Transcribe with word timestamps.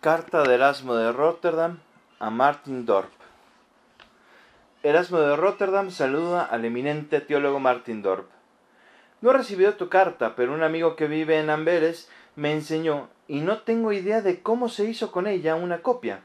Carta 0.00 0.44
de 0.44 0.54
Erasmo 0.54 0.94
de 0.94 1.10
Rotterdam 1.10 1.80
a 2.20 2.30
Martin 2.30 2.86
Dorp. 2.86 3.10
Erasmo 4.84 5.18
de 5.18 5.34
Rotterdam 5.34 5.90
saluda 5.90 6.44
al 6.44 6.64
eminente 6.64 7.20
teólogo 7.20 7.58
Martin 7.58 8.00
Dorp. 8.00 8.30
No 9.20 9.30
he 9.30 9.32
recibido 9.32 9.74
tu 9.74 9.88
carta, 9.88 10.36
pero 10.36 10.54
un 10.54 10.62
amigo 10.62 10.94
que 10.94 11.08
vive 11.08 11.40
en 11.40 11.50
Amberes 11.50 12.08
me 12.36 12.52
enseñó 12.52 13.08
y 13.26 13.40
no 13.40 13.62
tengo 13.62 13.92
idea 13.92 14.22
de 14.22 14.40
cómo 14.40 14.68
se 14.68 14.84
hizo 14.84 15.10
con 15.10 15.26
ella 15.26 15.56
una 15.56 15.82
copia. 15.82 16.20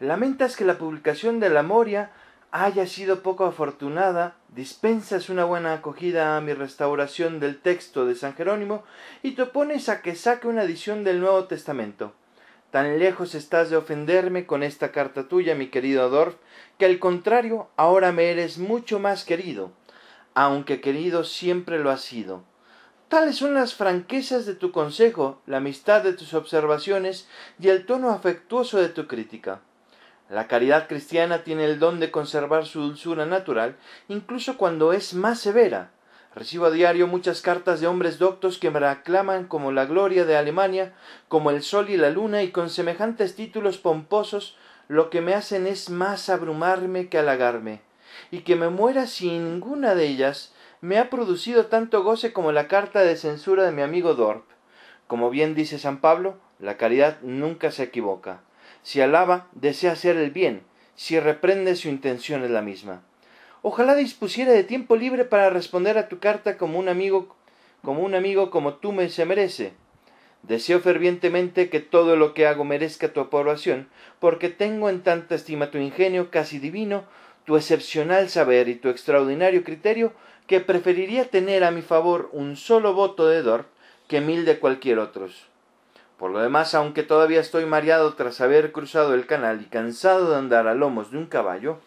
Lamentas 0.00 0.56
que 0.56 0.64
la 0.64 0.76
publicación 0.76 1.38
de 1.38 1.50
la 1.50 1.62
Moria 1.62 2.10
haya 2.50 2.88
sido 2.88 3.22
poco 3.22 3.44
afortunada, 3.44 4.34
dispensas 4.48 5.28
una 5.28 5.44
buena 5.44 5.72
acogida 5.72 6.36
a 6.36 6.40
mi 6.40 6.52
restauración 6.52 7.38
del 7.38 7.60
texto 7.60 8.06
de 8.06 8.16
San 8.16 8.34
Jerónimo 8.34 8.82
y 9.22 9.36
te 9.36 9.42
opones 9.42 9.88
a 9.88 10.02
que 10.02 10.16
saque 10.16 10.48
una 10.48 10.64
edición 10.64 11.04
del 11.04 11.20
Nuevo 11.20 11.44
Testamento. 11.44 12.12
Tan 12.70 12.98
lejos 12.98 13.34
estás 13.34 13.70
de 13.70 13.76
ofenderme 13.76 14.44
con 14.44 14.62
esta 14.62 14.92
carta 14.92 15.26
tuya, 15.26 15.54
mi 15.54 15.68
querido 15.68 16.10
Dorf, 16.10 16.36
que 16.78 16.84
al 16.84 16.98
contrario, 16.98 17.68
ahora 17.76 18.12
me 18.12 18.30
eres 18.30 18.58
mucho 18.58 18.98
más 18.98 19.24
querido, 19.24 19.72
aunque 20.34 20.82
querido 20.82 21.24
siempre 21.24 21.78
lo 21.78 21.90
has 21.90 22.02
sido. 22.02 22.44
Tales 23.08 23.36
son 23.36 23.54
las 23.54 23.74
franquezas 23.74 24.44
de 24.44 24.54
tu 24.54 24.70
consejo, 24.70 25.40
la 25.46 25.56
amistad 25.56 26.02
de 26.02 26.12
tus 26.12 26.34
observaciones 26.34 27.26
y 27.58 27.68
el 27.68 27.86
tono 27.86 28.10
afectuoso 28.10 28.78
de 28.78 28.90
tu 28.90 29.06
crítica. 29.06 29.62
La 30.28 30.46
caridad 30.46 30.88
cristiana 30.88 31.42
tiene 31.44 31.64
el 31.64 31.78
don 31.78 32.00
de 32.00 32.10
conservar 32.10 32.66
su 32.66 32.82
dulzura 32.82 33.24
natural, 33.24 33.76
incluso 34.08 34.58
cuando 34.58 34.92
es 34.92 35.14
más 35.14 35.40
severa. 35.40 35.90
Recibo 36.38 36.66
a 36.66 36.70
diario 36.70 37.08
muchas 37.08 37.42
cartas 37.42 37.80
de 37.80 37.88
hombres 37.88 38.20
doctos 38.20 38.58
que 38.58 38.70
me 38.70 38.86
aclaman 38.86 39.48
como 39.48 39.72
la 39.72 39.86
gloria 39.86 40.24
de 40.24 40.36
Alemania, 40.36 40.94
como 41.26 41.50
el 41.50 41.64
sol 41.64 41.90
y 41.90 41.96
la 41.96 42.10
luna, 42.10 42.44
y 42.44 42.52
con 42.52 42.70
semejantes 42.70 43.34
títulos 43.34 43.76
pomposos 43.76 44.56
lo 44.86 45.10
que 45.10 45.20
me 45.20 45.34
hacen 45.34 45.66
es 45.66 45.90
más 45.90 46.28
abrumarme 46.28 47.08
que 47.08 47.18
halagarme, 47.18 47.80
y 48.30 48.42
que 48.42 48.54
me 48.54 48.68
muera 48.68 49.08
sin 49.08 49.46
ninguna 49.46 49.96
de 49.96 50.06
ellas 50.06 50.52
me 50.80 51.00
ha 51.00 51.10
producido 51.10 51.66
tanto 51.66 52.04
goce 52.04 52.32
como 52.32 52.52
la 52.52 52.68
carta 52.68 53.00
de 53.00 53.16
censura 53.16 53.64
de 53.64 53.72
mi 53.72 53.82
amigo 53.82 54.14
Dorp. 54.14 54.44
Como 55.08 55.30
bien 55.30 55.56
dice 55.56 55.80
San 55.80 56.00
Pablo, 56.00 56.36
la 56.60 56.76
caridad 56.76 57.18
nunca 57.22 57.72
se 57.72 57.82
equivoca. 57.82 58.42
Si 58.84 59.00
alaba, 59.00 59.48
desea 59.54 59.90
hacer 59.90 60.16
el 60.16 60.30
bien, 60.30 60.62
si 60.94 61.18
reprende, 61.18 61.74
su 61.74 61.88
intención 61.88 62.44
es 62.44 62.50
la 62.52 62.62
misma. 62.62 63.02
Ojalá 63.62 63.94
dispusiera 63.96 64.52
de 64.52 64.64
tiempo 64.64 64.96
libre 64.96 65.24
para 65.24 65.50
responder 65.50 65.98
a 65.98 66.08
tu 66.08 66.18
carta 66.20 66.56
como 66.56 66.78
un 66.78 66.88
amigo, 66.88 67.34
como 67.82 68.02
un 68.02 68.14
amigo 68.14 68.50
como 68.50 68.74
tú 68.74 68.92
me 68.92 69.08
se 69.08 69.24
merece. 69.24 69.72
Deseo 70.42 70.80
fervientemente 70.80 71.68
que 71.68 71.80
todo 71.80 72.16
lo 72.16 72.32
que 72.34 72.46
hago 72.46 72.64
merezca 72.64 73.12
tu 73.12 73.20
aprobación, 73.20 73.88
porque 74.20 74.48
tengo 74.48 74.88
en 74.88 75.02
tanta 75.02 75.34
estima 75.34 75.70
tu 75.70 75.78
ingenio 75.78 76.30
casi 76.30 76.60
divino, 76.60 77.04
tu 77.44 77.56
excepcional 77.56 78.28
saber 78.28 78.68
y 78.68 78.76
tu 78.76 78.88
extraordinario 78.88 79.64
criterio, 79.64 80.12
que 80.46 80.60
preferiría 80.60 81.24
tener 81.24 81.64
a 81.64 81.70
mi 81.70 81.82
favor 81.82 82.30
un 82.32 82.56
solo 82.56 82.94
voto 82.94 83.26
de 83.26 83.42
Dor 83.42 83.66
que 84.06 84.20
mil 84.20 84.44
de 84.44 84.58
cualquier 84.58 84.98
otros. 85.00 85.46
Por 86.16 86.30
lo 86.30 86.40
demás, 86.40 86.74
aunque 86.74 87.02
todavía 87.02 87.40
estoy 87.40 87.66
mareado 87.66 88.14
tras 88.14 88.40
haber 88.40 88.72
cruzado 88.72 89.14
el 89.14 89.26
canal 89.26 89.60
y 89.60 89.66
cansado 89.66 90.30
de 90.30 90.36
andar 90.36 90.66
a 90.66 90.74
lomos 90.74 91.10
de 91.10 91.18
un 91.18 91.26
caballo, 91.26 91.78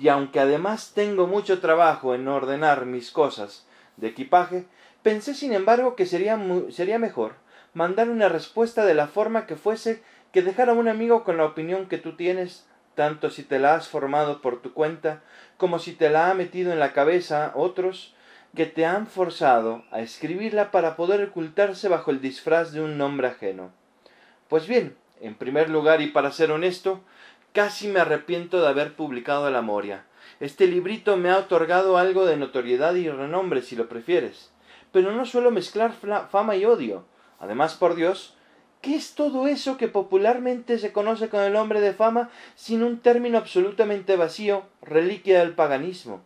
y 0.00 0.08
aunque 0.08 0.40
además 0.40 0.92
tengo 0.94 1.26
mucho 1.26 1.60
trabajo 1.60 2.14
en 2.14 2.28
ordenar 2.28 2.86
mis 2.86 3.10
cosas 3.10 3.66
de 3.96 4.08
equipaje, 4.08 4.64
pensé 5.02 5.34
sin 5.34 5.52
embargo 5.52 5.96
que 5.96 6.06
sería, 6.06 6.38
sería 6.70 6.98
mejor 6.98 7.34
mandar 7.74 8.08
una 8.08 8.28
respuesta 8.28 8.84
de 8.84 8.94
la 8.94 9.08
forma 9.08 9.46
que 9.46 9.56
fuese 9.56 10.02
que 10.32 10.42
dejar 10.42 10.70
a 10.70 10.74
un 10.74 10.88
amigo 10.88 11.24
con 11.24 11.36
la 11.36 11.44
opinión 11.44 11.88
que 11.88 11.98
tú 11.98 12.14
tienes, 12.16 12.66
tanto 12.94 13.30
si 13.30 13.42
te 13.42 13.58
la 13.58 13.74
has 13.74 13.88
formado 13.88 14.40
por 14.40 14.62
tu 14.62 14.72
cuenta, 14.72 15.22
como 15.56 15.78
si 15.78 15.92
te 15.92 16.10
la 16.10 16.30
ha 16.30 16.34
metido 16.34 16.72
en 16.72 16.78
la 16.78 16.92
cabeza 16.92 17.52
otros, 17.54 18.14
que 18.54 18.66
te 18.66 18.86
han 18.86 19.06
forzado 19.06 19.84
a 19.90 20.00
escribirla 20.00 20.70
para 20.70 20.96
poder 20.96 21.22
ocultarse 21.22 21.88
bajo 21.88 22.10
el 22.10 22.20
disfraz 22.20 22.72
de 22.72 22.80
un 22.80 22.98
nombre 22.98 23.28
ajeno. 23.28 23.70
Pues 24.48 24.66
bien, 24.66 24.96
en 25.20 25.34
primer 25.34 25.70
lugar 25.70 26.00
y 26.00 26.08
para 26.08 26.32
ser 26.32 26.50
honesto, 26.50 27.00
casi 27.52 27.88
me 27.88 28.00
arrepiento 28.00 28.60
de 28.60 28.68
haber 28.68 28.94
publicado 28.94 29.50
la 29.50 29.62
Moria. 29.62 30.04
Este 30.40 30.66
librito 30.66 31.16
me 31.16 31.30
ha 31.30 31.38
otorgado 31.38 31.98
algo 31.98 32.26
de 32.26 32.36
notoriedad 32.36 32.94
y 32.94 33.08
renombre, 33.08 33.62
si 33.62 33.76
lo 33.76 33.88
prefieres. 33.88 34.50
Pero 34.92 35.12
no 35.12 35.26
suelo 35.26 35.50
mezclar 35.50 35.92
fama 36.30 36.56
y 36.56 36.64
odio. 36.64 37.04
Además, 37.40 37.74
por 37.74 37.94
Dios, 37.94 38.36
¿qué 38.80 38.94
es 38.94 39.14
todo 39.14 39.48
eso 39.48 39.76
que 39.76 39.88
popularmente 39.88 40.78
se 40.78 40.92
conoce 40.92 41.28
con 41.28 41.40
el 41.40 41.52
nombre 41.52 41.80
de 41.80 41.92
fama 41.92 42.30
sin 42.54 42.82
un 42.82 43.00
término 43.00 43.38
absolutamente 43.38 44.16
vacío, 44.16 44.64
reliquia 44.82 45.40
del 45.40 45.54
paganismo? 45.54 46.22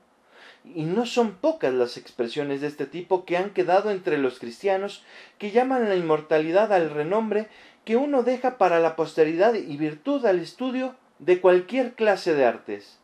y 0.64 0.84
no 0.84 1.06
son 1.06 1.32
pocas 1.32 1.74
las 1.74 1.96
expresiones 1.96 2.60
de 2.60 2.68
este 2.68 2.86
tipo 2.86 3.24
que 3.24 3.36
han 3.36 3.50
quedado 3.50 3.90
entre 3.90 4.18
los 4.18 4.38
cristianos 4.38 5.02
que 5.38 5.50
llaman 5.50 5.88
la 5.88 5.96
inmortalidad 5.96 6.72
al 6.72 6.90
renombre 6.90 7.48
que 7.84 7.96
uno 7.96 8.22
deja 8.22 8.58
para 8.58 8.78
la 8.78 8.94
posteridad 8.94 9.54
y 9.54 9.76
virtud 9.76 10.24
al 10.24 10.38
estudio 10.38 10.94
de 11.22 11.40
cualquier 11.40 11.94
clase 11.94 12.34
de 12.34 12.44
artes. 12.44 12.98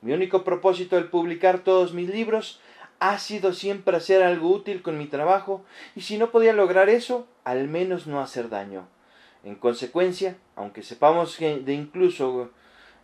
Mi 0.00 0.12
único 0.12 0.44
propósito 0.44 0.96
al 0.96 1.10
publicar 1.10 1.64
todos 1.64 1.92
mis 1.92 2.08
libros 2.08 2.60
ha 3.00 3.18
sido 3.18 3.52
siempre 3.52 3.96
hacer 3.96 4.22
algo 4.22 4.50
útil 4.50 4.82
con 4.82 4.96
mi 4.96 5.06
trabajo 5.06 5.64
y 5.96 6.02
si 6.02 6.16
no 6.16 6.30
podía 6.30 6.52
lograr 6.52 6.88
eso, 6.88 7.26
al 7.42 7.66
menos 7.66 8.06
no 8.06 8.20
hacer 8.20 8.50
daño. 8.50 8.86
En 9.42 9.56
consecuencia, 9.56 10.36
aunque 10.54 10.84
sepamos 10.84 11.38
de 11.38 11.72
incluso 11.72 12.50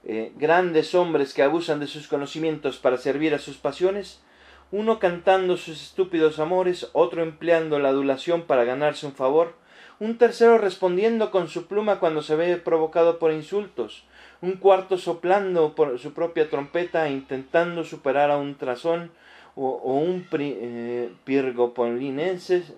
eh, 0.04 0.32
grandes 0.36 0.94
hombres 0.94 1.34
que 1.34 1.42
abusan 1.42 1.80
de 1.80 1.88
sus 1.88 2.06
conocimientos 2.06 2.78
para 2.78 2.98
servir 2.98 3.34
a 3.34 3.40
sus 3.40 3.56
pasiones, 3.56 4.22
uno 4.70 5.00
cantando 5.00 5.56
sus 5.56 5.82
estúpidos 5.82 6.38
amores, 6.38 6.88
otro 6.92 7.24
empleando 7.24 7.80
la 7.80 7.88
adulación 7.88 8.42
para 8.42 8.62
ganarse 8.62 9.06
un 9.06 9.12
favor, 9.12 9.56
un 9.98 10.18
tercero 10.18 10.56
respondiendo 10.58 11.32
con 11.32 11.48
su 11.48 11.66
pluma 11.66 11.98
cuando 11.98 12.22
se 12.22 12.36
ve 12.36 12.56
provocado 12.58 13.18
por 13.18 13.32
insultos, 13.32 14.04
un 14.42 14.56
cuarto 14.56 14.98
soplando 14.98 15.74
por 15.74 15.98
su 15.98 16.12
propia 16.12 16.50
trompeta 16.50 17.08
intentando 17.08 17.84
superar 17.84 18.30
a 18.30 18.36
un 18.36 18.56
trazón 18.56 19.10
o, 19.54 19.94
un 19.94 20.26
eh, 20.32 21.12
pirgo 21.24 21.74
polinices 21.74 22.72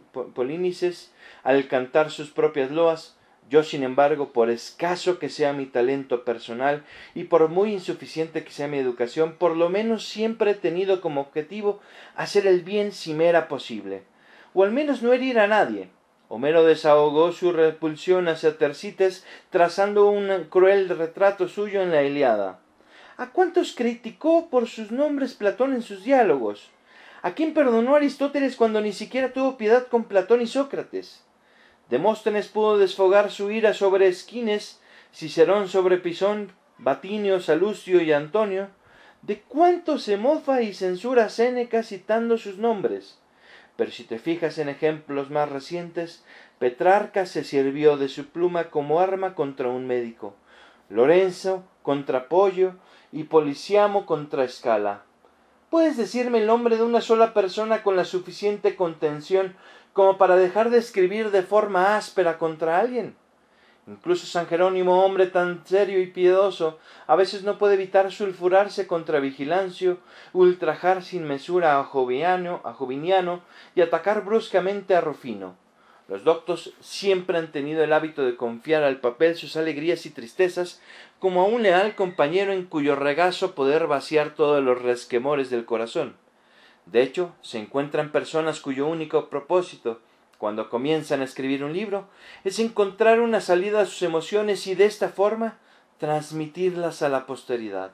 al 1.43 1.69
cantar 1.69 2.11
sus 2.11 2.31
propias 2.31 2.71
loas, 2.71 3.17
yo, 3.49 3.63
sin 3.63 3.83
embargo, 3.83 4.33
por 4.33 4.51
escaso 4.51 5.19
que 5.19 5.29
sea 5.29 5.53
mi 5.53 5.67
talento 5.67 6.25
personal 6.25 6.83
y 7.15 7.25
por 7.25 7.49
muy 7.49 7.73
insuficiente 7.73 8.43
que 8.43 8.51
sea 8.51 8.69
mi 8.69 8.79
educación, 8.79 9.37
por 9.39 9.57
lo 9.57 9.69
menos 9.69 10.07
siempre 10.07 10.53
he 10.53 10.55
tenido 10.55 11.01
como 11.01 11.21
objetivo 11.21 11.81
hacer 12.17 12.47
el 12.47 12.63
bien 12.63 12.93
si 12.93 13.13
me 13.13 13.27
era 13.27 13.49
posible, 13.49 14.03
o 14.55 14.65
al 14.65 14.73
menos 14.73 15.03
no 15.03 15.13
herir 15.13 15.39
a 15.39 15.47
nadie. 15.47 15.89
Homero 16.35 16.65
desahogó 16.65 17.31
su 17.31 17.53
repulsión 17.53 18.27
hacia 18.27 18.59
Tercites 18.59 19.25
trazando 19.51 20.09
un 20.09 20.47
cruel 20.51 20.89
retrato 20.89 21.47
suyo 21.47 21.81
en 21.81 21.93
la 21.93 22.03
Iliada. 22.03 22.59
¿A 23.17 23.31
cuántos 23.31 23.73
criticó 23.73 24.51
por 24.51 24.67
sus 24.67 24.91
nombres 24.91 25.35
Platón 25.35 25.75
en 25.75 25.83
sus 25.83 26.03
diálogos? 26.03 26.73
¿A 27.23 27.35
quién 27.35 27.55
perdonó 27.55 27.95
Aristóteles 27.95 28.57
cuando 28.57 28.81
ni 28.81 28.93
siquiera 28.93 29.33
tuvo 29.33 29.57
piedad 29.57 29.87
con 29.87 30.07
Platón 30.07 30.43
y 30.43 30.49
Sócrates? 30.49 31.23
Demóstenes 31.89 32.49
pudo 32.49 32.79
desfogar 32.79 33.31
su 33.31 33.53
ira 33.53 33.73
sobre 33.73 34.09
Esquines, 34.09 34.81
Cicerón 35.15 35.69
sobre 35.69 35.99
Pisón, 35.99 36.51
Batinio, 36.79 37.39
Salucio 37.39 38.03
y 38.03 38.11
Antonio. 38.11 38.71
¿De 39.23 39.41
cuánto 39.43 40.01
se 40.01 40.17
mofa 40.17 40.63
y 40.63 40.75
censura 40.75 41.29
Séneca 41.29 41.85
citando 41.85 42.39
sus 42.39 42.59
nombres? 42.59 43.21
Pero 43.77 43.91
si 43.91 44.05
te 44.05 44.19
fijas 44.19 44.59
en 44.59 44.69
ejemplos 44.69 45.31
más 45.31 45.51
recientes, 45.51 46.25
Petrarca 46.59 47.27
se 47.27 47.45
sirvió 47.45 47.97
de 47.97 48.09
su 48.09 48.27
pluma 48.27 48.71
como 48.71 49.01
arma 49.01 49.35
contra 49.35 49.69
un 49.69 49.87
médico, 49.87 50.35
Lorenzo 50.89 51.65
contra 51.83 52.29
Pollo 52.29 52.75
y 53.13 53.25
Policiamo 53.25 54.07
contra 54.07 54.45
Escala. 54.45 55.03
¿Puedes 55.71 55.97
decirme 55.97 56.39
el 56.39 56.47
nombre 56.47 56.77
de 56.77 56.85
una 56.85 57.01
sola 57.01 57.35
persona 57.35 57.83
con 57.83 57.97
la 57.97 58.05
suficiente 58.05 58.77
contención 58.77 59.57
como 59.95 60.19
para 60.19 60.37
dejar 60.37 60.71
de 60.71 60.79
escribir 60.79 61.31
de 61.31 61.43
forma 61.43 61.97
áspera 61.97 62.37
contra 62.37 62.79
alguien. 62.81 63.17
Incluso 63.87 64.27
San 64.27 64.47
Jerónimo, 64.47 65.05
hombre 65.05 65.27
tan 65.27 65.67
serio 65.67 66.01
y 66.01 66.07
piedoso, 66.07 66.79
a 67.07 67.17
veces 67.17 67.43
no 67.43 67.59
puede 67.59 67.75
evitar 67.75 68.11
sulfurarse 68.11 68.87
contra 68.87 69.21
Vigilancio, 69.21 69.99
ultrajar 70.33 71.03
sin 71.03 71.25
mesura 71.25 71.79
a 71.79 71.85
Joviano, 71.85 72.63
a 72.65 72.73
Joviniano 72.73 73.43
y 73.75 73.83
atacar 73.83 74.25
bruscamente 74.25 74.97
a 74.97 75.03
Rufino. 75.03 75.57
Los 76.09 76.25
doctos 76.25 76.75
siempre 76.81 77.39
han 77.39 77.51
tenido 77.51 77.83
el 77.83 77.93
hábito 77.93 78.25
de 78.25 78.37
confiar 78.37 78.83
al 78.83 79.01
papel 79.01 79.37
sus 79.37 79.57
alegrías 79.57 80.05
y 80.05 80.11
tristezas 80.11 80.83
como 81.19 81.43
a 81.43 81.47
un 81.47 81.63
leal 81.63 81.95
compañero 81.95 82.53
en 82.53 82.65
cuyo 82.65 82.95
regazo 82.95 83.55
poder 83.55 83.87
vaciar 83.87 84.35
todos 84.35 84.63
los 84.63 84.81
resquemores 84.81 85.49
del 85.49 85.65
corazón. 85.65 86.17
De 86.87 87.03
hecho, 87.03 87.35
se 87.41 87.59
encuentran 87.59 88.13
personas 88.13 88.61
cuyo 88.61 88.87
único 88.87 89.31
propósito, 89.31 90.01
cuando 90.45 90.69
comienzan 90.69 91.23
a 91.23 91.25
escribir 91.25 91.65
un 91.65 91.73
libro 91.73 92.07
es 92.45 92.59
encontrar 92.59 93.21
una 93.21 93.41
salida 93.41 93.81
a 93.81 93.87
sus 93.87 94.03
emociones 94.03 94.67
y 94.67 94.75
de 94.75 94.85
esta 94.85 95.09
forma 95.09 95.57
transmitirlas 95.97 97.01
a 97.01 97.09
la 97.09 97.25
posteridad. 97.25 97.93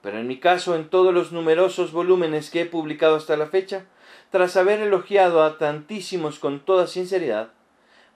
Pero 0.00 0.18
en 0.18 0.26
mi 0.26 0.40
caso, 0.40 0.74
en 0.74 0.88
todos 0.88 1.12
los 1.12 1.32
numerosos 1.32 1.92
volúmenes 1.92 2.48
que 2.48 2.62
he 2.62 2.64
publicado 2.64 3.16
hasta 3.16 3.36
la 3.36 3.44
fecha, 3.44 3.84
tras 4.30 4.56
haber 4.56 4.80
elogiado 4.80 5.42
a 5.42 5.58
tantísimos 5.58 6.38
con 6.38 6.60
toda 6.60 6.86
sinceridad, 6.86 7.50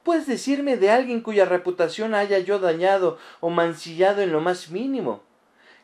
¿puedes 0.05 0.27
decirme 0.27 0.79
de 0.79 0.89
alguien 0.89 1.21
cuya 1.21 1.45
reputación 1.45 2.15
haya 2.15 2.39
yo 2.39 2.59
dañado 2.59 3.19
o 3.41 3.51
mancillado 3.51 4.23
en 4.23 4.33
lo 4.33 4.41
más 4.41 4.71
mínimo? 4.71 5.21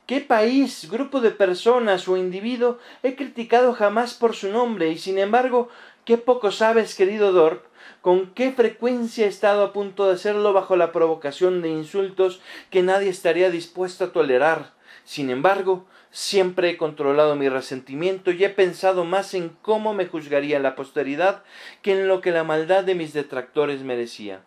¿Qué 0.06 0.22
país, 0.22 0.90
grupo 0.90 1.20
de 1.20 1.30
personas 1.30 2.08
o 2.08 2.16
individuo 2.16 2.78
he 3.02 3.16
criticado 3.16 3.74
jamás 3.74 4.14
por 4.14 4.34
su 4.34 4.48
nombre 4.48 4.88
y 4.88 4.96
sin 4.96 5.18
embargo, 5.18 5.68
qué 6.06 6.16
poco 6.16 6.50
sabes, 6.50 6.94
querido 6.94 7.32
Dorp, 7.32 7.66
con 8.00 8.32
qué 8.34 8.52
frecuencia 8.52 9.26
he 9.26 9.28
estado 9.28 9.62
a 9.64 9.72
punto 9.72 10.06
de 10.06 10.14
hacerlo 10.14 10.52
bajo 10.52 10.76
la 10.76 10.92
provocación 10.92 11.62
de 11.62 11.68
insultos 11.68 12.40
que 12.70 12.82
nadie 12.82 13.08
estaría 13.08 13.50
dispuesto 13.50 14.04
a 14.04 14.12
tolerar. 14.12 14.72
Sin 15.04 15.30
embargo, 15.30 15.86
siempre 16.10 16.70
he 16.70 16.76
controlado 16.76 17.36
mi 17.36 17.48
resentimiento 17.48 18.30
y 18.30 18.44
he 18.44 18.50
pensado 18.50 19.04
más 19.04 19.34
en 19.34 19.50
cómo 19.62 19.94
me 19.94 20.06
juzgaría 20.06 20.58
la 20.58 20.74
posteridad 20.74 21.42
que 21.82 21.92
en 21.92 22.08
lo 22.08 22.20
que 22.20 22.30
la 22.30 22.44
maldad 22.44 22.84
de 22.84 22.94
mis 22.94 23.12
detractores 23.12 23.82
merecía. 23.82 24.40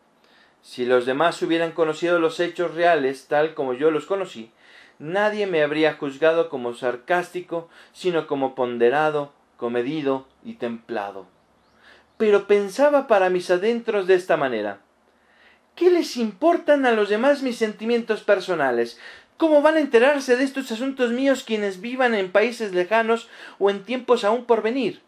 Si 0.62 0.86
los 0.86 1.06
demás 1.06 1.42
hubieran 1.42 1.72
conocido 1.72 2.20
los 2.20 2.40
hechos 2.40 2.74
reales 2.74 3.28
tal 3.28 3.54
como 3.54 3.74
yo 3.74 3.92
los 3.92 4.06
conocí, 4.06 4.52
nadie 5.00 5.46
me 5.48 5.62
habría 5.62 5.94
juzgado 5.94 6.50
como 6.50 6.74
sarcástico, 6.74 7.70
sino 7.94 8.26
como 8.28 8.56
ponderado, 8.56 9.32
comedido 9.58 10.26
y 10.44 10.56
templado 10.56 11.35
pero 12.18 12.48
pensaba 12.48 13.08
para 13.08 13.30
mis 13.30 13.50
adentros 13.52 14.08
de 14.08 14.16
esta 14.16 14.38
manera. 14.38 14.80
¿Qué 15.76 15.90
les 15.90 16.16
importan 16.16 16.86
a 16.86 16.92
los 16.92 17.10
demás 17.10 17.42
mis 17.42 17.58
sentimientos 17.58 18.24
personales? 18.24 19.00
¿Cómo 19.38 19.62
van 19.62 19.76
a 19.76 19.82
enterarse 19.82 20.38
de 20.38 20.46
estos 20.46 20.72
asuntos 20.72 21.12
míos 21.12 21.44
quienes 21.46 21.82
vivan 21.82 22.16
en 22.16 22.32
países 22.32 22.74
lejanos 22.74 23.28
o 23.60 23.70
en 23.70 23.84
tiempos 23.84 24.24
aún 24.24 24.46
por 24.46 24.62
venir? 24.62 25.02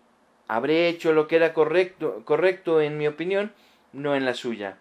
Habré 0.50 0.89
hecho 0.89 1.13
lo 1.13 1.27
que 1.27 1.38
era 1.38 1.54
correcto, 1.54 2.24
correcto 2.25 2.81
en 2.81 2.98
mi 2.98 3.07
opinión, 3.07 3.54
no 3.94 4.15
en 4.15 4.25
la 4.25 4.33
suya. 4.33 4.77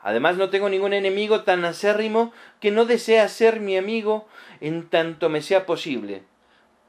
Además 0.00 0.36
no 0.36 0.50
tengo 0.50 0.68
ningún 0.68 0.92
enemigo 0.92 1.42
tan 1.42 1.64
acérrimo 1.64 2.32
que 2.60 2.70
no 2.70 2.84
desea 2.84 3.28
ser 3.28 3.60
mi 3.60 3.76
amigo 3.76 4.28
en 4.60 4.88
tanto 4.88 5.28
me 5.28 5.42
sea 5.42 5.66
posible. 5.66 6.22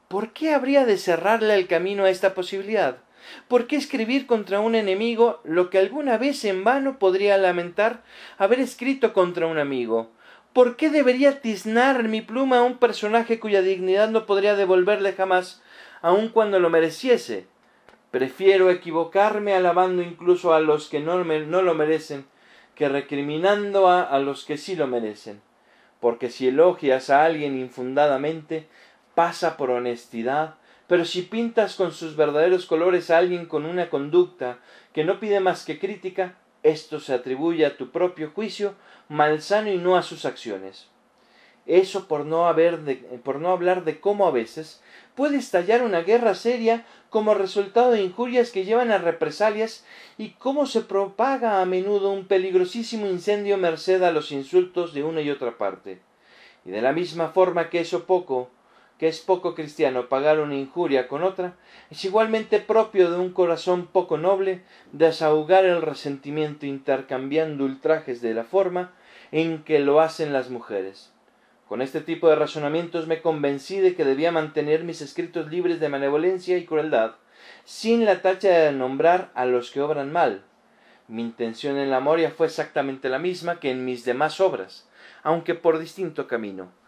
¿Por 0.08 0.32
qué 0.32 0.54
habría 0.54 0.84
de 0.84 0.96
cerrarle 0.96 1.54
el 1.54 1.68
camino 1.68 2.04
a 2.04 2.10
esta 2.10 2.34
posibilidad? 2.34 2.98
¿Por 3.48 3.66
qué 3.66 3.76
escribir 3.76 4.26
contra 4.26 4.60
un 4.60 4.74
enemigo 4.74 5.40
lo 5.44 5.70
que 5.70 5.78
alguna 5.78 6.18
vez 6.18 6.44
en 6.44 6.64
vano 6.64 6.98
podría 6.98 7.36
lamentar 7.38 8.02
haber 8.38 8.60
escrito 8.60 9.12
contra 9.12 9.46
un 9.46 9.58
amigo? 9.58 10.10
¿Por 10.52 10.76
qué 10.76 10.90
debería 10.90 11.40
tiznar 11.40 12.04
mi 12.08 12.22
pluma 12.22 12.58
a 12.58 12.62
un 12.62 12.78
personaje 12.78 13.38
cuya 13.38 13.62
dignidad 13.62 14.08
no 14.10 14.26
podría 14.26 14.56
devolverle 14.56 15.12
jamás, 15.12 15.62
aun 16.02 16.28
cuando 16.28 16.58
lo 16.58 16.70
mereciese? 16.70 17.46
Prefiero 18.10 18.70
equivocarme 18.70 19.54
alabando 19.54 20.02
incluso 20.02 20.52
a 20.52 20.60
los 20.60 20.88
que 20.88 20.98
no, 20.98 21.22
no 21.22 21.62
lo 21.62 21.74
merecen, 21.74 22.24
que 22.74 22.88
recriminando 22.88 23.88
a, 23.88 24.02
a 24.02 24.18
los 24.18 24.44
que 24.44 24.56
sí 24.56 24.74
lo 24.74 24.88
merecen. 24.88 25.40
Porque 26.00 26.30
si 26.30 26.48
elogias 26.48 27.10
a 27.10 27.24
alguien 27.24 27.56
infundadamente, 27.56 28.66
pasa 29.14 29.56
por 29.56 29.70
honestidad 29.70 30.54
pero 30.90 31.04
si 31.04 31.22
pintas 31.22 31.76
con 31.76 31.92
sus 31.92 32.16
verdaderos 32.16 32.66
colores 32.66 33.10
a 33.10 33.18
alguien 33.18 33.46
con 33.46 33.64
una 33.64 33.90
conducta 33.90 34.58
que 34.92 35.04
no 35.04 35.20
pide 35.20 35.38
más 35.38 35.64
que 35.64 35.78
crítica, 35.78 36.34
esto 36.64 36.98
se 36.98 37.14
atribuye 37.14 37.64
a 37.64 37.76
tu 37.76 37.92
propio 37.92 38.32
juicio 38.34 38.74
malsano 39.08 39.70
y 39.70 39.78
no 39.78 39.94
a 39.94 40.02
sus 40.02 40.24
acciones. 40.24 40.88
Eso 41.64 42.08
por 42.08 42.26
no, 42.26 42.48
haber 42.48 42.80
por 43.22 43.38
no 43.38 43.52
hablar 43.52 43.84
de 43.84 44.00
cómo 44.00 44.26
a 44.26 44.32
veces 44.32 44.82
puede 45.14 45.36
estallar 45.36 45.82
una 45.84 46.00
guerra 46.00 46.34
seria 46.34 46.84
como 47.08 47.34
resultado 47.34 47.92
de 47.92 48.02
injurias 48.02 48.50
que 48.50 48.64
llevan 48.64 48.90
a 48.90 48.98
represalias 48.98 49.86
y 50.18 50.30
cómo 50.30 50.66
se 50.66 50.80
propaga 50.80 51.62
a 51.62 51.66
menudo 51.66 52.10
un 52.10 52.26
peligrosísimo 52.26 53.06
incendio 53.06 53.58
merced 53.58 54.02
a 54.02 54.10
los 54.10 54.32
insultos 54.32 54.92
de 54.92 55.04
una 55.04 55.20
y 55.20 55.30
otra 55.30 55.56
parte. 55.56 56.00
Y 56.64 56.72
de 56.72 56.82
la 56.82 56.92
misma 56.92 57.28
forma 57.28 57.70
que 57.70 57.78
eso 57.78 58.06
poco 58.06 58.50
que 59.00 59.08
es 59.08 59.20
poco 59.20 59.54
cristiano 59.54 60.10
pagar 60.10 60.40
una 60.40 60.56
injuria 60.56 61.08
con 61.08 61.22
otra, 61.22 61.54
es 61.90 62.04
igualmente 62.04 62.60
propio 62.60 63.10
de 63.10 63.16
un 63.16 63.32
corazón 63.32 63.86
poco 63.86 64.18
noble 64.18 64.60
desahogar 64.92 65.64
el 65.64 65.80
resentimiento 65.80 66.66
intercambiando 66.66 67.64
ultrajes 67.64 68.20
de 68.20 68.34
la 68.34 68.44
forma 68.44 68.92
en 69.32 69.64
que 69.64 69.78
lo 69.78 70.02
hacen 70.02 70.34
las 70.34 70.50
mujeres. 70.50 71.14
Con 71.66 71.80
este 71.80 72.02
tipo 72.02 72.28
de 72.28 72.36
razonamientos 72.36 73.06
me 73.06 73.22
convencí 73.22 73.78
de 73.78 73.94
que 73.94 74.04
debía 74.04 74.32
mantener 74.32 74.84
mis 74.84 75.00
escritos 75.00 75.50
libres 75.50 75.80
de 75.80 75.88
malevolencia 75.88 76.58
y 76.58 76.66
crueldad, 76.66 77.14
sin 77.64 78.04
la 78.04 78.20
tacha 78.20 78.50
de 78.50 78.72
nombrar 78.72 79.30
a 79.34 79.46
los 79.46 79.70
que 79.70 79.80
obran 79.80 80.12
mal. 80.12 80.42
Mi 81.08 81.22
intención 81.22 81.78
en 81.78 81.90
la 81.90 82.00
Moria 82.00 82.30
fue 82.30 82.48
exactamente 82.48 83.08
la 83.08 83.18
misma 83.18 83.60
que 83.60 83.70
en 83.70 83.86
mis 83.86 84.04
demás 84.04 84.42
obras, 84.42 84.86
aunque 85.22 85.54
por 85.54 85.78
distinto 85.78 86.26
camino. 86.26 86.78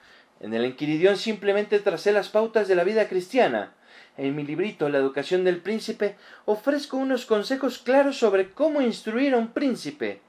En 0.43 0.53
el 0.55 0.65
Enquiridión 0.65 1.17
simplemente 1.17 1.79
tracé 1.79 2.11
las 2.11 2.29
pautas 2.29 2.67
de 2.67 2.75
la 2.75 2.83
vida 2.83 3.09
cristiana. 3.09 3.75
En 4.17 4.35
mi 4.35 4.43
librito 4.43 4.89
La 4.89 4.99
educación 4.99 5.45
del 5.45 5.59
príncipe 5.59 6.17
ofrezco 6.47 6.97
unos 6.97 7.27
consejos 7.27 7.79
claros 7.79 8.19
sobre 8.19 8.51
cómo 8.51 8.83
instruir 8.83 9.35
a 9.35 9.39
un 9.39 9.53
príncipe. 9.53 10.21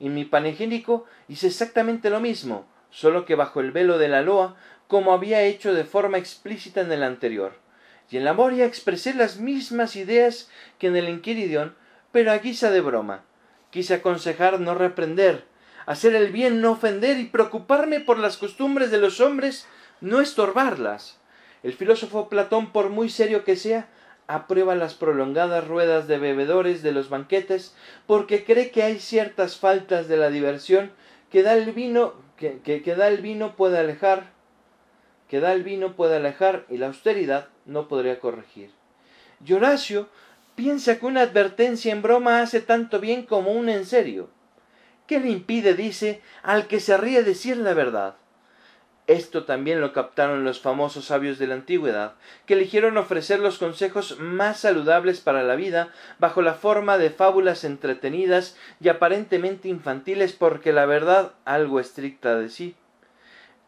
En 0.00 0.14
mi 0.14 0.24
panegírico 0.24 1.04
hice 1.28 1.48
exactamente 1.48 2.08
lo 2.08 2.20
mismo, 2.20 2.66
solo 2.88 3.26
que 3.26 3.34
bajo 3.34 3.60
el 3.60 3.70
velo 3.70 3.98
de 3.98 4.08
la 4.08 4.22
loa, 4.22 4.56
como 4.88 5.12
había 5.12 5.42
hecho 5.42 5.74
de 5.74 5.84
forma 5.84 6.16
explícita 6.16 6.80
en 6.80 6.90
el 6.90 7.02
anterior. 7.02 7.52
Y 8.10 8.16
en 8.16 8.24
la 8.24 8.32
Moria 8.32 8.64
expresé 8.64 9.12
las 9.12 9.36
mismas 9.36 9.94
ideas 9.94 10.50
que 10.78 10.86
en 10.86 10.96
el 10.96 11.06
Enquiridión, 11.06 11.76
pero 12.12 12.32
a 12.32 12.38
guisa 12.38 12.70
de 12.70 12.80
broma. 12.80 13.24
Quise 13.68 13.92
aconsejar 13.92 14.58
no 14.58 14.74
reprender, 14.74 15.44
hacer 15.86 16.14
el 16.14 16.30
bien, 16.32 16.60
no 16.60 16.72
ofender 16.72 17.18
y 17.18 17.24
preocuparme 17.24 18.00
por 18.00 18.18
las 18.18 18.36
costumbres 18.36 18.90
de 18.90 18.98
los 18.98 19.20
hombres, 19.20 19.66
no 20.00 20.20
estorbarlas. 20.20 21.18
El 21.62 21.72
filósofo 21.74 22.28
Platón, 22.28 22.72
por 22.72 22.88
muy 22.88 23.10
serio 23.10 23.44
que 23.44 23.56
sea, 23.56 23.88
aprueba 24.26 24.74
las 24.74 24.94
prolongadas 24.94 25.66
ruedas 25.66 26.06
de 26.06 26.18
bebedores 26.18 26.82
de 26.82 26.92
los 26.92 27.08
banquetes 27.08 27.74
porque 28.06 28.44
cree 28.44 28.70
que 28.70 28.82
hay 28.82 29.00
ciertas 29.00 29.56
faltas 29.56 30.08
de 30.08 30.16
la 30.16 30.30
diversión 30.30 30.92
que 31.30 31.42
da 31.42 31.54
el 31.54 31.72
vino 31.72 32.14
que, 32.36 32.60
que, 32.60 32.94
da 32.94 33.08
el 33.08 33.18
vino 33.18 33.56
puede 33.56 33.78
alejar 33.78 34.32
que 35.28 35.40
da 35.40 35.52
el 35.52 35.62
vino 35.62 35.94
puede 35.94 36.16
alejar 36.16 36.64
y 36.68 36.78
la 36.78 36.88
austeridad 36.88 37.48
no 37.64 37.86
podría 37.86 38.18
corregir. 38.18 38.70
Y 39.44 39.52
Horacio 39.52 40.08
piensa 40.56 40.98
que 40.98 41.06
una 41.06 41.22
advertencia 41.22 41.92
en 41.92 42.02
broma 42.02 42.40
hace 42.40 42.60
tanto 42.60 42.98
bien 42.98 43.24
como 43.24 43.52
una 43.52 43.74
en 43.74 43.86
serio. 43.86 44.28
¿Qué 45.10 45.18
le 45.18 45.30
impide, 45.30 45.74
dice, 45.74 46.22
al 46.44 46.68
que 46.68 46.78
se 46.78 46.96
ríe 46.96 47.24
decir 47.24 47.56
la 47.56 47.74
verdad? 47.74 48.14
Esto 49.08 49.42
también 49.42 49.80
lo 49.80 49.92
captaron 49.92 50.44
los 50.44 50.60
famosos 50.60 51.06
sabios 51.06 51.40
de 51.40 51.48
la 51.48 51.54
antigüedad, 51.54 52.14
que 52.46 52.54
eligieron 52.54 52.96
ofrecer 52.96 53.40
los 53.40 53.58
consejos 53.58 54.20
más 54.20 54.60
saludables 54.60 55.20
para 55.20 55.42
la 55.42 55.56
vida 55.56 55.88
bajo 56.20 56.42
la 56.42 56.54
forma 56.54 56.96
de 56.96 57.10
fábulas 57.10 57.64
entretenidas 57.64 58.56
y 58.80 58.88
aparentemente 58.88 59.66
infantiles 59.66 60.32
porque 60.32 60.72
la 60.72 60.86
verdad 60.86 61.32
algo 61.44 61.80
estricta 61.80 62.38
de 62.38 62.48
sí. 62.48 62.76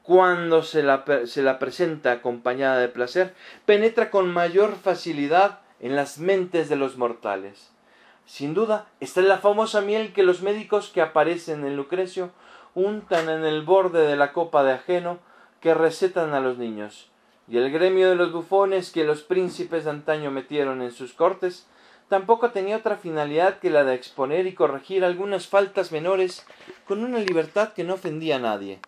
Cuando 0.05 0.63
se 0.63 0.85
la, 0.85 1.05
se 1.25 1.43
la 1.43 1.59
presenta 1.59 2.13
acompañada 2.13 2.79
de 2.79 2.87
placer, 2.87 3.35
penetra 3.67 4.13
con 4.13 4.33
mayor 4.33 4.77
facilidad 4.77 5.59
en 5.81 5.97
las 5.97 6.19
mentes 6.19 6.69
de 6.69 6.77
los 6.77 6.97
mortales. 6.97 7.73
Sin 8.27 8.55
duda, 8.55 8.87
esta 9.01 9.21
es 9.21 9.27
la 9.27 9.39
famosa 9.39 9.81
miel 9.81 10.13
que 10.13 10.23
los 10.23 10.43
médicos 10.43 10.91
que 10.91 11.03
aparecen 11.03 11.65
en 11.65 11.77
Lucrecio 11.77 12.31
untan 12.75 13.29
en 13.29 13.45
el 13.45 13.63
borde 13.63 14.07
de 14.07 14.17
la 14.17 14.33
copa 14.33 14.65
de 14.65 14.73
ajeno 14.73 15.19
que 15.61 15.75
recetan 15.75 16.35
a 16.35 16.41
los 16.41 16.59
niños, 16.59 17.11
y 17.49 17.59
el 17.59 17.71
gremio 17.71 18.09
de 18.09 18.17
los 18.17 18.33
bufones 18.33 18.91
que 18.91 19.05
los 19.05 19.23
príncipes 19.23 19.85
de 19.85 19.91
antaño 19.91 20.31
metieron 20.31 20.83
en 20.83 20.91
sus 20.91 21.13
cortes 21.13 21.67
tampoco 22.09 22.51
tenía 22.51 22.77
otra 22.77 22.97
finalidad 22.97 23.59
que 23.59 23.71
la 23.71 23.85
de 23.85 23.95
exponer 23.95 24.47
y 24.47 24.55
corregir 24.55 25.05
algunas 25.05 25.47
faltas 25.47 25.93
menores 25.93 26.45
con 26.87 27.03
una 27.03 27.19
libertad 27.19 27.73
que 27.73 27.85
no 27.85 27.95
ofendía 27.95 28.37
a 28.37 28.39
nadie. 28.39 28.81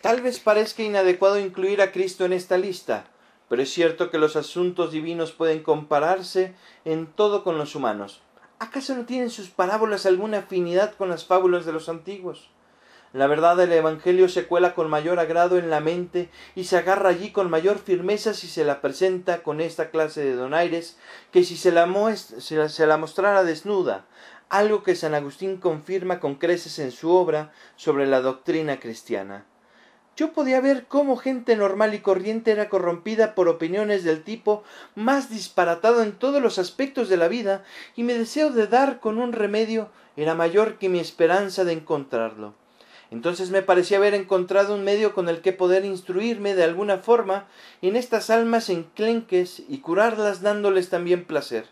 Tal 0.00 0.20
vez 0.20 0.38
parezca 0.38 0.82
inadecuado 0.82 1.40
incluir 1.40 1.82
a 1.82 1.90
Cristo 1.90 2.24
en 2.24 2.32
esta 2.32 2.58
lista, 2.58 3.06
pero 3.48 3.62
es 3.62 3.72
cierto 3.72 4.10
que 4.10 4.18
los 4.18 4.36
asuntos 4.36 4.92
divinos 4.92 5.32
pueden 5.32 5.62
compararse 5.62 6.54
en 6.84 7.06
todo 7.06 7.42
con 7.42 7.58
los 7.58 7.74
humanos, 7.74 8.20
¿Acaso 8.64 8.94
no 8.96 9.04
tienen 9.04 9.28
sus 9.28 9.50
parábolas 9.50 10.06
alguna 10.06 10.38
afinidad 10.38 10.94
con 10.94 11.10
las 11.10 11.26
fábulas 11.26 11.66
de 11.66 11.72
los 11.74 11.90
antiguos? 11.90 12.48
La 13.12 13.26
verdad 13.26 13.58
del 13.58 13.70
Evangelio 13.74 14.26
se 14.30 14.46
cuela 14.46 14.74
con 14.74 14.88
mayor 14.88 15.18
agrado 15.18 15.58
en 15.58 15.68
la 15.68 15.80
mente 15.80 16.30
y 16.54 16.64
se 16.64 16.78
agarra 16.78 17.10
allí 17.10 17.30
con 17.30 17.50
mayor 17.50 17.78
firmeza 17.78 18.32
si 18.32 18.48
se 18.48 18.64
la 18.64 18.80
presenta 18.80 19.42
con 19.42 19.60
esta 19.60 19.90
clase 19.90 20.24
de 20.24 20.34
donaires 20.34 20.96
que 21.30 21.44
si 21.44 21.58
se 21.58 21.72
la, 21.72 21.86
se 22.16 22.86
la 22.86 22.96
mostrara 22.96 23.44
desnuda, 23.44 24.06
algo 24.48 24.82
que 24.82 24.96
San 24.96 25.14
Agustín 25.14 25.58
confirma 25.58 26.18
con 26.18 26.36
creces 26.36 26.78
en 26.78 26.90
su 26.90 27.10
obra 27.10 27.52
sobre 27.76 28.06
la 28.06 28.22
doctrina 28.22 28.80
cristiana. 28.80 29.44
Yo 30.16 30.32
podía 30.32 30.60
ver 30.60 30.86
cómo 30.86 31.16
gente 31.16 31.56
normal 31.56 31.92
y 31.92 31.98
corriente 31.98 32.52
era 32.52 32.68
corrompida 32.68 33.34
por 33.34 33.48
opiniones 33.48 34.04
del 34.04 34.22
tipo 34.22 34.62
más 34.94 35.28
disparatado 35.28 36.02
en 36.02 36.12
todos 36.12 36.40
los 36.40 36.60
aspectos 36.60 37.08
de 37.08 37.16
la 37.16 37.26
vida, 37.26 37.64
y 37.96 38.04
mi 38.04 38.12
deseo 38.12 38.50
de 38.50 38.68
dar 38.68 39.00
con 39.00 39.18
un 39.18 39.32
remedio 39.32 39.88
era 40.16 40.36
mayor 40.36 40.78
que 40.78 40.88
mi 40.88 41.00
esperanza 41.00 41.64
de 41.64 41.72
encontrarlo. 41.72 42.54
Entonces 43.10 43.50
me 43.50 43.62
parecía 43.62 43.96
haber 43.96 44.14
encontrado 44.14 44.76
un 44.76 44.84
medio 44.84 45.14
con 45.14 45.28
el 45.28 45.40
que 45.40 45.52
poder 45.52 45.84
instruirme 45.84 46.54
de 46.54 46.62
alguna 46.62 46.98
forma 46.98 47.48
en 47.82 47.96
estas 47.96 48.30
almas 48.30 48.70
enclenques 48.70 49.64
y 49.68 49.78
curarlas 49.78 50.42
dándoles 50.42 50.90
también 50.90 51.24
placer. 51.24 51.66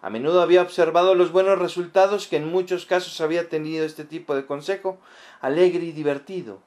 A 0.00 0.08
menudo 0.08 0.40
había 0.40 0.62
observado 0.62 1.14
los 1.14 1.32
buenos 1.32 1.58
resultados 1.58 2.28
que 2.28 2.36
en 2.36 2.50
muchos 2.50 2.86
casos 2.86 3.20
había 3.20 3.50
tenido 3.50 3.84
este 3.84 4.04
tipo 4.04 4.34
de 4.34 4.46
consejo, 4.46 4.98
alegre 5.42 5.84
y 5.84 5.92
divertido 5.92 6.60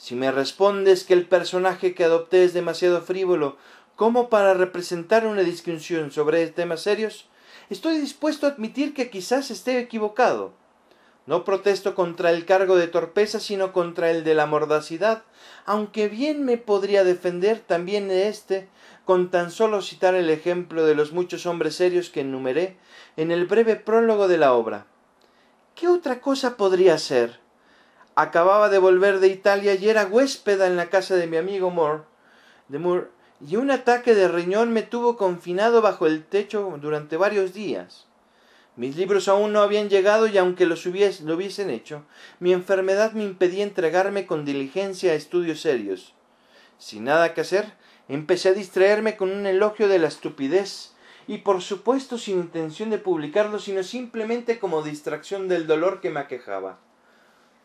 si 0.00 0.14
me 0.14 0.32
respondes 0.32 1.04
que 1.04 1.12
el 1.12 1.26
personaje 1.26 1.94
que 1.94 2.04
adopté 2.04 2.42
es 2.42 2.54
demasiado 2.54 3.02
frívolo 3.02 3.58
como 3.96 4.30
para 4.30 4.54
representar 4.54 5.26
una 5.26 5.42
discusión 5.42 6.10
sobre 6.10 6.46
temas 6.46 6.80
serios, 6.80 7.28
estoy 7.68 7.98
dispuesto 7.98 8.46
a 8.46 8.50
admitir 8.50 8.94
que 8.94 9.10
quizás 9.10 9.50
esté 9.50 9.78
equivocado. 9.78 10.54
No 11.26 11.44
protesto 11.44 11.94
contra 11.94 12.30
el 12.30 12.46
cargo 12.46 12.76
de 12.76 12.88
torpeza, 12.88 13.40
sino 13.40 13.74
contra 13.74 14.10
el 14.10 14.24
de 14.24 14.34
la 14.34 14.46
mordacidad, 14.46 15.24
aunque 15.66 16.08
bien 16.08 16.46
me 16.46 16.56
podría 16.56 17.04
defender 17.04 17.58
también 17.58 18.08
de 18.08 18.28
éste 18.28 18.70
con 19.04 19.30
tan 19.30 19.50
solo 19.50 19.82
citar 19.82 20.14
el 20.14 20.30
ejemplo 20.30 20.86
de 20.86 20.94
los 20.94 21.12
muchos 21.12 21.44
hombres 21.44 21.74
serios 21.74 22.08
que 22.08 22.22
enumeré 22.22 22.78
en 23.18 23.30
el 23.30 23.44
breve 23.44 23.76
prólogo 23.76 24.28
de 24.28 24.38
la 24.38 24.54
obra. 24.54 24.86
¿Qué 25.74 25.88
otra 25.88 26.22
cosa 26.22 26.56
podría 26.56 26.96
ser? 26.96 27.38
Acababa 28.20 28.68
de 28.68 28.76
volver 28.76 29.18
de 29.18 29.28
Italia 29.28 29.76
y 29.76 29.88
era 29.88 30.04
huéspeda 30.04 30.66
en 30.66 30.76
la 30.76 30.90
casa 30.90 31.16
de 31.16 31.26
mi 31.26 31.38
amigo 31.38 31.70
Moore, 31.70 32.02
de 32.68 32.78
Moore, 32.78 33.06
y 33.40 33.56
un 33.56 33.70
ataque 33.70 34.14
de 34.14 34.28
riñón 34.28 34.74
me 34.74 34.82
tuvo 34.82 35.16
confinado 35.16 35.80
bajo 35.80 36.06
el 36.06 36.22
techo 36.26 36.76
durante 36.82 37.16
varios 37.16 37.54
días. 37.54 38.08
Mis 38.76 38.94
libros 38.94 39.26
aún 39.26 39.54
no 39.54 39.62
habían 39.62 39.88
llegado 39.88 40.26
y 40.26 40.36
aunque 40.36 40.66
los 40.66 40.84
lo 40.84 41.34
hubiesen 41.34 41.70
hecho, 41.70 42.04
mi 42.40 42.52
enfermedad 42.52 43.12
me 43.12 43.24
impedía 43.24 43.64
entregarme 43.64 44.26
con 44.26 44.44
diligencia 44.44 45.12
a 45.12 45.14
estudios 45.14 45.62
serios. 45.62 46.14
Sin 46.76 47.04
nada 47.04 47.32
que 47.32 47.40
hacer, 47.40 47.72
empecé 48.06 48.50
a 48.50 48.52
distraerme 48.52 49.16
con 49.16 49.32
un 49.32 49.46
elogio 49.46 49.88
de 49.88 49.98
la 49.98 50.08
estupidez, 50.08 50.92
y 51.26 51.38
por 51.38 51.62
supuesto 51.62 52.18
sin 52.18 52.36
intención 52.36 52.90
de 52.90 52.98
publicarlo, 52.98 53.58
sino 53.58 53.82
simplemente 53.82 54.58
como 54.58 54.82
distracción 54.82 55.48
del 55.48 55.66
dolor 55.66 56.02
que 56.02 56.10
me 56.10 56.20
aquejaba. 56.20 56.80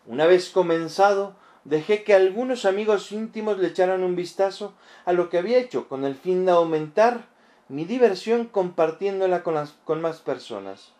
Una 0.07 0.27
vez 0.27 0.49
comenzado, 0.49 1.35
dejé 1.63 2.03
que 2.03 2.13
algunos 2.13 2.65
amigos 2.65 3.11
íntimos 3.11 3.57
le 3.57 3.67
echaran 3.67 4.03
un 4.03 4.15
vistazo 4.15 4.73
a 5.03 5.13
lo 5.13 5.29
que 5.29 5.39
había 5.39 5.57
hecho 5.57 5.87
con 5.87 6.05
el 6.05 6.15
fin 6.15 6.45
de 6.45 6.51
aumentar 6.51 7.25
mi 7.69 7.85
diversión 7.85 8.45
compartiéndola 8.45 9.41
con, 9.41 9.55
con 9.83 10.01
más 10.01 10.19
personas. 10.19 10.91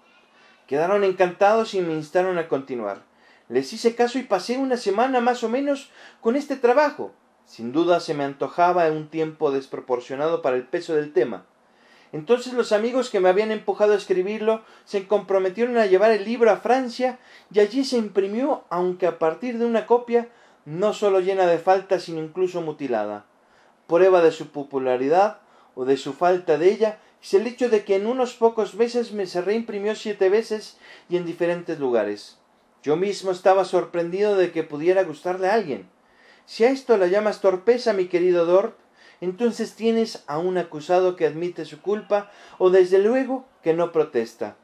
Quedaron 0.66 1.04
encantados 1.04 1.76
y 1.76 1.82
me 1.82 1.94
instaron 1.94 2.40
a 2.40 2.48
continuar. 2.48 3.04
Les 3.48 3.72
hice 3.74 3.94
caso 3.94 4.18
y 4.18 4.24
pasé 4.24 4.58
una 4.58 4.78
semana 4.78 5.22
más 5.22 5.44
o 5.44 5.50
menos 5.50 5.92
con 6.20 6.36
este 6.36 6.56
trabajo. 6.56 7.12
Sin 7.46 7.72
duda 7.72 8.00
se 8.00 8.16
me 8.16 8.24
antojaba 8.24 8.90
un 8.90 9.10
tiempo 9.10 9.52
desproporcionado 9.52 10.42
para 10.42 10.56
el 10.56 10.64
peso 10.64 10.96
del 10.96 11.14
tema. 11.14 11.46
Entonces 12.12 12.54
los 12.54 12.72
amigos 12.72 13.10
que 13.10 13.20
me 13.20 13.30
habían 13.30 13.52
empujado 13.52 13.94
a 13.94 13.98
escribirlo 13.98 14.64
se 14.86 15.08
comprometieron 15.08 15.78
a 15.78 15.86
llevar 15.86 16.12
el 16.12 16.24
libro 16.24 16.52
a 16.52 16.58
Francia 16.58 17.20
y 17.54 17.60
allí 17.60 17.84
se 17.84 17.98
imprimió, 17.98 18.64
aunque 18.70 19.08
a 19.08 19.20
partir 19.20 19.58
de 19.58 19.66
una 19.66 19.86
copia 19.86 20.30
no 20.66 20.94
solo 20.94 21.20
llena 21.20 21.46
de 21.46 21.60
faltas, 21.60 22.04
sino 22.04 22.22
incluso 22.22 22.62
mutilada. 22.62 23.26
Prueba 23.88 24.22
de 24.22 24.32
su 24.32 24.48
popularidad 24.48 25.40
o 25.76 25.86
de 25.86 25.98
su 25.98 26.14
falta 26.14 26.58
de 26.58 26.72
ella 26.72 27.00
es 27.22 27.34
el 27.34 27.48
hecho 27.48 27.70
de 27.70 27.84
que 27.84 27.96
en 27.96 28.08
unos 28.08 28.36
pocos 28.36 28.76
meses 28.76 29.12
me 29.12 29.26
se 29.28 29.42
reimprimió 29.42 29.96
siete 29.96 30.30
veces 30.30 30.78
y 31.10 31.18
en 31.18 31.26
diferentes 31.26 31.80
lugares. 31.80 32.38
Yo 32.84 32.96
mismo 32.98 33.32
estaba 33.32 33.66
sorprendido 33.66 34.36
de 34.38 34.52
que 34.52 34.64
pudiera 34.64 35.04
gustarle 35.04 35.50
a 35.50 35.54
alguien. 35.54 35.90
Si 36.46 36.64
a 36.64 36.70
esto 36.70 36.98
la 36.98 37.08
llamas 37.08 37.42
torpeza, 37.42 37.94
mi 37.94 38.06
querido 38.06 38.46
Dort, 38.46 38.78
entonces 39.22 39.76
tienes 39.76 40.24
a 40.28 40.38
un 40.38 40.58
acusado 40.58 41.16
que 41.16 41.26
admite 41.26 41.66
su 41.66 41.82
culpa 41.82 42.32
o 42.58 42.70
desde 42.70 43.00
luego 43.00 43.46
que 43.64 43.74
no 43.74 43.92
protesta. 43.92 44.56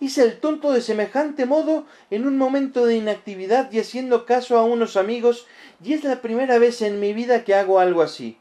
Hice 0.00 0.24
el 0.24 0.40
tonto 0.40 0.72
de 0.72 0.80
semejante 0.80 1.46
modo 1.46 1.86
en 2.10 2.26
un 2.26 2.36
momento 2.36 2.86
de 2.86 2.96
inactividad 2.96 3.70
y 3.70 3.78
haciendo 3.78 4.26
caso 4.26 4.58
a 4.58 4.64
unos 4.64 4.96
amigos, 4.96 5.46
y 5.80 5.92
es 5.92 6.02
la 6.02 6.20
primera 6.20 6.58
vez 6.58 6.82
en 6.82 6.98
mi 6.98 7.12
vida 7.12 7.44
que 7.44 7.54
hago 7.54 7.78
algo 7.78 8.02
así. 8.02 8.36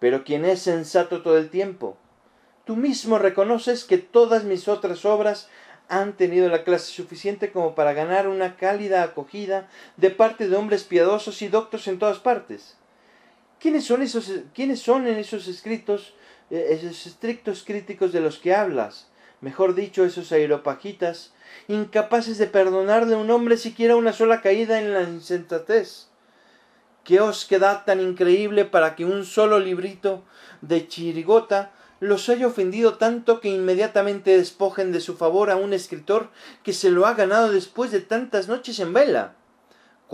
Pero 0.00 0.24
quien 0.24 0.44
es 0.44 0.62
sensato 0.62 1.22
todo 1.22 1.38
el 1.38 1.50
tiempo. 1.50 1.96
Tú 2.64 2.74
mismo 2.74 3.18
reconoces 3.18 3.84
que 3.84 3.98
todas 3.98 4.42
mis 4.42 4.66
otras 4.66 5.04
obras 5.04 5.48
han 5.88 6.14
tenido 6.14 6.48
la 6.48 6.64
clase 6.64 6.92
suficiente 6.92 7.52
como 7.52 7.74
para 7.74 7.92
ganar 7.92 8.26
una 8.26 8.56
cálida 8.56 9.02
acogida 9.02 9.68
de 9.96 10.10
parte 10.10 10.48
de 10.48 10.56
hombres 10.56 10.82
piadosos 10.82 11.42
y 11.42 11.48
doctos 11.48 11.86
en 11.86 11.98
todas 11.98 12.18
partes. 12.18 12.76
¿Quiénes 13.64 13.86
son 13.86 14.02
esos, 14.02 14.30
quiénes 14.54 14.80
son 14.82 15.06
en 15.06 15.16
esos 15.16 15.48
escritos, 15.48 16.12
eh, 16.50 16.66
esos 16.72 17.06
estrictos 17.06 17.64
críticos 17.64 18.12
de 18.12 18.20
los 18.20 18.38
que 18.38 18.54
hablas? 18.54 19.08
Mejor 19.40 19.74
dicho, 19.74 20.04
esos 20.04 20.32
aeropajitas, 20.32 21.32
incapaces 21.66 22.36
de 22.36 22.46
perdonarle 22.46 23.14
a 23.14 23.16
un 23.16 23.30
hombre 23.30 23.56
siquiera 23.56 23.96
una 23.96 24.12
sola 24.12 24.42
caída 24.42 24.78
en 24.78 24.92
la 24.92 25.00
insensatez. 25.04 26.08
¿Qué 27.04 27.22
os 27.22 27.46
queda 27.46 27.86
tan 27.86 28.02
increíble 28.02 28.66
para 28.66 28.94
que 28.94 29.06
un 29.06 29.24
solo 29.24 29.58
librito 29.58 30.24
de 30.60 30.86
chirigota 30.86 31.72
los 32.00 32.28
haya 32.28 32.46
ofendido 32.46 32.98
tanto 32.98 33.40
que 33.40 33.48
inmediatamente 33.48 34.36
despojen 34.36 34.92
de 34.92 35.00
su 35.00 35.16
favor 35.16 35.50
a 35.50 35.56
un 35.56 35.72
escritor 35.72 36.28
que 36.64 36.74
se 36.74 36.90
lo 36.90 37.06
ha 37.06 37.14
ganado 37.14 37.50
después 37.50 37.90
de 37.92 38.02
tantas 38.02 38.46
noches 38.46 38.78
en 38.78 38.92
vela? 38.92 39.36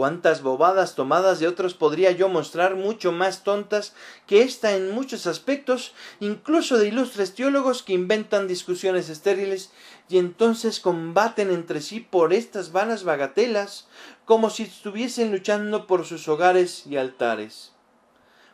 Cuántas 0.01 0.41
bobadas 0.41 0.95
tomadas 0.95 1.41
de 1.41 1.47
otros 1.47 1.75
podría 1.75 2.11
yo 2.11 2.31
mostrar 2.31 2.75
mucho 2.75 3.13
más 3.13 3.45
tontas 3.45 3.93
que 4.27 4.41
esta 4.41 4.75
en 4.75 4.93
muchos 4.93 5.27
aspectos, 5.27 5.93
incluso 6.21 6.79
de 6.79 6.89
ilustres 6.89 7.35
teólogos 7.35 7.83
que 7.83 7.93
inventan 7.93 8.49
discusiones 8.49 9.11
estériles 9.11 9.73
y 10.09 10.17
entonces 10.17 10.81
combaten 10.81 11.51
entre 11.51 11.83
sí 11.83 12.01
por 12.01 12.33
estas 12.33 12.73
vanas 12.73 13.05
bagatelas, 13.05 13.89
como 14.25 14.49
si 14.49 14.63
estuviesen 14.63 15.33
luchando 15.33 15.87
por 15.87 16.07
sus 16.07 16.29
hogares 16.29 16.87
y 16.87 16.97
altares. 16.97 17.73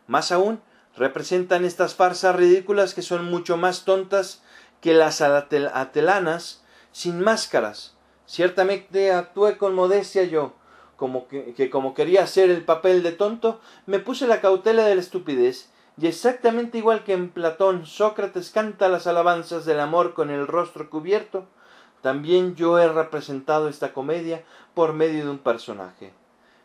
Más 0.08 0.32
aún, 0.32 0.60
representan 0.96 1.64
estas 1.64 1.94
farsas 1.94 2.34
ridículas 2.34 2.92
que 2.92 3.02
son 3.02 3.24
mucho 3.24 3.56
más 3.56 3.84
tontas 3.84 4.42
que 4.80 4.94
las 4.94 5.20
atelanas 5.20 6.64
sin 6.90 7.20
máscaras. 7.20 7.94
Ciertamente 8.26 9.12
actué 9.12 9.58
con 9.58 9.76
modestia 9.76 10.24
yo, 10.24 10.56
como 10.96 11.28
que, 11.28 11.70
como 11.70 11.94
quería 11.94 12.22
hacer 12.22 12.50
el 12.50 12.64
papel 12.64 13.02
de 13.02 13.12
tonto, 13.12 13.60
me 13.86 13.98
puse 13.98 14.26
la 14.26 14.40
cautela 14.40 14.84
de 14.84 14.94
la 14.94 15.00
estupidez, 15.00 15.70
y 15.98 16.06
exactamente 16.06 16.78
igual 16.78 17.04
que 17.04 17.12
en 17.12 17.30
Platón 17.30 17.86
Sócrates 17.86 18.50
canta 18.50 18.88
las 18.88 19.06
alabanzas 19.06 19.64
del 19.64 19.80
amor 19.80 20.14
con 20.14 20.30
el 20.30 20.46
rostro 20.46 20.90
cubierto, 20.90 21.46
también 22.02 22.54
yo 22.54 22.78
he 22.78 22.88
representado 22.88 23.68
esta 23.68 23.92
comedia 23.92 24.44
por 24.74 24.92
medio 24.92 25.24
de 25.24 25.30
un 25.30 25.38
personaje. 25.38 26.12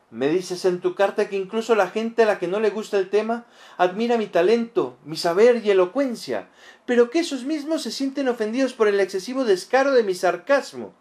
Me 0.10 0.28
dices 0.28 0.66
en 0.66 0.82
tu 0.82 0.94
carta 0.94 1.30
que 1.30 1.38
incluso 1.38 1.74
la 1.74 1.88
gente 1.88 2.24
a 2.24 2.26
la 2.26 2.38
que 2.38 2.48
no 2.48 2.60
le 2.60 2.70
gusta 2.70 2.98
el 2.98 3.10
tema 3.10 3.46
admira 3.78 4.18
mi 4.18 4.28
talento, 4.28 4.98
mi 5.06 5.16
saber 5.16 5.66
y 5.66 5.72
elocuencia, 5.72 6.50
pero 6.86 7.10
que 7.10 7.20
esos 7.20 7.46
mismos 7.46 7.82
se 7.82 7.92
sienten 7.92 8.28
ofendidos 8.28 8.74
por 8.74 8.90
el 8.90 9.00
excesivo 9.00 9.46
descaro 9.46 9.94
de 9.94 10.04
mi 10.04 10.14
sarcasmo 10.14 10.94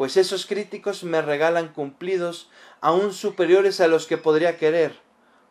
pues 0.00 0.16
esos 0.16 0.46
críticos 0.46 1.04
me 1.04 1.20
regalan 1.20 1.74
cumplidos 1.74 2.48
aún 2.80 3.12
superiores 3.12 3.82
a 3.82 3.86
los 3.86 4.06
que 4.06 4.16
podría 4.16 4.56
querer. 4.56 4.98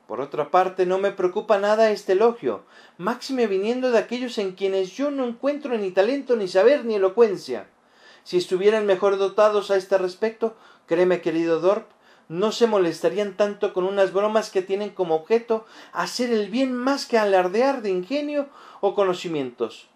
Por 0.08 0.22
otra 0.22 0.50
parte, 0.50 0.88
no 0.88 0.98
me 0.98 1.12
preocupa 1.12 1.60
nada 1.60 1.92
este 1.92 2.14
elogio, 2.14 2.64
máxime 2.98 3.46
viniendo 3.46 3.92
de 3.92 4.00
aquellos 4.00 4.40
en 4.40 4.54
quienes 4.54 4.94
yo 4.94 5.12
no 5.12 5.28
encuentro 5.28 5.78
ni 5.78 5.92
talento, 5.92 6.36
ni 6.36 6.48
saber, 6.48 6.84
ni 6.84 6.96
elocuencia. 6.96 7.68
Si 8.24 8.38
estuvieran 8.38 8.88
mejor 8.88 9.20
dotados 9.20 9.70
a 9.70 9.76
este 9.76 10.00
respecto, 10.00 10.58
créeme, 10.88 11.22
querido 11.22 11.60
Dorp, 11.60 11.88
no 12.28 12.52
se 12.52 12.66
molestarían 12.66 13.38
tanto 13.38 13.72
con 13.72 13.84
unas 13.84 14.14
bromas 14.14 14.50
que 14.50 14.64
tienen 14.64 14.90
como 14.90 15.14
objeto 15.14 15.68
hacer 15.94 16.34
el 16.34 16.50
bien 16.50 16.74
más 16.74 17.06
que 17.06 17.20
alardear 17.20 17.84
de 17.84 17.92
ingenio 17.92 18.50
o 18.82 18.96
conocimientos. 18.96 19.90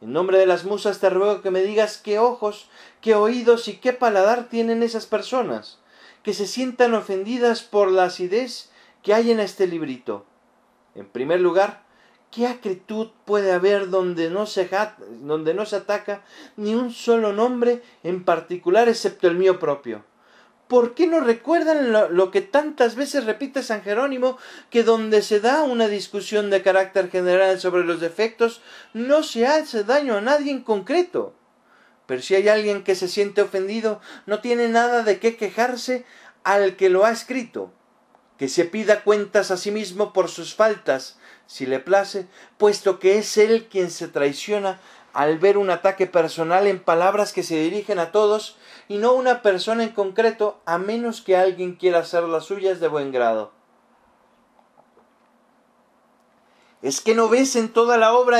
En 0.00 0.12
nombre 0.12 0.38
de 0.38 0.46
las 0.46 0.64
musas 0.64 0.98
te 0.98 1.10
ruego 1.10 1.42
que 1.42 1.50
me 1.50 1.62
digas 1.62 1.98
qué 1.98 2.18
ojos, 2.18 2.68
qué 3.00 3.14
oídos 3.14 3.68
y 3.68 3.76
qué 3.76 3.92
paladar 3.92 4.48
tienen 4.48 4.82
esas 4.82 5.06
personas, 5.06 5.78
que 6.22 6.32
se 6.32 6.46
sientan 6.46 6.94
ofendidas 6.94 7.62
por 7.62 7.90
la 7.90 8.04
acidez 8.04 8.70
que 9.02 9.14
hay 9.14 9.30
en 9.30 9.40
este 9.40 9.66
librito. 9.66 10.24
En 10.94 11.06
primer 11.06 11.40
lugar, 11.40 11.82
¿Qué 12.30 12.46
acritud 12.46 13.08
puede 13.24 13.50
haber 13.50 13.90
donde 13.90 14.30
no, 14.30 14.46
se 14.46 14.70
donde 15.20 15.52
no 15.52 15.66
se 15.66 15.76
ataca 15.76 16.22
ni 16.56 16.76
un 16.76 16.92
solo 16.92 17.32
nombre 17.32 17.82
en 18.04 18.24
particular 18.24 18.88
excepto 18.88 19.26
el 19.26 19.34
mío 19.34 19.58
propio? 19.58 20.04
¿Por 20.70 20.94
qué 20.94 21.08
no 21.08 21.18
recuerdan 21.18 21.90
lo, 21.90 22.30
que 22.30 22.42
tantas 22.42 22.94
veces 22.94 23.24
repite 23.24 23.64
San 23.64 23.82
Jerónimo, 23.82 24.38
que 24.70 24.84
donde 24.84 25.20
se 25.20 25.40
da 25.40 25.64
una 25.64 25.88
discusión 25.88 26.48
de 26.48 26.62
carácter 26.62 27.10
general 27.10 27.58
sobre 27.58 27.82
los 27.82 28.00
defectos, 28.00 28.62
no 28.94 29.24
se 29.24 29.48
hace 29.48 29.82
daño 29.82 30.16
a 30.16 30.20
nadie 30.20 30.52
en 30.52 30.62
concreto? 30.62 31.34
Pero 32.06 32.22
si 32.22 32.36
hay 32.36 32.46
alguien 32.46 32.84
que 32.84 32.94
se 32.94 33.08
siente 33.08 33.42
ofendido, 33.42 34.00
no 34.26 34.38
tiene 34.42 34.68
nada 34.68 35.02
de 35.02 35.18
qué 35.18 35.36
quejarse 35.36 36.04
al 36.44 36.76
que 36.76 36.88
lo 36.88 37.04
ha 37.04 37.10
escrito, 37.10 37.72
que 38.38 38.48
se 38.48 38.64
pida 38.64 39.02
cuentas 39.02 39.50
a 39.50 39.56
sí 39.56 39.72
mismo 39.72 40.12
por 40.12 40.28
sus 40.28 40.54
faltas, 40.54 41.18
si 41.48 41.66
le 41.66 41.80
place, 41.80 42.28
puesto 42.58 43.00
que 43.00 43.18
es 43.18 43.36
él 43.38 43.66
quien 43.68 43.90
se 43.90 44.06
traiciona 44.06 44.78
al 45.12 45.38
ver 45.38 45.58
un 45.58 45.70
ataque 45.70 46.06
personal 46.06 46.66
en 46.66 46.78
palabras 46.78 47.32
que 47.32 47.42
se 47.42 47.56
dirigen 47.56 47.98
a 47.98 48.12
todos 48.12 48.56
y 48.88 48.98
no 48.98 49.12
una 49.12 49.42
persona 49.42 49.84
en 49.84 49.90
concreto, 49.90 50.60
a 50.66 50.78
menos 50.78 51.20
que 51.20 51.36
alguien 51.36 51.74
quiera 51.74 52.00
hacer 52.00 52.24
las 52.24 52.44
suyas 52.44 52.80
de 52.80 52.88
buen 52.88 53.12
grado. 53.12 53.52
Es 56.82 57.00
que 57.02 57.14
no 57.14 57.28
ves 57.28 57.56
en 57.56 57.68
toda 57.68 57.98
la 57.98 58.14
obra 58.14 58.38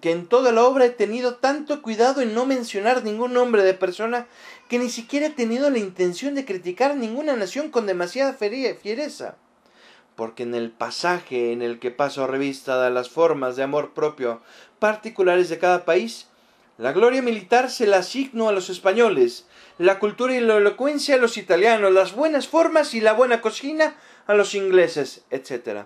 que 0.00 0.10
en 0.10 0.26
toda 0.26 0.52
la 0.52 0.64
obra 0.64 0.84
he 0.84 0.90
tenido 0.90 1.36
tanto 1.36 1.80
cuidado 1.80 2.20
en 2.20 2.34
no 2.34 2.44
mencionar 2.44 3.02
ningún 3.02 3.32
nombre 3.32 3.62
de 3.64 3.72
persona 3.72 4.26
que 4.68 4.78
ni 4.78 4.90
siquiera 4.90 5.28
he 5.28 5.30
tenido 5.30 5.70
la 5.70 5.78
intención 5.78 6.34
de 6.34 6.44
criticar 6.44 6.96
ninguna 6.96 7.34
nación 7.34 7.70
con 7.70 7.86
demasiada 7.86 8.34
fiereza 8.34 9.36
porque 10.16 10.42
en 10.42 10.54
el 10.54 10.70
pasaje 10.70 11.52
en 11.52 11.62
el 11.62 11.78
que 11.78 11.90
paso 11.90 12.26
revista 12.26 12.82
de 12.82 12.90
las 12.90 13.08
formas 13.08 13.56
de 13.56 13.62
amor 13.62 13.94
propio 13.94 14.40
particulares 14.78 15.48
de 15.48 15.58
cada 15.58 15.84
país, 15.84 16.28
la 16.78 16.92
gloria 16.92 17.22
militar 17.22 17.70
se 17.70 17.86
la 17.86 17.98
asigno 17.98 18.48
a 18.48 18.52
los 18.52 18.70
españoles, 18.70 19.46
la 19.78 19.98
cultura 19.98 20.34
y 20.34 20.40
la 20.40 20.56
elocuencia 20.56 21.14
a 21.14 21.18
los 21.18 21.36
italianos, 21.36 21.92
las 21.92 22.14
buenas 22.14 22.48
formas 22.48 22.94
y 22.94 23.00
la 23.00 23.12
buena 23.12 23.40
cocina 23.40 23.94
a 24.26 24.34
los 24.34 24.54
ingleses, 24.54 25.24
etc. 25.30 25.84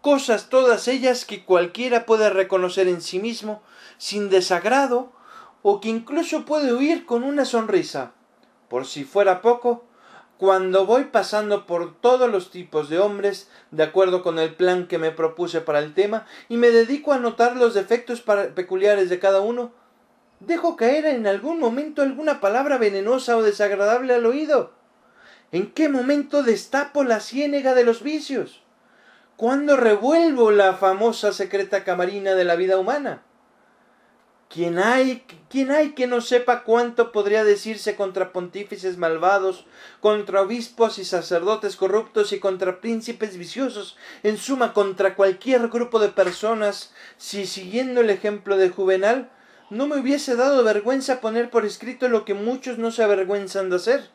Cosas 0.00 0.48
todas 0.48 0.88
ellas 0.88 1.24
que 1.24 1.44
cualquiera 1.44 2.06
puede 2.06 2.30
reconocer 2.30 2.88
en 2.88 3.02
sí 3.02 3.18
mismo 3.18 3.62
sin 3.98 4.30
desagrado 4.30 5.12
o 5.62 5.80
que 5.80 5.88
incluso 5.88 6.44
puede 6.44 6.72
huir 6.72 7.04
con 7.04 7.22
una 7.22 7.44
sonrisa. 7.44 8.12
Por 8.68 8.86
si 8.86 9.04
fuera 9.04 9.42
poco, 9.42 9.84
cuando 10.40 10.86
voy 10.86 11.04
pasando 11.04 11.66
por 11.66 12.00
todos 12.00 12.30
los 12.30 12.50
tipos 12.50 12.88
de 12.88 12.98
hombres, 12.98 13.50
de 13.72 13.82
acuerdo 13.82 14.22
con 14.22 14.38
el 14.38 14.54
plan 14.54 14.86
que 14.86 14.96
me 14.96 15.10
propuse 15.10 15.60
para 15.60 15.80
el 15.80 15.92
tema, 15.92 16.24
y 16.48 16.56
me 16.56 16.70
dedico 16.70 17.12
a 17.12 17.18
notar 17.18 17.56
los 17.56 17.74
defectos 17.74 18.22
peculiares 18.54 19.10
de 19.10 19.18
cada 19.18 19.42
uno, 19.42 19.70
dejo 20.38 20.76
caer 20.76 21.04
en 21.04 21.26
algún 21.26 21.60
momento 21.60 22.00
alguna 22.00 22.40
palabra 22.40 22.78
venenosa 22.78 23.36
o 23.36 23.42
desagradable 23.42 24.14
al 24.14 24.24
oído. 24.24 24.72
¿En 25.52 25.72
qué 25.72 25.90
momento 25.90 26.42
destapo 26.42 27.04
la 27.04 27.20
ciénega 27.20 27.74
de 27.74 27.84
los 27.84 28.02
vicios? 28.02 28.62
¿Cuándo 29.36 29.76
revuelvo 29.76 30.52
la 30.52 30.72
famosa 30.72 31.34
secreta 31.34 31.84
camarina 31.84 32.34
de 32.34 32.44
la 32.44 32.56
vida 32.56 32.78
humana? 32.78 33.20
¿Quién 34.52 34.80
hay, 34.80 35.22
¿Quién 35.48 35.70
hay 35.70 35.92
que 35.92 36.08
no 36.08 36.20
sepa 36.20 36.64
cuánto 36.64 37.12
podría 37.12 37.44
decirse 37.44 37.94
contra 37.94 38.32
pontífices 38.32 38.96
malvados, 38.96 39.64
contra 40.00 40.42
obispos 40.42 40.98
y 40.98 41.04
sacerdotes 41.04 41.76
corruptos 41.76 42.32
y 42.32 42.40
contra 42.40 42.80
príncipes 42.80 43.36
viciosos, 43.36 43.96
en 44.24 44.38
suma 44.38 44.72
contra 44.72 45.14
cualquier 45.14 45.68
grupo 45.68 46.00
de 46.00 46.08
personas, 46.08 46.92
si 47.16 47.46
siguiendo 47.46 48.00
el 48.00 48.10
ejemplo 48.10 48.56
de 48.56 48.70
Juvenal, 48.70 49.30
no 49.70 49.86
me 49.86 50.00
hubiese 50.00 50.34
dado 50.34 50.64
vergüenza 50.64 51.20
poner 51.20 51.48
por 51.48 51.64
escrito 51.64 52.08
lo 52.08 52.24
que 52.24 52.34
muchos 52.34 52.76
no 52.76 52.90
se 52.90 53.04
avergüenzan 53.04 53.70
de 53.70 53.76
hacer? 53.76 54.10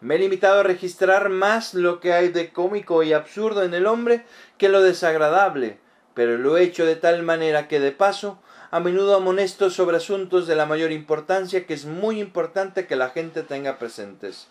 Me 0.00 0.14
he 0.14 0.18
limitado 0.18 0.60
a 0.60 0.62
registrar 0.62 1.28
más 1.28 1.74
lo 1.74 2.00
que 2.00 2.14
hay 2.14 2.30
de 2.30 2.54
cómico 2.54 3.02
y 3.02 3.12
absurdo 3.12 3.64
en 3.64 3.74
el 3.74 3.84
hombre 3.84 4.24
que 4.56 4.70
lo 4.70 4.80
desagradable, 4.80 5.78
pero 6.14 6.38
lo 6.38 6.56
he 6.56 6.62
hecho 6.62 6.86
de 6.86 6.96
tal 6.96 7.22
manera 7.22 7.68
que 7.68 7.80
de 7.80 7.92
paso 7.92 8.38
a 8.72 8.80
menudo 8.80 9.14
amonesto 9.14 9.68
sobre 9.68 9.98
asuntos 9.98 10.46
de 10.46 10.56
la 10.56 10.64
mayor 10.64 10.92
importancia 10.92 11.66
que 11.66 11.74
es 11.74 11.84
muy 11.84 12.18
importante 12.18 12.86
que 12.86 12.96
la 12.96 13.10
gente 13.10 13.42
tenga 13.42 13.78
presentes. 13.78 14.48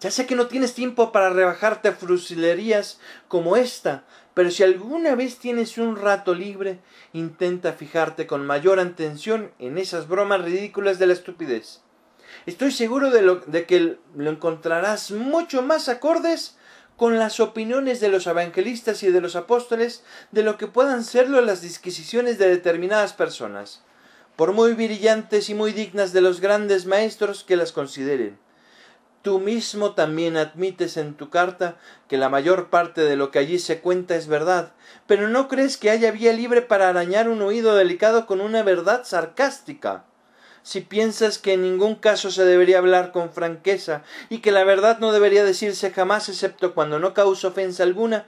Ya 0.00 0.10
sé 0.10 0.24
que 0.24 0.34
no 0.34 0.46
tienes 0.46 0.72
tiempo 0.72 1.12
para 1.12 1.28
rebajarte 1.28 1.88
a 1.88 1.92
frusilerías 1.92 2.98
como 3.28 3.58
esta, 3.58 4.04
pero 4.32 4.50
si 4.50 4.62
alguna 4.62 5.14
vez 5.16 5.38
tienes 5.38 5.76
un 5.76 5.96
rato 5.96 6.34
libre, 6.34 6.78
intenta 7.12 7.74
fijarte 7.74 8.26
con 8.26 8.46
mayor 8.46 8.80
atención 8.80 9.52
en 9.58 9.76
esas 9.76 10.08
bromas 10.08 10.40
ridículas 10.40 10.98
de 10.98 11.06
la 11.06 11.12
estupidez. 11.12 11.82
Estoy 12.46 12.72
seguro 12.72 13.10
de, 13.10 13.20
lo, 13.20 13.36
de 13.36 13.66
que 13.66 13.98
lo 14.16 14.30
encontrarás 14.30 15.10
mucho 15.10 15.60
más 15.60 15.90
acordes 15.90 16.56
con 17.00 17.18
las 17.18 17.40
opiniones 17.40 18.00
de 18.00 18.10
los 18.10 18.26
evangelistas 18.26 19.02
y 19.02 19.10
de 19.10 19.22
los 19.22 19.34
apóstoles 19.34 20.04
de 20.32 20.42
lo 20.42 20.58
que 20.58 20.66
puedan 20.66 21.02
serlo 21.02 21.40
las 21.40 21.62
disquisiciones 21.62 22.36
de 22.36 22.50
determinadas 22.50 23.14
personas, 23.14 23.82
por 24.36 24.52
muy 24.52 24.74
brillantes 24.74 25.48
y 25.48 25.54
muy 25.54 25.72
dignas 25.72 26.12
de 26.12 26.20
los 26.20 26.42
grandes 26.42 26.84
maestros 26.84 27.42
que 27.42 27.56
las 27.56 27.72
consideren. 27.72 28.38
Tú 29.22 29.38
mismo 29.38 29.94
también 29.94 30.36
admites 30.36 30.98
en 30.98 31.14
tu 31.14 31.30
carta 31.30 31.78
que 32.06 32.18
la 32.18 32.28
mayor 32.28 32.68
parte 32.68 33.00
de 33.00 33.16
lo 33.16 33.30
que 33.30 33.38
allí 33.38 33.58
se 33.58 33.80
cuenta 33.80 34.14
es 34.14 34.26
verdad, 34.26 34.74
pero 35.06 35.26
no 35.28 35.48
crees 35.48 35.78
que 35.78 35.88
haya 35.88 36.10
vía 36.10 36.34
libre 36.34 36.60
para 36.60 36.90
arañar 36.90 37.30
un 37.30 37.40
oído 37.40 37.76
delicado 37.76 38.26
con 38.26 38.42
una 38.42 38.62
verdad 38.62 39.04
sarcástica 39.04 40.04
si 40.62 40.82
piensas 40.82 41.38
que 41.38 41.54
en 41.54 41.62
ningún 41.62 41.94
caso 41.94 42.30
se 42.30 42.44
debería 42.44 42.78
hablar 42.78 43.12
con 43.12 43.32
franqueza 43.32 44.02
y 44.28 44.38
que 44.38 44.52
la 44.52 44.64
verdad 44.64 44.98
no 44.98 45.12
debería 45.12 45.44
decirse 45.44 45.90
jamás 45.90 46.28
excepto 46.28 46.74
cuando 46.74 46.98
no 46.98 47.14
causa 47.14 47.48
ofensa 47.48 47.82
alguna, 47.82 48.26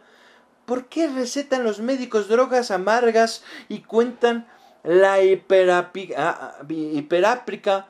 ¿por 0.65 0.87
qué 0.87 1.09
recetan 1.09 1.65
los 1.65 1.81
médicos 1.81 2.29
drogas 2.29 2.71
amargas 2.71 3.43
y 3.69 3.81
cuentan 3.81 4.49
la 4.83 5.15
ah, 5.17 6.63
hiperáprica 6.69 7.87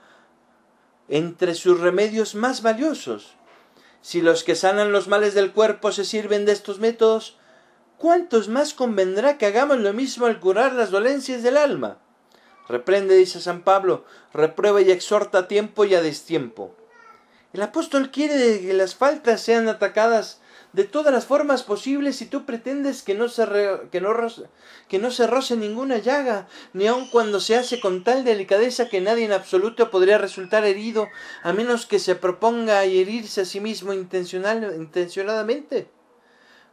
entre 1.08 1.54
sus 1.54 1.80
remedios 1.80 2.34
más 2.34 2.62
valiosos? 2.62 3.36
Si 4.00 4.20
los 4.20 4.42
que 4.42 4.56
sanan 4.56 4.90
los 4.90 5.06
males 5.06 5.34
del 5.34 5.52
cuerpo 5.52 5.92
se 5.92 6.04
sirven 6.04 6.44
de 6.44 6.52
estos 6.52 6.80
métodos, 6.80 7.38
¿cuántos 7.98 8.48
más 8.48 8.74
convendrá 8.74 9.38
que 9.38 9.46
hagamos 9.46 9.78
lo 9.78 9.92
mismo 9.92 10.26
al 10.26 10.40
curar 10.40 10.72
las 10.72 10.90
dolencias 10.90 11.44
del 11.44 11.56
alma? 11.56 12.01
Reprende, 12.72 13.16
dice 13.16 13.38
San 13.42 13.64
Pablo, 13.64 14.06
reprueba 14.32 14.80
y 14.80 14.90
exhorta 14.90 15.40
a 15.40 15.46
tiempo 15.46 15.84
y 15.84 15.94
a 15.94 16.00
destiempo. 16.00 16.74
El 17.52 17.60
apóstol 17.60 18.10
quiere 18.10 18.62
que 18.62 18.72
las 18.72 18.94
faltas 18.94 19.42
sean 19.42 19.68
atacadas 19.68 20.40
de 20.72 20.84
todas 20.84 21.12
las 21.12 21.26
formas 21.26 21.64
posibles 21.64 22.22
y 22.22 22.24
tú 22.24 22.46
pretendes 22.46 23.02
que 23.02 23.14
no 23.14 23.28
se, 23.28 23.46
que 23.90 24.00
no, 24.00 24.14
que 24.88 24.98
no 24.98 25.10
se 25.10 25.26
roce 25.26 25.54
ninguna 25.54 25.98
llaga, 25.98 26.48
ni 26.72 26.86
aun 26.86 27.10
cuando 27.10 27.40
se 27.40 27.56
hace 27.56 27.78
con 27.78 28.04
tal 28.04 28.24
delicadeza 28.24 28.88
que 28.88 29.02
nadie 29.02 29.26
en 29.26 29.32
absoluto 29.32 29.90
podría 29.90 30.16
resultar 30.16 30.64
herido, 30.64 31.08
a 31.42 31.52
menos 31.52 31.84
que 31.84 31.98
se 31.98 32.14
proponga 32.14 32.84
herirse 32.84 33.42
a 33.42 33.44
sí 33.44 33.60
mismo 33.60 33.92
intencional, 33.92 34.74
intencionadamente. 34.78 35.90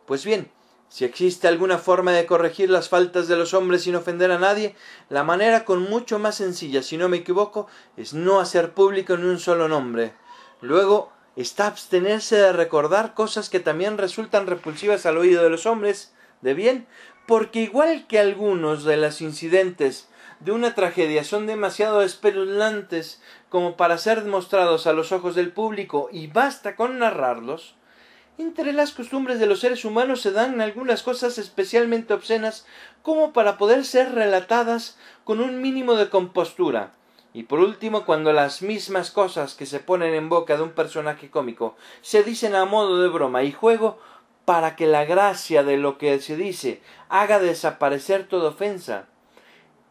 Pues 0.06 0.24
bien, 0.24 0.50
si 0.90 1.06
existe 1.06 1.48
alguna 1.48 1.78
forma 1.78 2.12
de 2.12 2.26
corregir 2.26 2.70
las 2.70 2.90
faltas 2.90 3.28
de 3.28 3.38
los 3.38 3.54
hombres 3.54 3.84
sin 3.84 3.96
ofender 3.96 4.32
a 4.32 4.40
nadie, 4.40 4.76
la 5.10 5.24
manera 5.24 5.64
con 5.64 5.84
mucho 5.84 6.18
más 6.18 6.36
sencilla, 6.36 6.82
si 6.82 6.98
no 6.98 7.08
me 7.10 7.18
equivoco, 7.18 7.68
es 7.96 8.14
no 8.14 8.40
hacer 8.40 8.74
público 8.74 9.16
ni 9.16 9.26
un 9.26 9.40
solo 9.40 9.68
nombre. 9.68 10.14
Luego 10.62 11.12
está 11.36 11.68
abstenerse 11.68 12.38
de 12.38 12.54
recordar 12.54 13.14
cosas 13.14 13.50
que 13.50 13.60
también 13.60 13.98
resultan 13.98 14.48
repulsivas 14.48 15.06
al 15.06 15.18
oído 15.18 15.44
de 15.44 15.52
los 15.52 15.68
hombres, 15.68 16.14
de 16.42 16.56
bien, 16.56 16.88
porque 17.28 17.62
igual 17.62 18.08
que 18.08 18.18
algunos 18.18 18.84
de 18.84 18.98
los 18.98 19.22
incidentes 19.22 20.10
de 20.40 20.52
una 20.52 20.74
tragedia 20.74 21.24
son 21.24 21.46
demasiado 21.46 22.02
espeluznantes 22.02 23.22
como 23.50 23.78
para 23.78 23.98
ser 23.98 24.26
mostrados 24.26 24.88
a 24.88 24.94
los 24.94 25.12
ojos 25.12 25.36
del 25.36 25.52
público 25.52 26.10
y 26.12 26.28
basta 26.28 26.76
con 26.76 26.98
narrarlos, 26.98 27.76
entre 28.40 28.72
las 28.72 28.94
costumbres 28.94 29.38
de 29.38 29.48
los 29.48 29.60
seres 29.60 29.84
humanos 29.84 30.22
se 30.22 30.32
dan 30.32 30.62
algunas 30.62 31.04
cosas 31.04 31.38
especialmente 31.38 32.14
obscenas 32.14 32.66
como 33.02 33.34
para 33.34 33.58
poder 33.58 33.84
ser 33.84 34.14
relatadas 34.14 34.98
con 35.26 35.42
un 35.42 35.62
mínimo 35.62 35.96
de 35.96 36.10
compostura. 36.10 36.94
Y 37.34 37.44
por 37.44 37.60
último, 37.60 38.06
cuando 38.06 38.32
las 38.32 38.62
mismas 38.62 39.12
cosas 39.12 39.56
que 39.56 39.66
se 39.66 39.82
ponen 39.82 40.14
en 40.14 40.30
boca 40.30 40.56
de 40.56 40.64
un 40.64 40.72
personaje 40.72 41.30
cómico 41.30 41.76
se 42.02 42.24
dicen 42.24 42.56
a 42.56 42.64
modo 42.64 43.02
de 43.02 43.10
broma 43.10 43.44
y 43.44 43.52
juego 43.52 44.00
para 44.46 44.78
que 44.78 44.88
la 44.88 45.04
gracia 45.04 45.64
de 45.64 45.76
lo 45.76 45.98
que 45.98 46.18
se 46.20 46.38
dice 46.38 46.82
haga 47.10 47.40
desaparecer 47.40 48.26
toda 48.30 48.52
ofensa. 48.52 49.10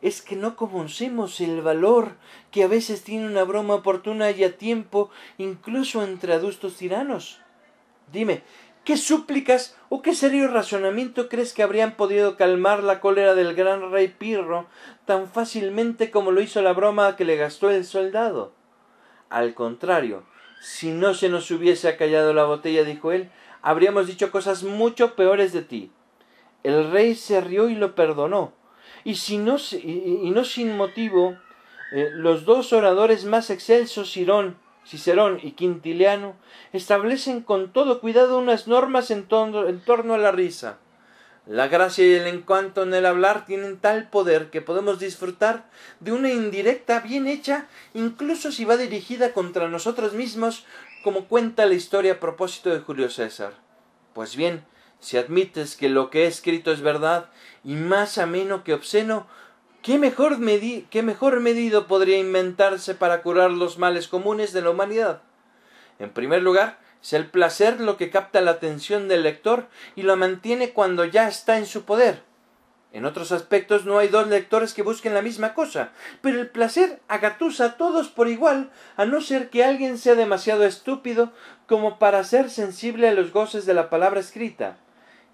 Es 0.00 0.22
que 0.22 0.36
no 0.36 0.56
conocemos 0.56 1.42
el 1.42 1.60
valor 1.60 2.16
que 2.50 2.62
a 2.62 2.66
veces 2.66 3.04
tiene 3.04 3.26
una 3.26 3.44
broma 3.44 3.74
oportuna 3.74 4.30
y 4.30 4.42
a 4.42 4.56
tiempo 4.56 5.10
incluso 5.36 6.02
entre 6.02 6.32
adultos 6.32 6.76
tiranos. 6.76 7.42
Dime, 8.12 8.42
¿Qué 8.88 8.96
súplicas 8.96 9.76
o 9.90 10.00
qué 10.00 10.14
serio 10.14 10.48
razonamiento 10.48 11.28
crees 11.28 11.52
que 11.52 11.62
habrían 11.62 11.96
podido 11.96 12.38
calmar 12.38 12.82
la 12.82 13.00
cólera 13.00 13.34
del 13.34 13.54
gran 13.54 13.92
rey 13.92 14.08
Pirro 14.08 14.66
tan 15.04 15.28
fácilmente 15.28 16.10
como 16.10 16.30
lo 16.30 16.40
hizo 16.40 16.62
la 16.62 16.72
broma 16.72 17.14
que 17.14 17.26
le 17.26 17.36
gastó 17.36 17.68
el 17.68 17.84
soldado? 17.84 18.54
Al 19.28 19.52
contrario, 19.52 20.24
si 20.58 20.90
no 20.90 21.12
se 21.12 21.28
nos 21.28 21.50
hubiese 21.50 21.86
acallado 21.86 22.32
la 22.32 22.44
botella, 22.44 22.82
dijo 22.82 23.12
él, 23.12 23.30
habríamos 23.60 24.06
dicho 24.06 24.30
cosas 24.30 24.62
mucho 24.62 25.16
peores 25.16 25.52
de 25.52 25.60
ti. 25.60 25.92
El 26.62 26.90
rey 26.90 27.14
se 27.14 27.42
rió 27.42 27.68
y 27.68 27.74
lo 27.74 27.94
perdonó. 27.94 28.54
Y, 29.04 29.16
si 29.16 29.36
no, 29.36 29.58
y, 29.72 30.30
no 30.30 30.44
sin 30.44 30.74
motivo, 30.74 31.36
eh, 31.92 32.08
los 32.14 32.46
dos 32.46 32.72
oradores 32.72 33.26
más 33.26 33.50
excelsos, 33.50 34.10
Cirón, 34.10 34.56
Cicerón 34.88 35.38
y 35.42 35.52
Quintiliano, 35.52 36.34
establecen 36.72 37.42
con 37.42 37.72
todo 37.72 38.00
cuidado 38.00 38.38
unas 38.38 38.66
normas 38.66 39.10
en 39.10 39.26
torno 39.26 40.14
a 40.14 40.18
la 40.18 40.32
risa. 40.32 40.78
La 41.46 41.68
gracia 41.68 42.06
y 42.06 42.14
el 42.14 42.26
encanto 42.26 42.82
en 42.82 42.94
el 42.94 43.06
hablar 43.06 43.44
tienen 43.46 43.78
tal 43.78 44.08
poder 44.08 44.50
que 44.50 44.62
podemos 44.62 44.98
disfrutar 44.98 45.68
de 46.00 46.12
una 46.12 46.30
indirecta 46.30 47.00
bien 47.00 47.26
hecha, 47.26 47.68
incluso 47.94 48.50
si 48.50 48.64
va 48.64 48.76
dirigida 48.76 49.32
contra 49.32 49.68
nosotros 49.68 50.14
mismos, 50.14 50.64
como 51.02 51.26
cuenta 51.26 51.66
la 51.66 51.74
historia 51.74 52.14
a 52.14 52.20
propósito 52.20 52.70
de 52.70 52.80
Julio 52.80 53.10
César. 53.10 53.54
Pues 54.14 54.36
bien, 54.36 54.64
si 55.00 55.16
admites 55.16 55.76
que 55.76 55.88
lo 55.88 56.10
que 56.10 56.24
he 56.24 56.26
escrito 56.26 56.72
es 56.72 56.80
verdad 56.80 57.30
y 57.62 57.74
más 57.74 58.18
ameno 58.18 58.64
que 58.64 58.74
obsceno, 58.74 59.26
¿qué 59.82 59.98
mejor, 59.98 60.38
medido 60.38 61.86
podría 61.86 62.18
inventarse 62.18 62.94
para 62.94 63.22
curar 63.22 63.50
los 63.50 63.78
males 63.78 64.08
comunes 64.08 64.52
de 64.52 64.62
la 64.62 64.70
humanidad? 64.70 65.22
En 65.98 66.10
primer 66.10 66.42
lugar, 66.42 66.78
es 67.02 67.12
el 67.12 67.26
placer 67.26 67.80
lo 67.80 67.96
que 67.96 68.10
capta 68.10 68.40
la 68.40 68.52
atención 68.52 69.08
del 69.08 69.22
lector 69.22 69.68
y 69.96 70.02
lo 70.02 70.16
mantiene 70.16 70.70
cuando 70.72 71.04
ya 71.04 71.28
está 71.28 71.58
en 71.58 71.66
su 71.66 71.84
poder. 71.84 72.22
En 72.92 73.04
otros 73.04 73.32
aspectos 73.32 73.84
no 73.84 73.98
hay 73.98 74.08
dos 74.08 74.28
lectores 74.28 74.72
que 74.72 74.82
busquen 74.82 75.12
la 75.12 75.20
misma 75.20 75.52
cosa, 75.52 75.90
pero 76.22 76.40
el 76.40 76.48
placer 76.48 77.00
agatusa 77.06 77.64
a 77.66 77.76
todos 77.76 78.08
por 78.08 78.28
igual, 78.28 78.70
a 78.96 79.04
no 79.04 79.20
ser 79.20 79.50
que 79.50 79.62
alguien 79.62 79.98
sea 79.98 80.14
demasiado 80.14 80.64
estúpido 80.64 81.32
como 81.66 81.98
para 81.98 82.24
ser 82.24 82.48
sensible 82.48 83.08
a 83.08 83.12
los 83.12 83.30
goces 83.30 83.66
de 83.66 83.74
la 83.74 83.90
palabra 83.90 84.20
escrita. 84.20 84.78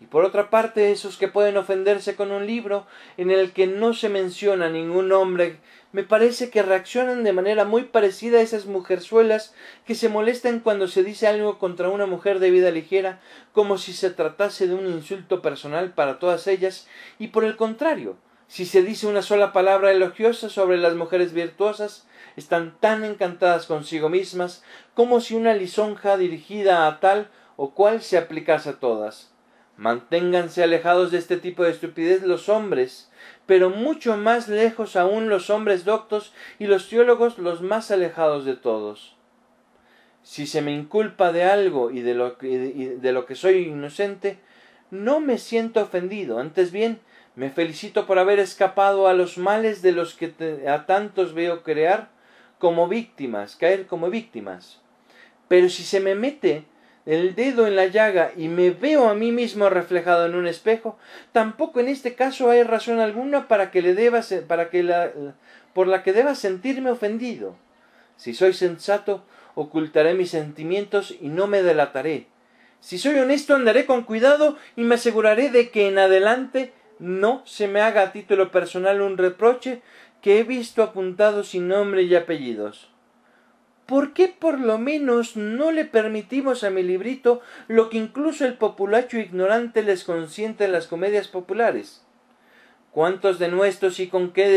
Y 0.00 0.06
por 0.06 0.24
otra 0.24 0.50
parte, 0.50 0.90
esos 0.90 1.16
que 1.16 1.28
pueden 1.28 1.56
ofenderse 1.56 2.16
con 2.16 2.30
un 2.30 2.46
libro 2.46 2.86
en 3.16 3.30
el 3.30 3.52
que 3.52 3.66
no 3.66 3.94
se 3.94 4.08
menciona 4.08 4.68
ningún 4.68 5.08
nombre 5.08 5.60
me 5.94 6.02
parece 6.02 6.50
que 6.50 6.64
reaccionan 6.64 7.22
de 7.22 7.32
manera 7.32 7.64
muy 7.64 7.84
parecida 7.84 8.38
a 8.38 8.42
esas 8.42 8.66
mujerzuelas 8.66 9.54
que 9.86 9.94
se 9.94 10.08
molestan 10.08 10.58
cuando 10.58 10.88
se 10.88 11.04
dice 11.04 11.28
algo 11.28 11.60
contra 11.60 11.88
una 11.88 12.04
mujer 12.04 12.40
de 12.40 12.50
vida 12.50 12.72
ligera, 12.72 13.20
como 13.52 13.78
si 13.78 13.92
se 13.92 14.10
tratase 14.10 14.66
de 14.66 14.74
un 14.74 14.88
insulto 14.88 15.40
personal 15.40 15.92
para 15.92 16.18
todas 16.18 16.48
ellas, 16.48 16.88
y 17.20 17.28
por 17.28 17.44
el 17.44 17.56
contrario, 17.56 18.16
si 18.48 18.66
se 18.66 18.82
dice 18.82 19.06
una 19.06 19.22
sola 19.22 19.52
palabra 19.52 19.92
elogiosa 19.92 20.48
sobre 20.48 20.78
las 20.78 20.96
mujeres 20.96 21.32
virtuosas, 21.32 22.08
están 22.36 22.76
tan 22.80 23.04
encantadas 23.04 23.66
consigo 23.66 24.08
mismas 24.08 24.64
como 24.94 25.20
si 25.20 25.36
una 25.36 25.54
lisonja 25.54 26.16
dirigida 26.16 26.88
a 26.88 26.98
tal 26.98 27.30
o 27.54 27.70
cual 27.70 28.02
se 28.02 28.18
aplicase 28.18 28.70
a 28.70 28.80
todas. 28.80 29.33
Manténganse 29.76 30.62
alejados 30.62 31.10
de 31.10 31.18
este 31.18 31.36
tipo 31.36 31.64
de 31.64 31.70
estupidez 31.70 32.22
los 32.22 32.48
hombres, 32.48 33.10
pero 33.46 33.70
mucho 33.70 34.16
más 34.16 34.48
lejos 34.48 34.94
aún 34.94 35.28
los 35.28 35.50
hombres 35.50 35.84
doctos 35.84 36.32
y 36.58 36.66
los 36.66 36.88
teólogos 36.88 37.38
los 37.38 37.60
más 37.60 37.90
alejados 37.90 38.44
de 38.44 38.54
todos. 38.54 39.16
Si 40.22 40.46
se 40.46 40.62
me 40.62 40.72
inculpa 40.72 41.32
de 41.32 41.44
algo 41.44 41.90
y 41.90 42.00
de 42.00 42.14
lo 42.14 42.38
que, 42.38 42.96
de 43.00 43.12
lo 43.12 43.26
que 43.26 43.34
soy 43.34 43.64
inocente, 43.64 44.38
no 44.90 45.18
me 45.20 45.38
siento 45.38 45.82
ofendido, 45.82 46.38
antes 46.38 46.70
bien 46.70 47.00
me 47.34 47.50
felicito 47.50 48.06
por 48.06 48.20
haber 48.20 48.38
escapado 48.38 49.08
a 49.08 49.12
los 49.12 49.38
males 49.38 49.82
de 49.82 49.90
los 49.90 50.14
que 50.14 50.32
a 50.68 50.86
tantos 50.86 51.34
veo 51.34 51.64
crear 51.64 52.10
como 52.58 52.86
víctimas, 52.86 53.56
caer 53.56 53.86
como 53.86 54.08
víctimas. 54.08 54.80
Pero 55.48 55.68
si 55.68 55.82
se 55.82 56.00
me 56.00 56.14
mete 56.14 56.64
el 57.06 57.34
dedo 57.34 57.66
en 57.66 57.76
la 57.76 57.86
llaga 57.86 58.32
y 58.36 58.48
me 58.48 58.70
veo 58.70 59.08
a 59.08 59.14
mí 59.14 59.30
mismo 59.30 59.68
reflejado 59.68 60.26
en 60.26 60.34
un 60.34 60.46
espejo, 60.46 60.98
tampoco 61.32 61.80
en 61.80 61.88
este 61.88 62.14
caso 62.14 62.50
hay 62.50 62.62
razón 62.62 63.00
alguna 63.00 63.46
para 63.46 63.70
que 63.70 63.82
le 63.82 63.94
deba 63.94 64.20
para 64.46 64.70
que 64.70 64.82
la, 64.82 65.12
por 65.72 65.86
la 65.86 66.02
que 66.02 66.12
deba 66.12 66.34
sentirme 66.34 66.90
ofendido. 66.90 67.56
Si 68.16 68.32
soy 68.32 68.54
sensato, 68.54 69.24
ocultaré 69.54 70.14
mis 70.14 70.30
sentimientos 70.30 71.14
y 71.20 71.28
no 71.28 71.46
me 71.46 71.62
delataré. 71.62 72.26
Si 72.80 72.98
soy 72.98 73.16
honesto, 73.16 73.54
andaré 73.54 73.86
con 73.86 74.02
cuidado 74.02 74.56
y 74.76 74.82
me 74.82 74.96
aseguraré 74.96 75.50
de 75.50 75.70
que 75.70 75.88
en 75.88 75.98
adelante 75.98 76.72
no 76.98 77.42
se 77.44 77.66
me 77.66 77.80
haga 77.80 78.02
a 78.02 78.12
título 78.12 78.50
personal 78.50 79.00
un 79.00 79.18
reproche 79.18 79.82
que 80.20 80.38
he 80.38 80.44
visto 80.44 80.82
apuntado 80.82 81.44
sin 81.44 81.68
nombre 81.68 82.02
y 82.02 82.14
apellidos. 82.14 82.93
¿Por 83.86 84.14
qué 84.14 84.28
por 84.28 84.58
lo 84.58 84.78
menos 84.78 85.36
no 85.36 85.70
le 85.70 85.84
permitimos 85.84 86.64
a 86.64 86.70
mi 86.70 86.82
librito 86.82 87.42
lo 87.68 87.90
que 87.90 87.98
incluso 87.98 88.46
el 88.46 88.54
populacho 88.54 89.18
ignorante 89.18 89.82
les 89.82 90.04
consiente 90.04 90.64
en 90.64 90.72
las 90.72 90.86
comedias 90.86 91.28
populares? 91.28 92.02
¿Cuántos 92.92 93.38
de 93.38 93.48
nuestros 93.48 94.00
y 94.00 94.06
con 94.08 94.32
qué 94.32 94.48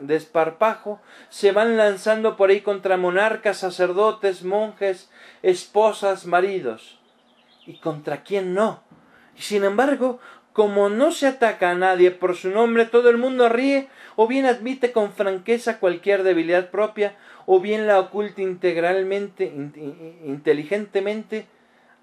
desparpajo 0.00 1.00
se 1.28 1.52
van 1.52 1.76
lanzando 1.76 2.36
por 2.36 2.50
ahí 2.50 2.62
contra 2.62 2.96
monarcas, 2.96 3.58
sacerdotes, 3.58 4.42
monjes, 4.42 5.10
esposas, 5.42 6.26
maridos? 6.26 6.98
¿Y 7.66 7.78
contra 7.78 8.22
quién 8.24 8.54
no? 8.54 8.82
Y 9.36 9.42
sin 9.42 9.62
embargo, 9.62 10.18
como 10.52 10.88
no 10.88 11.12
se 11.12 11.28
ataca 11.28 11.70
a 11.70 11.74
nadie 11.76 12.10
por 12.10 12.34
su 12.34 12.48
nombre, 12.50 12.86
todo 12.86 13.10
el 13.10 13.18
mundo 13.18 13.48
ríe 13.48 13.88
o 14.16 14.26
bien 14.26 14.46
admite 14.46 14.90
con 14.90 15.12
franqueza 15.12 15.78
cualquier 15.78 16.24
debilidad 16.24 16.70
propia 16.70 17.14
o 17.50 17.60
bien 17.60 17.86
la 17.86 17.98
oculta 17.98 18.42
integralmente, 18.42 19.50
inteligentemente, 20.22 21.46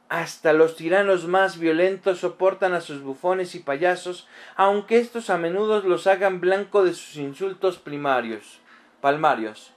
hasta 0.09 0.53
los 0.53 0.75
tiranos 0.75 1.27
más 1.27 1.59
violentos 1.59 2.21
soportan 2.21 2.73
a 2.73 2.81
sus 2.81 3.03
bufones 3.03 3.53
y 3.53 3.59
payasos, 3.59 4.27
aunque 4.55 4.97
éstos 4.97 5.29
a 5.29 5.37
menudo 5.37 5.81
los 5.81 6.07
hagan 6.07 6.41
blanco 6.41 6.83
de 6.83 6.95
sus 6.95 7.17
insultos 7.17 7.77
primarios, 7.77 8.59
palmarios. 9.01 9.71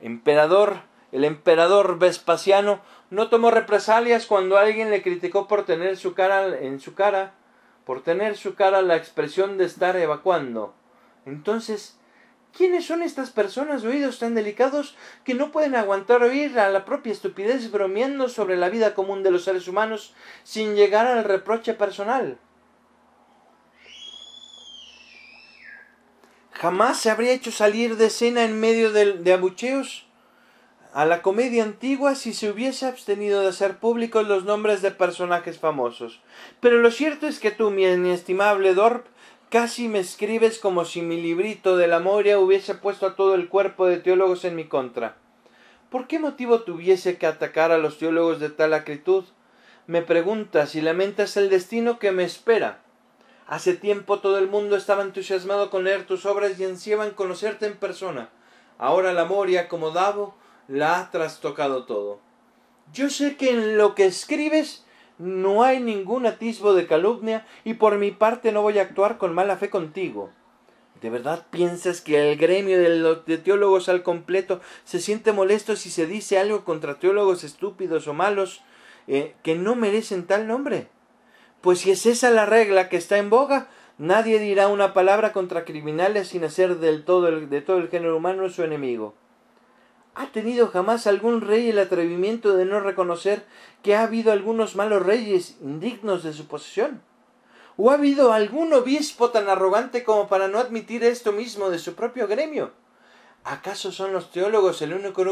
Emperador, 0.00 0.78
el 1.12 1.22
emperador 1.22 2.00
Vespasiano 2.00 2.80
no 3.10 3.28
tomó 3.28 3.52
represalias 3.52 4.26
cuando 4.26 4.58
alguien 4.58 4.90
le 4.90 5.02
criticó 5.02 5.46
por 5.46 5.64
tener 5.64 5.96
su 5.98 6.14
cara 6.14 6.58
en 6.58 6.80
su 6.80 6.94
cara, 6.94 7.34
por 7.86 8.02
tener 8.02 8.36
su 8.36 8.56
cara 8.56 8.82
la 8.82 8.96
expresión 8.96 9.56
de 9.56 9.66
estar 9.66 9.96
evacuando. 9.96 10.74
Entonces, 11.26 11.96
¿Quiénes 12.56 12.84
son 12.84 13.02
estas 13.02 13.30
personas 13.30 13.82
de 13.82 13.88
oídos 13.88 14.18
tan 14.18 14.34
delicados 14.34 14.94
que 15.24 15.34
no 15.34 15.50
pueden 15.50 15.74
aguantar 15.74 16.22
oír 16.22 16.58
a 16.58 16.68
la 16.68 16.84
propia 16.84 17.12
estupidez 17.12 17.70
bromeando 17.70 18.28
sobre 18.28 18.56
la 18.56 18.68
vida 18.68 18.94
común 18.94 19.22
de 19.22 19.30
los 19.30 19.44
seres 19.44 19.68
humanos 19.68 20.14
sin 20.44 20.74
llegar 20.74 21.06
al 21.06 21.24
reproche 21.24 21.72
personal? 21.72 22.38
Jamás 26.62 27.00
se 27.00 27.10
habría 27.10 27.32
hecho 27.32 27.50
salir 27.50 27.96
de 27.96 28.06
escena 28.06 28.44
en 28.44 28.60
medio 28.60 28.92
de, 28.92 29.32
abucheos 29.32 30.06
a 30.92 31.06
la 31.06 31.20
comedia 31.20 31.64
antigua 31.64 32.14
si 32.14 32.34
se 32.34 32.50
hubiese 32.50 32.86
abstenido 32.86 33.40
de 33.40 33.48
hacer 33.48 33.78
públicos 33.78 34.28
los 34.28 34.44
nombres 34.44 34.80
de 34.80 34.92
personajes 34.92 35.58
famosos. 35.58 36.20
Pero 36.60 36.78
lo 36.78 36.90
cierto 36.90 37.26
es 37.26 37.40
que 37.40 37.50
tú, 37.50 37.70
mi 37.70 37.84
inestimable 37.84 38.74
Dorp, 38.74 39.06
Casi 39.52 39.86
me 39.86 39.98
escribes 39.98 40.58
como 40.58 40.86
si 40.86 41.02
mi 41.02 41.20
librito 41.20 41.76
de 41.76 41.86
la 41.86 42.00
Moria 42.00 42.38
hubiese 42.38 42.74
puesto 42.74 43.04
a 43.04 43.16
todo 43.16 43.34
el 43.34 43.50
cuerpo 43.50 43.84
de 43.84 43.98
teólogos 43.98 44.46
en 44.46 44.56
mi 44.56 44.64
contra. 44.64 45.16
¿Por 45.90 46.06
qué 46.06 46.18
motivo 46.18 46.60
tuviese 46.62 47.18
que 47.18 47.26
atacar 47.26 47.70
a 47.70 47.76
los 47.76 47.98
teólogos 47.98 48.40
de 48.40 48.48
tal 48.48 48.72
acritud? 48.72 49.24
Me 49.86 50.00
preguntas 50.00 50.74
y 50.74 50.80
lamentas 50.80 51.36
el 51.36 51.50
destino 51.50 51.98
que 51.98 52.12
me 52.12 52.24
espera. 52.24 52.80
Hace 53.46 53.74
tiempo 53.74 54.20
todo 54.20 54.38
el 54.38 54.48
mundo 54.48 54.74
estaba 54.74 55.02
entusiasmado 55.02 55.68
con 55.68 55.84
leer 55.84 56.06
tus 56.06 56.24
obras 56.24 56.58
y 56.58 56.64
ansiaban 56.64 57.10
conocerte 57.10 57.66
en 57.66 57.76
persona. 57.76 58.30
Ahora 58.78 59.12
la 59.12 59.26
Moria, 59.26 59.68
como 59.68 59.90
Davo, 59.90 60.34
la 60.66 60.98
ha 60.98 61.10
trastocado 61.10 61.84
todo. 61.84 62.20
Yo 62.94 63.10
sé 63.10 63.36
que 63.36 63.50
en 63.50 63.76
lo 63.76 63.94
que 63.94 64.06
escribes 64.06 64.86
no 65.22 65.62
hay 65.62 65.78
ningún 65.78 66.26
atisbo 66.26 66.74
de 66.74 66.88
calumnia 66.88 67.46
y 67.64 67.74
por 67.74 67.96
mi 67.96 68.10
parte 68.10 68.50
no 68.50 68.62
voy 68.62 68.78
a 68.78 68.82
actuar 68.82 69.18
con 69.18 69.32
mala 69.34 69.56
fe 69.56 69.70
contigo. 69.70 70.30
¿De 71.00 71.10
verdad 71.10 71.46
piensas 71.50 72.00
que 72.00 72.32
el 72.32 72.38
gremio 72.38 72.78
de, 72.78 73.38
teólogos 73.38 73.88
al 73.88 74.02
completo 74.02 74.60
se 74.84 75.00
siente 75.00 75.32
molesto 75.32 75.76
si 75.76 75.90
se 75.90 76.06
dice 76.06 76.38
algo 76.38 76.64
contra 76.64 76.98
teólogos 76.98 77.44
estúpidos 77.44 78.08
o 78.08 78.14
malos 78.14 78.62
eh, 79.06 79.34
que 79.44 79.54
no 79.54 79.76
merecen 79.76 80.26
tal 80.26 80.48
nombre? 80.48 80.88
Pues 81.60 81.80
si 81.80 81.92
es 81.92 82.04
esa 82.06 82.30
la 82.30 82.44
regla 82.44 82.88
que 82.88 82.96
está 82.96 83.18
en 83.18 83.30
boga, 83.30 83.68
nadie 83.98 84.40
dirá 84.40 84.66
una 84.66 84.92
palabra 84.92 85.32
contra 85.32 85.64
criminales 85.64 86.28
sin 86.28 86.42
hacer 86.42 86.78
del 86.78 87.04
todo 87.04 87.30
de 87.30 87.60
todo 87.60 87.78
el 87.78 87.88
género 87.88 88.16
humano 88.16 88.48
su 88.48 88.64
enemigo. 88.64 89.14
¿Ha 90.14 90.26
tenido 90.26 90.68
jamás 90.68 91.06
algún 91.06 91.40
rey 91.40 91.70
el 91.70 91.78
atrevimiento 91.78 92.54
de 92.54 92.66
no 92.66 92.80
reconocer 92.80 93.46
que 93.82 93.96
ha 93.96 94.02
habido 94.02 94.30
algunos 94.30 94.76
malos 94.76 95.04
reyes 95.04 95.56
indignos 95.62 96.22
de 96.22 96.34
su 96.34 96.46
posesión? 96.46 97.02
¿O 97.78 97.90
ha 97.90 97.94
habido 97.94 98.34
algún 98.34 98.74
obispo 98.74 99.30
tan 99.30 99.48
arrogante 99.48 100.04
como 100.04 100.28
para 100.28 100.48
no 100.48 100.58
admitir 100.58 101.02
esto 101.02 101.32
mismo 101.32 101.70
de 101.70 101.78
su 101.78 101.94
propio 101.94 102.28
gremio? 102.28 102.72
¿Acaso 103.44 103.90
son 103.90 104.12
los 104.12 104.30
teólogos 104.30 104.82
el 104.82 104.92
único 104.92 105.24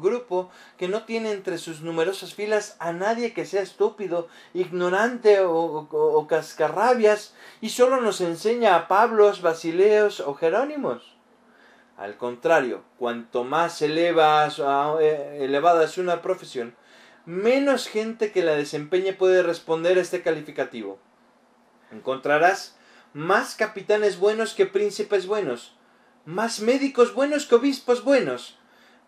grupo 0.00 0.50
que 0.76 0.88
no 0.88 1.04
tiene 1.04 1.30
entre 1.30 1.56
sus 1.56 1.80
numerosas 1.80 2.34
filas 2.34 2.76
a 2.78 2.92
nadie 2.92 3.32
que 3.32 3.46
sea 3.46 3.62
estúpido, 3.62 4.28
ignorante 4.52 5.40
o, 5.40 6.26
cascarrabias 6.28 7.34
y 7.62 7.70
solo 7.70 8.02
nos 8.02 8.20
enseña 8.20 8.76
a 8.76 8.88
Pablos, 8.88 9.40
Basileos 9.40 10.20
o 10.20 10.34
Jerónimos? 10.34 11.13
Al 11.96 12.16
contrario, 12.16 12.82
cuanto 12.98 13.44
más 13.44 13.80
eh, 13.80 13.88
elevada 13.88 15.84
es 15.84 15.96
una 15.96 16.22
profesión, 16.22 16.74
menos 17.24 17.86
gente 17.86 18.32
que 18.32 18.42
la 18.42 18.56
desempeñe 18.56 19.12
puede 19.12 19.42
responder 19.42 19.98
a 19.98 20.00
este 20.00 20.22
calificativo. 20.22 20.98
Encontrarás 21.92 22.76
más 23.12 23.54
capitanes 23.54 24.18
buenos 24.18 24.54
que 24.54 24.66
príncipes 24.66 25.28
buenos, 25.28 25.76
más 26.26 26.60
médicos 26.60 27.14
buenos 27.14 27.46
que 27.46 27.54
obispos 27.54 28.02
buenos. 28.02 28.58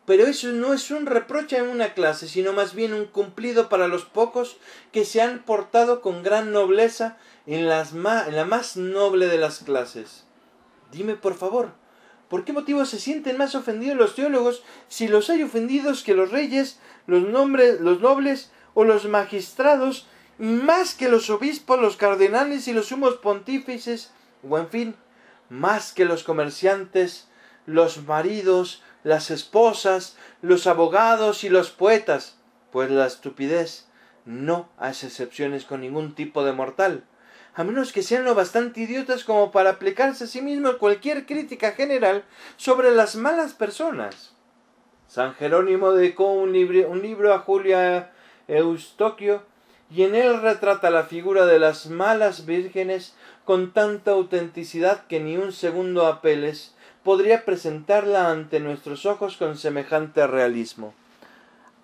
Pero 0.05 0.29
eso 0.29 0.53
no 0.53 0.73
es 0.73 0.93
un 0.93 1.05
reproche 1.05 1.59
en 1.59 1.67
una 1.67 1.93
clase, 1.93 2.29
sino 2.29 2.53
más 2.53 2.75
bien 2.75 2.95
un 2.95 3.07
cumplido 3.07 3.69
para 3.69 3.89
los 3.89 4.05
pocos 4.05 4.59
que 4.93 5.05
se 5.05 5.21
han 5.21 5.41
portado 5.43 6.01
con 6.01 6.23
gran 6.23 6.53
nobleza 6.53 7.17
en 7.47 7.69
la 7.69 8.45
más 8.45 8.77
noble 8.77 9.27
de 9.27 9.39
las 9.39 9.59
clases. 9.65 10.25
Dime, 10.93 11.17
por 11.17 11.35
favor, 11.35 11.73
¿por 12.29 12.45
qué 12.45 12.53
motivo 12.53 12.85
se 12.85 12.99
sienten 12.99 13.37
más 13.37 13.55
ofendidos 13.55 13.97
los 13.97 14.15
teólogos 14.15 14.63
si 14.89 15.09
los 15.09 15.31
hay 15.31 15.43
ofendidos 15.43 16.03
que 16.03 16.15
los 16.15 16.31
reyes, 16.31 16.81
los, 17.07 17.23
nombres, 17.29 17.81
los 17.81 18.01
nobles 18.01 18.51
o 18.75 18.85
los 18.85 19.07
magistrados, 19.07 20.07
más 20.39 20.95
que 20.95 21.09
los 21.09 21.31
obispos, 21.31 21.81
los 21.81 21.97
cardenales 21.97 22.69
y 22.69 22.73
los 22.73 22.89
sumos 22.89 23.15
pontífices, 23.17 24.13
o 24.49 24.59
en 24.59 24.69
fin, 24.69 24.97
más 25.49 25.93
que 25.93 26.05
los 26.05 26.25
comerciantes, 26.25 27.29
los 27.65 28.05
maridos, 28.05 28.83
las 29.03 29.31
esposas, 29.31 30.17
los 30.43 30.67
abogados 30.67 31.45
y 31.45 31.49
los 31.49 31.71
poetas, 31.71 32.37
pues 32.71 32.91
la 32.91 33.07
estupidez 33.07 33.87
no 34.25 34.69
hace 34.77 35.07
excepciones 35.07 35.65
con 35.65 35.81
ningún 35.81 36.15
tipo 36.15 36.45
de 36.45 36.53
mortal, 36.53 37.05
a 37.57 37.65
menos 37.65 37.93
que 37.93 38.03
sean 38.03 38.27
lo 38.27 38.35
bastante 38.35 38.81
idiotas 38.83 39.25
como 39.25 39.51
para 39.51 39.71
aplicarse 39.71 40.25
a 40.25 40.27
sí 40.27 40.43
mismos 40.43 40.77
cualquier 40.77 41.25
crítica 41.25 41.73
general 41.73 42.23
sobre 42.59 42.91
las 42.91 43.17
malas 43.17 43.55
personas. 43.55 44.35
San 45.09 45.35
Jerónimo 45.35 45.93
dedicó 45.93 46.33
un 46.33 46.53
libro, 46.53 46.91
un 46.91 47.01
libro 47.01 47.33
a 47.33 47.39
Julia 47.39 48.13
Eustoquio 48.47 49.43
y 49.91 50.03
en 50.03 50.15
él 50.15 50.43
retrata 50.43 50.91
la 50.91 51.05
figura 51.05 51.47
de 51.47 51.59
las 51.59 51.87
malas 51.87 52.45
vírgenes 52.45 53.15
con 53.47 53.73
tanta 53.73 54.11
autenticidad 54.11 55.07
que 55.07 55.21
ni 55.21 55.39
un 55.39 55.53
segundo 55.53 56.07
apeles 56.07 56.75
podría 57.05 57.47
presentarla 57.47 58.31
ante 58.31 58.61
nuestros 58.61 59.07
ojos 59.07 59.39
con 59.39 59.57
semejante 59.57 60.27
realismo. 60.27 60.93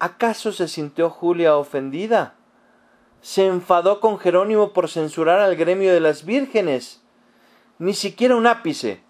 ¿Acaso 0.00 0.52
se 0.52 0.68
sintió 0.68 1.08
Julia 1.08 1.56
ofendida? 1.56 2.34
¿Se 3.22 3.46
enfadó 3.46 4.00
con 4.00 4.18
Jerónimo 4.18 4.74
por 4.74 4.90
censurar 4.90 5.40
al 5.40 5.56
gremio 5.56 5.94
de 5.94 6.00
las 6.00 6.26
vírgenes? 6.26 7.00
Ni 7.78 7.94
siquiera 7.94 8.36
un 8.36 8.46
ápice. 8.46 9.00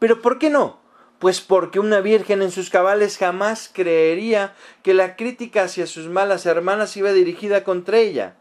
¿Pero 0.00 0.20
por 0.20 0.40
qué 0.40 0.50
no? 0.50 0.80
Pues 1.20 1.40
porque 1.40 1.78
una 1.78 2.00
virgen 2.00 2.42
en 2.42 2.50
sus 2.50 2.70
cabales 2.70 3.18
jamás 3.18 3.70
creería 3.72 4.54
que 4.82 4.94
la 4.94 5.14
crítica 5.14 5.62
hacia 5.62 5.86
sus 5.86 6.08
malas 6.08 6.46
hermanas 6.46 6.96
iba 6.96 7.12
dirigida 7.12 7.62
contra 7.62 7.98
ella 7.98 8.36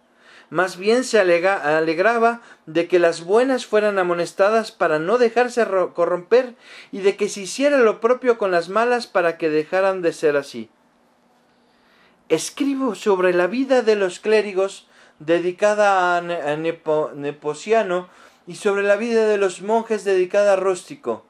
más 0.50 0.78
bien 0.78 1.04
se 1.04 1.20
alegraba 1.20 2.42
de 2.66 2.88
que 2.88 3.00
las 3.00 3.26
buenas 3.26 3.66
fueran 3.66 4.00
amonestadas 4.00 4.72
para 4.72 4.98
no 4.98 5.18
dejarse 5.18 5.66
corromper 5.94 6.56
y 6.92 7.00
de 7.00 7.18
que 7.18 7.28
se 7.28 7.42
hiciera 7.42 7.78
lo 7.80 8.00
propio 8.00 8.38
con 8.38 8.52
las 8.52 8.70
malas 8.70 9.08
para 9.08 9.38
que 9.38 9.50
dejaran 9.50 10.02
de 10.02 10.14
ser 10.14 10.38
así. 10.38 10.70
Escribo 12.30 12.96
sobre 12.96 13.34
la 13.34 13.48
vida 13.48 13.82
de 13.82 13.96
los 13.96 14.20
clérigos 14.20 14.88
dedicada 15.20 16.18
a, 16.18 16.58
Neposiano 17.16 18.10
y 18.46 18.56
sobre 18.56 18.84
la 18.84 18.96
vida 18.96 19.28
de 19.28 19.38
los 19.38 19.62
monjes 19.62 20.04
dedicada 20.04 20.54
a 20.54 20.58
Rústico. 20.58 21.26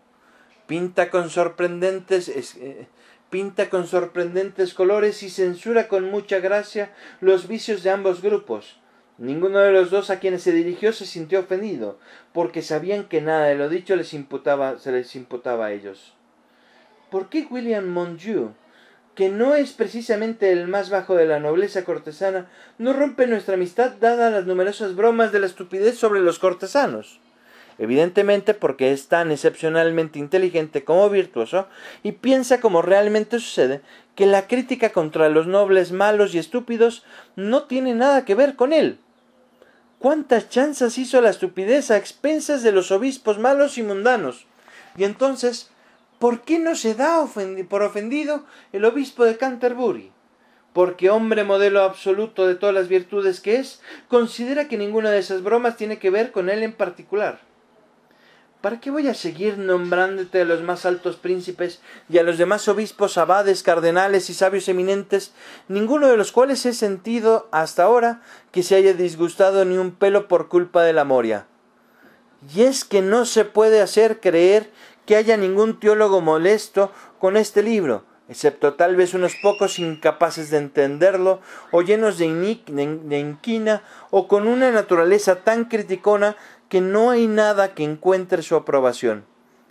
Pinta 0.68 1.10
con 1.10 1.30
sorprendentes 1.30 2.30
eh, 2.30 2.88
pinta 3.30 3.70
con 3.70 3.88
sorprendentes 3.88 4.74
colores 4.74 5.24
y 5.24 5.30
censura 5.30 5.88
con 5.88 6.10
mucha 6.10 6.40
gracia 6.40 6.94
los 7.20 7.48
vicios 7.48 7.84
de 7.84 7.90
ambos 7.90 8.22
grupos. 8.22 8.80
Ninguno 9.18 9.60
de 9.60 9.72
los 9.72 9.90
dos 9.90 10.10
a 10.10 10.20
quienes 10.20 10.44
se 10.44 10.52
dirigió 10.52 10.94
se 10.94 11.06
sintió 11.06 11.40
ofendido, 11.40 11.98
porque 12.34 12.62
sabían 12.62 13.06
que 13.06 13.22
nada 13.22 13.48
de 13.48 13.56
lo 13.56 13.68
dicho 13.68 13.96
les 13.96 14.14
imputaba, 14.14 14.78
se 14.78 14.92
les 14.92 15.16
imputaba 15.16 15.68
a 15.68 15.72
ellos. 15.72 16.14
¿Por 17.10 17.30
qué 17.30 17.48
William 17.50 17.88
Monjou, 17.88 18.54
que 19.18 19.30
no 19.30 19.56
es 19.56 19.72
precisamente 19.72 20.52
el 20.52 20.68
más 20.68 20.92
bajo 20.92 21.16
de 21.16 21.26
la 21.26 21.40
nobleza 21.40 21.84
cortesana, 21.84 22.46
no 22.78 22.94
rompe 22.94 23.26
nuestra 23.26 23.56
amistad 23.56 23.94
dadas 24.00 24.32
las 24.32 24.46
numerosas 24.46 24.96
bromas 24.96 25.32
de 25.32 25.40
la 25.40 25.48
estupidez 25.48 25.98
sobre 25.98 26.20
los 26.20 26.38
cortesanos? 26.38 27.20
Evidentemente 27.80 28.54
porque 28.54 28.92
es 28.92 29.08
tan 29.08 29.32
excepcionalmente 29.32 30.20
inteligente 30.20 30.84
como 30.84 31.10
virtuoso 31.10 31.68
y 32.04 32.12
piensa 32.12 32.62
como 32.62 32.84
realmente 32.84 33.40
sucede 33.40 33.82
que 34.14 34.28
la 34.28 34.46
crítica 34.46 34.92
contra 34.92 35.30
los 35.30 35.48
nobles 35.48 35.92
malos 35.92 36.36
y 36.36 36.38
estúpidos 36.38 37.04
no 37.36 37.64
tiene 37.64 37.96
nada 37.96 38.24
que 38.24 38.36
ver 38.36 38.56
con 38.56 38.72
él, 38.72 39.00
cuántas 39.98 40.48
chanzas 40.50 41.00
hizo 41.00 41.22
la 41.22 41.32
estupidez 41.32 41.90
a 41.90 41.98
expensas 41.98 42.62
de 42.62 42.72
los 42.72 42.92
obispos 42.92 43.40
malos 43.40 43.80
y 43.80 43.84
mundanos. 43.84 44.46
Y 44.96 45.06
entonces, 45.06 45.72
¿por 46.20 46.42
qué 46.42 46.60
no 46.60 46.76
se 46.76 46.96
da 46.96 47.26
por 47.70 47.82
ofendido 47.84 48.46
el 48.72 48.86
obispo 48.86 49.26
de 49.26 49.38
Canterbury? 49.38 50.12
Porque 50.74 51.10
hombre 51.10 51.44
modelo 51.44 51.82
absoluto 51.82 52.48
de 52.48 52.56
todas 52.56 52.76
las 52.76 52.88
virtudes 52.88 53.40
que 53.40 53.56
es, 53.58 53.82
considera 54.08 54.68
que 54.68 54.78
ninguna 54.78 55.10
de 55.10 55.20
esas 55.20 55.42
bromas 55.42 55.78
tiene 55.78 55.98
que 55.98 56.10
ver 56.10 56.32
con 56.32 56.50
él 56.50 56.64
en 56.64 56.74
particular. 56.74 57.40
¿Para 58.62 58.80
qué 58.80 58.90
voy 58.90 59.08
a 59.08 59.14
seguir 59.14 59.60
nombrándote 59.60 60.42
a 60.42 60.46
los 60.46 60.64
más 60.64 60.86
altos 60.86 61.16
príncipes 61.16 61.80
y 62.10 62.18
a 62.18 62.24
los 62.24 62.40
demás 62.40 62.68
obispos, 62.68 63.18
abades, 63.18 63.62
cardenales 63.62 64.32
y 64.32 64.34
sabios 64.34 64.68
eminentes, 64.68 65.32
ninguno 65.68 66.08
de 66.08 66.18
los 66.18 66.32
cuales 66.32 66.66
he 66.66 66.74
sentido 66.74 67.48
hasta 67.52 67.84
ahora 67.84 68.22
que 68.52 68.64
se 68.64 68.76
haya 68.76 68.94
disgustado 68.94 69.64
ni 69.64 69.78
un 69.78 69.92
pelo 69.92 70.28
por 70.28 70.50
culpa 70.50 70.84
de 70.84 70.94
la 70.94 71.06
moria? 71.06 71.46
Y 72.54 72.64
es 72.64 72.84
que 72.84 73.02
no 73.02 73.26
se 73.26 73.46
puede 73.46 73.82
hacer 73.82 74.20
creer 74.20 74.72
que 75.08 75.16
haya 75.16 75.38
ningún 75.38 75.80
teólogo 75.80 76.22
molesto 76.22 76.92
con 77.18 77.38
este 77.38 77.64
libro, 77.64 78.04
excepto 78.28 78.74
tal 78.74 78.98
vez 78.98 79.14
unos 79.14 79.36
pocos 79.42 79.80
incapaces 79.80 80.52
de 80.52 80.58
entenderlo, 80.58 81.40
o 81.72 81.82
llenos 81.82 82.18
de, 82.18 82.26
inquina, 82.26 83.82
o 84.12 84.28
con 84.28 84.48
una 84.48 84.70
naturaleza 84.70 85.44
tan 85.44 85.66
criticona 85.66 86.36
que 86.68 86.82
no 86.82 87.10
hay 87.10 87.28
nada 87.28 87.74
que 87.74 87.86
encuentre 87.86 88.44
su 88.44 88.56
aprobación. 88.56 89.24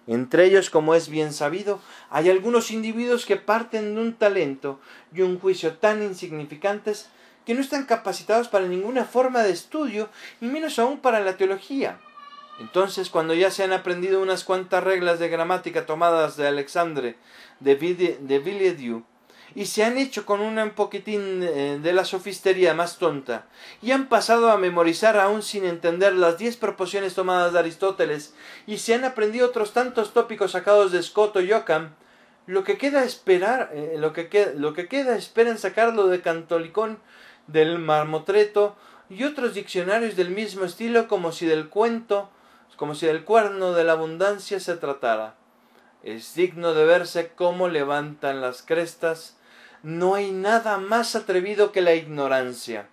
Entre 0.06 0.46
ellos, 0.46 0.70
como 0.70 0.94
es 0.94 1.10
bien 1.10 1.34
sabido, 1.34 1.80
hay 2.08 2.30
algunos 2.30 2.70
individuos 2.70 3.26
que 3.26 3.36
parten 3.36 3.94
de 3.94 4.00
un 4.00 4.14
talento 4.14 4.80
y 5.12 5.20
un 5.20 5.38
juicio 5.38 5.74
tan 5.74 6.02
insignificantes 6.02 7.10
que 7.44 7.54
no 7.54 7.60
están 7.60 7.84
capacitados 7.84 8.48
para 8.48 8.66
ninguna 8.66 9.04
forma 9.04 9.42
de 9.42 9.50
estudio 9.50 10.08
y 10.40 10.46
menos 10.46 10.78
aún 10.78 10.98
para 10.98 11.20
la 11.20 11.36
teología. 11.36 11.98
Entonces, 12.58 13.10
cuando 13.10 13.34
ya 13.34 13.50
se 13.50 13.64
han 13.64 13.72
aprendido 13.72 14.20
unas 14.20 14.44
cuantas 14.44 14.82
reglas 14.82 15.18
de 15.18 15.28
gramática 15.28 15.84
tomadas 15.84 16.36
de 16.36 16.46
Alexandre 16.46 17.16
de, 17.60 17.74
Villedieu, 17.74 19.04
y 19.54 19.66
se 19.66 19.84
han 19.84 19.96
hecho 19.96 20.26
con 20.26 20.40
un 20.40 20.70
poquitín 20.70 21.42
eh, 21.42 21.78
de 21.82 21.92
la 21.92 22.04
sofistería 22.04 22.74
más 22.74 22.98
tonta, 22.98 23.46
y 23.82 23.90
han 23.90 24.08
pasado 24.08 24.50
a 24.50 24.58
memorizar 24.58 25.18
aún 25.18 25.42
sin 25.42 25.64
entender 25.64 26.14
las 26.14 26.38
diez 26.38 26.56
proporciones 26.56 27.14
tomadas 27.14 27.52
de 27.52 27.58
Aristóteles, 27.58 28.34
y 28.66 28.78
se 28.78 28.94
han 28.94 29.04
aprendido 29.04 29.46
otros 29.48 29.72
tantos 29.72 30.12
tópicos 30.12 30.52
sacados 30.52 30.92
de 30.92 31.02
Scott 31.02 31.36
o 31.36 31.40
Yockam, 31.40 31.94
lo 32.46 32.64
que 32.64 32.78
queda 32.78 33.04
esperar, 33.04 33.70
eh, 33.74 33.96
lo, 33.98 34.12
que 34.12 34.52
lo 34.56 34.72
que 34.72 34.88
queda 34.88 35.16
esperan 35.16 35.58
sacarlo 35.58 36.06
de 36.06 36.22
Cantolicón, 36.22 36.98
del 37.46 37.78
Marmotreto, 37.78 38.76
y 39.08 39.24
otros 39.24 39.54
diccionarios 39.54 40.16
del 40.16 40.30
mismo 40.30 40.64
estilo 40.64 41.06
como 41.06 41.32
si 41.32 41.46
del 41.46 41.68
cuento, 41.68 42.30
como 42.76 42.94
si 42.94 43.06
del 43.06 43.24
cuerno 43.24 43.72
de 43.72 43.84
la 43.84 43.92
abundancia 43.92 44.60
se 44.60 44.76
tratara. 44.76 45.34
Es 46.02 46.34
digno 46.34 46.74
de 46.74 46.84
verse 46.84 47.32
cómo 47.34 47.68
levantan 47.68 48.40
las 48.40 48.62
crestas 48.62 49.36
no 49.86 50.16
hay 50.16 50.32
nada 50.32 50.78
más 50.78 51.14
atrevido 51.14 51.70
que 51.70 51.80
la 51.80 51.94
ignorancia. 51.94 52.88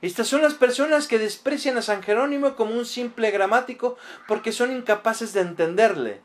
Estas 0.00 0.28
son 0.28 0.40
las 0.40 0.54
personas 0.54 1.08
que 1.08 1.18
desprecian 1.18 1.76
a 1.76 1.82
San 1.82 2.02
Jerónimo 2.02 2.56
como 2.56 2.74
un 2.74 2.86
simple 2.86 3.30
gramático 3.30 3.98
porque 4.26 4.50
son 4.50 4.72
incapaces 4.72 5.34
de 5.34 5.42
entenderle. 5.42 6.22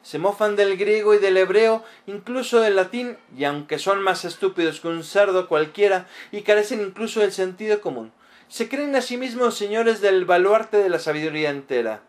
Se 0.00 0.18
mofan 0.18 0.56
del 0.56 0.78
griego 0.78 1.12
y 1.12 1.18
del 1.18 1.36
hebreo, 1.36 1.84
incluso 2.06 2.60
del 2.60 2.76
latín, 2.76 3.18
y 3.36 3.44
aunque 3.44 3.78
son 3.78 4.00
más 4.02 4.24
estúpidos 4.24 4.80
que 4.80 4.88
un 4.88 5.04
cerdo 5.04 5.46
cualquiera 5.46 6.06
y 6.32 6.40
carecen 6.40 6.80
incluso 6.80 7.20
del 7.20 7.32
sentido 7.32 7.82
común, 7.82 8.12
se 8.48 8.70
creen 8.70 8.96
a 8.96 9.02
sí 9.02 9.18
mismos 9.18 9.58
señores 9.58 10.00
del 10.00 10.24
baluarte 10.24 10.78
de 10.78 10.88
la 10.88 10.98
sabiduría 10.98 11.50
entera. 11.50 12.00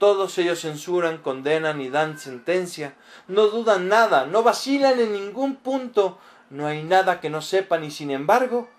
Todos 0.00 0.38
ellos 0.38 0.62
censuran, 0.62 1.18
condenan 1.18 1.82
y 1.82 1.90
dan 1.90 2.18
sentencia. 2.18 2.94
No 3.28 3.48
dudan 3.48 3.88
nada, 3.88 4.24
no 4.24 4.42
vacilan 4.42 4.98
en 4.98 5.12
ningún 5.12 5.56
punto. 5.56 6.18
No 6.48 6.66
hay 6.66 6.82
nada 6.82 7.20
que 7.20 7.28
no 7.28 7.42
sepan 7.42 7.84
y 7.84 7.90
sin 7.90 8.10
embargo, 8.10 8.70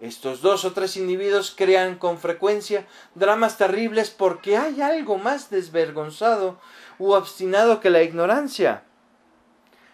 estos 0.00 0.40
dos 0.40 0.64
o 0.64 0.72
tres 0.72 0.96
individuos 0.96 1.54
crean 1.54 1.96
con 1.96 2.16
frecuencia 2.16 2.86
dramas 3.14 3.58
terribles 3.58 4.08
porque 4.08 4.56
hay 4.56 4.80
algo 4.80 5.18
más 5.18 5.50
desvergonzado 5.50 6.58
u 6.98 7.12
obstinado 7.12 7.80
que 7.80 7.90
la 7.90 8.02
ignorancia. 8.02 8.84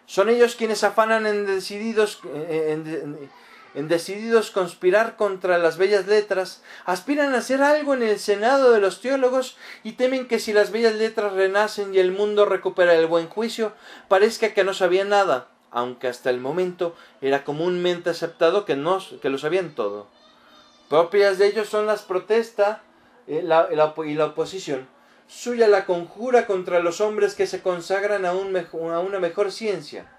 Son 0.06 0.28
ellos 0.28 0.54
quienes 0.54 0.84
afanan 0.84 1.26
en 1.26 1.46
decididos, 1.46 2.20
en 2.48 3.28
decididos 3.76 4.50
conspirar 4.50 5.16
contra 5.16 5.58
las 5.58 5.76
bellas 5.76 6.06
letras, 6.06 6.62
aspiran 6.86 7.34
a 7.34 7.38
hacer 7.38 7.62
algo 7.62 7.92
en 7.92 8.02
el 8.02 8.18
senado 8.18 8.72
de 8.72 8.80
los 8.80 9.02
teólogos 9.02 9.58
y 9.84 9.92
temen 9.92 10.26
que 10.26 10.38
si 10.38 10.54
las 10.54 10.70
bellas 10.70 10.94
letras 10.94 11.34
renacen 11.34 11.94
y 11.94 11.98
el 11.98 12.10
mundo 12.10 12.46
recupera 12.46 12.94
el 12.94 13.06
buen 13.06 13.28
juicio, 13.28 13.72
parezca 14.08 14.54
que 14.54 14.64
no 14.64 14.72
sabían 14.72 15.10
nada, 15.10 15.48
aunque 15.70 16.08
hasta 16.08 16.30
el 16.30 16.40
momento 16.40 16.96
era 17.20 17.44
comúnmente 17.44 18.08
aceptado 18.08 18.64
que, 18.64 18.76
no, 18.76 18.98
que 19.20 19.28
lo 19.28 19.36
sabían 19.36 19.74
todo. 19.74 20.06
Propias 20.88 21.36
de 21.36 21.48
ellos 21.48 21.68
son 21.68 21.86
las 21.86 22.00
protestas 22.00 22.78
eh, 23.26 23.44
y 23.44 24.14
la 24.14 24.24
oposición. 24.24 24.88
Suya 25.28 25.68
la 25.68 25.84
conjura 25.84 26.46
contra 26.46 26.78
los 26.78 27.02
hombres 27.02 27.34
que 27.34 27.46
se 27.46 27.60
consagran 27.60 28.24
a, 28.24 28.30
a 28.30 29.00
una 29.00 29.18
mejor 29.18 29.52
ciencia. 29.52 30.10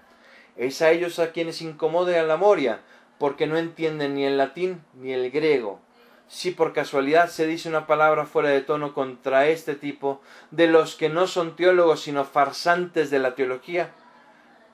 Es 0.56 0.82
a 0.82 0.90
ellos 0.90 1.18
a 1.18 1.32
quienes 1.32 1.62
incomode 1.62 2.18
a 2.18 2.24
la 2.24 2.36
moria, 2.36 2.82
porque 3.18 3.46
no 3.46 3.58
entienden 3.58 4.14
ni 4.14 4.24
el 4.24 4.38
latín 4.38 4.82
ni 4.94 5.12
el 5.12 5.30
griego. 5.30 5.80
Si 6.28 6.50
por 6.50 6.72
casualidad 6.72 7.30
se 7.30 7.46
dice 7.46 7.68
una 7.68 7.86
palabra 7.86 8.26
fuera 8.26 8.50
de 8.50 8.60
tono 8.60 8.94
contra 8.94 9.48
este 9.48 9.74
tipo, 9.74 10.20
de 10.50 10.66
los 10.66 10.94
que 10.94 11.08
no 11.08 11.26
son 11.26 11.56
teólogos 11.56 12.02
sino 12.02 12.24
farsantes 12.24 13.10
de 13.10 13.18
la 13.18 13.34
teología, 13.34 13.92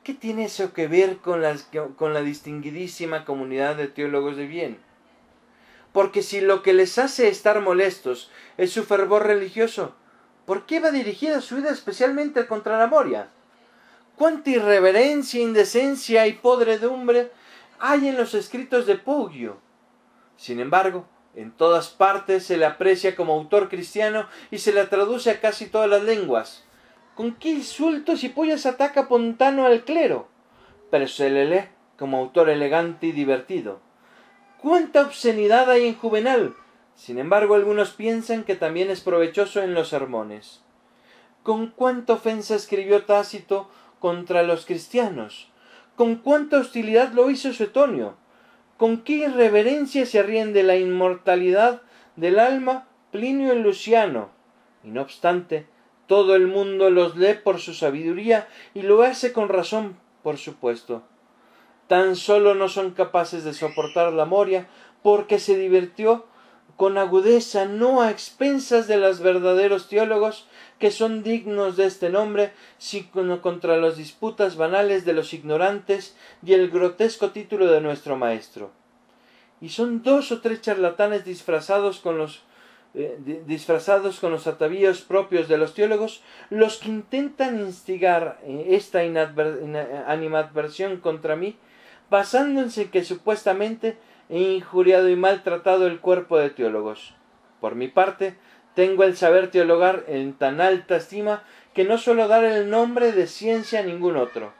¿qué 0.02 0.14
tiene 0.14 0.46
eso 0.46 0.72
que 0.72 0.88
ver 0.88 1.18
con, 1.18 1.42
con 1.96 2.12
la 2.12 2.22
distinguidísima 2.22 3.24
comunidad 3.24 3.76
de 3.76 3.86
teólogos 3.86 4.36
de 4.36 4.46
bien? 4.46 4.78
Porque 5.92 6.22
si 6.22 6.40
lo 6.40 6.64
que 6.64 6.72
les 6.72 6.98
hace 6.98 7.28
estar 7.28 7.60
molestos 7.60 8.30
es 8.58 8.72
su 8.72 8.82
fervor 8.82 9.24
religioso, 9.28 9.94
¿por 10.44 10.66
qué 10.66 10.80
va 10.80 10.90
dirigida 10.90 11.40
su 11.40 11.54
vida 11.54 11.70
especialmente 11.70 12.48
contra 12.48 12.78
la 12.78 12.88
Moria? 12.88 13.28
¿Cuánta 14.16 14.50
irreverencia, 14.50 15.40
indecencia 15.40 16.26
y 16.26 16.32
podredumbre 16.32 17.30
hay 17.78 18.08
en 18.08 18.16
los 18.16 18.34
escritos 18.34 18.86
de 18.86 18.96
Poggio. 18.96 19.58
Sin 20.36 20.60
embargo, 20.60 21.06
en 21.34 21.50
todas 21.50 21.88
partes 21.88 22.46
se 22.46 22.56
le 22.56 22.64
aprecia 22.64 23.16
como 23.16 23.34
autor 23.34 23.68
cristiano 23.68 24.26
y 24.50 24.58
se 24.58 24.72
le 24.72 24.84
traduce 24.86 25.30
a 25.30 25.40
casi 25.40 25.66
todas 25.66 25.88
las 25.88 26.02
lenguas. 26.02 26.64
¿Con 27.14 27.34
qué 27.34 27.50
insultos 27.50 28.24
y 28.24 28.28
pollas 28.28 28.66
ataca 28.66 29.08
Pontano 29.08 29.66
al 29.66 29.84
clero? 29.84 30.28
Pero 30.90 31.08
se 31.08 31.30
le 31.30 31.44
lee 31.46 31.68
como 31.98 32.18
autor 32.18 32.50
elegante 32.50 33.06
y 33.08 33.12
divertido. 33.12 33.80
¿Cuánta 34.60 35.02
obscenidad 35.02 35.70
hay 35.70 35.86
en 35.86 35.94
Juvenal? 35.96 36.54
Sin 36.94 37.18
embargo, 37.18 37.54
algunos 37.54 37.90
piensan 37.90 38.44
que 38.44 38.56
también 38.56 38.90
es 38.90 39.00
provechoso 39.00 39.62
en 39.62 39.74
los 39.74 39.88
sermones. 39.88 40.62
¿Con 41.42 41.68
cuánta 41.68 42.14
ofensa 42.14 42.54
escribió 42.54 43.04
Tácito 43.04 43.68
contra 43.98 44.42
los 44.42 44.64
cristianos? 44.64 45.50
Con 45.96 46.16
cuánta 46.16 46.58
hostilidad 46.58 47.12
lo 47.12 47.30
hizo 47.30 47.52
Suetonio, 47.52 48.16
con 48.76 49.02
qué 49.02 49.12
irreverencia 49.14 50.06
se 50.06 50.22
ríen 50.22 50.52
de 50.52 50.62
la 50.62 50.76
inmortalidad 50.76 51.82
del 52.16 52.38
alma 52.38 52.88
Plinio 53.12 53.54
y 53.54 53.60
Luciano. 53.60 54.30
Y 54.82 54.88
no 54.88 55.02
obstante, 55.02 55.66
todo 56.06 56.34
el 56.34 56.46
mundo 56.46 56.90
los 56.90 57.16
lee 57.16 57.34
por 57.42 57.60
su 57.60 57.74
sabiduría 57.74 58.48
y 58.74 58.82
lo 58.82 59.02
hace 59.02 59.32
con 59.32 59.48
razón, 59.48 59.96
por 60.22 60.36
supuesto. 60.36 61.02
Tan 61.86 62.16
solo 62.16 62.54
no 62.54 62.68
son 62.68 62.90
capaces 62.90 63.44
de 63.44 63.54
soportar 63.54 64.12
la 64.12 64.24
moria 64.24 64.66
porque 65.02 65.38
se 65.38 65.56
divirtió 65.56 66.26
con 66.76 66.98
agudeza, 66.98 67.66
no 67.66 68.02
a 68.02 68.10
expensas 68.10 68.88
de 68.88 68.96
los 68.96 69.20
verdaderos 69.20 69.88
teólogos 69.88 70.48
que 70.84 70.90
son 70.90 71.22
dignos 71.22 71.78
de 71.78 71.86
este 71.86 72.10
nombre, 72.10 72.52
sino 72.76 73.40
contra 73.40 73.78
las 73.78 73.96
disputas 73.96 74.56
banales 74.56 75.06
de 75.06 75.14
los 75.14 75.32
ignorantes 75.32 76.14
y 76.44 76.52
el 76.52 76.68
grotesco 76.68 77.30
título 77.30 77.72
de 77.72 77.80
nuestro 77.80 78.16
maestro. 78.16 78.70
Y 79.62 79.70
son 79.70 80.02
dos 80.02 80.30
o 80.30 80.42
tres 80.42 80.60
charlatanes 80.60 81.24
disfrazados 81.24 82.00
con 82.00 82.18
los 82.18 82.42
eh, 82.92 83.18
disfrazados 83.46 84.20
con 84.20 84.30
los 84.30 84.46
atavíos 84.46 85.00
propios 85.00 85.48
de 85.48 85.56
los 85.56 85.72
teólogos, 85.72 86.22
los 86.50 86.76
que 86.76 86.90
intentan 86.90 87.60
instigar 87.60 88.38
eh, 88.42 88.66
esta 88.72 89.00
animadversión 90.06 90.98
contra 90.98 91.34
mí, 91.34 91.56
basándose 92.10 92.82
en 92.82 92.90
que 92.90 93.04
supuestamente 93.04 93.96
he 94.28 94.52
injuriado 94.52 95.08
y 95.08 95.16
maltratado 95.16 95.86
el 95.86 96.00
cuerpo 96.00 96.36
de 96.36 96.50
teólogos. 96.50 97.14
Por 97.62 97.74
mi 97.74 97.88
parte, 97.88 98.36
tengo 98.74 99.04
el 99.04 99.16
saber 99.16 99.50
teologar 99.50 100.04
en 100.08 100.34
tan 100.34 100.60
alta 100.60 100.96
estima 100.96 101.44
que 101.74 101.84
no 101.84 101.98
suelo 101.98 102.28
dar 102.28 102.44
el 102.44 102.70
nombre 102.70 103.12
de 103.12 103.26
ciencia 103.26 103.80
a 103.80 103.82
ningún 103.82 104.16
otro. 104.16 104.52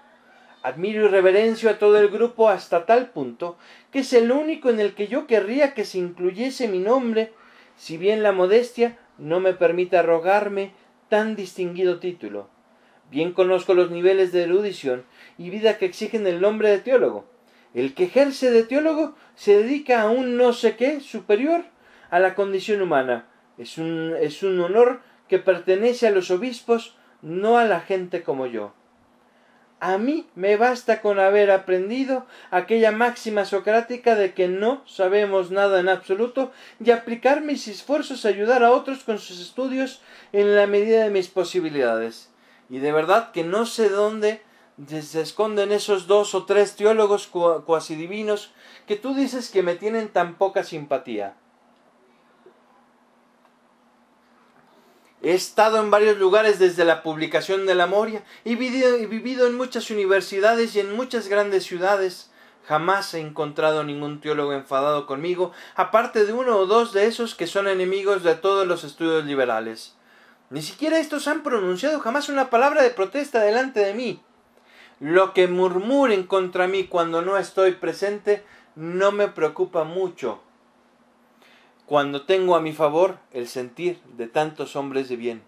Admiro 0.63 1.05
y 1.05 1.09
reverencio 1.09 1.69
a 1.69 1.79
todo 1.79 1.99
el 1.99 2.09
grupo 2.09 2.49
hasta 2.49 2.87
tal 2.87 3.11
punto 3.11 3.59
que 3.91 4.01
es 4.01 4.13
el 4.13 4.33
único 4.33 4.71
en 4.71 4.81
el 4.81 4.95
que 4.95 5.09
yo 5.09 5.27
querría 5.27 5.75
que 5.75 5.85
se 5.85 5.99
incluyese 5.99 6.69
mi 6.69 6.79
nombre, 6.79 7.33
si 7.77 7.97
bien 7.97 8.23
la 8.23 8.33
modestia 8.33 8.99
no 9.19 9.41
me 9.41 9.53
permite 9.53 9.97
arrogarme 9.97 10.73
tan 11.09 11.37
distinguido 11.37 12.01
título. 12.01 12.49
Bien 13.11 13.33
conozco 13.33 13.75
los 13.75 13.91
niveles 13.91 14.33
de 14.33 14.45
erudición 14.45 15.05
y 15.39 15.51
vida 15.51 15.79
que 15.79 15.87
exigen 15.87 16.27
el 16.27 16.41
nombre 16.41 16.71
de 16.71 16.79
teólogo. 16.79 17.27
El 17.75 17.95
que 17.95 18.05
ejerce 18.05 18.51
de 18.51 18.65
teólogo 18.65 19.15
se 19.35 19.59
dedica 19.59 20.03
a 20.03 20.09
un 20.09 20.37
no 20.37 20.53
sé 20.53 20.77
qué 20.77 21.01
superior 21.01 21.65
a 22.11 22.19
la 22.21 22.35
condición 22.35 22.83
humana. 22.83 23.27
Es 23.59 23.79
un, 23.79 24.15
es 24.21 24.43
un 24.43 24.61
honor 24.61 25.01
que 25.29 25.39
pertenece 25.39 26.07
a 26.07 26.11
los 26.11 26.31
obispos, 26.31 26.97
no 27.23 27.59
a 27.59 27.65
la 27.65 27.81
gente 27.81 28.23
como 28.23 28.47
yo. 28.47 28.73
A 29.81 29.99
mí 29.99 30.27
me 30.35 30.57
basta 30.57 31.03
con 31.03 31.19
haber 31.19 31.51
aprendido 31.51 32.27
aquella 32.51 32.91
máxima 32.91 33.45
socrática 33.45 34.15
de 34.15 34.33
que 34.33 34.49
no 34.49 34.83
sabemos 34.87 35.51
nada 35.51 35.79
en 35.81 35.89
absoluto 35.89 36.53
y 36.83 36.91
aplicar 36.91 37.43
mis 37.43 37.69
esfuerzos 37.69 38.25
a 38.25 38.29
ayudar 38.29 38.65
a 38.65 38.71
otros 38.71 39.05
con 39.05 39.19
sus 39.19 39.41
estudios 39.41 40.01
en 40.33 40.57
la 40.57 40.67
medida 40.67 41.05
de 41.05 41.11
mis 41.11 41.29
posibilidades. 41.29 42.31
Y 42.71 42.79
de 42.79 42.93
verdad 42.93 43.31
que 43.33 43.45
no 43.45 43.67
sé 43.67 43.91
dónde 43.91 44.41
se 44.89 45.21
esconden 45.21 45.71
esos 45.71 46.07
dos 46.07 46.35
o 46.35 46.47
tres 46.47 46.77
teólogos 46.77 47.27
cuasi 47.27 47.95
divinos 47.95 48.53
que 48.87 48.97
tú 48.97 49.15
dices 49.15 49.51
que 49.51 49.63
me 49.63 49.75
tienen 49.75 50.09
tan 50.09 50.37
poca 50.37 50.65
simpatía. 50.65 51.37
He 55.25 55.33
estado 55.33 55.81
en 55.81 55.91
varios 55.91 56.19
lugares 56.19 56.59
desde 56.59 56.85
la 56.85 57.03
publicación 57.03 57.65
de 57.65 57.75
la 57.75 57.87
Moria 57.87 58.23
y 58.45 58.57
vivido, 58.57 58.95
he 58.95 59.07
vivido 59.07 59.47
en 59.47 59.57
muchas 59.57 59.91
universidades 59.91 60.77
y 60.77 60.81
en 60.81 60.95
muchas 60.95 61.29
grandes 61.29 61.65
ciudades. 61.65 62.31
Jamás 62.67 63.15
he 63.15 63.21
encontrado 63.21 63.85
ningún 63.85 64.21
teólogo 64.21 64.53
enfadado 64.53 65.07
conmigo, 65.07 65.53
aparte 65.77 66.27
de 66.27 66.35
uno 66.35 66.59
o 66.59 66.67
dos 66.67 66.93
de 66.93 67.07
esos 67.07 67.35
que 67.35 67.47
son 67.47 67.69
enemigos 67.69 68.23
de 68.23 68.35
todos 68.35 68.67
los 68.67 68.85
estudios 68.85 69.25
liberales. 69.25 69.95
Ni 70.51 70.61
siquiera 70.61 70.99
estos 70.99 71.27
han 71.27 71.43
pronunciado 71.43 72.01
jamás 72.01 72.29
una 72.29 72.51
palabra 72.51 72.83
de 72.83 72.91
protesta 72.91 73.41
delante 73.41 73.81
de 73.81 73.95
mí. 73.95 74.23
Lo 75.01 75.33
que 75.33 75.49
murmuren 75.49 76.25
contra 76.25 76.69
mí 76.69 76.85
cuando 76.85 77.23
no 77.23 77.39
estoy 77.39 77.73
presente 77.73 78.45
no 78.77 79.11
me 79.11 79.29
preocupa 79.29 79.85
mucho, 79.85 80.43
cuando 81.87 82.23
tengo 82.23 82.57
a 82.57 82.61
mi 82.61 82.73
favor 82.73 83.19
el 83.33 83.49
sentir 83.49 83.99
de 84.17 84.27
tantos 84.27 84.77
hombres 84.77 85.09
de 85.09 85.17
bien. 85.17 85.43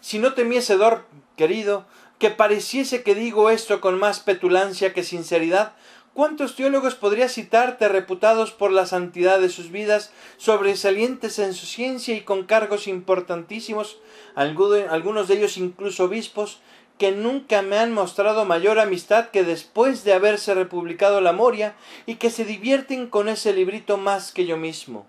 Si 0.00 0.18
no 0.18 0.34
temiese 0.34 0.76
dor, 0.76 1.04
querido, 1.36 1.86
que 2.18 2.30
pareciese 2.30 3.02
que 3.02 3.14
digo 3.14 3.50
esto 3.50 3.80
con 3.80 3.98
más 3.98 4.20
petulancia 4.20 4.92
que 4.92 5.02
sinceridad, 5.02 5.72
¿cuántos 6.14 6.54
teólogos 6.54 6.94
podría 6.94 7.28
citarte 7.28 7.88
reputados 7.88 8.52
por 8.52 8.72
la 8.72 8.86
santidad 8.86 9.40
de 9.40 9.48
sus 9.48 9.70
vidas, 9.70 10.12
sobresalientes 10.36 11.38
en 11.38 11.54
su 11.54 11.66
ciencia 11.66 12.14
y 12.14 12.20
con 12.20 12.44
cargos 12.44 12.86
importantísimos, 12.86 13.98
algunos 14.34 15.28
de 15.28 15.34
ellos 15.34 15.56
incluso 15.56 16.04
obispos, 16.04 16.60
que 16.98 17.12
nunca 17.12 17.62
me 17.62 17.78
han 17.78 17.94
mostrado 17.94 18.44
mayor 18.44 18.78
amistad 18.78 19.30
que 19.30 19.42
después 19.42 20.04
de 20.04 20.12
haberse 20.12 20.52
republicado 20.52 21.22
la 21.22 21.32
Moria 21.32 21.74
y 22.04 22.16
que 22.16 22.28
se 22.28 22.44
divierten 22.44 23.06
con 23.06 23.30
ese 23.30 23.54
librito 23.54 23.96
más 23.96 24.32
que 24.32 24.44
yo 24.44 24.58
mismo. 24.58 25.06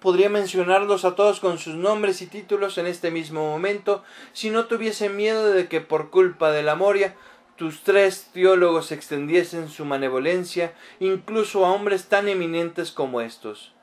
Podría 0.00 0.28
mencionarlos 0.28 1.04
a 1.04 1.14
todos 1.14 1.40
con 1.40 1.58
sus 1.58 1.74
nombres 1.74 2.22
y 2.22 2.26
títulos 2.26 2.78
en 2.78 2.86
este 2.86 3.10
mismo 3.10 3.48
momento, 3.48 4.02
si 4.32 4.50
no 4.50 4.66
tuviese 4.66 5.08
miedo 5.08 5.50
de 5.50 5.68
que 5.68 5.80
por 5.80 6.10
culpa 6.10 6.50
de 6.50 6.62
la 6.62 6.74
Moria 6.74 7.16
tus 7.56 7.82
tres 7.82 8.30
teólogos 8.32 8.92
extendiesen 8.92 9.68
su 9.68 9.84
manevolencia 9.84 10.74
incluso 11.00 11.66
a 11.66 11.72
hombres 11.72 12.06
tan 12.06 12.28
eminentes 12.28 12.92
como 12.92 13.20
estos. 13.20 13.74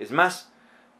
Es 0.00 0.10
más, 0.10 0.52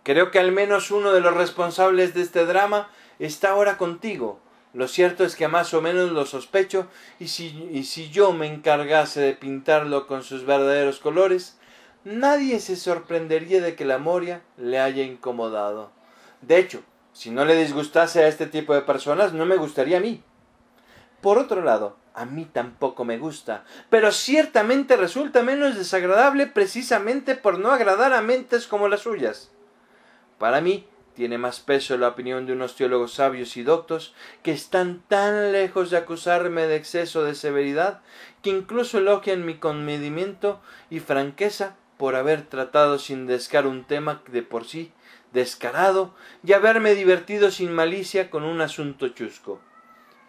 creo 0.05 0.31
que 0.31 0.39
al 0.39 0.53
menos 0.53 0.93
uno 0.93 1.13
de 1.13 1.21
los 1.21 1.35
responsables 1.35 2.15
de 2.15 2.23
este 2.23 2.47
drama 2.47 2.89
está 3.19 3.51
ahora 3.51 3.77
contigo. 3.77 4.41
Lo 4.73 4.87
cierto 4.87 5.25
es 5.25 5.35
que 5.35 5.49
más 5.49 5.75
o 5.75 5.83
menos 5.83 6.13
lo 6.13 6.25
sospecho, 6.25 6.87
y 7.19 7.27
si, 7.27 7.69
y 7.73 7.83
si 7.83 8.11
yo 8.11 8.33
me 8.33 8.47
encargase 8.47 9.21
de 9.21 9.35
pintarlo 9.35 10.07
con 10.07 10.23
sus 10.23 10.47
verdaderos 10.47 11.01
colores, 11.01 11.59
nadie 12.05 12.61
se 12.61 12.77
sorprendería 12.77 13.61
de 13.61 13.75
que 13.75 13.85
la 13.85 13.99
Moria 13.99 14.43
le 14.57 14.79
haya 14.79 15.03
incomodado. 15.03 15.91
De 16.41 16.59
hecho, 16.59 16.83
si 17.13 17.31
no 17.31 17.45
le 17.45 17.57
disgustase 17.57 18.23
a 18.23 18.29
este 18.29 18.47
tipo 18.47 18.75
de 18.75 18.83
personas, 18.83 19.33
no 19.33 19.47
me 19.47 19.57
gustaría 19.57 19.99
a 19.99 20.01
mí. 20.01 20.23
Por 21.21 21.39
otro 21.39 21.63
lado, 21.63 21.97
a 22.15 22.25
mí 22.25 22.47
tampoco 22.51 23.05
me 23.05 23.19
gusta, 23.19 23.65
pero 23.89 24.11
ciertamente 24.13 24.97
resulta 24.97 25.43
menos 25.43 25.77
desagradable 25.77 26.47
precisamente 26.47 27.35
por 27.35 27.59
no 27.59 27.71
agradar 27.71 28.13
a 28.13 28.23
mentes 28.23 28.67
como 28.67 28.89
las 28.89 29.01
suyas. 29.01 29.51
Para 30.39 30.61
mí 30.61 30.87
tiene 31.15 31.37
más 31.37 31.61
peso 31.61 31.99
la 31.99 32.09
opinión 32.09 32.47
de 32.47 32.55
unos 32.55 32.77
teólogos 32.77 33.15
sabios 33.15 33.57
y 33.57 33.63
doctos 33.63 34.15
que 34.43 34.53
están 34.53 35.03
tan 35.09 35.53
lejos 35.53 35.91
de 35.91 35.99
acusarme 35.99 36.67
de 36.67 36.77
exceso 36.77 37.25
de 37.25 37.35
severidad 37.35 38.01
que 38.43 38.51
incluso 38.51 38.99
elogian 38.99 39.45
mi 39.45 39.57
comedimiento 39.57 40.61
y 40.89 41.01
franqueza 41.01 41.77
por 42.01 42.17
haber 42.17 42.47
tratado 42.47 42.99
sin 42.99 43.27
descaro 43.27 43.69
un 43.69 43.85
tema 43.85 44.23
de 44.29 44.41
por 44.43 44.65
sí 44.65 44.91
descarado 45.35 46.15
y 46.43 46.55
haberme 46.55 46.95
divertido 46.95 47.51
sin 47.51 47.71
malicia 47.75 48.31
con 48.31 48.43
un 48.43 48.63
asunto 48.63 49.09
chusco. 49.09 49.61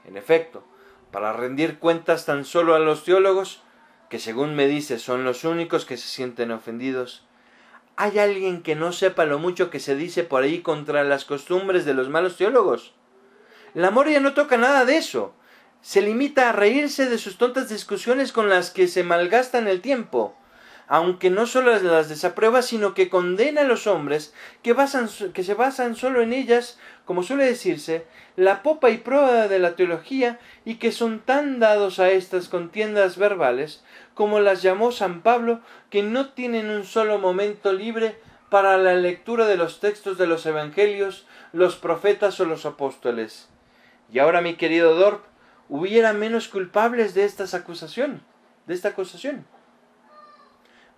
En 0.04 0.18
efecto, 0.18 0.66
para 1.14 1.32
rendir 1.32 1.80
cuentas 1.80 2.26
tan 2.26 2.44
solo 2.44 2.76
a 2.76 2.80
los 2.80 3.06
teólogos, 3.06 3.64
que 4.10 4.20
según 4.20 4.54
me 4.54 4.68
dice 4.68 5.00
son 5.00 5.24
los 5.24 5.46
únicos 5.46 5.86
que 5.86 5.96
se 5.96 6.10
sienten 6.10 6.52
ofendidos, 6.52 7.26
¿hay 7.96 8.20
alguien 8.20 8.64
que 8.64 8.76
no 8.76 8.92
sepa 8.92 9.24
lo 9.24 9.40
mucho 9.40 9.70
que 9.70 9.80
se 9.80 9.96
dice 9.96 10.26
por 10.26 10.44
ahí 10.44 10.60
contra 10.60 11.06
las 11.06 11.24
costumbres 11.24 11.86
de 11.86 11.94
los 11.94 12.10
malos 12.10 12.36
teólogos? 12.36 12.96
La 13.74 13.92
Moria 13.92 14.20
no 14.20 14.34
toca 14.34 14.58
nada 14.58 14.84
de 14.84 14.98
eso. 14.98 15.34
Se 15.82 16.02
limita 16.02 16.50
a 16.50 16.52
reírse 16.52 17.10
de 17.10 17.18
sus 17.18 17.38
tontas 17.38 17.70
discusiones 17.70 18.34
con 18.34 18.50
las 18.50 18.72
que 18.72 18.90
se 18.90 19.06
malgastan 19.06 19.70
el 19.70 19.80
tiempo 19.80 20.36
aunque 20.92 21.30
no 21.30 21.46
solo 21.46 21.72
las 21.80 22.10
desaprueba, 22.10 22.62
sino 22.62 22.94
que 22.94 23.08
condena 23.08 23.62
a 23.62 23.64
los 23.64 23.88
hombres 23.88 24.34
que, 24.62 24.76
que 25.34 25.44
se 25.46 25.54
basan 25.54 25.96
solo 25.96 26.22
en 26.22 26.34
ellas, 26.34 26.78
como 27.06 27.24
suele 27.24 27.46
decirse, 27.46 28.06
la 28.36 28.62
popa 28.62 28.90
y 28.90 28.98
prueba 28.98 29.48
de 29.48 29.58
la 29.58 29.78
teología, 29.78 30.38
y 30.66 30.76
que 30.80 30.92
son 30.92 31.22
tan 31.22 31.62
dados 31.62 32.00
a 32.00 32.12
estas 32.12 32.50
contiendas 32.50 33.16
verbales, 33.18 33.86
como 34.16 34.42
las 34.42 34.64
llamó 34.64 34.92
San 34.92 35.22
Pablo, 35.22 35.62
que 35.90 36.04
no 36.04 36.32
tienen 36.32 36.70
un 36.70 36.84
solo 36.84 37.20
momento 37.20 37.72
libre 37.72 38.18
para 38.50 38.78
la 38.78 38.94
lectura 38.94 39.46
de 39.46 39.56
los 39.56 39.80
textos 39.80 40.18
de 40.18 40.28
los 40.28 40.46
evangelios, 40.46 41.26
los 41.54 41.78
profetas 41.78 42.38
o 42.42 42.46
los 42.46 42.66
apóstoles. 42.66 43.48
Y 44.12 44.20
ahora, 44.20 44.42
mi 44.42 44.56
querido 44.56 44.94
Dorp, 44.96 45.24
hubiera 45.70 46.12
menos 46.12 46.50
culpables 46.50 47.14
de 47.14 47.24
estas 47.24 47.54
acusación, 47.54 48.24
de 48.68 48.74
esta 48.74 48.90
acusación 48.90 49.46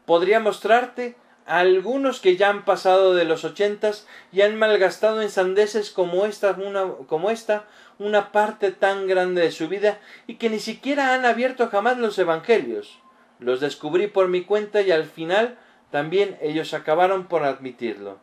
podría 0.05 0.39
mostrarte 0.39 1.15
a 1.45 1.59
algunos 1.59 2.19
que 2.19 2.37
ya 2.37 2.49
han 2.49 2.65
pasado 2.65 3.13
de 3.13 3.25
los 3.25 3.43
ochentas 3.43 4.07
y 4.31 4.41
han 4.41 4.57
malgastado 4.57 5.21
en 5.21 5.29
sandeces 5.29 5.91
como 5.91 6.25
esta, 6.25 6.51
una, 6.51 6.85
como 7.07 7.29
esta 7.29 7.65
una 7.99 8.31
parte 8.31 8.71
tan 8.71 9.07
grande 9.07 9.41
de 9.41 9.51
su 9.51 9.67
vida 9.67 9.99
y 10.27 10.35
que 10.35 10.49
ni 10.49 10.59
siquiera 10.59 11.13
han 11.13 11.25
abierto 11.25 11.67
jamás 11.69 11.97
los 11.97 12.17
evangelios. 12.17 12.99
Los 13.39 13.59
descubrí 13.59 14.07
por 14.07 14.29
mi 14.29 14.43
cuenta 14.43 14.81
y 14.81 14.91
al 14.91 15.05
final 15.05 15.57
también 15.91 16.37
ellos 16.41 16.73
acabaron 16.73 17.27
por 17.27 17.43
admitirlo. 17.43 18.19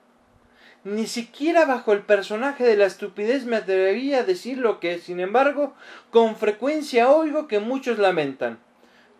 Ni 0.82 1.06
siquiera 1.06 1.66
bajo 1.66 1.92
el 1.92 2.00
personaje 2.00 2.64
de 2.64 2.76
la 2.76 2.86
estupidez 2.86 3.44
me 3.44 3.56
atrevería 3.56 4.20
a 4.20 4.22
decir 4.22 4.56
lo 4.56 4.80
que, 4.80 4.98
sin 4.98 5.20
embargo, 5.20 5.74
con 6.10 6.36
frecuencia 6.36 7.10
oigo 7.10 7.48
que 7.48 7.60
muchos 7.60 7.98
lamentan 7.98 8.58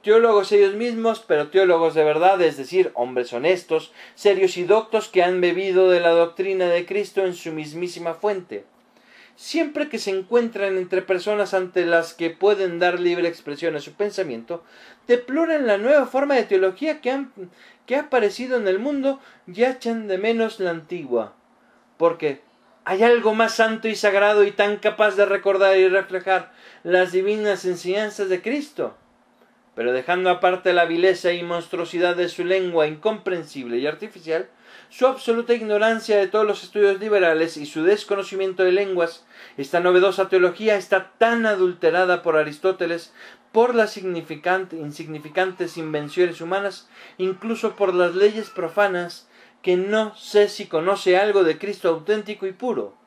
teólogos 0.03 0.51
ellos 0.53 0.74
mismos, 0.74 1.22
pero 1.26 1.48
teólogos 1.48 1.94
de 1.94 2.05
verdad, 2.05 2.40
es 2.40 2.57
decir, 2.57 2.90
hombres 2.94 3.32
honestos, 3.32 3.92
serios 4.14 4.57
y 4.57 4.64
doctos 4.64 5.09
que 5.09 5.22
han 5.22 5.40
bebido 5.40 5.90
de 5.90 6.01
la 6.01 6.11
doctrina 6.11 6.66
de 6.66 6.86
Cristo 6.86 7.24
en 7.24 7.34
su 7.34 7.53
mismísima 7.53 8.14
fuente. 8.14 8.64
Siempre 9.36 9.88
que 9.88 9.98
se 9.98 10.11
encuentran 10.11 10.76
entre 10.76 11.03
personas 11.03 11.55
ante 11.55 11.86
las 11.86 12.12
que 12.12 12.30
pueden 12.30 12.78
dar 12.78 13.01
libre 13.01 13.28
expresión 13.28 13.76
a 13.76 13.80
su 13.80 13.94
pensamiento, 13.94 14.62
deploran 15.07 15.66
la 15.66 15.78
nueva 15.78 16.07
forma 16.07 16.34
de 16.34 16.44
teología 16.44 17.01
que, 17.01 17.24
que 17.86 17.96
ha 17.96 18.01
aparecido 18.01 18.59
en 18.59 18.68
el 18.68 18.78
mundo 18.78 19.18
y 19.46 19.64
echan 19.64 20.09
de 20.09 20.18
menos 20.18 20.61
la 20.61 20.70
antigua. 20.70 21.34
Porque 21.96 22.42
hay 22.84 23.03
algo 23.03 23.34
más 23.34 23.55
santo 23.55 23.88
y 23.88 23.94
sagrado 23.94 24.44
y 24.44 24.53
tan 24.53 24.76
capaz 24.76 25.16
de 25.16 25.24
recordar 25.24 25.76
y 25.78 25.88
reflejar 25.88 26.53
las 26.82 27.12
divinas 27.12 27.64
enseñanzas 27.64 28.28
de 28.28 28.42
Cristo 28.42 28.94
pero 29.81 29.95
dejando 29.95 30.28
aparte 30.28 30.74
la 30.74 30.85
vileza 30.85 31.33
y 31.33 31.43
monstruosidad 31.43 32.14
de 32.14 32.28
su 32.28 32.45
lengua 32.45 32.87
incomprensible 32.87 33.78
y 33.78 33.87
artificial, 33.87 34.51
su 34.91 35.07
absoluta 35.07 35.55
ignorancia 35.55 36.18
de 36.18 36.28
todos 36.28 36.47
los 36.47 36.62
estudios 36.62 37.01
liberales 37.01 37.57
y 37.57 37.64
su 37.64 37.83
desconocimiento 37.83 38.62
de 38.62 38.72
lenguas, 38.72 39.24
esta 39.57 39.81
novedosa 39.81 40.28
teología 40.28 40.76
está 40.76 41.12
tan 41.16 41.47
adulterada 41.47 42.20
por 42.20 42.37
Aristóteles, 42.37 43.14
por 43.53 43.74
las 43.74 43.97
insignificantes 43.97 45.78
invenciones 45.78 46.43
humanas, 46.43 46.91
incluso 47.16 47.74
por 47.74 47.95
las 47.95 48.14
leyes 48.14 48.51
profanas, 48.51 49.31
que 49.62 49.78
no 49.78 50.14
sé 50.14 50.51
si 50.51 50.66
conoce 50.66 51.16
algo 51.16 51.43
de 51.43 51.57
Cristo 51.57 51.89
auténtico 51.89 52.47
y 52.47 52.53
puro 52.53 52.99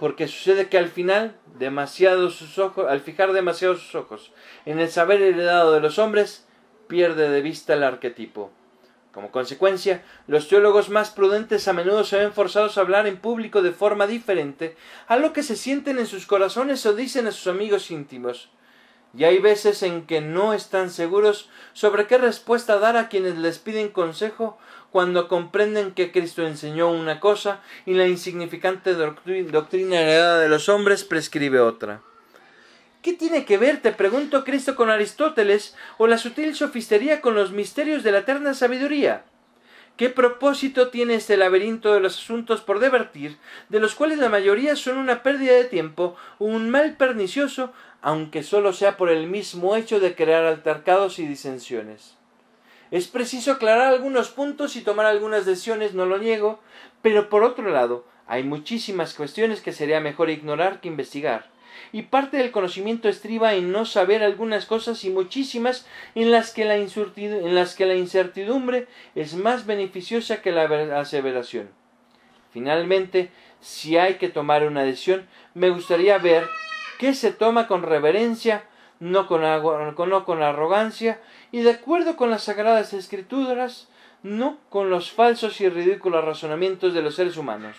porque 0.00 0.28
sucede 0.28 0.70
que 0.70 0.78
al 0.78 0.88
final, 0.88 1.36
demasiado 1.58 2.30
sus 2.30 2.58
ojos, 2.58 2.86
al 2.88 3.02
fijar 3.02 3.34
demasiado 3.34 3.76
sus 3.76 3.94
ojos 3.94 4.32
en 4.64 4.80
el 4.80 4.88
saber 4.88 5.20
heredado 5.20 5.74
de 5.74 5.80
los 5.80 5.98
hombres, 5.98 6.46
pierde 6.88 7.28
de 7.28 7.42
vista 7.42 7.74
el 7.74 7.82
arquetipo. 7.82 8.50
Como 9.12 9.30
consecuencia, 9.30 10.02
los 10.26 10.48
teólogos 10.48 10.88
más 10.88 11.10
prudentes 11.10 11.68
a 11.68 11.74
menudo 11.74 12.04
se 12.04 12.16
ven 12.16 12.32
forzados 12.32 12.78
a 12.78 12.80
hablar 12.80 13.06
en 13.06 13.18
público 13.18 13.60
de 13.60 13.72
forma 13.72 14.06
diferente 14.06 14.74
a 15.06 15.18
lo 15.18 15.34
que 15.34 15.42
se 15.42 15.54
sienten 15.54 15.98
en 15.98 16.06
sus 16.06 16.24
corazones 16.24 16.86
o 16.86 16.94
dicen 16.94 17.26
a 17.26 17.32
sus 17.32 17.48
amigos 17.48 17.90
íntimos. 17.90 18.48
Y 19.14 19.24
hay 19.24 19.36
veces 19.38 19.82
en 19.82 20.06
que 20.06 20.22
no 20.22 20.54
están 20.54 20.88
seguros 20.88 21.50
sobre 21.74 22.06
qué 22.06 22.16
respuesta 22.16 22.78
dar 22.78 22.96
a 22.96 23.10
quienes 23.10 23.36
les 23.36 23.58
piden 23.58 23.90
consejo 23.90 24.56
cuando 24.92 25.28
comprenden 25.28 25.92
que 25.92 26.12
Cristo 26.12 26.46
enseñó 26.46 26.90
una 26.90 27.20
cosa 27.20 27.60
y 27.86 27.94
la 27.94 28.06
insignificante 28.06 28.94
doctrina 28.94 30.00
heredada 30.00 30.40
de 30.40 30.48
los 30.48 30.68
hombres 30.68 31.04
prescribe 31.04 31.60
otra. 31.60 32.00
¿Qué 33.02 33.14
tiene 33.14 33.46
que 33.46 33.56
ver, 33.56 33.80
te 33.80 33.92
pregunto, 33.92 34.44
Cristo 34.44 34.76
con 34.76 34.90
Aristóteles 34.90 35.74
o 35.96 36.06
la 36.06 36.18
sutil 36.18 36.54
sofistería 36.54 37.22
con 37.22 37.34
los 37.34 37.50
misterios 37.50 38.02
de 38.02 38.12
la 38.12 38.18
eterna 38.18 38.52
sabiduría? 38.52 39.24
¿Qué 39.96 40.10
propósito 40.10 40.88
tiene 40.88 41.14
este 41.14 41.36
laberinto 41.36 41.94
de 41.94 42.00
los 42.00 42.18
asuntos 42.18 42.60
por 42.60 42.80
divertir, 42.80 43.38
de 43.68 43.80
los 43.80 43.94
cuales 43.94 44.18
la 44.18 44.28
mayoría 44.28 44.76
son 44.76 44.98
una 44.98 45.22
pérdida 45.22 45.54
de 45.54 45.64
tiempo, 45.64 46.16
un 46.38 46.70
mal 46.70 46.96
pernicioso, 46.96 47.72
aunque 48.02 48.42
solo 48.42 48.72
sea 48.72 48.96
por 48.96 49.10
el 49.10 49.26
mismo 49.26 49.76
hecho 49.76 50.00
de 50.00 50.14
crear 50.14 50.44
altercados 50.44 51.18
y 51.18 51.26
disensiones? 51.26 52.19
Es 52.90 53.06
preciso 53.06 53.52
aclarar 53.52 53.88
algunos 53.88 54.30
puntos 54.30 54.74
y 54.74 54.82
tomar 54.82 55.06
algunas 55.06 55.46
decisiones, 55.46 55.94
no 55.94 56.06
lo 56.06 56.18
niego, 56.18 56.58
pero 57.02 57.28
por 57.28 57.44
otro 57.44 57.70
lado, 57.70 58.04
hay 58.26 58.42
muchísimas 58.42 59.14
cuestiones 59.14 59.60
que 59.60 59.72
sería 59.72 60.00
mejor 60.00 60.28
ignorar 60.30 60.80
que 60.80 60.88
investigar. 60.88 61.46
Y 61.92 62.02
parte 62.02 62.36
del 62.36 62.50
conocimiento 62.50 63.08
estriba 63.08 63.54
en 63.54 63.72
no 63.72 63.84
saber 63.84 64.22
algunas 64.22 64.66
cosas 64.66 65.04
y 65.04 65.10
muchísimas 65.10 65.86
en 66.14 66.30
las 66.30 66.52
que 66.52 66.64
la, 66.64 66.78
incertidumbre 67.96 68.86
es 69.14 69.34
más 69.34 69.66
beneficiosa 69.66 70.42
que 70.42 70.52
la 70.52 70.64
aseveración. 71.00 71.70
Finalmente, 72.52 73.30
si 73.60 73.96
hay 73.96 74.14
que 74.14 74.28
tomar 74.28 74.66
una 74.66 74.82
decisión, 74.82 75.28
me 75.54 75.70
gustaría 75.70 76.18
ver 76.18 76.48
qué 76.98 77.14
se 77.14 77.32
toma 77.32 77.66
con 77.66 77.82
reverencia, 77.82 78.64
no 78.98 79.26
con 79.26 79.44
arrogancia, 79.44 81.20
y 81.52 81.62
de 81.62 81.70
acuerdo 81.70 82.16
con 82.16 82.30
las 82.30 82.44
sagradas 82.44 82.92
escrituras, 82.92 83.88
no 84.22 84.58
con 84.68 84.90
los 84.90 85.10
falsos 85.10 85.60
y 85.60 85.68
ridículos 85.68 86.24
razonamientos 86.24 86.94
de 86.94 87.02
los 87.02 87.14
seres 87.14 87.36
humanos. 87.36 87.76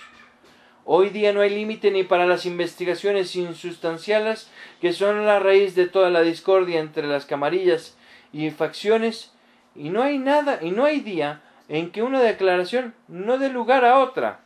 Hoy 0.84 1.10
día 1.10 1.32
no 1.32 1.42
hay 1.42 1.52
límite 1.52 1.92
ni 1.92 2.04
para 2.04 2.26
las 2.26 2.46
investigaciones 2.46 3.36
insustanciales 3.36 4.50
que 4.82 4.94
son 4.94 5.26
la 5.26 5.40
raíz 5.40 5.76
de 5.76 5.88
toda 5.88 6.10
la 6.10 6.22
discordia 6.22 6.80
entre 6.80 7.08
las 7.08 7.26
camarillas 7.26 7.96
y 8.34 8.50
facciones, 8.50 9.32
y 9.76 9.90
no 9.90 10.02
hay 10.02 10.18
nada, 10.18 10.60
y 10.62 10.72
no 10.72 10.86
hay 10.86 11.00
día 11.00 11.42
en 11.70 11.92
que 11.92 12.02
una 12.02 12.20
declaración 12.20 12.94
no 13.08 13.38
dé 13.38 13.50
lugar 13.50 13.86
a 13.86 14.00
otra. 14.00 14.40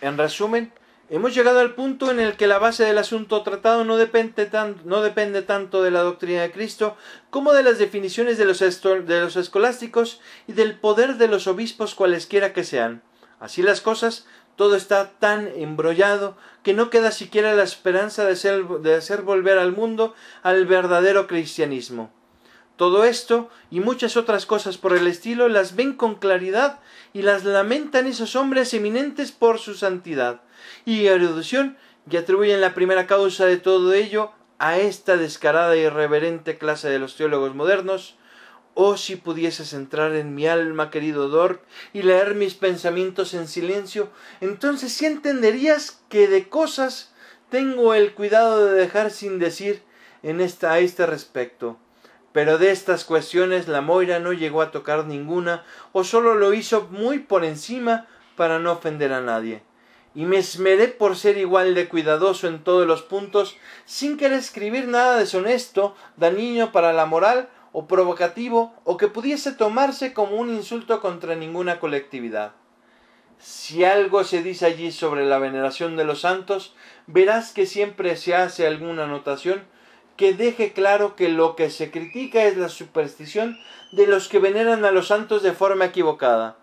En 0.00 0.18
resumen, 0.18 0.70
hemos 1.10 1.34
llegado 1.34 1.60
al 1.60 1.74
punto 1.74 2.10
en 2.10 2.20
el 2.20 2.36
que 2.36 2.46
la 2.46 2.58
base 2.58 2.84
del 2.84 2.98
asunto 2.98 3.42
tratado 3.42 3.84
no 3.84 3.96
depende, 3.96 4.50
no 4.84 5.00
depende 5.00 5.42
tanto 5.42 5.82
de 5.82 5.90
la 5.90 6.02
doctrina 6.02 6.42
de 6.42 6.52
Cristo 6.52 6.96
como 7.30 7.52
de 7.52 7.62
las 7.62 7.78
definiciones 7.78 8.38
de 8.38 8.44
los, 8.44 8.58
de 8.58 9.20
los 9.20 9.36
escolásticos 9.36 10.20
y 10.46 10.52
del 10.52 10.78
poder 10.78 11.16
de 11.16 11.28
los 11.28 11.46
obispos 11.46 11.94
cualesquiera 11.94 12.52
que 12.52 12.64
sean. 12.64 13.02
Así 13.40 13.62
las 13.62 13.80
cosas, 13.80 14.26
todo 14.56 14.76
está 14.76 15.12
tan 15.18 15.48
embrollado 15.48 16.36
que 16.62 16.74
no 16.74 16.90
queda 16.90 17.12
siquiera 17.12 17.54
la 17.54 17.62
esperanza 17.62 18.24
de, 18.26 18.78
de 18.82 18.94
hacer 18.94 19.22
volver 19.22 19.58
al 19.58 19.72
mundo 19.72 20.14
al 20.42 20.66
verdadero 20.66 21.26
cristianismo. 21.26 22.12
Todo 22.76 23.04
esto 23.04 23.48
y 23.70 23.80
muchas 23.80 24.16
otras 24.16 24.46
cosas 24.46 24.78
por 24.78 24.96
el 24.96 25.06
estilo 25.06 25.48
las 25.48 25.74
ven 25.74 25.94
con 25.94 26.16
claridad 26.16 26.80
y 27.12 27.22
las 27.22 27.44
lamentan 27.44 28.06
esos 28.06 28.36
hombres 28.36 28.72
eminentes 28.74 29.32
por 29.32 29.58
su 29.58 29.74
santidad 29.74 30.42
y 30.84 31.06
erudición 31.06 31.76
y 32.10 32.16
atribuyen 32.16 32.60
la 32.60 32.74
primera 32.74 33.06
causa 33.06 33.46
de 33.46 33.58
todo 33.58 33.92
ello 33.92 34.32
a 34.58 34.78
esta 34.78 35.16
descarada 35.16 35.76
y 35.76 35.80
irreverente 35.80 36.58
clase 36.58 36.88
de 36.88 36.98
los 36.98 37.16
teólogos 37.16 37.54
modernos. 37.54 38.16
Oh, 38.74 38.96
si 38.96 39.16
pudieses 39.16 39.72
entrar 39.72 40.14
en 40.14 40.34
mi 40.34 40.46
alma, 40.46 40.90
querido 40.90 41.28
Dort, 41.28 41.62
y 41.92 42.02
leer 42.02 42.34
mis 42.34 42.54
pensamientos 42.54 43.34
en 43.34 43.48
silencio, 43.48 44.10
entonces 44.40 44.92
sí 44.92 45.06
entenderías 45.06 46.02
que 46.08 46.28
de 46.28 46.48
cosas 46.48 47.12
tengo 47.50 47.94
el 47.94 48.14
cuidado 48.14 48.66
de 48.66 48.74
dejar 48.74 49.10
sin 49.10 49.38
decir 49.38 49.82
en 50.22 50.40
esta, 50.40 50.72
a 50.72 50.78
este 50.78 51.06
respecto 51.06 51.78
pero 52.32 52.58
de 52.58 52.70
estas 52.70 53.04
cuestiones 53.04 53.68
la 53.68 53.80
Moira 53.80 54.20
no 54.20 54.32
llegó 54.32 54.62
a 54.62 54.70
tocar 54.70 55.06
ninguna, 55.06 55.64
o 55.92 56.04
sólo 56.04 56.34
lo 56.34 56.54
hizo 56.54 56.86
muy 56.90 57.18
por 57.18 57.44
encima 57.44 58.06
para 58.36 58.58
no 58.58 58.70
ofender 58.70 59.12
a 59.12 59.20
nadie. 59.20 59.62
Y 60.14 60.24
me 60.24 60.38
esmeré 60.38 60.88
por 60.88 61.16
ser 61.16 61.38
igual 61.38 61.74
de 61.74 61.88
cuidadoso 61.88 62.48
en 62.48 62.64
todos 62.64 62.86
los 62.86 63.02
puntos, 63.02 63.56
sin 63.84 64.16
querer 64.16 64.38
escribir 64.38 64.88
nada 64.88 65.18
deshonesto, 65.18 65.94
dañino 66.16 66.72
para 66.72 66.92
la 66.92 67.06
moral, 67.06 67.48
o 67.72 67.86
provocativo, 67.86 68.74
o 68.84 68.96
que 68.96 69.08
pudiese 69.08 69.52
tomarse 69.52 70.12
como 70.12 70.36
un 70.36 70.50
insulto 70.50 71.00
contra 71.00 71.34
ninguna 71.36 71.78
colectividad. 71.78 72.52
Si 73.38 73.84
algo 73.84 74.24
se 74.24 74.42
dice 74.42 74.66
allí 74.66 74.90
sobre 74.90 75.24
la 75.24 75.38
veneración 75.38 75.96
de 75.96 76.04
los 76.04 76.22
santos, 76.22 76.74
verás 77.06 77.52
que 77.52 77.66
siempre 77.66 78.16
se 78.16 78.34
hace 78.34 78.66
alguna 78.66 79.04
anotación 79.04 79.62
que 80.16 80.34
deje 80.34 80.72
claro 80.72 81.14
que 81.14 81.28
lo 81.28 81.54
que 81.54 81.70
se 81.70 81.92
critica 81.92 82.42
es 82.42 82.56
la 82.56 82.68
superstición 82.68 83.56
de 83.92 84.08
los 84.08 84.28
que 84.28 84.40
veneran 84.40 84.84
a 84.84 84.90
los 84.90 85.06
santos 85.06 85.44
de 85.44 85.52
forma 85.52 85.84
equivocada. 85.84 86.56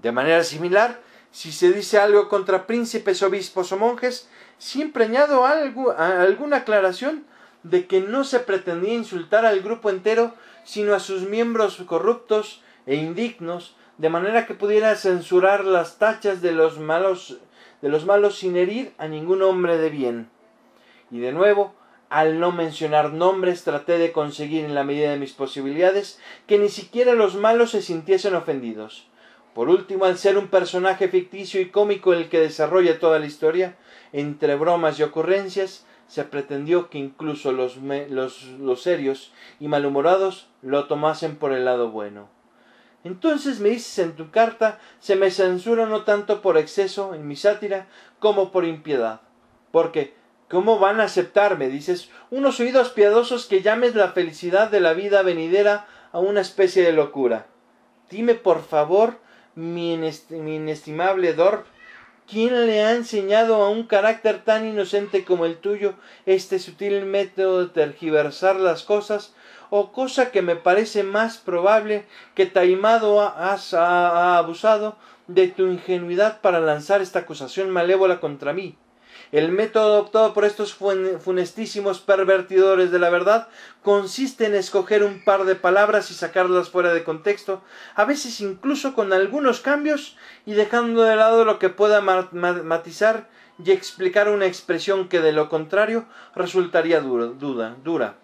De 0.00 0.10
manera 0.10 0.42
similar, 0.42 0.98
si 1.34 1.50
se 1.50 1.72
dice 1.72 1.98
algo 1.98 2.28
contra 2.28 2.64
príncipes, 2.64 3.20
obispos 3.24 3.72
o 3.72 3.76
monjes, 3.76 4.28
siempre 4.56 5.06
añado 5.06 5.44
algo, 5.44 5.90
alguna 5.90 6.58
aclaración 6.58 7.24
de 7.64 7.88
que 7.88 8.00
no 8.00 8.22
se 8.22 8.38
pretendía 8.38 8.94
insultar 8.94 9.44
al 9.44 9.60
grupo 9.60 9.90
entero, 9.90 10.32
sino 10.62 10.94
a 10.94 11.00
sus 11.00 11.22
miembros 11.22 11.82
corruptos 11.86 12.62
e 12.86 12.94
indignos, 12.94 13.74
de 13.98 14.10
manera 14.10 14.46
que 14.46 14.54
pudiera 14.54 14.94
censurar 14.94 15.64
las 15.64 15.98
tachas 15.98 16.40
de 16.40 16.52
los 16.52 16.78
malos, 16.78 17.38
de 17.82 17.88
los 17.88 18.06
malos 18.06 18.38
sin 18.38 18.56
herir 18.56 18.92
a 18.96 19.08
ningún 19.08 19.42
hombre 19.42 19.76
de 19.76 19.90
bien. 19.90 20.30
Y 21.10 21.18
de 21.18 21.32
nuevo, 21.32 21.74
al 22.10 22.38
no 22.38 22.52
mencionar 22.52 23.12
nombres, 23.12 23.64
traté 23.64 23.98
de 23.98 24.12
conseguir 24.12 24.64
en 24.64 24.76
la 24.76 24.84
medida 24.84 25.10
de 25.10 25.18
mis 25.18 25.32
posibilidades 25.32 26.20
que 26.46 26.58
ni 26.58 26.68
siquiera 26.68 27.14
los 27.14 27.34
malos 27.34 27.72
se 27.72 27.82
sintiesen 27.82 28.36
ofendidos. 28.36 29.08
Por 29.54 29.68
último, 29.68 30.04
al 30.04 30.18
ser 30.18 30.36
un 30.36 30.48
personaje 30.48 31.08
ficticio 31.08 31.60
y 31.60 31.70
cómico 31.70 32.12
el 32.12 32.28
que 32.28 32.40
desarrolla 32.40 32.98
toda 32.98 33.20
la 33.20 33.26
historia, 33.26 33.76
entre 34.12 34.56
bromas 34.56 34.98
y 34.98 35.04
ocurrencias, 35.04 35.86
se 36.08 36.24
pretendió 36.24 36.90
que 36.90 36.98
incluso 36.98 37.52
los, 37.52 37.76
los, 37.78 38.82
serios 38.82 39.32
y 39.60 39.68
malhumorados 39.68 40.48
lo 40.60 40.86
tomasen 40.86 41.36
por 41.36 41.52
el 41.52 41.64
lado 41.64 41.90
bueno. 41.90 42.28
Entonces 43.04 43.60
me 43.60 43.70
dices 43.70 43.98
en 44.00 44.16
tu 44.16 44.30
carta, 44.30 44.80
se 44.98 45.14
me 45.14 45.30
censura 45.30 45.86
no 45.86 46.02
tanto 46.02 46.42
por 46.42 46.58
exceso 46.58 47.14
en 47.14 47.28
mi 47.28 47.36
sátira 47.36 47.86
como 48.18 48.50
por 48.50 48.64
impiedad, 48.64 49.20
porque 49.70 50.14
¿Cómo 50.50 50.78
van 50.78 51.00
a 51.00 51.04
aceptarme? 51.04 51.68
Dices, 51.68 52.10
unos 52.30 52.60
oídos 52.60 52.90
piadosos 52.90 53.46
que 53.46 53.62
llames 53.62 53.94
la 53.94 54.12
felicidad 54.12 54.70
de 54.70 54.78
la 54.78 54.92
vida 54.92 55.22
venidera 55.22 55.86
a 56.12 56.20
una 56.20 56.42
especie 56.42 56.82
de 56.82 56.92
locura. 56.92 57.46
Dime, 58.10 58.34
por 58.34 58.62
favor, 58.62 59.18
mi, 59.54 59.92
inestimable 59.92 61.34
Dorp, 61.34 61.66
¿quién 62.28 62.66
le 62.66 62.82
ha 62.82 62.92
enseñado 62.92 63.56
a 63.62 63.70
un 63.70 63.86
carácter 63.86 64.42
tan 64.44 64.66
inocente 64.66 65.24
como 65.24 65.46
el 65.46 65.58
tuyo 65.58 65.94
este 66.26 66.58
sutil 66.58 67.04
método 67.04 67.66
de 67.66 67.72
tergiversar 67.72 68.56
las 68.56 68.82
cosas? 68.82 69.34
O 69.70 69.92
cosa 69.92 70.30
que 70.30 70.42
me 70.42 70.56
parece 70.56 71.02
más 71.02 71.38
probable 71.38 72.04
que 72.34 72.46
Taimado 72.46 73.20
ha 73.20 74.38
abusado 74.38 74.96
de 75.26 75.48
tu 75.48 75.66
ingenuidad 75.66 76.40
para 76.40 76.60
lanzar 76.60 77.00
esta 77.00 77.20
acusación 77.20 77.70
malévola 77.70 78.20
contra 78.20 78.52
mí. 78.52 78.76
El 79.32 79.50
método 79.50 79.94
adoptado 79.94 80.34
por 80.34 80.44
estos 80.44 80.74
funestísimos 80.74 82.00
pervertidores 82.00 82.90
de 82.90 82.98
la 82.98 83.10
verdad 83.10 83.48
consiste 83.82 84.46
en 84.46 84.54
escoger 84.54 85.02
un 85.02 85.24
par 85.24 85.44
de 85.44 85.54
palabras 85.54 86.10
y 86.10 86.14
sacarlas 86.14 86.70
fuera 86.70 86.94
de 86.94 87.04
contexto, 87.04 87.62
a 87.94 88.04
veces 88.04 88.40
incluso 88.40 88.94
con 88.94 89.12
algunos 89.12 89.60
cambios 89.60 90.16
y 90.46 90.54
dejando 90.54 91.02
de 91.02 91.16
lado 91.16 91.44
lo 91.44 91.58
que 91.58 91.68
pueda 91.68 92.00
matizar 92.00 93.28
y 93.64 93.70
explicar 93.70 94.28
una 94.28 94.46
expresión 94.46 95.08
que 95.08 95.20
de 95.20 95.32
lo 95.32 95.48
contrario 95.48 96.06
resultaría 96.34 97.00
duda, 97.00 97.76
dura. 97.82 98.16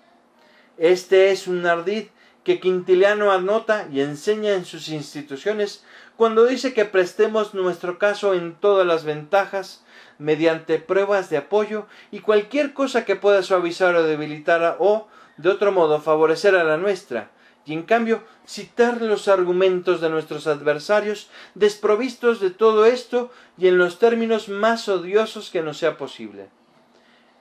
Este 0.76 1.30
es 1.30 1.46
un 1.46 1.66
ardid 1.66 2.06
que 2.44 2.58
Quintiliano 2.58 3.32
anota 3.32 3.86
y 3.92 4.00
enseña 4.00 4.54
en 4.54 4.64
sus 4.64 4.88
instituciones 4.88 5.84
cuando 6.16 6.46
dice 6.46 6.72
que 6.72 6.84
prestemos 6.84 7.54
nuestro 7.54 7.98
caso 7.98 8.34
en 8.34 8.54
todas 8.54 8.86
las 8.86 9.04
ventajas, 9.04 9.84
mediante 10.20 10.78
pruebas 10.78 11.30
de 11.30 11.38
apoyo 11.38 11.86
y 12.12 12.20
cualquier 12.20 12.72
cosa 12.72 13.04
que 13.04 13.16
pueda 13.16 13.42
suavizar 13.42 13.96
o 13.96 14.04
debilitar 14.04 14.76
o, 14.78 15.08
de 15.38 15.48
otro 15.48 15.72
modo, 15.72 16.00
favorecer 16.00 16.54
a 16.54 16.62
la 16.62 16.76
nuestra, 16.76 17.30
y 17.64 17.72
en 17.72 17.82
cambio 17.82 18.22
citar 18.46 19.00
los 19.00 19.28
argumentos 19.28 20.00
de 20.00 20.10
nuestros 20.10 20.46
adversarios 20.46 21.30
desprovistos 21.54 22.40
de 22.40 22.50
todo 22.50 22.86
esto 22.86 23.30
y 23.58 23.68
en 23.68 23.78
los 23.78 23.98
términos 23.98 24.48
más 24.48 24.88
odiosos 24.88 25.50
que 25.50 25.62
nos 25.62 25.78
sea 25.78 25.96
posible. 25.96 26.48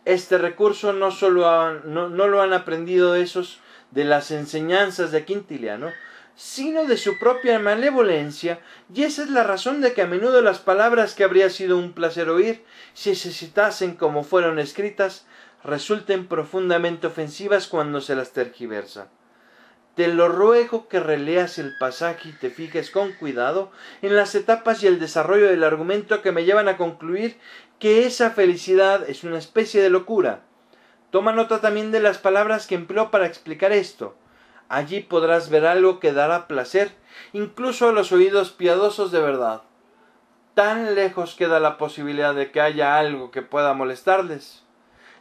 Este 0.06 0.38
recurso 0.38 0.94
no 0.94 1.12
solo 1.12 1.74
no, 1.84 2.10
no 2.10 2.28
lo 2.28 2.42
han 2.42 2.54
aprendido 2.54 3.16
esos 3.16 3.60
de 3.92 4.04
las 4.04 4.32
enseñanzas 4.32 5.12
de 5.12 5.26
Quintiliano, 5.26 5.92
sino 6.40 6.86
de 6.86 6.96
su 6.96 7.20
propia 7.20 7.60
malevolencia, 7.60 8.62
y 8.94 9.04
esa 9.04 9.24
es 9.24 9.30
la 9.30 9.44
razón 9.44 9.82
de 9.82 9.92
que 9.92 10.04
a 10.04 10.08
menudo 10.08 10.42
las 10.42 10.60
palabras 10.60 11.14
que 11.14 11.26
habría 11.26 11.50
sido 11.50 11.78
un 11.78 11.92
placer 11.92 12.30
oír, 12.30 12.64
si 12.94 13.14
se 13.16 13.32
citasen 13.32 13.96
como 13.96 14.24
fueron 14.24 14.58
escritas, 14.58 15.26
resulten 15.66 16.28
profundamente 16.28 17.08
ofensivas 17.08 17.68
cuando 17.68 18.00
se 18.00 18.16
las 18.16 18.32
tergiversa. 18.32 19.10
Te 19.96 20.08
lo 20.08 20.30
ruego 20.30 20.88
que 20.88 21.02
releas 21.02 21.58
el 21.58 21.74
pasaje 21.78 22.30
y 22.30 22.32
te 22.32 22.50
fijes 22.50 22.90
con 22.90 23.12
cuidado 23.12 23.74
en 24.02 24.16
las 24.16 24.34
etapas 24.34 24.82
y 24.82 24.88
el 24.88 24.98
desarrollo 24.98 25.48
del 25.48 25.66
argumento 25.66 26.22
que 26.22 26.32
me 26.32 26.46
llevan 26.46 26.70
a 26.70 26.78
concluir 26.78 27.38
que 27.80 28.06
esa 28.06 28.32
felicidad 28.32 29.10
es 29.10 29.26
una 29.26 29.40
especie 29.40 29.82
de 29.82 29.90
locura. 29.90 30.44
Toma 31.12 31.34
nota 31.34 31.60
también 31.60 31.92
de 31.92 32.00
las 32.00 32.18
palabras 32.18 32.66
que 32.66 32.76
empleó 32.76 33.12
para 33.12 33.28
explicar 33.28 33.74
esto. 33.74 34.16
Allí 34.70 35.02
podrás 35.02 35.50
ver 35.50 35.66
algo 35.66 36.00
que 36.00 36.14
dará 36.14 36.48
placer 36.48 36.92
incluso 37.34 37.90
a 37.90 37.92
los 37.92 38.12
oídos 38.12 38.52
piadosos 38.52 39.12
de 39.12 39.20
verdad. 39.20 39.64
Tan 40.54 40.94
lejos 40.94 41.36
queda 41.36 41.60
la 41.60 41.78
posibilidad 41.78 42.36
de 42.36 42.52
que 42.52 42.62
haya 42.62 42.98
algo 42.98 43.32
que 43.32 43.42
pueda 43.42 43.74
molestarles. 43.74 44.64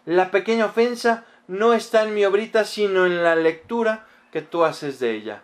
La 0.05 0.31
pequeña 0.31 0.67
ofensa 0.67 1.25
no 1.47 1.73
está 1.73 2.03
en 2.03 2.15
mi 2.15 2.27
obrita 2.27 2.65
sino 2.65 3.07
en 3.07 3.23
la 3.25 3.37
lectura 3.37 4.07
que 4.33 4.43
tú 4.43 4.65
haces 4.65 5.01
de 5.01 5.13
ella. 5.13 5.43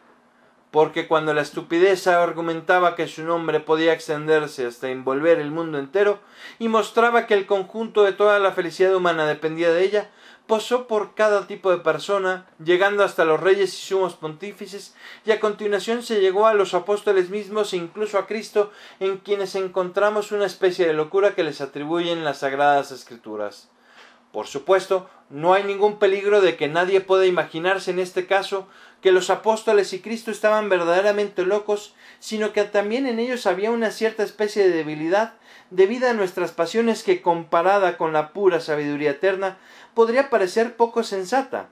Porque 0.71 1.07
cuando 1.07 1.33
la 1.33 1.43
estupidez 1.43 2.07
argumentaba 2.07 2.97
que 2.97 3.07
su 3.07 3.23
nombre 3.23 3.61
podía 3.61 3.93
extenderse 3.93 4.67
hasta 4.67 4.91
envolver 4.91 5.39
el 5.39 5.51
mundo 5.51 5.79
entero, 5.79 6.19
y 6.59 6.69
mostraba 6.69 7.27
que 7.27 7.35
el 7.35 7.47
conjunto 7.47 8.03
de 8.03 8.13
toda 8.13 8.41
la 8.41 8.53
felicidad 8.53 8.95
humana 8.95 9.25
dependía 9.25 9.71
de 9.73 9.85
ella, 9.85 10.11
posó 10.47 10.86
por 10.86 11.14
cada 11.14 11.47
tipo 11.47 11.70
de 11.70 11.78
persona, 11.78 12.47
llegando 12.62 13.03
hasta 13.03 13.24
los 13.24 13.40
reyes 13.40 13.72
y 13.74 13.86
sumos 13.86 14.14
pontífices, 14.14 14.95
y 15.24 15.30
a 15.30 15.40
continuación 15.40 16.03
se 16.03 16.20
llegó 16.20 16.47
a 16.47 16.55
los 16.55 16.74
apóstoles 16.74 17.30
mismos 17.30 17.72
e 17.72 17.78
incluso 17.78 18.18
a 18.18 18.26
Cristo, 18.26 18.70
en 19.01 19.18
quienes 19.18 19.55
encontramos 19.55 20.32
una 20.32 20.47
especie 20.47 20.86
de 20.86 20.92
locura 20.92 21.34
que 21.34 21.45
les 21.45 21.61
atribuyen 21.61 22.24
las 22.24 22.38
sagradas 22.38 22.90
escrituras. 22.90 23.70
Por 24.32 24.49
supuesto, 24.49 25.09
no 25.30 25.55
hay 25.55 25.62
ningún 25.62 25.99
peligro 26.01 26.40
de 26.40 26.57
que 26.57 26.68
nadie 26.68 27.01
pueda 27.01 27.24
imaginarse 27.24 27.92
en 27.92 28.01
este 28.01 28.26
caso 28.26 28.66
que 29.01 29.12
los 29.12 29.30
apóstoles 29.30 29.92
y 29.92 30.01
Cristo 30.01 30.30
estaban 30.30 30.68
verdaderamente 30.68 31.45
locos, 31.45 31.95
sino 32.18 32.53
que 32.53 32.64
también 32.64 33.07
en 33.07 33.20
ellos 33.20 33.47
había 33.47 33.70
una 33.70 33.90
cierta 33.90 34.24
especie 34.24 34.64
de 34.64 34.76
debilidad 34.76 35.34
debida 35.70 36.11
a 36.11 36.14
nuestras 36.14 36.53
pasiones 36.53 37.03
que 37.03 37.22
comparada 37.22 37.97
con 37.97 38.12
la 38.12 38.32
pura 38.32 38.61
sabiduría 38.61 39.11
eterna 39.11 39.59
podría 39.95 40.30
parecer 40.30 40.76
poco 40.76 41.03
sensata. 41.03 41.68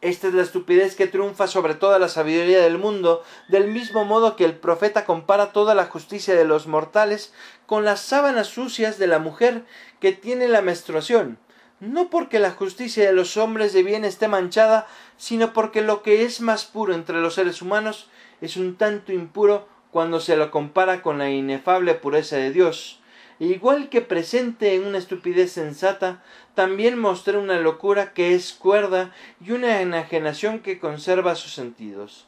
Esta 0.00 0.28
es 0.28 0.34
la 0.34 0.42
estupidez 0.42 0.94
que 0.94 1.08
triunfa 1.08 1.48
sobre 1.48 1.74
toda 1.74 1.98
la 1.98 2.08
sabiduría 2.08 2.60
del 2.62 2.78
mundo, 2.78 3.24
del 3.48 3.66
mismo 3.66 4.04
modo 4.04 4.36
que 4.36 4.44
el 4.44 4.54
profeta 4.54 5.04
compara 5.04 5.52
toda 5.52 5.74
la 5.74 5.86
justicia 5.86 6.36
de 6.36 6.44
los 6.44 6.68
mortales 6.68 7.32
con 7.66 7.84
las 7.84 8.00
sábanas 8.00 8.46
sucias 8.46 8.98
de 8.98 9.08
la 9.08 9.18
mujer 9.18 9.64
que 9.98 10.12
tiene 10.12 10.46
la 10.46 10.62
menstruación, 10.62 11.38
no 11.80 12.10
porque 12.10 12.38
la 12.38 12.52
justicia 12.52 13.04
de 13.04 13.12
los 13.12 13.36
hombres 13.36 13.72
de 13.72 13.82
bien 13.82 14.04
esté 14.04 14.28
manchada, 14.28 14.86
sino 15.16 15.52
porque 15.52 15.82
lo 15.82 16.02
que 16.02 16.24
es 16.24 16.40
más 16.40 16.64
puro 16.64 16.94
entre 16.94 17.20
los 17.20 17.34
seres 17.34 17.60
humanos 17.60 18.08
es 18.40 18.56
un 18.56 18.76
tanto 18.76 19.12
impuro 19.12 19.66
cuando 19.90 20.20
se 20.20 20.36
lo 20.36 20.52
compara 20.52 21.02
con 21.02 21.18
la 21.18 21.30
inefable 21.30 21.94
pureza 21.94 22.36
de 22.36 22.52
Dios. 22.52 23.00
igual 23.40 23.88
que 23.88 24.00
presente 24.00 24.74
en 24.74 24.84
una 24.84 24.98
estupidez 24.98 25.52
sensata, 25.52 26.24
también 26.58 26.98
mostré 26.98 27.38
una 27.38 27.60
locura 27.60 28.12
que 28.14 28.34
es 28.34 28.52
cuerda 28.52 29.14
y 29.40 29.52
una 29.52 29.80
enajenación 29.80 30.58
que 30.58 30.80
conserva 30.80 31.36
sus 31.36 31.54
sentidos. 31.54 32.26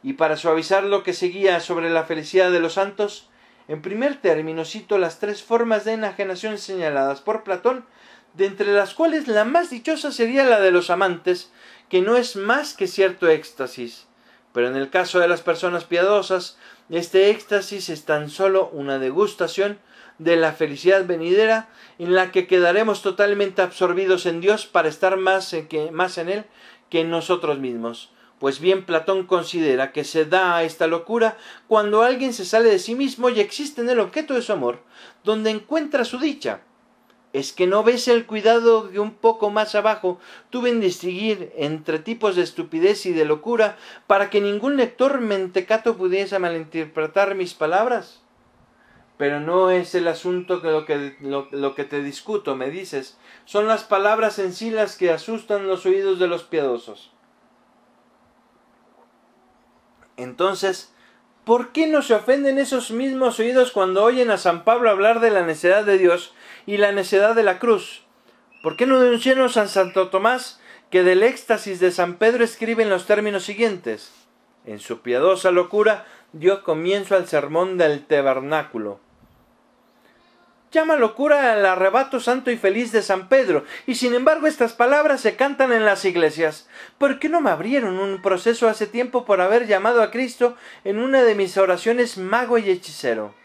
Y 0.00 0.12
para 0.12 0.36
suavizar 0.36 0.84
lo 0.84 1.02
que 1.02 1.12
seguía 1.12 1.58
sobre 1.58 1.90
la 1.90 2.04
felicidad 2.04 2.52
de 2.52 2.60
los 2.60 2.74
santos, 2.74 3.30
en 3.66 3.82
primer 3.82 4.20
término 4.20 4.64
cito 4.64 4.96
las 4.96 5.18
tres 5.18 5.42
formas 5.42 5.84
de 5.84 5.94
enajenación 5.94 6.58
señaladas 6.58 7.20
por 7.20 7.42
Platón 7.42 7.84
de 8.34 8.46
entre 8.46 8.72
las 8.72 8.94
cuales 8.94 9.26
la 9.26 9.44
más 9.44 9.70
dichosa 9.70 10.12
sería 10.12 10.44
la 10.44 10.60
de 10.60 10.70
los 10.70 10.88
amantes, 10.88 11.50
que 11.88 12.00
no 12.00 12.16
es 12.16 12.36
más 12.36 12.74
que 12.74 12.86
cierto 12.86 13.26
éxtasis. 13.26 14.06
Pero 14.52 14.68
en 14.68 14.76
el 14.76 14.88
caso 14.88 15.18
de 15.18 15.26
las 15.26 15.40
personas 15.40 15.82
piadosas, 15.82 16.58
este 16.90 17.30
éxtasis 17.30 17.88
es 17.88 18.04
tan 18.04 18.30
solo 18.30 18.68
una 18.72 19.00
degustación 19.00 19.80
de 20.18 20.36
la 20.36 20.52
felicidad 20.52 21.06
venidera 21.06 21.68
en 21.98 22.14
la 22.14 22.32
que 22.32 22.46
quedaremos 22.46 23.02
totalmente 23.02 23.62
absorbidos 23.62 24.26
en 24.26 24.40
Dios 24.40 24.66
para 24.66 24.88
estar 24.88 25.16
más 25.16 25.52
en, 25.52 25.68
que, 25.68 25.90
más 25.90 26.18
en 26.18 26.28
Él 26.28 26.44
que 26.90 27.00
en 27.00 27.10
nosotros 27.10 27.58
mismos. 27.58 28.10
Pues 28.38 28.60
bien, 28.60 28.84
Platón 28.84 29.26
considera 29.26 29.92
que 29.92 30.04
se 30.04 30.24
da 30.24 30.56
a 30.56 30.64
esta 30.64 30.86
locura 30.86 31.36
cuando 31.66 32.02
alguien 32.02 32.32
se 32.32 32.44
sale 32.44 32.68
de 32.68 32.78
sí 32.78 32.94
mismo 32.94 33.30
y 33.30 33.40
existe 33.40 33.80
en 33.80 33.88
el 33.88 34.00
objeto 34.00 34.34
de 34.34 34.42
su 34.42 34.52
amor, 34.52 34.82
donde 35.22 35.50
encuentra 35.50 36.04
su 36.04 36.18
dicha, 36.18 36.60
¿Es 37.34 37.52
que 37.52 37.66
no 37.66 37.82
ves 37.82 38.06
el 38.06 38.26
cuidado 38.26 38.92
que 38.92 39.00
un 39.00 39.12
poco 39.12 39.50
más 39.50 39.74
abajo 39.74 40.20
tuve 40.50 40.70
en 40.70 40.80
distinguir 40.80 41.52
entre 41.56 41.98
tipos 41.98 42.36
de 42.36 42.42
estupidez 42.42 43.06
y 43.06 43.12
de 43.12 43.24
locura 43.24 43.76
para 44.06 44.30
que 44.30 44.40
ningún 44.40 44.76
lector 44.76 45.20
mentecato 45.20 45.96
pudiese 45.96 46.38
malinterpretar 46.38 47.34
mis 47.34 47.52
palabras? 47.52 48.23
Pero 49.16 49.40
no 49.40 49.70
es 49.70 49.94
el 49.94 50.08
asunto 50.08 50.60
que 50.60 50.70
lo 50.70 50.84
que, 50.86 51.16
lo, 51.20 51.74
que 51.74 51.84
te 51.84 52.02
discuto, 52.02 52.56
me 52.56 52.70
dices. 52.70 53.16
Son 53.44 53.68
las 53.68 53.84
palabras 53.84 54.38
en 54.38 54.52
sí 54.52 54.70
las 54.70 54.96
que 54.96 55.12
asustan 55.12 55.68
los 55.68 55.86
oídos 55.86 56.18
de 56.18 56.26
los 56.26 56.42
piadosos. 56.42 57.12
Entonces, 60.16 60.92
¿por 61.44 61.72
qué 61.72 61.86
no 61.86 62.02
se 62.02 62.14
ofenden 62.14 62.58
esos 62.58 62.90
mismos 62.90 63.38
oídos 63.38 63.70
cuando 63.70 64.02
oyen 64.02 64.30
a 64.30 64.38
San 64.38 64.64
Pablo 64.64 64.90
hablar 64.90 65.20
de 65.20 65.30
la 65.30 65.42
necesidad 65.42 65.84
de 65.84 65.98
Dios 65.98 66.34
y 66.66 66.76
la 66.78 66.92
necedad 66.92 67.34
de 67.34 67.42
la 67.42 67.58
cruz. 67.58 68.02
¿Por 68.62 68.76
qué 68.76 68.86
no 68.86 69.00
denunciaron 69.00 69.50
San 69.50 69.68
Santo 69.68 70.08
Tomás 70.08 70.60
que 70.90 71.02
del 71.02 71.22
éxtasis 71.22 71.80
de 71.80 71.90
San 71.90 72.16
Pedro 72.16 72.44
escribe 72.44 72.82
en 72.82 72.90
los 72.90 73.06
términos 73.06 73.44
siguientes? 73.44 74.12
En 74.64 74.78
su 74.78 75.00
piadosa 75.00 75.50
locura 75.50 76.06
dio 76.32 76.62
comienzo 76.64 77.14
al 77.16 77.28
sermón 77.28 77.76
del 77.76 78.06
tabernáculo. 78.06 79.00
Llama 80.74 80.96
locura 80.96 81.56
el 81.56 81.64
arrebato 81.66 82.18
santo 82.18 82.50
y 82.50 82.56
feliz 82.56 82.90
de 82.90 83.00
San 83.00 83.28
Pedro, 83.28 83.64
y 83.86 83.94
sin 83.94 84.12
embargo 84.12 84.48
estas 84.48 84.72
palabras 84.72 85.20
se 85.20 85.36
cantan 85.36 85.72
en 85.72 85.84
las 85.84 86.04
iglesias. 86.04 86.68
¿Por 86.98 87.20
qué 87.20 87.28
no 87.28 87.40
me 87.40 87.50
abrieron 87.50 88.00
un 88.00 88.20
proceso 88.20 88.68
hace 88.68 88.88
tiempo 88.88 89.24
por 89.24 89.40
haber 89.40 89.68
llamado 89.68 90.02
a 90.02 90.10
Cristo 90.10 90.56
en 90.82 90.98
una 90.98 91.22
de 91.22 91.36
mis 91.36 91.56
oraciones 91.58 92.18
mago 92.18 92.58
y 92.58 92.68
hechicero? 92.70 93.36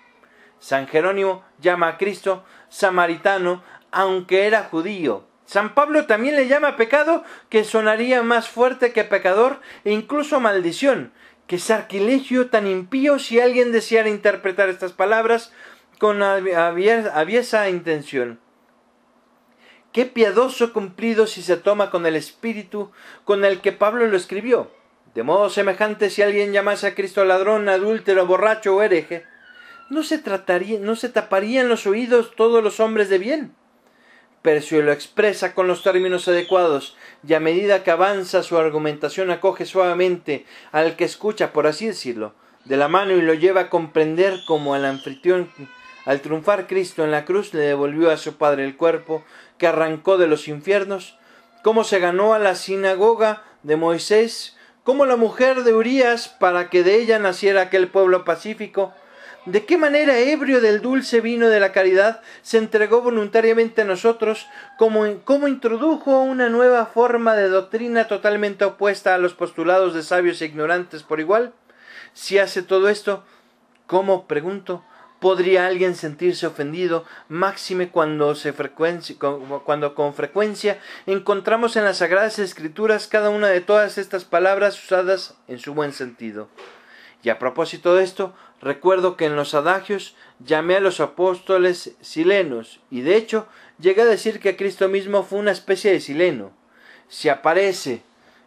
San 0.57 0.88
Jerónimo 0.88 1.43
llama 1.59 1.89
a 1.89 1.97
Cristo 1.99 2.45
samaritano, 2.67 3.63
aunque 3.91 4.47
era 4.47 4.63
judío. 4.63 5.27
San 5.45 5.75
Pablo 5.75 6.07
también 6.07 6.36
le 6.36 6.47
llama 6.47 6.77
pecado, 6.77 7.23
que 7.49 7.63
sonaría 7.63 8.23
más 8.23 8.49
fuerte 8.49 8.91
que 8.91 9.03
pecador, 9.03 9.59
e 9.86 9.91
incluso 9.91 10.39
maldición, 10.39 11.13
que 11.45 11.59
sarquilegio 11.59 12.49
tan 12.49 12.65
impío 12.65 13.19
si 13.19 13.39
alguien 13.39 13.71
deseara 13.71 14.09
interpretar 14.09 14.67
estas 14.69 14.93
palabras 14.93 15.53
con 16.00 16.24
aviesa 16.24 17.70
intención. 17.70 18.39
Qué 19.91 20.06
piadoso 20.06 20.72
cumplido 20.72 21.28
si 21.28 21.41
se 21.41 21.58
toma 21.58 21.91
con 21.91 22.06
el 22.06 22.16
espíritu 22.16 22.91
con 23.26 23.43
el 23.43 23.60
que 23.60 23.72
Pablo 23.72 24.08
lo 24.08 24.16
escribió. 24.16 24.72
De 25.14 25.24
modo 25.24 25.50
semejante 25.50 26.10
si 26.10 26.22
alguien 26.22 26.54
llamase 26.54 26.88
a 26.88 26.95
Cristo 26.95 27.26
ladrón, 27.26 27.68
adúltero, 27.68 28.26
borracho 28.26 28.76
o 28.76 28.82
hereje, 28.82 29.26
no 29.89 30.04
se 30.04 30.20
trataría, 30.20 30.80
no 30.80 30.95
se 30.95 31.10
taparían 31.10 31.68
los 31.68 31.86
oídos 31.86 32.36
todos 32.36 32.64
los 32.64 32.80
hombres 32.80 33.10
de 33.10 33.18
bien. 33.18 33.56
Pero 34.41 34.62
si 34.62 34.82
lo 34.82 34.93
expresa 34.93 35.54
con 35.54 35.68
los 35.68 35.84
términos 35.84 36.28
adecuados 36.28 36.95
y 37.28 37.34
a 37.34 37.41
medida 37.41 37.84
que 37.84 37.91
avanza 37.91 38.43
su 38.43 38.58
argumentación 38.58 39.32
acoge 39.32 39.66
suavemente 39.66 40.45
al 40.72 40.95
que 40.95 41.04
escucha, 41.04 41.52
por 41.52 41.68
así 41.68 41.88
decirlo, 41.88 42.36
de 42.64 42.78
la 42.78 42.88
mano 42.88 43.14
y 43.14 43.22
lo 43.22 43.34
lleva 43.34 43.62
a 43.62 43.70
comprender 43.70 44.39
como 44.45 44.76
al 44.76 44.86
anfitrión, 44.86 45.50
al 46.10 46.22
triunfar 46.22 46.66
Cristo 46.66 47.03
en 47.03 47.12
la 47.12 47.24
cruz, 47.24 47.53
le 47.53 47.60
devolvió 47.60 48.10
a 48.10 48.18
su 48.18 48.36
Padre 48.36 48.66
el 48.66 48.76
cuerpo 48.76 49.24
que 49.60 49.68
arrancó 49.68 50.18
de 50.18 50.26
los 50.26 50.47
infiernos, 50.47 51.20
cómo 51.62 51.84
se 51.84 51.99
ganó 51.99 52.34
a 52.34 52.39
la 52.39 52.55
sinagoga 52.55 53.43
de 53.62 53.76
Moisés, 53.76 54.57
como 54.84 55.05
la 55.05 55.18
mujer 55.18 55.62
de 55.64 55.72
Urías 55.72 56.28
para 56.28 56.72
que 56.72 56.82
de 56.82 56.95
ella 56.95 57.20
naciera 57.20 57.62
aquel 57.62 57.89
pueblo 57.89 58.26
pacífico, 58.26 58.91
de 59.45 59.66
qué 59.66 59.78
manera, 59.78 60.18
ebrio 60.18 60.62
del 60.62 60.82
dulce 60.82 61.22
vino 61.22 61.47
de 61.47 61.60
la 61.60 61.74
caridad, 61.74 62.24
se 62.41 62.57
entregó 62.57 63.03
voluntariamente 63.03 63.84
a 63.84 63.86
nosotros, 63.86 64.47
como, 64.80 65.05
como 65.26 65.47
introdujo 65.47 66.22
una 66.22 66.49
nueva 66.49 66.88
forma 66.88 67.36
de 67.36 67.49
doctrina 67.49 68.07
totalmente 68.07 68.66
opuesta 68.66 69.14
a 69.14 69.20
los 69.20 69.36
postulados 69.36 69.93
de 69.93 70.01
sabios 70.01 70.41
e 70.41 70.45
ignorantes 70.45 71.03
por 71.03 71.20
igual. 71.20 71.53
Si 72.14 72.39
hace 72.39 72.64
todo 72.64 72.89
esto, 72.89 73.24
¿cómo, 73.86 74.26
pregunto, 74.26 74.84
podría 75.20 75.67
alguien 75.67 75.95
sentirse 75.95 76.47
ofendido, 76.47 77.05
máxime 77.28 77.89
cuando, 77.89 78.36
se 78.36 78.53
cuando 78.53 79.95
con 79.95 80.13
frecuencia 80.13 80.80
encontramos 81.05 81.76
en 81.76 81.84
las 81.84 81.97
Sagradas 81.97 82.39
Escrituras 82.39 83.07
cada 83.07 83.30
una 83.30 83.47
de 83.47 83.61
todas 83.61 83.97
estas 83.97 84.26
palabras 84.26 84.82
usadas 84.84 85.36
en 85.47 85.59
su 85.59 85.74
buen 85.74 85.93
sentido? 85.93 86.47
Y 87.22 87.30
a 87.30 87.39
propósito 87.39 87.95
de 87.95 88.03
esto, 88.03 88.34
recuerdo 88.61 89.17
que 89.17 89.26
en 89.26 89.36
los 89.36 89.53
adagios 89.53 90.15
llamé 90.39 90.78
a 90.78 90.80
los 90.80 90.99
apóstoles 91.01 91.95
silenos, 92.01 92.80
y 92.89 93.01
de 93.01 93.15
hecho 93.15 93.47
llegué 93.78 94.03
a 94.03 94.05
decir 94.05 94.39
que 94.39 94.55
Cristo 94.55 94.88
mismo 94.88 95.24
fue 95.24 95.39
una 95.39 95.51
especie 95.51 95.91
de 95.91 95.99
sileno. 95.99 96.51
Si 97.09 97.28
aparece 97.28 98.03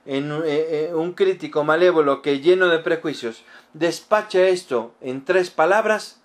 en 0.06 0.32
eh, 0.32 0.42
eh, 0.46 0.90
un 0.94 1.12
crítico 1.12 1.64
malévolo 1.64 2.22
que 2.22 2.40
lleno 2.40 2.68
de 2.68 2.78
prejuicios 2.78 3.44
despacha 3.72 4.48
esto 4.48 4.94
en 5.00 5.24
tres 5.24 5.50
palabras, 5.50 6.21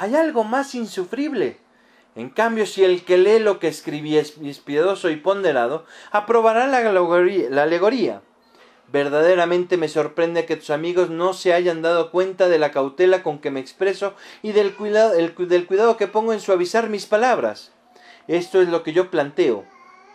hay 0.00 0.16
algo 0.16 0.44
más 0.44 0.74
insufrible. 0.74 1.58
En 2.16 2.30
cambio, 2.30 2.64
si 2.64 2.82
el 2.82 3.04
que 3.04 3.18
lee 3.18 3.38
lo 3.38 3.58
que 3.58 3.68
escribí 3.68 4.16
es 4.16 4.32
piadoso 4.64 5.10
y 5.10 5.16
ponderado, 5.16 5.84
aprobará 6.10 6.66
la 6.66 7.62
alegoría 7.62 8.22
Verdaderamente 8.90 9.76
me 9.76 9.88
sorprende 9.88 10.46
que 10.46 10.56
tus 10.56 10.70
amigos 10.70 11.10
no 11.10 11.34
se 11.34 11.52
hayan 11.52 11.82
dado 11.82 12.10
cuenta 12.10 12.48
de 12.48 12.58
la 12.58 12.72
cautela 12.72 13.22
con 13.22 13.38
que 13.38 13.50
me 13.50 13.60
expreso 13.60 14.14
y 14.42 14.52
del 14.52 14.74
cuidado, 14.74 15.12
del 15.12 15.66
cuidado 15.66 15.98
que 15.98 16.08
pongo 16.08 16.32
en 16.32 16.40
suavizar 16.40 16.88
mis 16.88 17.04
palabras. 17.04 17.70
Esto 18.26 18.62
es 18.62 18.68
lo 18.68 18.82
que 18.82 18.94
yo 18.94 19.10
planteo. 19.10 19.66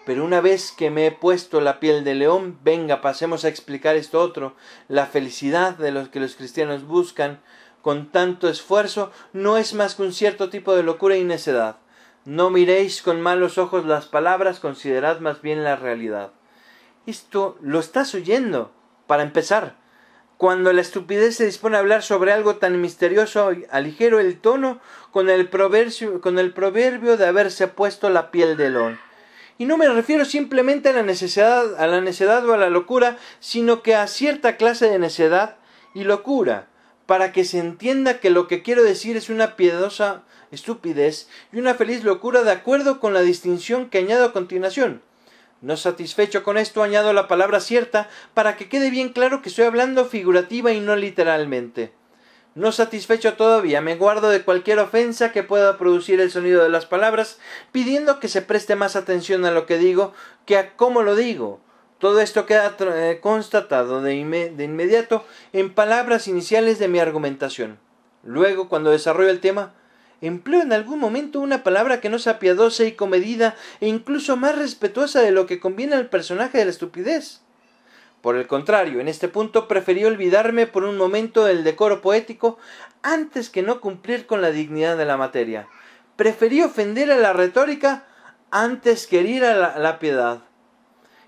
Pero 0.06 0.26
una 0.26 0.42
vez 0.42 0.72
que 0.72 0.92
me 0.92 1.08
he 1.08 1.12
puesto 1.12 1.62
la 1.62 1.80
piel 1.80 2.04
de 2.04 2.16
león, 2.16 2.60
venga, 2.64 3.02
pasemos 3.02 3.46
a 3.46 3.50
explicar 3.50 3.96
esto 3.96 4.20
otro. 4.20 4.56
La 4.88 5.06
felicidad 5.06 5.78
de 5.78 5.92
los 5.92 6.10
que 6.10 6.20
los 6.20 6.36
cristianos 6.36 6.86
buscan 6.86 7.40
con 7.86 8.10
tanto 8.10 8.50
esfuerzo 8.50 9.12
no 9.32 9.58
es 9.58 9.76
más 9.76 9.94
que 9.94 10.02
un 10.02 10.12
cierto 10.12 10.50
tipo 10.50 10.76
de 10.76 10.82
locura 10.82 11.18
y 11.18 11.24
necedad. 11.24 11.78
No 12.26 12.50
miréis 12.50 13.04
con 13.04 13.22
malos 13.22 13.60
ojos 13.60 13.86
las 13.86 14.08
palabras, 14.08 14.60
considerad 14.60 15.20
más 15.20 15.44
bien 15.44 15.64
la 15.64 15.76
realidad. 15.76 16.32
Esto 17.06 17.60
lo 17.62 17.80
estás 17.80 18.16
oyendo. 18.16 18.72
Para 19.06 19.22
empezar, 19.22 19.76
cuando 20.38 20.74
la 20.74 20.82
estupidez 20.82 21.36
se 21.36 21.46
dispone 21.46 21.78
a 21.78 21.82
hablar 21.82 22.02
sobre 22.02 22.32
algo 22.32 22.56
tan 22.56 22.82
misterioso, 22.82 23.52
aligero 23.70 24.20
el 24.20 24.40
tono 24.42 24.82
con 25.12 25.30
el 25.30 25.48
proverbio, 25.48 26.22
con 26.22 26.40
el 26.40 26.54
proverbio 26.54 27.18
de 27.18 27.28
haberse 27.28 27.68
puesto 27.68 28.10
la 28.10 28.32
piel 28.32 28.58
de 28.58 28.72
león. 28.72 29.00
Y 29.60 29.66
no 29.66 29.78
me 29.78 29.88
refiero 29.88 30.26
simplemente 30.26 30.90
a 30.90 30.94
la 30.94 31.04
necesidad, 31.04 31.80
a 31.80 31.86
la 31.86 32.02
necedad 32.02 32.50
o 32.50 32.54
a 32.56 32.58
la 32.58 32.72
locura, 32.72 33.18
sino 33.40 33.84
que 33.84 33.94
a 33.94 34.08
cierta 34.08 34.58
clase 34.58 34.90
de 34.90 34.98
necedad 34.98 35.58
y 35.94 36.04
locura, 36.04 36.70
para 37.06 37.32
que 37.32 37.46
se 37.46 37.60
entienda 37.60 38.20
que 38.20 38.30
lo 38.30 38.48
que 38.48 38.64
quiero 38.64 38.84
decir 38.84 39.18
es 39.18 39.30
una 39.30 39.56
piedosa 39.56 40.24
estupidez 40.52 41.28
y 41.52 41.60
una 41.60 41.76
feliz 41.76 42.04
locura 42.04 42.44
de 42.44 42.52
acuerdo 42.52 43.00
con 43.00 43.14
la 43.14 43.22
distinción 43.22 43.90
que 43.90 44.00
añado 44.00 44.26
a 44.26 44.34
continuación. 44.34 45.02
No 45.62 45.78
satisfecho 45.78 46.44
con 46.44 46.58
esto 46.58 46.84
añado 46.84 47.14
la 47.14 47.28
palabra 47.28 47.60
cierta 47.60 48.10
para 48.34 48.56
que 48.58 48.70
quede 48.70 48.90
bien 48.90 49.10
claro 49.10 49.42
que 49.42 49.50
estoy 49.50 49.66
hablando 49.66 50.06
figurativa 50.06 50.72
y 50.72 50.80
no 50.80 50.96
literalmente. 50.96 51.94
No 52.56 52.72
satisfecho 52.72 53.34
todavía, 53.34 53.82
me 53.82 53.98
guardo 53.98 54.30
de 54.30 54.44
cualquier 54.44 54.80
ofensa 54.80 55.34
que 55.34 55.44
pueda 55.44 55.78
producir 55.78 56.22
el 56.22 56.32
sonido 56.32 56.64
de 56.64 56.70
las 56.70 56.86
palabras, 56.86 57.38
pidiendo 57.74 58.22
que 58.22 58.30
se 58.30 58.42
preste 58.42 58.78
más 58.78 58.96
atención 58.96 59.44
a 59.44 59.52
lo 59.52 59.66
que 59.66 59.78
digo 59.78 60.14
que 60.46 60.58
a 60.58 60.76
cómo 60.78 61.02
lo 61.04 61.16
digo. 61.16 61.60
Todo 62.00 62.20
esto 62.20 62.46
queda 62.46 62.76
eh, 62.80 63.20
constatado 63.22 64.02
de, 64.02 64.52
de 64.56 64.64
inmediato 64.64 65.26
en 65.54 65.74
palabras 65.74 66.28
iniciales 66.28 66.80
de 66.80 66.88
mi 66.88 67.00
argumentación. 67.00 67.80
Luego, 68.24 68.70
cuando 68.70 68.92
desarrollo 68.92 69.30
el 69.30 69.40
tema, 69.40 69.74
empleo 70.22 70.62
en 70.62 70.74
algún 70.74 71.00
momento 71.00 71.40
una 71.40 71.64
palabra 71.64 72.02
que 72.02 72.10
no 72.10 72.20
sea 72.20 72.40
piadosa 72.40 72.84
y 72.84 72.94
comedida 72.94 73.56
e 73.80 73.88
incluso 73.88 74.36
más 74.36 74.58
respetuosa 74.58 75.22
de 75.22 75.32
lo 75.32 75.46
que 75.46 75.60
conviene 75.60 75.96
al 75.96 76.10
personaje 76.10 76.58
de 76.58 76.66
la 76.66 76.72
estupidez. 76.72 77.42
Por 78.26 78.38
el 78.38 78.48
contrario, 78.48 79.00
en 79.00 79.08
este 79.08 79.28
punto 79.28 79.68
preferí 79.68 80.04
olvidarme 80.04 80.66
por 80.66 80.84
un 80.84 80.98
momento 80.98 81.46
del 81.46 81.64
decoro 81.64 82.02
poético 82.02 82.58
antes 83.04 83.52
que 83.52 83.62
no 83.62 83.80
cumplir 83.80 84.26
con 84.26 84.42
la 84.42 84.50
dignidad 84.50 84.98
de 84.98 85.06
la 85.06 85.16
materia. 85.16 85.68
Preferí 86.16 86.64
ofender 86.64 87.12
a 87.12 87.18
la 87.18 87.34
retórica 87.34 88.06
antes 88.50 89.06
que 89.06 89.20
herir 89.20 89.46
a 89.46 89.78
la, 89.78 90.00
piedad. 90.00 90.45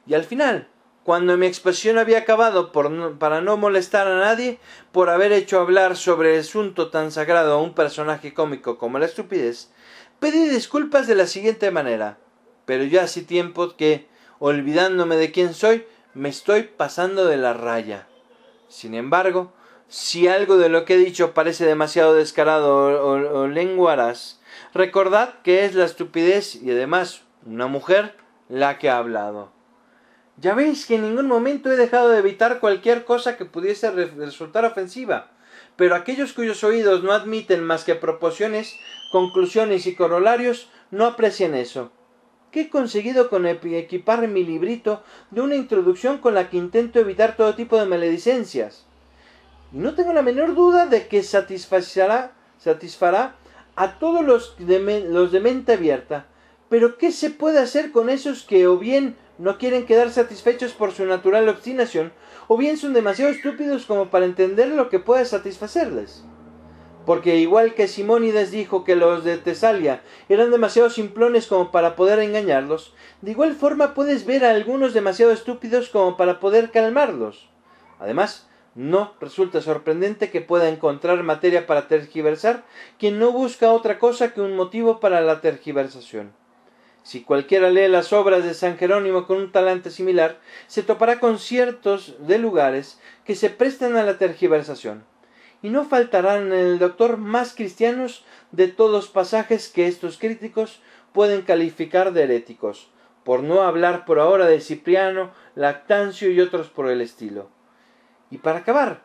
Y 0.07 0.13
al 0.13 0.23
final, 0.23 0.67
cuando 1.03 1.37
mi 1.37 1.45
expresión 1.45 1.97
había 1.97 2.19
acabado 2.19 2.71
por 2.71 3.17
para 3.17 3.41
no 3.41 3.57
molestar 3.57 4.07
a 4.07 4.19
nadie, 4.19 4.59
por 4.91 5.09
haber 5.09 5.31
hecho 5.31 5.59
hablar 5.59 5.95
sobre 5.95 6.35
el 6.35 6.41
asunto 6.41 6.89
tan 6.89 7.11
sagrado 7.11 7.53
a 7.53 7.61
un 7.61 7.73
personaje 7.73 8.33
cómico 8.33 8.77
como 8.77 8.99
la 8.99 9.05
estupidez, 9.05 9.71
pedí 10.19 10.49
disculpas 10.49 11.07
de 11.07 11.15
la 11.15 11.27
siguiente 11.27 11.71
manera. 11.71 12.17
Pero 12.65 12.83
ya 12.83 13.03
hace 13.03 13.21
tiempo 13.21 13.75
que, 13.77 14.07
olvidándome 14.39 15.15
de 15.15 15.31
quién 15.31 15.53
soy, 15.53 15.85
me 16.13 16.29
estoy 16.29 16.63
pasando 16.63 17.25
de 17.25 17.37
la 17.37 17.53
raya. 17.53 18.07
Sin 18.67 18.93
embargo, 18.93 19.53
si 19.87 20.27
algo 20.27 20.57
de 20.57 20.69
lo 20.69 20.83
que 20.83 20.95
he 20.95 20.97
dicho 20.97 21.33
parece 21.33 21.65
demasiado 21.65 22.13
descarado 22.13 22.75
o, 22.75 23.41
o, 23.41 23.47
lenguaraz, 23.47 24.41
recordad 24.73 25.35
que 25.43 25.63
es 25.63 25.75
la 25.75 25.85
estupidez 25.85 26.55
y 26.55 26.71
además 26.71 27.23
una 27.45 27.67
mujer 27.67 28.15
la 28.49 28.77
que 28.77 28.89
ha 28.89 28.97
hablado. 28.97 29.56
Ya 30.37 30.53
veis 30.53 30.85
que 30.85 30.95
en 30.95 31.01
ningún 31.01 31.27
momento 31.27 31.71
he 31.71 31.75
dejado 31.75 32.09
de 32.09 32.19
evitar 32.19 32.59
cualquier 32.59 33.05
cosa 33.05 33.37
que 33.37 33.45
pudiese 33.45 33.89
resultar 33.91 34.65
ofensiva, 34.65 35.31
pero 35.75 35.95
aquellos 35.95 36.33
cuyos 36.33 36.63
oídos 36.63 37.03
no 37.03 37.11
admiten 37.11 37.63
más 37.63 37.83
que 37.83 37.95
proporciones, 37.95 38.75
conclusiones 39.11 39.87
y 39.87 39.95
corolarios 39.95 40.69
no 40.91 41.05
aprecian 41.05 41.55
eso 41.55 41.91
que 42.51 42.61
he 42.61 42.69
conseguido 42.69 43.29
con 43.29 43.45
equipar 43.45 44.27
mi 44.27 44.43
librito 44.43 45.03
de 45.31 45.41
una 45.41 45.55
introducción 45.55 46.17
con 46.17 46.33
la 46.33 46.49
que 46.49 46.57
intento 46.57 46.99
evitar 46.99 47.35
todo 47.35 47.55
tipo 47.55 47.77
de 47.77 47.85
maledicencias. 47.85 48.85
Y 49.73 49.77
no 49.77 49.95
tengo 49.95 50.13
la 50.13 50.21
menor 50.21 50.55
duda 50.55 50.85
de 50.85 51.07
que 51.07 51.23
satisfará, 51.23 52.31
satisfará 52.57 53.35
a 53.75 53.99
todos 53.99 54.25
los 54.25 54.55
de, 54.59 55.05
los 55.09 55.31
de 55.31 55.39
mente 55.39 55.73
abierta. 55.73 56.25
Pero 56.69 56.97
¿qué 56.97 57.11
se 57.11 57.29
puede 57.29 57.59
hacer 57.59 57.91
con 57.91 58.09
esos 58.09 58.43
que 58.43 58.67
o 58.67 58.77
bien 58.77 59.15
no 59.37 59.57
quieren 59.57 59.85
quedar 59.85 60.09
satisfechos 60.09 60.73
por 60.73 60.91
su 60.91 61.05
natural 61.05 61.47
obstinación, 61.49 62.11
o 62.47 62.57
bien 62.57 62.77
son 62.77 62.93
demasiado 62.93 63.31
estúpidos 63.31 63.85
como 63.85 64.09
para 64.09 64.25
entender 64.25 64.69
lo 64.69 64.89
que 64.89 64.99
pueda 64.99 65.25
satisfacerles? 65.25 66.23
porque 67.07 67.37
igual 67.37 67.73
que 67.73 67.87
Simónides 67.87 68.51
dijo 68.51 68.83
que 68.83 68.97
los 68.97 69.23
de 69.23 69.37
Tesalia 69.37 70.01
eran 70.27 70.51
demasiado 70.51 70.89
simplones 70.89 71.47
como 71.47 71.71
para 71.71 71.95
poder 71.95 72.19
engañarlos, 72.19 72.93
de 73.21 73.31
igual 73.31 73.55
forma 73.55 73.93
puedes 73.93 74.25
ver 74.25 74.43
a 74.43 74.51
algunos 74.51 74.93
demasiado 74.93 75.31
estúpidos 75.31 75.87
como 75.87 76.17
para 76.17 76.41
poder 76.41 76.69
calmarlos. 76.69 77.47
Además, 77.97 78.49
no 78.75 79.13
resulta 79.21 79.61
sorprendente 79.61 80.29
que 80.29 80.41
pueda 80.41 80.67
encontrar 80.67 81.23
materia 81.23 81.65
para 81.65 81.87
tergiversar 81.87 82.65
quien 82.99 83.19
no 83.19 83.31
busca 83.31 83.71
otra 83.71 83.99
cosa 83.99 84.33
que 84.33 84.41
un 84.41 84.57
motivo 84.57 84.99
para 84.99 85.21
la 85.21 85.39
tergiversación. 85.39 86.33
Si 87.07 87.21
cualquiera 87.21 87.69
lee 87.69 87.87
las 87.87 88.11
obras 88.11 88.43
de 88.43 88.53
San 88.53 88.77
Jerónimo 88.77 89.27
con 89.27 89.37
un 89.37 89.53
talante 89.53 89.91
similar, 89.91 90.41
se 90.67 90.83
topará 90.83 91.21
con 91.21 91.39
ciertos 91.39 92.17
de 92.27 92.37
lugares 92.37 92.99
que 93.23 93.33
se 93.33 93.49
prestan 93.49 93.95
a 93.95 94.03
la 94.03 94.17
tergiversación 94.17 95.05
y 95.61 95.69
no 95.69 95.85
faltarán 95.85 96.47
en 96.47 96.59
el 96.59 96.79
doctor 96.79 97.15
más 97.15 97.55
cristianos 97.55 98.25
de 98.51 98.67
todos 98.67 99.07
pasajes 99.07 99.69
que 99.69 99.87
estos 99.87 100.17
críticos 100.17 100.81
pueden 101.13 101.43
calificar 101.43 102.11
de 102.11 102.23
heréticos, 102.23 102.89
por 103.23 103.41
no 103.41 103.61
hablar 103.61 104.03
por 104.03 104.19
ahora 104.19 104.45
de 104.45 104.59
Cipriano, 104.59 105.31
Lactancio 105.55 106.29
y 106.29 106.41
otros 106.41 106.67
por 106.67 106.89
el 106.89 106.99
estilo. 106.99 107.47
Y 108.31 108.39
para 108.39 108.59
acabar, 108.59 109.01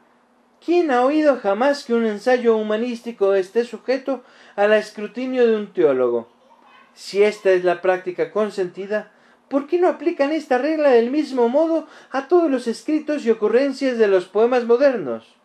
¿quién 0.60 0.90
ha 0.90 1.04
oído 1.04 1.36
jamás 1.36 1.84
que 1.84 1.94
un 1.94 2.06
ensayo 2.06 2.56
humanístico 2.56 3.34
esté 3.34 3.62
sujeto 3.62 4.24
al 4.56 4.72
escrutinio 4.72 5.46
de 5.46 5.54
un 5.54 5.72
teólogo? 5.72 6.41
Si 6.94 7.22
esta 7.22 7.50
es 7.50 7.64
la 7.64 7.80
práctica 7.80 8.30
consentida, 8.30 9.12
¿por 9.48 9.66
qué 9.66 9.78
no 9.78 9.88
aplican 9.88 10.32
esta 10.32 10.58
regla 10.58 10.90
del 10.90 11.10
mismo 11.10 11.48
modo 11.48 11.86
a 12.10 12.28
todos 12.28 12.50
los 12.50 12.66
escritos 12.66 13.24
y 13.24 13.30
ocurrencias 13.30 13.98
de 13.98 14.08
los 14.08 14.26
poemas 14.26 14.64
modernos? 14.64 15.36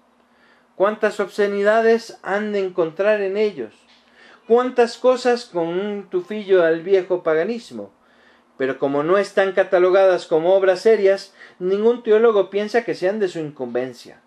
cuántas 0.77 1.19
obscenidades 1.19 2.19
han 2.21 2.53
de 2.53 2.59
encontrar 2.59 3.21
en 3.21 3.35
ellos, 3.35 3.73
cuántas 4.47 4.97
cosas 4.97 5.45
con 5.45 5.67
un 5.67 6.07
tufillo 6.07 6.63
al 6.63 6.83
viejo 6.83 7.23
paganismo. 7.23 7.91
Pero 8.57 8.79
como 8.79 9.03
no 9.03 9.17
están 9.17 9.53
catalogadas 9.53 10.27
como 10.27 10.53
obras 10.53 10.81
serias, 10.81 11.33
ningún 11.59 12.03
teólogo 12.03 12.49
piensa 12.49 12.83
que 12.83 12.93
sean 12.95 13.19
de 13.19 13.27
su 13.27 13.39
incumbencia. 13.39 14.21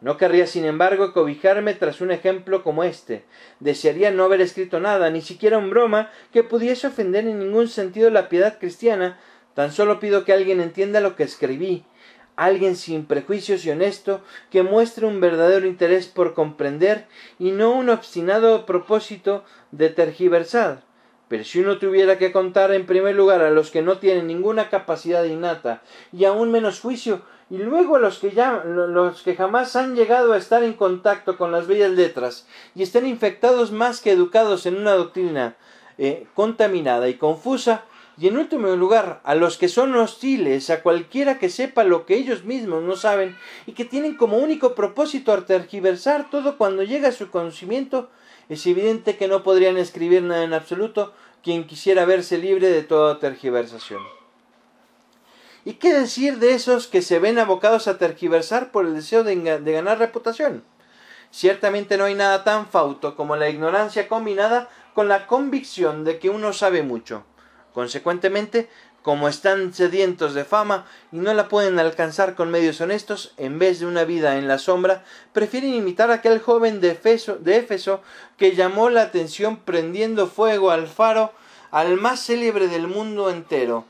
No 0.00 0.16
querría, 0.16 0.46
sin 0.46 0.64
embargo, 0.64 1.12
cobijarme 1.12 1.74
tras 1.74 2.00
un 2.00 2.12
ejemplo 2.12 2.62
como 2.62 2.84
este. 2.84 3.24
Desearía 3.58 4.12
no 4.12 4.24
haber 4.24 4.40
escrito 4.40 4.78
nada, 4.78 5.10
ni 5.10 5.22
siquiera 5.22 5.58
un 5.58 5.70
broma, 5.70 6.10
que 6.32 6.44
pudiese 6.44 6.86
ofender 6.86 7.26
en 7.26 7.40
ningún 7.40 7.68
sentido 7.68 8.08
la 8.10 8.28
piedad 8.28 8.58
cristiana. 8.58 9.18
Tan 9.54 9.72
solo 9.72 9.98
pido 9.98 10.24
que 10.24 10.32
alguien 10.32 10.60
entienda 10.60 11.00
lo 11.00 11.16
que 11.16 11.24
escribí, 11.24 11.84
alguien 12.36 12.76
sin 12.76 13.06
prejuicios 13.06 13.64
y 13.64 13.70
honesto, 13.70 14.22
que 14.50 14.62
muestre 14.62 15.04
un 15.04 15.20
verdadero 15.20 15.66
interés 15.66 16.06
por 16.06 16.32
comprender 16.32 17.06
y 17.40 17.50
no 17.50 17.72
un 17.72 17.90
obstinado 17.90 18.66
propósito 18.66 19.44
de 19.72 19.88
tergiversar. 19.88 20.84
Pero 21.26 21.42
si 21.42 21.58
uno 21.58 21.78
tuviera 21.78 22.16
que 22.16 22.30
contar 22.30 22.72
en 22.72 22.86
primer 22.86 23.16
lugar 23.16 23.42
a 23.42 23.50
los 23.50 23.72
que 23.72 23.82
no 23.82 23.98
tienen 23.98 24.28
ninguna 24.28 24.70
capacidad 24.70 25.24
innata 25.24 25.82
y 26.12 26.24
aún 26.24 26.52
menos 26.52 26.80
juicio, 26.80 27.22
y 27.50 27.58
luego 27.58 27.98
los 27.98 28.18
que, 28.18 28.32
ya, 28.32 28.62
los 28.64 29.22
que 29.22 29.34
jamás 29.34 29.74
han 29.76 29.96
llegado 29.96 30.32
a 30.32 30.38
estar 30.38 30.62
en 30.62 30.74
contacto 30.74 31.38
con 31.38 31.50
las 31.50 31.66
bellas 31.66 31.92
letras 31.92 32.46
y 32.74 32.82
estén 32.82 33.06
infectados 33.06 33.72
más 33.72 34.00
que 34.00 34.12
educados 34.12 34.66
en 34.66 34.76
una 34.76 34.92
doctrina 34.92 35.56
eh, 35.96 36.26
contaminada 36.34 37.08
y 37.08 37.14
confusa, 37.14 37.84
y 38.20 38.26
en 38.26 38.36
último 38.36 38.68
lugar, 38.74 39.20
a 39.22 39.36
los 39.36 39.58
que 39.58 39.68
son 39.68 39.94
hostiles, 39.94 40.70
a 40.70 40.82
cualquiera 40.82 41.38
que 41.38 41.48
sepa 41.48 41.84
lo 41.84 42.04
que 42.04 42.16
ellos 42.16 42.44
mismos 42.44 42.82
no 42.82 42.96
saben 42.96 43.36
y 43.64 43.72
que 43.72 43.84
tienen 43.84 44.16
como 44.16 44.38
único 44.38 44.74
propósito 44.74 45.40
tergiversar 45.44 46.28
todo 46.28 46.58
cuando 46.58 46.82
llega 46.82 47.08
a 47.08 47.12
su 47.12 47.30
conocimiento, 47.30 48.10
es 48.48 48.66
evidente 48.66 49.16
que 49.16 49.28
no 49.28 49.44
podrían 49.44 49.76
escribir 49.76 50.22
nada 50.22 50.42
en 50.42 50.52
absoluto 50.52 51.14
quien 51.44 51.64
quisiera 51.64 52.04
verse 52.06 52.38
libre 52.38 52.70
de 52.70 52.82
toda 52.82 53.20
tergiversación. 53.20 54.17
¿Y 55.68 55.74
qué 55.74 55.92
decir 55.92 56.38
de 56.38 56.54
esos 56.54 56.86
que 56.86 57.02
se 57.02 57.18
ven 57.18 57.38
abocados 57.38 57.88
a 57.88 57.98
tergiversar 57.98 58.72
por 58.72 58.86
el 58.86 58.94
deseo 58.94 59.22
de, 59.22 59.36
ganar 59.36 59.98
reputación? 59.98 60.64
Ciertamente 61.30 61.98
no 61.98 62.04
hay 62.04 62.14
nada 62.14 62.42
tan 62.42 62.66
fauto 62.66 63.14
como 63.16 63.36
la 63.36 63.50
ignorancia 63.50 64.08
combinada 64.08 64.70
con 64.94 65.08
la 65.08 65.26
convicción 65.26 66.04
de 66.04 66.18
que 66.18 66.30
uno 66.30 66.54
sabe 66.54 66.82
mucho. 66.82 67.24
Consecuentemente, 67.74 68.70
como 69.02 69.28
están 69.28 69.74
sedientos 69.74 70.32
de 70.32 70.46
fama 70.46 70.86
y 71.12 71.18
no 71.18 71.34
la 71.34 71.48
pueden 71.48 71.78
alcanzar 71.78 72.34
con 72.34 72.50
medios 72.50 72.80
honestos, 72.80 73.34
en 73.36 73.58
vez 73.58 73.78
de 73.78 73.84
una 73.84 74.04
vida 74.04 74.38
en 74.38 74.48
la 74.48 74.56
sombra, 74.56 75.04
prefieren 75.34 75.74
imitar 75.74 76.10
a 76.10 76.14
aquel 76.14 76.40
joven 76.40 76.80
de 76.80 76.92
Éfeso, 76.92 77.36
de 77.36 77.58
Éfeso 77.58 78.00
que 78.38 78.56
llamó 78.56 78.88
la 78.88 79.02
atención 79.02 79.58
prendiendo 79.58 80.28
fuego 80.28 80.70
al 80.70 80.86
faro 80.86 81.34
al 81.70 81.98
más 81.98 82.20
célebre 82.20 82.68
del 82.68 82.86
mundo 82.86 83.28
entero. 83.28 83.84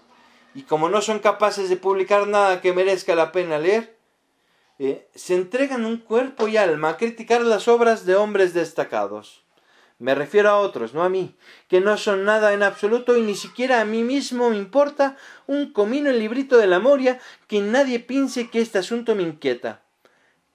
Y 0.58 0.62
como 0.62 0.88
no 0.88 1.00
son 1.02 1.20
capaces 1.20 1.68
de 1.68 1.76
publicar 1.76 2.26
nada 2.26 2.60
que 2.60 2.72
merezca 2.72 3.14
la 3.14 3.30
pena 3.30 3.60
leer, 3.60 3.96
eh, 4.80 5.08
se 5.14 5.36
entregan 5.36 5.84
un 5.84 5.98
cuerpo 5.98 6.48
y 6.48 6.56
alma 6.56 6.88
a 6.88 6.96
criticar 6.96 7.42
las 7.42 7.68
obras 7.68 8.06
de 8.06 8.16
hombres 8.16 8.54
destacados. 8.54 9.44
me 10.00 10.16
refiero 10.16 10.48
a 10.48 10.58
otros, 10.58 10.94
no 10.94 11.04
a 11.04 11.08
mí, 11.08 11.36
que 11.68 11.80
no 11.80 11.96
son 11.96 12.24
nada 12.24 12.54
en 12.54 12.64
absoluto 12.64 13.16
y 13.16 13.22
ni 13.22 13.36
siquiera 13.36 13.80
a 13.80 13.84
mí 13.84 14.02
mismo 14.02 14.50
me 14.50 14.56
importa 14.56 15.16
un 15.46 15.72
comino 15.72 16.10
el 16.10 16.18
librito 16.18 16.56
de 16.56 16.66
la 16.66 16.80
Moria, 16.80 17.20
que 17.46 17.60
nadie 17.60 18.00
piense 18.00 18.50
que 18.50 18.60
este 18.60 18.78
asunto 18.78 19.14
me 19.14 19.22
inquieta. 19.22 19.82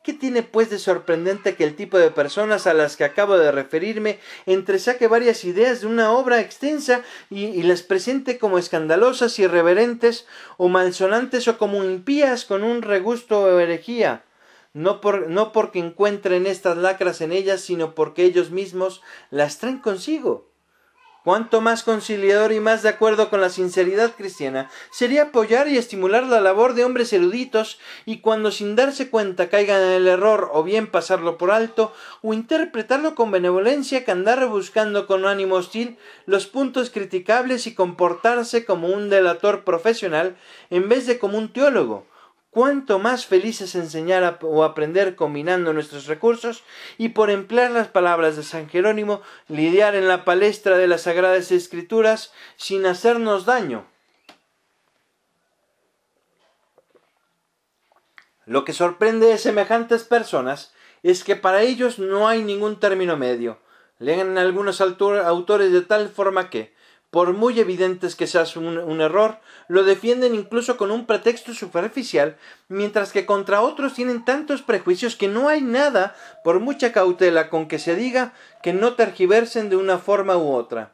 ¿Qué 0.03 0.13
tiene 0.13 0.43
pues 0.43 0.69
de 0.69 0.79
sorprendente 0.79 1.55
que 1.55 1.63
el 1.63 1.75
tipo 1.75 1.97
de 1.97 2.11
personas 2.11 2.67
a 2.67 2.73
las 2.73 2.97
que 2.97 3.05
acabo 3.05 3.37
de 3.37 3.53
referirme 3.53 4.19
entresaque 4.45 5.07
varias 5.07 5.45
ideas 5.45 5.81
de 5.81 5.87
una 5.87 6.11
obra 6.11 6.41
extensa 6.41 7.03
y, 7.29 7.63
las 7.63 7.83
presente 7.83 8.37
como 8.37 8.57
escandalosas, 8.57 9.39
irreverentes 9.39 10.27
o 10.57 10.67
malsonantes 10.67 11.47
o 11.47 11.57
como 11.57 11.83
impías 11.83 12.43
con 12.43 12.63
un 12.63 12.81
regusto 12.81 13.39
o 13.41 13.59
herejía? 13.59 14.23
no, 14.73 15.01
por, 15.01 15.29
no 15.29 15.51
porque 15.51 15.79
encuentren 15.79 16.47
estas 16.47 16.77
lacras 16.77 17.21
en 17.21 17.31
ellas, 17.31 17.61
sino 17.61 17.95
porque 17.95 18.25
ellos 18.25 18.51
mismos 18.51 19.01
las 19.29 19.59
traen 19.59 19.77
consigo. 19.77 20.52
Cuanto 21.23 21.61
más 21.61 21.83
conciliador 21.83 22.51
y 22.51 22.59
más 22.59 22.83
de 22.83 22.89
acuerdo 22.89 23.29
con 23.29 23.39
la 23.39 23.49
sinceridad 23.49 24.11
cristiana 24.11 24.69
sería 24.91 25.23
apoyar 25.23 25.69
y 25.69 25.77
estimular 25.77 26.25
la 26.25 26.41
labor 26.41 26.73
de 26.73 26.83
hombres 26.83 27.13
eruditos 27.13 27.79
y 28.05 28.19
cuando 28.19 28.51
sin 28.51 28.75
darse 28.75 29.09
cuenta 29.09 29.47
caigan 29.47 29.81
en 29.81 29.91
el 29.91 30.07
error 30.09 30.49
o 30.51 30.63
bien 30.63 30.87
pasarlo 30.87 31.37
por 31.37 31.51
alto 31.51 31.93
o 32.21 32.33
interpretarlo 32.33 33.15
con 33.15 33.31
benevolencia 33.31 34.03
que 34.03 34.11
andar 34.11 34.45
buscando 34.47 35.07
con 35.07 35.25
ánimo 35.25 35.55
hostil 35.55 35.97
los 36.25 36.45
puntos 36.45 36.89
criticables 36.89 37.67
y 37.67 37.73
comportarse 37.73 38.65
como 38.65 38.89
un 38.89 39.09
delator 39.09 39.63
profesional 39.63 40.35
en 40.69 40.89
vez 40.89 41.07
de 41.07 41.19
como 41.19 41.37
un 41.37 41.53
teólogo 41.53 42.05
cuánto 42.53 42.99
más 42.99 43.25
felices 43.25 43.73
enseñar 43.75 44.39
o 44.43 44.63
aprender 44.63 45.15
combinando 45.15 45.73
nuestros 45.73 46.05
recursos 46.05 46.63
y 46.97 47.09
por 47.09 47.29
emplear 47.29 47.71
las 47.71 47.87
palabras 47.87 48.35
de 48.35 48.43
San 48.43 48.69
Jerónimo, 48.69 49.21
lidiar 49.47 49.95
en 49.95 50.07
la 50.07 50.23
palestra 50.23 50.77
de 50.77 50.87
las 50.87 51.01
Sagradas 51.01 51.51
Escrituras 51.51 52.31
sin 52.55 52.85
hacernos 52.85 53.45
daño. 53.45 53.85
Lo 58.45 58.65
que 58.65 58.73
sorprende 58.73 59.27
de 59.27 59.37
semejantes 59.37 60.03
personas 60.03 60.73
es 61.01 61.23
que 61.23 61.35
para 61.35 61.61
ellos 61.61 61.97
no 61.97 62.27
hay 62.27 62.43
ningún 62.43 62.79
término 62.79 63.17
medio. 63.17 63.59
Leen 63.99 64.37
algunos 64.37 64.81
autores 64.81 65.71
de 65.71 65.81
tal 65.81 66.09
forma 66.09 66.49
que, 66.49 66.72
por 67.13 67.33
muy 67.33 67.59
evidentes 67.59 68.15
que 68.15 68.25
sea 68.25 68.43
un, 68.55 68.99
error, 68.99 69.37
lo 69.67 69.83
defienden 69.83 70.33
incluso 70.33 70.77
con 70.77 70.89
un 70.89 71.05
pretexto 71.05 71.53
superficial, 71.53 72.37
mientras 72.69 73.11
que 73.11 73.27
contra 73.27 73.61
otros 73.61 73.93
tienen 73.93 74.25
tantos 74.25 74.63
prejuicios 74.63 75.15
que 75.15 75.27
no 75.27 75.47
hay 75.47 75.61
nada, 75.61 76.15
por 76.43 76.59
mucha 76.59 76.91
cautela 76.91 77.51
con 77.51 77.67
que 77.67 77.77
se 77.77 77.95
diga, 77.95 78.33
que 78.63 78.73
no 78.73 78.95
tergiversen 78.95 79.69
de 79.69 79.75
una 79.75 79.99
forma 79.99 80.37
u 80.37 80.53
otra. 80.53 80.93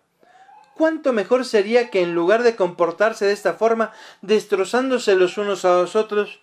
¿Cuánto 0.75 1.13
mejor 1.13 1.45
sería 1.45 1.89
que 1.89 2.01
en 2.01 2.13
lugar 2.15 2.43
de 2.43 2.57
comportarse 2.57 3.25
de 3.25 3.31
esta 3.31 3.53
forma, 3.53 3.93
destrozándose 4.21 5.15
los 5.15 5.37
unos 5.37 5.63
a 5.63 5.69
los 5.77 5.95
otros 5.95 6.41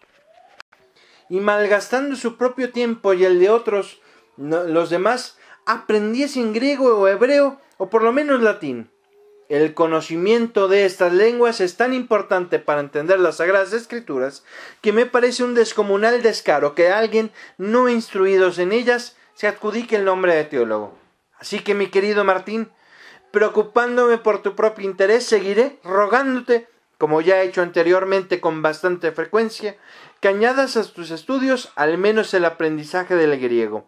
y 1.29 1.41
malgastando 1.41 2.17
su 2.17 2.39
propio 2.39 2.73
tiempo 2.73 3.13
y 3.13 3.27
el 3.27 3.39
de 3.39 3.51
otros, 3.51 4.01
los 4.39 4.89
demás, 4.89 5.37
aprendiesen 5.67 6.55
griego 6.55 6.97
o 6.97 7.09
hebreo 7.09 7.61
o 7.77 7.91
por 7.91 8.03
lo 8.03 8.15
menos 8.15 8.41
latín? 8.41 8.91
El 9.49 9.75
conocimiento 9.75 10.67
de 10.67 10.87
estas 10.87 11.13
lenguas 11.13 11.61
es 11.61 11.77
tan 11.77 11.95
importante 11.95 12.59
para 12.59 12.81
entender 12.81 13.21
las 13.21 13.37
Sagradas 13.37 13.73
Escrituras 13.73 14.43
que 14.81 14.93
me 14.93 15.07
parece 15.07 15.45
un 15.45 15.55
descomunal 15.55 16.21
descaro 16.21 16.75
que 16.75 16.91
alguien 16.91 17.31
no 17.57 17.89
instruidos 17.89 18.59
en 18.59 18.73
ellas 18.73 19.17
se 19.35 19.47
adjudique 19.47 19.95
el 19.95 20.05
nombre 20.05 20.35
de 20.35 20.45
teólogo. 20.45 20.99
Así 21.39 21.61
que 21.61 21.75
mi 21.75 21.87
querido 21.89 22.25
Martín, 22.25 22.71
preocupándome 23.31 24.19
por 24.19 24.43
tu 24.43 24.57
propio 24.57 24.85
interés, 24.85 25.25
seguiré 25.25 25.79
rogándote, 25.85 26.69
como 26.99 27.21
ya 27.21 27.41
he 27.41 27.47
hecho 27.47 27.63
anteriormente 27.63 28.41
con 28.41 28.63
bastante 28.63 29.13
frecuencia, 29.13 29.77
que 30.21 30.27
añadas 30.27 30.77
a 30.77 30.83
tus 30.93 31.13
estudios 31.13 31.71
al 31.77 31.99
menos 31.99 32.35
el 32.35 32.47
aprendizaje 32.47 33.15
del 33.15 33.39
griego. 33.39 33.87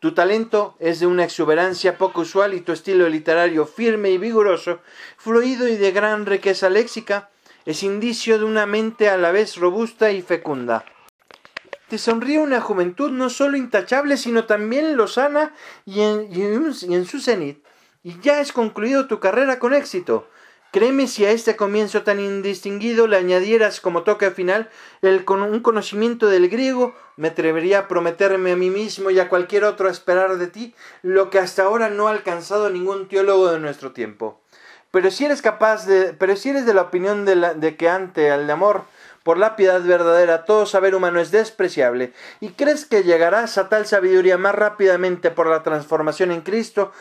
Tu 0.00 0.12
talento 0.12 0.76
es 0.78 1.00
de 1.00 1.08
una 1.08 1.24
exuberancia 1.24 1.98
poco 1.98 2.20
usual 2.20 2.54
y 2.54 2.60
tu 2.60 2.70
estilo 2.70 3.08
literario 3.08 3.66
firme 3.66 4.10
y 4.10 4.18
vigoroso, 4.18 4.78
fluido 5.16 5.66
y 5.66 5.76
de 5.76 5.90
gran 5.90 6.24
riqueza 6.24 6.70
léxica, 6.70 7.30
es 7.66 7.82
indicio 7.82 8.38
de 8.38 8.44
una 8.44 8.64
mente 8.64 9.08
a 9.08 9.16
la 9.16 9.32
vez 9.32 9.56
robusta 9.56 10.12
y 10.12 10.22
fecunda. 10.22 10.84
Te 11.88 11.98
sonríe 11.98 12.38
una 12.38 12.60
juventud 12.60 13.10
no 13.10 13.28
solo 13.28 13.56
intachable, 13.56 14.16
sino 14.16 14.44
también 14.44 14.96
lozana 14.96 15.52
y 15.84 16.00
en, 16.00 17.04
su 17.04 17.18
cenit, 17.18 17.64
y 18.04 18.20
ya 18.20 18.38
has 18.38 18.52
concluido 18.52 19.08
tu 19.08 19.18
carrera 19.18 19.58
con 19.58 19.74
éxito. 19.74 20.28
Créeme 20.70 21.06
si 21.06 21.24
a 21.24 21.30
este 21.30 21.56
comienzo 21.56 22.02
tan 22.02 22.20
indistinguido 22.20 23.06
le 23.06 23.16
añadieras 23.16 23.80
como 23.80 24.02
toque 24.02 24.30
final 24.30 24.68
el, 25.00 25.24
con 25.24 25.42
un 25.42 25.60
conocimiento 25.60 26.26
del 26.26 26.50
griego, 26.50 26.94
me 27.16 27.28
atrevería 27.28 27.78
a 27.78 27.88
prometerme 27.88 28.52
a 28.52 28.56
mí 28.56 28.68
mismo 28.68 29.10
y 29.10 29.18
a 29.18 29.30
cualquier 29.30 29.64
otro 29.64 29.88
a 29.88 29.90
esperar 29.90 30.36
de 30.36 30.48
ti 30.48 30.74
lo 31.02 31.30
que 31.30 31.38
hasta 31.38 31.62
ahora 31.62 31.88
no 31.88 32.06
ha 32.06 32.10
alcanzado 32.10 32.68
ningún 32.68 33.08
teólogo 33.08 33.50
de 33.50 33.60
nuestro 33.60 33.92
tiempo. 33.92 34.40
Pero 34.90 35.10
si 35.10 35.24
eres 35.24 35.40
capaz 35.40 35.86
de, 35.86 36.12
pero 36.12 36.36
si 36.36 36.50
eres 36.50 36.66
de 36.66 36.74
la 36.74 36.82
opinión 36.82 37.24
de, 37.24 37.36
de 37.54 37.76
que 37.76 37.88
ante 37.88 38.28
el 38.28 38.50
amor 38.50 38.84
por 39.22 39.36
la 39.36 39.56
piedad 39.56 39.82
verdadera 39.82 40.44
todo 40.44 40.64
saber 40.64 40.94
humano 40.94 41.20
es 41.20 41.30
despreciable, 41.30 42.12
y 42.40 42.50
crees 42.50 42.86
que 42.86 43.02
llegarás 43.02 43.58
a 43.58 43.68
tal 43.68 43.86
sabiduría 43.86 44.38
más 44.38 44.54
rápidamente 44.54 45.30
por 45.30 45.46
la 45.46 45.62
transformación 45.62 46.30
en 46.30 46.40
Cristo, 46.40 46.92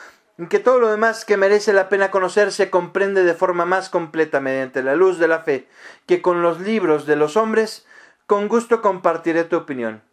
que 0.46 0.60
todo 0.60 0.80
lo 0.80 0.90
demás 0.90 1.26
que 1.26 1.36
merece 1.36 1.74
la 1.74 1.90
pena 1.90 2.12
conocer 2.12 2.52
se 2.52 2.70
comprende 2.70 3.24
de 3.24 3.34
forma 3.34 3.66
más 3.66 3.90
completa 3.90 4.40
mediante 4.40 4.84
la 4.84 4.96
luz 4.96 5.18
de 5.18 5.28
la 5.28 5.40
fe, 5.40 5.68
que 6.06 6.22
con 6.22 6.44
los 6.44 6.60
libros 6.60 7.08
de 7.08 7.16
los 7.16 7.36
hombres, 7.38 7.88
con 8.28 8.48
gusto 8.48 8.84
compartiré 8.84 9.46
tu 9.46 9.58
opinión. 9.58 10.04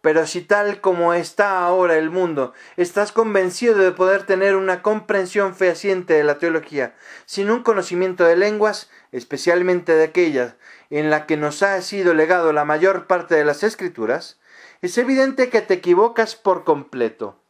Pero 0.00 0.26
si 0.26 0.40
tal 0.40 0.80
como 0.80 1.12
está 1.14 1.64
ahora 1.64 1.96
el 1.96 2.10
mundo, 2.10 2.52
estás 2.76 3.12
convencido 3.12 3.76
de 3.76 3.92
poder 3.92 4.24
tener 4.24 4.56
una 4.56 4.82
comprensión 4.82 5.54
fehaciente 5.54 6.14
de 6.14 6.24
la 6.24 6.38
teología, 6.38 6.94
sin 7.26 7.50
un 7.50 7.62
conocimiento 7.62 8.24
de 8.24 8.36
lenguas, 8.36 8.90
especialmente 9.12 9.94
de 9.94 10.04
aquellas 10.04 10.56
en 10.90 11.10
la 11.10 11.26
que 11.26 11.36
nos 11.36 11.62
ha 11.62 11.80
sido 11.82 12.14
legado 12.14 12.52
la 12.52 12.64
mayor 12.64 13.06
parte 13.06 13.34
de 13.34 13.44
las 13.44 13.62
escrituras, 13.62 14.38
es 14.82 14.98
evidente 14.98 15.48
que 15.48 15.62
te 15.62 15.74
equivocas 15.74 16.36
por 16.36 16.64
completo. 16.64 17.43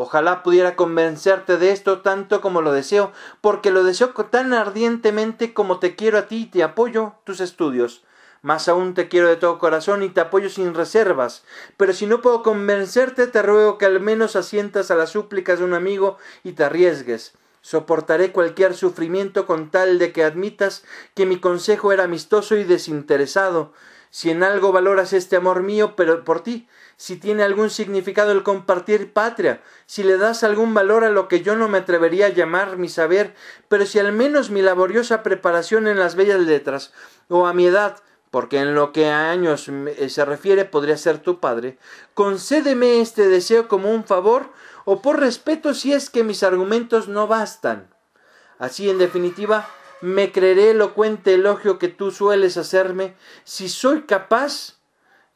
Ojalá 0.00 0.44
pudiera 0.44 0.76
convencerte 0.76 1.56
de 1.56 1.72
esto 1.72 2.02
tanto 2.02 2.40
como 2.40 2.62
lo 2.62 2.70
deseo, 2.70 3.10
porque 3.40 3.72
lo 3.72 3.82
deseo 3.82 4.10
tan 4.10 4.54
ardientemente 4.54 5.52
como 5.52 5.80
te 5.80 5.96
quiero 5.96 6.18
a 6.18 6.28
ti 6.28 6.42
y 6.42 6.46
te 6.46 6.62
apoyo 6.62 7.14
tus 7.24 7.40
estudios. 7.40 8.04
Más 8.40 8.68
aún 8.68 8.94
te 8.94 9.08
quiero 9.08 9.26
de 9.26 9.34
todo 9.34 9.58
corazón 9.58 10.04
y 10.04 10.08
te 10.08 10.20
apoyo 10.20 10.50
sin 10.50 10.74
reservas. 10.74 11.42
Pero 11.76 11.92
si 11.92 12.06
no 12.06 12.22
puedo 12.22 12.44
convencerte, 12.44 13.26
te 13.26 13.42
ruego 13.42 13.76
que 13.76 13.86
al 13.86 13.98
menos 13.98 14.36
asientas 14.36 14.92
a 14.92 14.94
las 14.94 15.10
súplicas 15.10 15.58
de 15.58 15.64
un 15.64 15.74
amigo 15.74 16.16
y 16.44 16.52
te 16.52 16.62
arriesgues. 16.62 17.32
Soportaré 17.60 18.30
cualquier 18.30 18.74
sufrimiento 18.74 19.46
con 19.46 19.72
tal 19.72 19.98
de 19.98 20.12
que 20.12 20.22
admitas 20.22 20.84
que 21.16 21.26
mi 21.26 21.40
consejo 21.40 21.90
era 21.90 22.04
amistoso 22.04 22.54
y 22.54 22.62
desinteresado. 22.62 23.72
Si 24.10 24.30
en 24.30 24.44
algo 24.44 24.70
valoras 24.70 25.12
este 25.12 25.34
amor 25.34 25.64
mío, 25.64 25.96
pero 25.96 26.22
por 26.22 26.44
ti, 26.44 26.68
si 26.98 27.16
tiene 27.16 27.44
algún 27.44 27.70
significado 27.70 28.32
el 28.32 28.42
compartir 28.42 29.12
patria, 29.12 29.62
si 29.86 30.02
le 30.02 30.18
das 30.18 30.42
algún 30.42 30.74
valor 30.74 31.04
a 31.04 31.10
lo 31.10 31.28
que 31.28 31.42
yo 31.42 31.54
no 31.54 31.68
me 31.68 31.78
atrevería 31.78 32.26
a 32.26 32.30
llamar 32.30 32.76
mi 32.76 32.88
saber, 32.88 33.36
pero 33.68 33.86
si 33.86 34.00
al 34.00 34.12
menos 34.12 34.50
mi 34.50 34.62
laboriosa 34.62 35.22
preparación 35.22 35.86
en 35.86 36.00
las 36.00 36.16
bellas 36.16 36.40
letras, 36.40 36.92
o 37.28 37.46
a 37.46 37.54
mi 37.54 37.66
edad, 37.66 37.98
porque 38.32 38.58
en 38.58 38.74
lo 38.74 38.92
que 38.92 39.06
a 39.06 39.30
años 39.30 39.68
eh, 39.68 40.08
se 40.10 40.24
refiere 40.24 40.64
podría 40.64 40.96
ser 40.96 41.18
tu 41.18 41.38
padre, 41.38 41.78
concédeme 42.14 43.00
este 43.00 43.28
deseo 43.28 43.68
como 43.68 43.92
un 43.92 44.02
favor, 44.02 44.50
o 44.84 45.00
por 45.00 45.20
respeto 45.20 45.74
si 45.74 45.92
es 45.92 46.10
que 46.10 46.24
mis 46.24 46.42
argumentos 46.42 47.06
no 47.06 47.28
bastan. 47.28 47.94
Así, 48.58 48.90
en 48.90 48.98
definitiva, 48.98 49.70
me 50.00 50.32
creeré 50.32 50.70
elocuente 50.70 51.34
elogio 51.34 51.78
que 51.78 51.86
tú 51.86 52.10
sueles 52.10 52.56
hacerme, 52.56 53.14
si 53.44 53.68
soy 53.68 54.02
capaz 54.02 54.77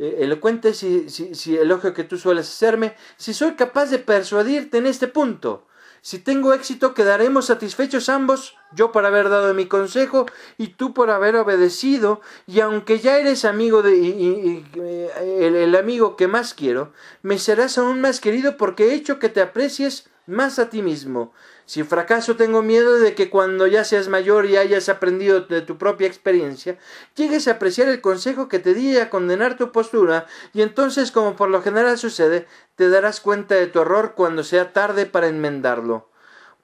eh, 0.03 0.16
elocuente 0.24 0.74
si, 0.74 1.09
si, 1.09 1.57
elogio 1.57 1.94
que 1.94 2.03
tú 2.03 2.18
sueles 2.18 2.48
hacerme, 2.48 2.96
si 3.16 3.32
soy 3.32 3.53
capaz 3.53 3.86
de 3.86 4.00
persuadirte 4.00 4.78
en 4.78 4.86
este 4.86 5.07
punto. 5.07 5.68
Si 6.00 6.18
tengo 6.18 6.53
éxito, 6.53 6.92
quedaremos 6.92 7.46
satisfechos 7.46 8.09
ambos, 8.09 8.57
yo 8.74 8.90
por 8.90 9.07
haber 9.07 9.28
dado 9.28 9.55
mi 9.55 9.66
consejo 9.66 10.26
y 10.59 10.74
tú 10.74 10.92
por 10.92 11.11
haber 11.11 11.36
obedecido, 11.36 12.20
y 12.48 12.59
aunque 12.59 12.98
ya 12.98 13.16
eres 13.16 13.44
amigo 13.44 13.82
de 13.82 13.96
y, 13.96 14.66
eh, 14.74 15.62
el, 15.62 15.76
amigo 15.76 16.16
que 16.16 16.26
más 16.26 16.55
quiero, 16.55 16.92
me 17.22 17.38
serás 17.38 17.78
aún 17.78 18.00
más 18.00 18.18
querido 18.18 18.57
porque 18.57 18.86
he 18.86 18.94
hecho 18.94 19.20
que 19.20 19.28
te 19.28 19.40
aprecies 19.40 20.11
más 20.32 20.58
a 20.58 20.68
ti 20.70 20.82
mismo. 20.82 21.32
Si 21.66 21.84
fracaso 21.84 22.36
tengo 22.36 22.62
miedo 22.62 22.98
de 22.98 23.14
que 23.14 23.30
cuando 23.30 23.66
ya 23.66 23.84
seas 23.84 24.08
mayor 24.08 24.46
y 24.46 24.56
hayas 24.56 24.88
aprendido 24.88 25.42
de 25.42 25.60
tu 25.60 25.78
propia 25.78 26.08
experiencia, 26.08 26.78
llegues 27.14 27.46
a 27.46 27.52
apreciar 27.52 27.88
el 27.88 28.00
consejo 28.00 28.48
que 28.48 28.58
te 28.58 28.74
di 28.74 28.96
a 28.96 29.10
condenar 29.10 29.56
tu 29.56 29.70
postura, 29.70 30.26
y 30.52 30.62
entonces, 30.62 31.12
como 31.12 31.36
por 31.36 31.50
lo 31.50 31.62
general 31.62 31.98
sucede, 31.98 32.46
te 32.74 32.88
darás 32.88 33.20
cuenta 33.20 33.54
de 33.54 33.68
tu 33.68 33.80
error 33.80 34.14
cuando 34.16 34.42
sea 34.42 34.72
tarde 34.72 35.06
para 35.06 35.28
enmendarlo. 35.28 36.08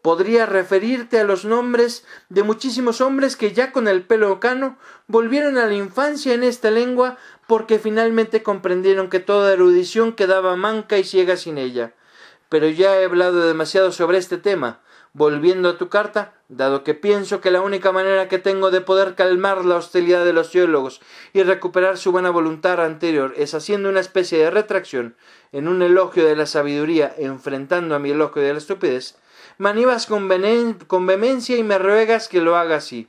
Podría 0.02 0.46
referirte 0.46 1.18
a 1.18 1.24
los 1.24 1.44
nombres 1.44 2.04
de 2.28 2.42
muchísimos 2.42 3.00
hombres 3.00 3.36
que 3.36 3.52
ya 3.52 3.72
con 3.72 3.88
el 3.88 4.02
pelo 4.02 4.38
cano 4.40 4.78
volvieron 5.08 5.58
a 5.58 5.66
la 5.66 5.74
infancia 5.74 6.34
en 6.34 6.44
esta 6.44 6.70
lengua 6.70 7.18
porque 7.48 7.78
finalmente 7.78 8.42
comprendieron 8.42 9.10
que 9.10 9.20
toda 9.20 9.52
erudición 9.52 10.12
quedaba 10.12 10.54
manca 10.54 10.98
y 10.98 11.04
ciega 11.04 11.36
sin 11.36 11.58
ella. 11.58 11.94
Pero 12.48 12.68
ya 12.68 13.00
he 13.00 13.04
hablado 13.04 13.46
demasiado 13.46 13.92
sobre 13.92 14.18
este 14.18 14.38
tema. 14.38 14.80
Volviendo 15.12 15.70
a 15.70 15.78
tu 15.78 15.88
carta, 15.88 16.34
dado 16.48 16.84
que 16.84 16.94
pienso 16.94 17.40
que 17.40 17.50
la 17.50 17.60
única 17.60 17.92
manera 17.92 18.28
que 18.28 18.38
tengo 18.38 18.70
de 18.70 18.80
poder 18.80 19.14
calmar 19.14 19.64
la 19.64 19.76
hostilidad 19.76 20.24
de 20.24 20.32
los 20.32 20.50
teólogos 20.50 21.00
y 21.32 21.42
recuperar 21.42 21.98
su 21.98 22.12
buena 22.12 22.30
voluntad 22.30 22.80
anterior 22.80 23.32
es 23.36 23.54
haciendo 23.54 23.88
una 23.88 24.00
especie 24.00 24.38
de 24.38 24.50
retracción 24.50 25.16
en 25.52 25.66
un 25.66 25.82
elogio 25.82 26.26
de 26.26 26.36
la 26.36 26.46
sabiduría 26.46 27.14
enfrentando 27.18 27.94
a 27.94 27.98
mi 27.98 28.10
elogio 28.10 28.42
de 28.42 28.52
la 28.52 28.58
estupidez, 28.58 29.16
me 29.56 29.70
animas 29.70 30.06
con, 30.06 30.28
con 30.86 31.06
vehemencia 31.06 31.56
y 31.56 31.64
me 31.64 31.78
ruegas 31.78 32.28
que 32.28 32.40
lo 32.40 32.56
haga 32.56 32.76
así. 32.76 33.08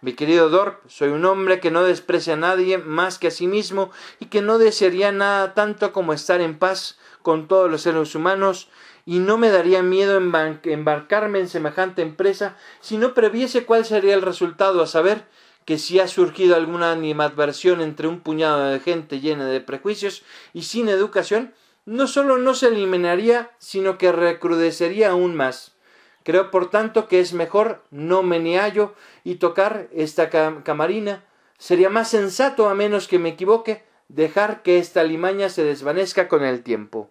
Mi 0.00 0.14
querido 0.14 0.50
Dorp, 0.50 0.80
soy 0.88 1.10
un 1.10 1.24
hombre 1.24 1.60
que 1.60 1.70
no 1.70 1.84
desprecia 1.84 2.34
a 2.34 2.36
nadie 2.36 2.78
más 2.78 3.18
que 3.18 3.28
a 3.28 3.30
sí 3.30 3.46
mismo 3.46 3.90
y 4.18 4.26
que 4.26 4.42
no 4.42 4.58
desearía 4.58 5.12
nada 5.12 5.54
tanto 5.54 5.92
como 5.92 6.12
estar 6.12 6.40
en 6.40 6.58
paz 6.58 6.98
con 7.26 7.48
todos 7.48 7.68
los 7.68 7.82
seres 7.82 8.14
humanos 8.14 8.68
y 9.04 9.18
no 9.18 9.36
me 9.36 9.50
daría 9.50 9.82
miedo 9.82 10.16
embarcarme 10.16 11.40
en 11.40 11.48
semejante 11.48 12.00
empresa 12.00 12.56
si 12.80 12.98
no 12.98 13.14
previese 13.14 13.64
cuál 13.64 13.84
sería 13.84 14.14
el 14.14 14.22
resultado, 14.22 14.80
a 14.80 14.86
saber, 14.86 15.24
que 15.64 15.76
si 15.76 15.98
ha 15.98 16.06
surgido 16.06 16.54
alguna 16.54 16.92
animadversión 16.92 17.80
entre 17.80 18.06
un 18.06 18.20
puñado 18.20 18.66
de 18.66 18.78
gente 18.78 19.18
llena 19.18 19.46
de 19.46 19.60
prejuicios 19.60 20.22
y 20.52 20.62
sin 20.62 20.88
educación, 20.88 21.52
no 21.84 22.06
sólo 22.06 22.38
no 22.38 22.54
se 22.54 22.68
eliminaría, 22.68 23.50
sino 23.58 23.98
que 23.98 24.12
recrudecería 24.12 25.10
aún 25.10 25.34
más. 25.34 25.74
Creo, 26.22 26.52
por 26.52 26.70
tanto, 26.70 27.08
que 27.08 27.18
es 27.18 27.32
mejor 27.32 27.82
no 27.90 28.22
meneallo 28.22 28.94
y 29.24 29.36
tocar 29.36 29.88
esta 29.92 30.30
camarina. 30.62 31.24
Sería 31.58 31.90
más 31.90 32.08
sensato, 32.08 32.68
a 32.68 32.76
menos 32.76 33.08
que 33.08 33.18
me 33.18 33.30
equivoque, 33.30 33.82
dejar 34.06 34.62
que 34.62 34.78
esta 34.78 35.02
limaña 35.02 35.48
se 35.48 35.64
desvanezca 35.64 36.28
con 36.28 36.44
el 36.44 36.62
tiempo. 36.62 37.10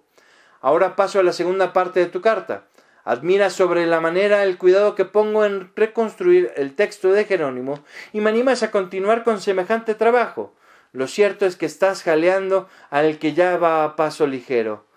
Ahora 0.66 0.96
paso 0.96 1.20
a 1.20 1.24
la 1.24 1.32
segunda 1.32 1.74
parte 1.74 2.00
de 2.00 2.08
tu 2.08 2.22
carta. 2.22 2.64
Admira 3.04 3.52
sobre 3.52 3.86
la 3.86 4.02
manera 4.02 4.42
el 4.42 4.58
cuidado 4.58 4.96
que 4.96 5.06
pongo 5.06 5.46
en 5.46 5.72
reconstruir 5.76 6.52
el 6.56 6.74
texto 6.74 7.12
de 7.12 7.26
Jerónimo 7.26 7.84
y 8.14 8.20
me 8.20 8.32
animas 8.32 8.64
a 8.64 8.72
continuar 8.72 9.24
con 9.24 9.40
semejante 9.40 9.94
trabajo. 9.94 10.56
Lo 10.92 11.06
cierto 11.06 11.46
es 11.46 11.56
que 11.56 11.68
estás 11.68 12.02
jaleando 12.02 12.68
al 12.90 13.20
que 13.20 13.34
ya 13.34 13.58
va 13.58 13.84
a 13.84 13.96
paso 13.96 14.26
ligero. 14.26 14.88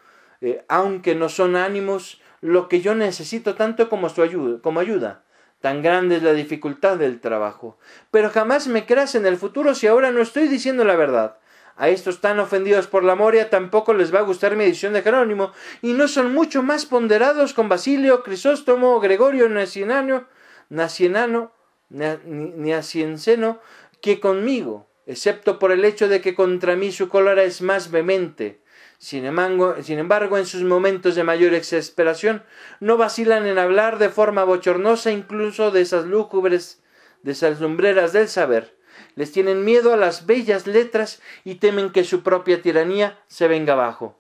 Eh, 0.41 0.65
aunque 0.69 1.15
no 1.15 1.29
son 1.29 1.55
ánimos 1.55 2.23
lo 2.41 2.71
que 2.71 2.81
yo 2.81 2.95
necesito 2.95 3.55
tanto 3.55 3.91
como 3.91 4.09
su 4.09 4.23
ayuda, 4.23 4.63
como 4.63 4.81
ayuda. 4.81 5.23
Tan 5.61 5.83
grande 5.83 6.17
es 6.17 6.23
la 6.23 6.33
dificultad 6.33 6.97
del 6.97 7.21
trabajo. 7.21 7.77
Pero 8.11 8.31
jamás 8.31 8.69
me 8.69 8.87
creas 8.87 9.15
en 9.17 9.27
el 9.27 9.37
futuro 9.37 9.75
si 9.75 9.87
ahora 9.87 10.13
no 10.13 10.23
estoy 10.23 10.49
diciendo 10.49 10.87
la 10.87 10.97
verdad. 10.97 11.37
A 11.79 11.89
estos 11.91 12.21
tan 12.21 12.41
ofendidos 12.41 12.89
por 12.89 13.05
la 13.05 13.15
Moria 13.15 13.51
tampoco 13.51 13.95
les 13.95 14.13
va 14.13 14.19
a 14.19 14.23
gustar 14.23 14.57
mi 14.57 14.65
edición 14.65 14.93
de 14.95 15.03
Jerónimo, 15.03 15.53
y 15.81 15.93
no 15.93 16.09
son 16.09 16.35
mucho 16.35 16.61
más 16.61 16.87
ponderados 16.87 17.55
con 17.55 17.69
Basilio, 17.69 18.25
Crisóstomo, 18.25 18.99
Gregorio 18.99 19.49
Nacienano, 19.49 20.27
Nacienano, 20.71 21.53
Nacienseno 21.89 23.61
que 24.01 24.19
conmigo, 24.19 24.89
excepto 25.07 25.61
por 25.61 25.71
el 25.71 25.85
hecho 25.85 26.09
de 26.09 26.21
que 26.21 26.35
contra 26.35 26.75
mí 26.75 26.91
su 26.91 27.09
cólera 27.09 27.45
es 27.45 27.63
más 27.63 27.93
vehemente. 27.93 28.61
Sin 28.99 29.25
embargo, 29.25 30.37
en 30.37 30.47
sus 30.47 30.65
momentos 30.65 31.15
de 31.15 31.23
mayor 31.23 31.55
exasperación, 31.55 32.43
no 32.81 32.97
vacilan 32.97 33.47
en 33.47 33.57
hablar 33.57 33.99
de 33.99 34.09
forma 34.09 34.43
bochornosa 34.43 35.13
incluso 35.13 35.71
de 35.71 35.83
esas 35.83 36.07
lúgubres, 36.07 36.83
de 37.23 37.31
esas 37.33 37.61
lumbreras 37.61 38.13
del 38.13 38.27
saber 38.27 38.78
les 39.19 39.33
tienen 39.33 39.65
miedo 39.65 39.93
a 39.93 39.97
las 39.97 40.27
bellas 40.27 40.69
letras 40.69 41.21
y 41.43 41.57
temen 41.57 41.91
que 41.91 42.05
su 42.05 42.23
propia 42.23 42.63
tiranía 42.63 43.19
se 43.27 43.49
venga 43.49 43.73
abajo. 43.73 44.17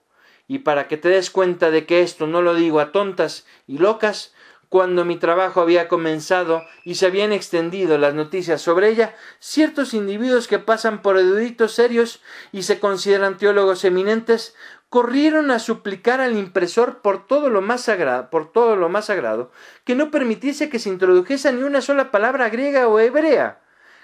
Y 0.49 0.59
para 0.59 0.89
que 0.89 0.97
te 0.97 1.09
des 1.09 1.31
cuenta 1.31 1.71
de 1.71 1.87
que 1.87 2.03
esto 2.03 2.27
no 2.27 2.43
lo 2.43 2.57
digo 2.57 2.81
a 2.81 2.91
tontas 2.91 3.47
y 3.69 3.79
locas, 3.79 4.35
cuando 4.69 5.05
mi 5.05 5.15
trabajo 5.15 5.61
había 5.61 5.87
comenzado 5.87 6.65
y 6.83 6.97
se 6.97 7.07
habían 7.07 7.31
extendido 7.31 7.97
las 7.97 8.15
noticias 8.15 8.61
sobre 8.61 8.89
ella, 8.89 9.15
ciertos 9.39 9.95
individuos 9.95 10.49
que 10.49 10.59
pasan 10.59 11.01
por 11.01 11.17
eruditos 11.17 11.75
serios 11.75 12.21
y 12.51 12.65
se 12.65 12.81
consideran 12.81 13.39
teólogos 13.39 13.85
eminentes 13.85 14.57
corrieron 14.89 15.53
a 15.53 15.61
suplicar 15.61 16.21
al 16.21 16.37
impresor 16.37 17.03
por 17.03 17.25
todo 17.25 17.51
lo 17.51 17.63
más 17.63 17.83
sagrado, 17.83 18.31
por 18.31 18.51
todo 18.51 18.75
lo 18.75 18.89
más 18.89 19.05
sagrado, 19.05 19.53
que 19.85 19.95
no 19.95 20.11
permitiese 20.11 20.69
que 20.69 20.81
se 20.81 20.89
introdujese 20.89 21.53
ni 21.53 21.63
una 21.63 21.83
sola 21.83 22.11
palabra 22.11 22.49
griega 22.49 22.89
o 22.89 22.99
hebrea 22.99 23.61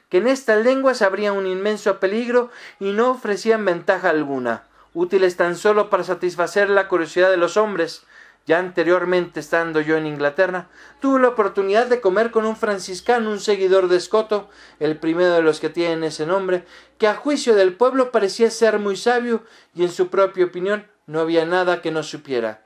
que 0.09 0.19
en 0.19 0.29
estas 0.29 0.65
lenguas 0.65 1.03
habría 1.03 1.33
un 1.33 1.47
inmenso 1.47 2.01
peligro 2.01 2.51
y 2.81 2.93
no 2.93 3.11
ofrecían 3.11 3.65
ventaja 3.65 4.11
alguna, 4.11 4.65
útiles 4.93 5.37
tan 5.37 5.57
solo 5.57 5.91
para 5.91 6.05
satisfacer 6.05 6.71
la 6.71 6.89
curiosidad 6.89 7.31
de 7.31 7.37
los 7.37 7.57
hombres. 7.57 8.05
Ya 8.47 8.59
anteriormente, 8.59 9.41
estando 9.41 9.81
yo 9.81 9.97
en 9.97 10.07
Inglaterra, 10.07 10.69
tuve 11.01 11.21
la 11.21 11.29
oportunidad 11.29 11.87
de 11.87 12.03
comer 12.03 12.31
con 12.31 12.45
un 12.45 12.57
franciscano, 12.57 13.31
un 13.31 13.41
seguidor 13.41 13.89
de 13.89 13.97
Escoto, 13.97 14.51
el 14.81 14.99
primero 14.99 15.33
de 15.33 15.43
los 15.43 15.61
que 15.61 15.71
tienen 15.71 16.05
ese 16.05 16.27
nombre, 16.27 16.67
que 16.99 17.09
a 17.09 17.15
juicio 17.15 17.55
del 17.55 17.75
pueblo 17.75 18.13
parecía 18.13 18.51
ser 18.51 18.79
muy 18.79 18.97
sabio 18.97 19.43
y 19.75 19.83
en 19.83 19.91
su 19.91 20.09
propia 20.09 20.45
opinión 20.45 20.87
no 21.07 21.21
había 21.21 21.47
nada 21.47 21.81
que 21.81 21.91
no 21.91 22.03
supiera. 22.03 22.64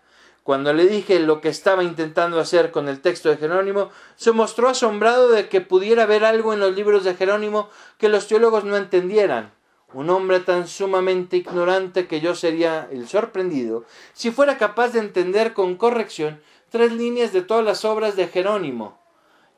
Cuando 0.48 0.72
le 0.72 0.86
dije 0.86 1.20
lo 1.20 1.42
que 1.42 1.50
estaba 1.50 1.84
intentando 1.84 2.40
hacer 2.40 2.70
con 2.70 2.88
el 2.88 3.02
texto 3.02 3.28
de 3.28 3.36
Jerónimo, 3.36 3.90
se 4.16 4.32
mostró 4.32 4.70
asombrado 4.70 5.28
de 5.28 5.50
que 5.50 5.60
pudiera 5.60 6.04
haber 6.04 6.24
algo 6.24 6.54
en 6.54 6.60
los 6.60 6.74
libros 6.74 7.04
de 7.04 7.14
Jerónimo 7.14 7.68
que 7.98 8.08
los 8.08 8.28
teólogos 8.28 8.64
no 8.64 8.78
entendieran. 8.78 9.52
Un 9.92 10.08
hombre 10.08 10.40
tan 10.40 10.66
sumamente 10.66 11.36
ignorante 11.36 12.06
que 12.06 12.22
yo 12.22 12.34
sería 12.34 12.88
el 12.90 13.06
sorprendido 13.08 13.84
si 14.14 14.30
fuera 14.30 14.56
capaz 14.56 14.94
de 14.94 15.00
entender 15.00 15.52
con 15.52 15.76
corrección 15.76 16.40
tres 16.70 16.92
líneas 16.92 17.34
de 17.34 17.42
todas 17.42 17.62
las 17.62 17.84
obras 17.84 18.16
de 18.16 18.28
Jerónimo. 18.28 18.98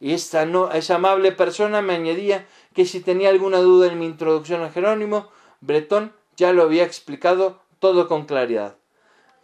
Y 0.01 0.13
esta, 0.13 0.45
no, 0.45 0.73
esa 0.73 0.97
amable 0.97 1.31
persona 1.31 1.83
me 1.83 1.95
añadía 1.95 2.49
que 2.75 2.85
si 2.85 2.99
tenía 2.99 3.29
alguna 3.29 3.59
duda 3.59 3.87
en 3.87 3.97
mi 4.01 4.07
introducción 4.07 4.61
a 4.63 4.73
Jerónimo, 4.73 5.29
Bretón 5.61 6.13
ya 6.37 6.53
lo 6.53 6.65
había 6.65 6.83
explicado 6.83 7.61
todo 7.79 8.09
con 8.09 8.25
claridad. 8.25 8.80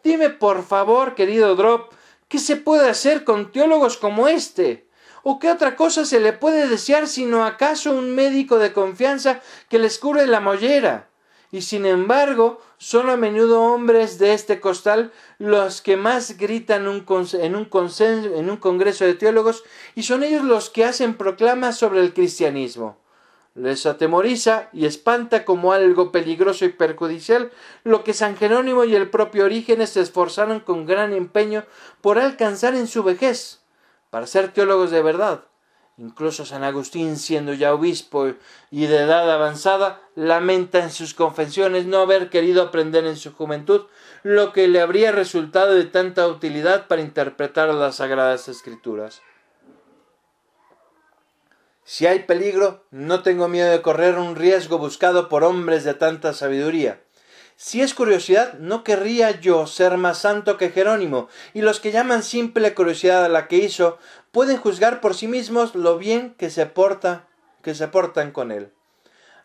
Dime 0.07 0.31
por 0.31 0.63
favor, 0.63 1.17
querido 1.17 1.57
Drop, 1.57 1.93
¿qué 2.29 2.39
se 2.39 2.55
puede 2.55 2.89
hacer 2.89 3.25
con 3.25 3.51
teólogos 3.51 3.97
como 3.97 4.29
este? 4.29 4.87
¿O 5.25 5.41
qué 5.41 5.51
otra 5.51 5.75
cosa 5.75 6.05
se 6.05 6.21
le 6.21 6.33
puede 6.33 6.69
desear 6.69 7.09
sino 7.09 7.45
acaso 7.45 7.91
un 7.91 8.15
médico 8.15 8.61
de 8.61 8.73
confianza 8.73 9.41
que 9.69 9.81
les 9.81 9.99
cure 9.99 10.29
la 10.29 10.39
mollera? 10.39 11.09
Y 11.51 11.63
sin 11.63 11.87
embargo, 11.87 12.61
son 12.79 13.11
a 13.11 13.17
menudo 13.17 13.61
hombres 13.61 14.21
de 14.21 14.33
este 14.33 14.61
costal 14.61 15.11
los 15.41 15.83
que 15.83 15.97
más 15.97 16.37
gritan 16.37 16.83
en, 16.83 16.89
un 16.89 17.29
en 17.33 18.49
un 18.51 18.57
congreso 18.59 19.05
de 19.05 19.15
teólogos 19.15 19.65
y 19.97 20.05
son 20.05 20.23
ellos 20.23 20.45
los 20.45 20.71
que 20.71 20.85
hacen 20.85 21.15
proclamas 21.15 21.79
sobre 21.79 21.99
el 21.99 22.15
cristianismo 22.15 22.97
les 23.57 23.87
atemoriza 23.87 24.69
y 24.73 24.85
espanta 24.85 25.45
como 25.47 25.73
algo 25.73 26.13
peligroso 26.13 26.67
y 26.67 26.69
perjudicial 26.69 27.51
lo 27.85 28.05
que 28.05 28.13
San 28.13 28.37
Jerónimo 28.37 28.85
y 28.85 28.95
el 28.95 29.09
propio 29.09 29.47
Orígenes 29.47 29.91
se 29.91 30.03
esforzaron 30.03 30.61
con 30.61 30.85
gran 30.85 31.15
empeño 31.15 31.65
por 32.03 32.19
alcanzar 32.19 32.75
en 32.75 32.87
su 32.87 33.03
vejez, 33.03 33.63
para 34.11 34.27
ser 34.27 34.53
teólogos 34.53 34.91
de 34.91 35.03
verdad. 35.03 35.45
Incluso 35.99 36.45
San 36.45 36.63
Agustín, 36.63 37.17
siendo 37.17 37.55
ya 37.55 37.73
obispo 37.73 38.29
y 38.71 38.87
de 38.87 38.99
edad 38.99 39.33
avanzada, 39.33 40.03
lamenta 40.15 40.83
en 40.83 40.91
sus 40.91 41.15
confesiones 41.15 41.87
no 41.87 42.01
haber 42.01 42.29
querido 42.29 42.63
aprender 42.63 43.07
en 43.07 43.17
su 43.17 43.33
juventud 43.33 43.87
lo 44.23 44.53
que 44.53 44.69
le 44.69 44.83
habría 44.83 45.11
resultado 45.11 45.75
de 45.75 45.87
tanta 45.87 46.29
utilidad 46.29 46.87
para 46.87 47.01
interpretar 47.01 47.73
las 47.73 47.97
sagradas 47.97 48.49
escrituras. 48.49 49.23
Si 51.89 52.05
hay 52.05 52.25
peligro, 52.25 52.85
no 52.91 53.23
tengo 53.23 53.47
miedo 53.47 53.71
de 53.71 53.81
correr 53.81 54.19
un 54.19 54.35
riesgo 54.35 54.77
buscado 54.77 55.29
por 55.29 55.45
hombres 55.45 55.85
de 55.85 55.95
tanta 55.95 56.35
sabiduría. 56.35 57.01
Si 57.55 57.81
es 57.81 57.95
curiosidad, 57.95 58.55
no 58.55 58.83
querría 58.83 59.41
yo 59.41 59.69
ser 59.69 59.97
más 59.97 60.19
santo 60.19 60.57
que 60.57 60.71
Jerónimo, 60.71 61.29
y 61.55 61.61
los 61.61 61.79
que 61.79 61.93
llaman 61.93 62.25
simple 62.25 62.75
curiosidad 62.75 63.25
a 63.25 63.29
la 63.29 63.47
que 63.47 63.59
hizo, 63.59 63.99
pueden 64.33 64.57
juzgar 64.57 65.01
por 65.01 65.15
sí 65.15 65.29
mismos 65.29 65.77
lo 65.77 65.97
bien 65.97 66.35
que 66.37 66.51
se 66.51 66.67
porta, 66.67 67.29
que 67.63 67.77
se 67.77 67.87
portan 67.87 68.33
con 68.33 68.51
él. 68.51 68.73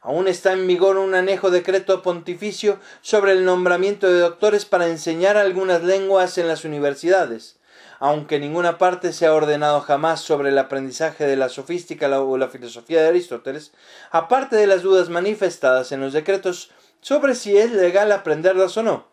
Aún 0.02 0.28
está 0.28 0.54
en 0.54 0.66
vigor 0.66 0.98
un 0.98 1.14
anejo 1.14 1.52
decreto 1.52 2.02
pontificio 2.02 2.80
sobre 3.02 3.34
el 3.34 3.46
nombramiento 3.46 4.12
de 4.12 4.20
doctores 4.20 4.66
para 4.66 4.88
enseñar 4.88 5.38
algunas 5.38 5.84
lenguas 5.84 6.40
en 6.40 6.48
las 6.48 6.66
universidades. 6.66 7.60
Aunque 8.02 8.40
ninguna 8.40 8.80
parte 8.80 9.14
se 9.14 9.28
ha 9.28 9.34
ordenado 9.34 9.80
jamás 9.80 10.22
sobre 10.22 10.50
el 10.50 10.58
aprendizaje 10.58 11.28
de 11.28 11.36
la 11.36 11.50
sofística 11.50 12.10
o 12.20 12.36
la 12.36 12.48
filosofía 12.48 13.00
de 13.00 13.10
Aristóteles, 13.10 13.74
aparte 14.10 14.56
de 14.56 14.66
las 14.66 14.82
dudas 14.82 15.10
manifestadas 15.10 15.92
en 15.92 16.02
los 16.02 16.12
decretos 16.12 16.72
sobre 17.00 17.36
si 17.36 17.56
es 17.56 17.72
legal 17.72 18.12
aprenderlas 18.12 18.76
o 18.78 18.82
no, 18.82 19.06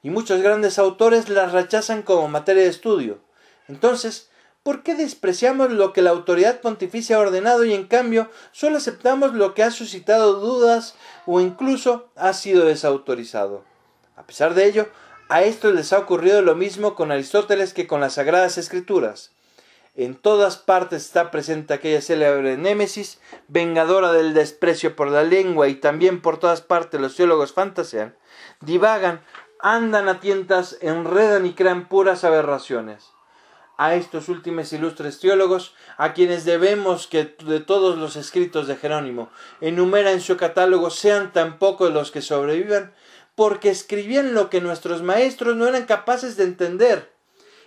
y 0.00 0.10
muchos 0.10 0.42
grandes 0.42 0.78
autores 0.78 1.28
las 1.28 1.50
rechazan 1.50 2.02
como 2.02 2.28
materia 2.28 2.62
de 2.62 2.68
estudio. 2.68 3.18
Entonces, 3.66 4.30
¿por 4.62 4.84
qué 4.84 4.94
despreciamos 4.94 5.72
lo 5.72 5.92
que 5.92 6.02
la 6.02 6.10
autoridad 6.10 6.60
pontificia 6.60 7.16
ha 7.16 7.20
ordenado 7.20 7.64
y 7.64 7.74
en 7.74 7.88
cambio 7.88 8.30
solo 8.52 8.76
aceptamos 8.76 9.34
lo 9.34 9.54
que 9.54 9.64
ha 9.64 9.72
suscitado 9.72 10.34
dudas 10.34 10.94
o 11.26 11.40
incluso 11.40 12.10
ha 12.14 12.32
sido 12.32 12.66
desautorizado? 12.66 13.64
A 14.14 14.22
pesar 14.22 14.54
de 14.54 14.66
ello, 14.66 14.88
a 15.28 15.42
estos 15.42 15.74
les 15.74 15.92
ha 15.92 15.98
ocurrido 15.98 16.42
lo 16.42 16.54
mismo 16.54 16.94
con 16.94 17.10
Aristóteles 17.10 17.74
que 17.74 17.86
con 17.86 18.00
las 18.00 18.14
Sagradas 18.14 18.58
Escrituras. 18.58 19.32
En 19.96 20.14
todas 20.14 20.58
partes 20.58 21.04
está 21.04 21.30
presente 21.30 21.72
aquella 21.72 22.02
célebre 22.02 22.56
némesis, 22.58 23.18
vengadora 23.48 24.12
del 24.12 24.34
desprecio 24.34 24.94
por 24.94 25.08
la 25.08 25.24
lengua 25.24 25.68
y 25.68 25.74
también 25.74 26.20
por 26.20 26.38
todas 26.38 26.60
partes 26.60 27.00
los 27.00 27.16
teólogos 27.16 27.54
fantasean, 27.54 28.14
divagan, 28.60 29.22
andan 29.58 30.08
a 30.08 30.20
tientas, 30.20 30.76
enredan 30.80 31.46
y 31.46 31.54
crean 31.54 31.88
puras 31.88 32.24
aberraciones. 32.24 33.10
A 33.78 33.94
estos 33.94 34.28
últimos 34.28 34.72
ilustres 34.72 35.18
teólogos, 35.18 35.74
a 35.96 36.12
quienes 36.12 36.44
debemos 36.44 37.06
que 37.06 37.34
de 37.44 37.60
todos 37.60 37.98
los 37.98 38.16
escritos 38.16 38.66
de 38.66 38.76
Jerónimo 38.76 39.30
enumera 39.60 40.12
en 40.12 40.20
su 40.20 40.36
catálogo 40.36 40.90
sean 40.90 41.32
tan 41.32 41.58
pocos 41.58 41.92
los 41.92 42.10
que 42.10 42.22
sobrevivan, 42.22 42.92
porque 43.36 43.70
escribían 43.70 44.34
lo 44.34 44.50
que 44.50 44.60
nuestros 44.60 45.02
maestros 45.02 45.54
no 45.54 45.68
eran 45.68 45.84
capaces 45.84 46.36
de 46.36 46.44
entender. 46.44 47.12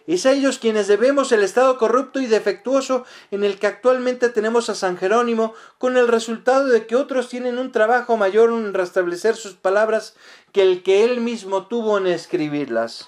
Es 0.07 0.25
a 0.25 0.31
ellos 0.31 0.57
quienes 0.57 0.87
debemos 0.87 1.31
el 1.31 1.43
estado 1.43 1.77
corrupto 1.77 2.19
y 2.19 2.25
defectuoso 2.25 3.05
en 3.29 3.43
el 3.43 3.59
que 3.59 3.67
actualmente 3.67 4.29
tenemos 4.29 4.67
a 4.69 4.75
San 4.75 4.97
Jerónimo, 4.97 5.53
con 5.77 5.97
el 5.97 6.07
resultado 6.07 6.65
de 6.65 6.87
que 6.87 6.95
otros 6.95 7.29
tienen 7.29 7.59
un 7.59 7.71
trabajo 7.71 8.17
mayor 8.17 8.49
en 8.49 8.73
restablecer 8.73 9.35
sus 9.35 9.53
palabras 9.53 10.15
que 10.51 10.63
el 10.63 10.81
que 10.81 11.05
él 11.05 11.21
mismo 11.21 11.67
tuvo 11.67 11.99
en 11.99 12.07
escribirlas. 12.07 13.07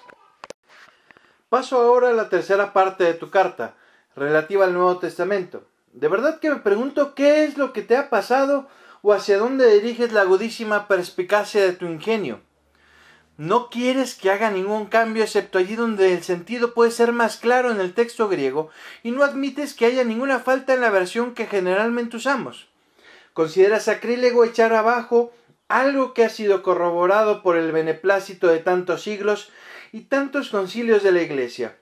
Paso 1.49 1.81
ahora 1.81 2.09
a 2.09 2.13
la 2.13 2.29
tercera 2.29 2.71
parte 2.71 3.03
de 3.03 3.15
tu 3.15 3.31
carta, 3.31 3.73
relativa 4.15 4.65
al 4.65 4.73
Nuevo 4.73 4.99
Testamento. 4.99 5.63
De 5.93 6.07
verdad 6.07 6.39
que 6.39 6.51
me 6.51 6.57
pregunto 6.57 7.15
qué 7.15 7.45
es 7.45 7.57
lo 7.57 7.73
que 7.73 7.81
te 7.81 7.97
ha 7.97 8.11
pasado 8.11 8.67
o 9.01 9.11
hacia 9.13 9.39
dónde 9.39 9.73
diriges 9.73 10.13
la 10.13 10.21
agudísima 10.21 10.87
perspicacia 10.87 11.63
de 11.63 11.73
tu 11.73 11.87
ingenio. 11.87 12.41
No 13.41 13.71
quieres 13.71 14.13
que 14.13 14.29
haga 14.29 14.51
ningún 14.51 14.85
cambio 14.85 15.23
excepto 15.23 15.57
allí 15.57 15.75
donde 15.75 16.13
el 16.13 16.21
sentido 16.21 16.75
puede 16.75 16.91
ser 16.91 17.11
más 17.11 17.37
claro 17.37 17.71
en 17.71 17.81
el 17.81 17.95
texto 17.95 18.29
griego 18.29 18.69
y 19.01 19.09
no 19.09 19.23
admites 19.23 19.73
que 19.73 19.87
haya 19.87 20.03
ninguna 20.03 20.37
falta 20.37 20.75
en 20.75 20.81
la 20.81 20.91
versión 20.91 21.33
que 21.33 21.47
generalmente 21.47 22.17
usamos. 22.17 22.67
Consideras 23.33 23.85
sacrílego 23.85 24.45
echar 24.45 24.75
abajo 24.75 25.31
algo 25.69 26.13
que 26.13 26.23
ha 26.23 26.29
sido 26.29 26.61
corroborado 26.61 27.41
por 27.41 27.57
el 27.57 27.71
beneplácito 27.71 28.45
de 28.45 28.59
tantos 28.59 29.01
siglos 29.01 29.49
y 29.91 30.01
tantos 30.01 30.49
concilios 30.49 31.01
de 31.01 31.11
la 31.11 31.23
Iglesia. 31.23 31.79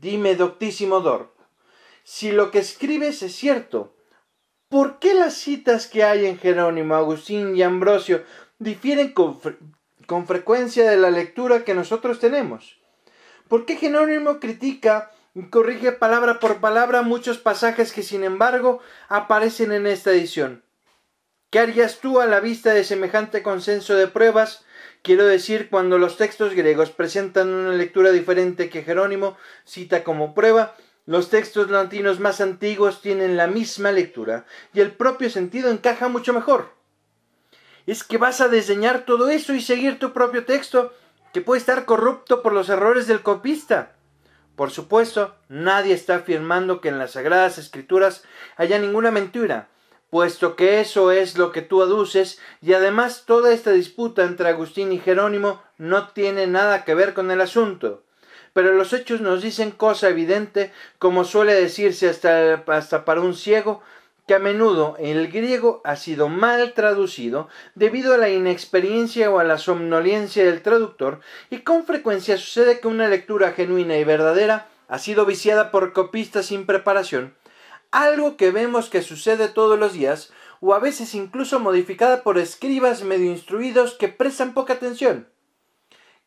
Dime, 0.00 0.36
doctísimo 0.36 1.00
Dor, 1.00 1.34
si 2.04 2.30
lo 2.30 2.52
que 2.52 2.60
escribes 2.60 3.20
es 3.24 3.34
cierto, 3.34 3.96
¿por 4.68 5.00
qué 5.00 5.14
las 5.14 5.34
citas 5.34 5.88
que 5.88 6.04
hay 6.04 6.26
en 6.26 6.38
Jerónimo, 6.38 6.94
Agustín 6.94 7.56
y 7.56 7.64
Ambrosio 7.64 8.22
difieren 8.60 9.12
con, 9.12 9.40
con 10.10 10.26
frecuencia 10.26 10.90
de 10.90 10.96
la 10.96 11.12
lectura 11.12 11.62
que 11.62 11.72
nosotros 11.72 12.18
tenemos. 12.18 12.80
¿Por 13.46 13.64
qué 13.64 13.76
Jerónimo 13.76 14.40
critica 14.40 15.12
y 15.36 15.42
corrige 15.50 15.92
palabra 15.92 16.40
por 16.40 16.56
palabra 16.56 17.02
muchos 17.02 17.38
pasajes 17.38 17.92
que 17.92 18.02
sin 18.02 18.24
embargo 18.24 18.80
aparecen 19.08 19.70
en 19.70 19.86
esta 19.86 20.10
edición? 20.10 20.64
¿Qué 21.50 21.60
harías 21.60 22.00
tú 22.00 22.18
a 22.18 22.26
la 22.26 22.40
vista 22.40 22.74
de 22.74 22.82
semejante 22.82 23.44
consenso 23.44 23.94
de 23.94 24.08
pruebas? 24.08 24.64
Quiero 25.02 25.26
decir, 25.26 25.70
cuando 25.70 25.96
los 25.96 26.16
textos 26.16 26.54
griegos 26.54 26.90
presentan 26.90 27.48
una 27.48 27.74
lectura 27.74 28.10
diferente 28.10 28.68
que 28.68 28.82
Jerónimo 28.82 29.36
cita 29.64 30.02
como 30.02 30.34
prueba, 30.34 30.74
los 31.06 31.30
textos 31.30 31.70
latinos 31.70 32.18
más 32.18 32.40
antiguos 32.40 33.00
tienen 33.00 33.36
la 33.36 33.46
misma 33.46 33.92
lectura 33.92 34.44
y 34.74 34.80
el 34.80 34.90
propio 34.90 35.30
sentido 35.30 35.70
encaja 35.70 36.08
mucho 36.08 36.32
mejor 36.32 36.79
es 37.86 38.04
que 38.04 38.18
vas 38.18 38.40
a 38.40 38.48
diseñar 38.48 39.04
todo 39.04 39.30
eso 39.30 39.54
y 39.54 39.60
seguir 39.60 39.98
tu 39.98 40.12
propio 40.12 40.44
texto, 40.44 40.92
que 41.32 41.40
puede 41.40 41.60
estar 41.60 41.84
corrupto 41.84 42.42
por 42.42 42.52
los 42.52 42.68
errores 42.68 43.06
del 43.06 43.22
copista. 43.22 43.92
Por 44.56 44.70
supuesto, 44.70 45.34
nadie 45.48 45.94
está 45.94 46.16
afirmando 46.16 46.80
que 46.80 46.88
en 46.88 46.98
las 46.98 47.12
Sagradas 47.12 47.58
Escrituras 47.58 48.24
haya 48.56 48.78
ninguna 48.78 49.10
mentira, 49.10 49.68
puesto 50.10 50.56
que 50.56 50.80
eso 50.80 51.12
es 51.12 51.38
lo 51.38 51.52
que 51.52 51.62
tú 51.62 51.82
aduces, 51.82 52.40
y 52.60 52.74
además 52.74 53.24
toda 53.26 53.52
esta 53.52 53.70
disputa 53.70 54.24
entre 54.24 54.48
Agustín 54.48 54.92
y 54.92 54.98
Jerónimo 54.98 55.62
no 55.78 56.08
tiene 56.08 56.46
nada 56.46 56.84
que 56.84 56.94
ver 56.94 57.14
con 57.14 57.30
el 57.30 57.40
asunto. 57.40 58.02
Pero 58.52 58.72
los 58.72 58.92
hechos 58.92 59.20
nos 59.20 59.42
dicen 59.42 59.70
cosa 59.70 60.08
evidente, 60.08 60.72
como 60.98 61.24
suele 61.24 61.54
decirse 61.54 62.08
hasta, 62.08 62.64
hasta 62.66 63.04
para 63.04 63.20
un 63.20 63.34
ciego, 63.34 63.82
que 64.30 64.36
a 64.36 64.38
menudo 64.38 64.94
el 65.00 65.26
griego 65.26 65.80
ha 65.82 65.96
sido 65.96 66.28
mal 66.28 66.72
traducido 66.72 67.48
debido 67.74 68.14
a 68.14 68.16
la 68.16 68.28
inexperiencia 68.28 69.28
o 69.28 69.40
a 69.40 69.42
la 69.42 69.58
somnolencia 69.58 70.44
del 70.44 70.62
traductor 70.62 71.18
y 71.50 71.62
con 71.62 71.84
frecuencia 71.84 72.36
sucede 72.36 72.78
que 72.78 72.86
una 72.86 73.08
lectura 73.08 73.50
genuina 73.50 73.96
y 73.96 74.04
verdadera 74.04 74.68
ha 74.86 75.00
sido 75.00 75.26
viciada 75.26 75.72
por 75.72 75.92
copistas 75.92 76.46
sin 76.46 76.64
preparación, 76.64 77.34
algo 77.90 78.36
que 78.36 78.52
vemos 78.52 78.88
que 78.88 79.02
sucede 79.02 79.48
todos 79.48 79.76
los 79.76 79.94
días 79.94 80.32
o 80.60 80.74
a 80.74 80.78
veces 80.78 81.16
incluso 81.16 81.58
modificada 81.58 82.22
por 82.22 82.38
escribas 82.38 83.02
medio 83.02 83.32
instruidos 83.32 83.94
que 83.94 84.06
prestan 84.06 84.54
poca 84.54 84.74
atención. 84.74 85.28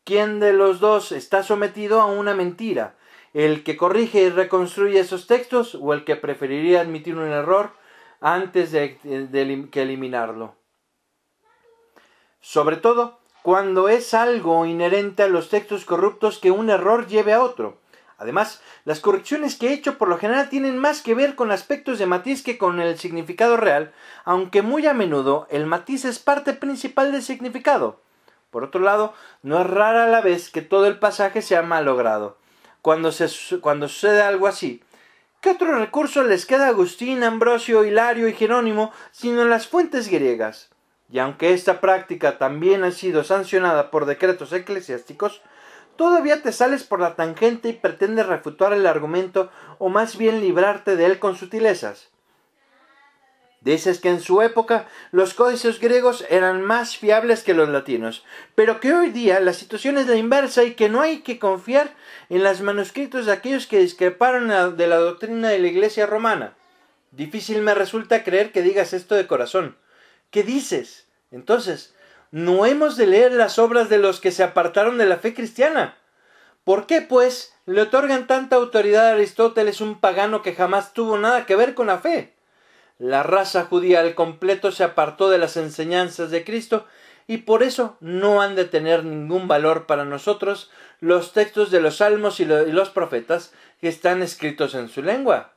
¿Quién 0.04 0.40
de 0.40 0.52
los 0.52 0.78
dos 0.78 1.10
está 1.10 1.42
sometido 1.42 2.02
a 2.02 2.04
una 2.04 2.34
mentira? 2.34 2.96
¿El 3.32 3.64
que 3.64 3.78
corrige 3.78 4.24
y 4.24 4.28
reconstruye 4.28 5.00
esos 5.00 5.26
textos 5.26 5.74
o 5.74 5.94
el 5.94 6.04
que 6.04 6.16
preferiría 6.16 6.82
admitir 6.82 7.16
un 7.16 7.30
error 7.32 7.82
antes 8.24 8.72
de, 8.72 8.98
que 9.70 9.82
eliminarlo. 9.82 10.56
Sobre 12.40 12.78
todo 12.78 13.18
cuando 13.42 13.90
es 13.90 14.14
algo 14.14 14.64
inherente 14.64 15.22
a 15.22 15.28
los 15.28 15.50
textos 15.50 15.84
corruptos 15.84 16.38
que 16.38 16.50
un 16.50 16.70
error 16.70 17.06
lleve 17.06 17.34
a 17.34 17.42
otro. 17.42 17.76
Además, 18.16 18.62
las 18.86 19.00
correcciones 19.00 19.56
que 19.56 19.68
he 19.68 19.72
hecho 19.74 19.98
por 19.98 20.08
lo 20.08 20.16
general 20.16 20.48
tienen 20.48 20.78
más 20.78 21.02
que 21.02 21.14
ver 21.14 21.34
con 21.34 21.52
aspectos 21.52 21.98
de 21.98 22.06
matiz 22.06 22.42
que 22.42 22.56
con 22.56 22.80
el 22.80 22.98
significado 22.98 23.58
real, 23.58 23.92
aunque 24.24 24.62
muy 24.62 24.86
a 24.86 24.94
menudo 24.94 25.46
el 25.50 25.66
matiz 25.66 26.06
es 26.06 26.18
parte 26.18 26.54
principal 26.54 27.12
del 27.12 27.22
significado. 27.22 28.00
Por 28.48 28.64
otro 28.64 28.80
lado, 28.80 29.12
no 29.42 29.60
es 29.60 29.66
rara 29.66 30.06
la 30.06 30.22
vez 30.22 30.48
que 30.48 30.62
todo 30.62 30.86
el 30.86 30.98
pasaje 30.98 31.42
sea 31.42 31.60
mal 31.60 31.84
logrado. 31.84 32.38
Cuando, 32.80 33.12
se, 33.12 33.60
cuando 33.60 33.88
sucede 33.88 34.22
algo 34.22 34.46
así, 34.46 34.82
¿Qué 35.44 35.50
otro 35.50 35.78
recurso 35.78 36.22
les 36.22 36.46
queda 36.46 36.64
a 36.64 36.68
Agustín, 36.68 37.22
Ambrosio, 37.22 37.84
Hilario 37.84 38.28
y 38.28 38.32
Jerónimo 38.32 38.92
sino 39.10 39.44
las 39.44 39.68
fuentes 39.68 40.08
griegas? 40.08 40.70
Y 41.10 41.18
aunque 41.18 41.52
esta 41.52 41.82
práctica 41.82 42.38
también 42.38 42.82
ha 42.82 42.90
sido 42.92 43.24
sancionada 43.24 43.90
por 43.90 44.06
decretos 44.06 44.54
eclesiásticos, 44.54 45.42
todavía 45.96 46.40
te 46.40 46.50
sales 46.50 46.84
por 46.84 47.00
la 47.00 47.14
tangente 47.14 47.68
y 47.68 47.72
pretendes 47.74 48.24
refutar 48.24 48.72
el 48.72 48.86
argumento 48.86 49.50
o 49.78 49.90
más 49.90 50.16
bien 50.16 50.40
librarte 50.40 50.96
de 50.96 51.04
él 51.04 51.18
con 51.18 51.36
sutilezas. 51.36 52.13
Dices 53.64 53.98
que 53.98 54.10
en 54.10 54.20
su 54.20 54.42
época 54.42 54.86
los 55.10 55.32
códices 55.32 55.80
griegos 55.80 56.26
eran 56.28 56.60
más 56.60 56.98
fiables 56.98 57.42
que 57.42 57.54
los 57.54 57.70
latinos, 57.70 58.22
pero 58.54 58.78
que 58.78 58.92
hoy 58.92 59.08
día 59.08 59.40
la 59.40 59.54
situación 59.54 59.96
es 59.96 60.06
la 60.06 60.16
inversa 60.16 60.64
y 60.64 60.74
que 60.74 60.90
no 60.90 61.00
hay 61.00 61.22
que 61.22 61.38
confiar 61.38 61.94
en 62.28 62.44
los 62.44 62.60
manuscritos 62.60 63.24
de 63.24 63.32
aquellos 63.32 63.66
que 63.66 63.78
discreparon 63.78 64.76
de 64.76 64.86
la 64.86 64.96
doctrina 64.96 65.48
de 65.48 65.58
la 65.60 65.68
Iglesia 65.68 66.04
romana. 66.04 66.52
Difícil 67.10 67.62
me 67.62 67.74
resulta 67.74 68.22
creer 68.22 68.52
que 68.52 68.60
digas 68.60 68.92
esto 68.92 69.14
de 69.14 69.26
corazón. 69.26 69.78
¿Qué 70.30 70.42
dices? 70.42 71.06
Entonces, 71.30 71.94
¿no 72.30 72.66
hemos 72.66 72.98
de 72.98 73.06
leer 73.06 73.32
las 73.32 73.58
obras 73.58 73.88
de 73.88 73.96
los 73.96 74.20
que 74.20 74.30
se 74.30 74.42
apartaron 74.42 74.98
de 74.98 75.06
la 75.06 75.16
fe 75.16 75.32
cristiana? 75.32 75.96
¿Por 76.64 76.86
qué, 76.86 77.00
pues, 77.00 77.54
le 77.64 77.80
otorgan 77.80 78.26
tanta 78.26 78.56
autoridad 78.56 79.08
a 79.08 79.12
Aristóteles, 79.12 79.80
un 79.80 80.00
pagano 80.00 80.42
que 80.42 80.54
jamás 80.54 80.92
tuvo 80.92 81.16
nada 81.16 81.46
que 81.46 81.56
ver 81.56 81.72
con 81.72 81.86
la 81.86 81.98
fe? 81.98 82.33
La 82.98 83.22
raza 83.22 83.64
judía 83.64 84.00
al 84.00 84.14
completo 84.14 84.70
se 84.70 84.84
apartó 84.84 85.28
de 85.28 85.38
las 85.38 85.56
enseñanzas 85.56 86.30
de 86.30 86.44
Cristo 86.44 86.86
y 87.26 87.38
por 87.38 87.62
eso 87.62 87.96
no 88.00 88.40
han 88.40 88.54
de 88.54 88.66
tener 88.66 89.04
ningún 89.04 89.48
valor 89.48 89.86
para 89.86 90.04
nosotros 90.04 90.70
los 91.00 91.32
textos 91.32 91.70
de 91.70 91.80
los 91.80 91.96
salmos 91.96 92.38
y 92.40 92.44
los 92.44 92.90
profetas 92.90 93.52
que 93.80 93.88
están 93.88 94.22
escritos 94.22 94.74
en 94.74 94.88
su 94.88 95.02
lengua. 95.02 95.54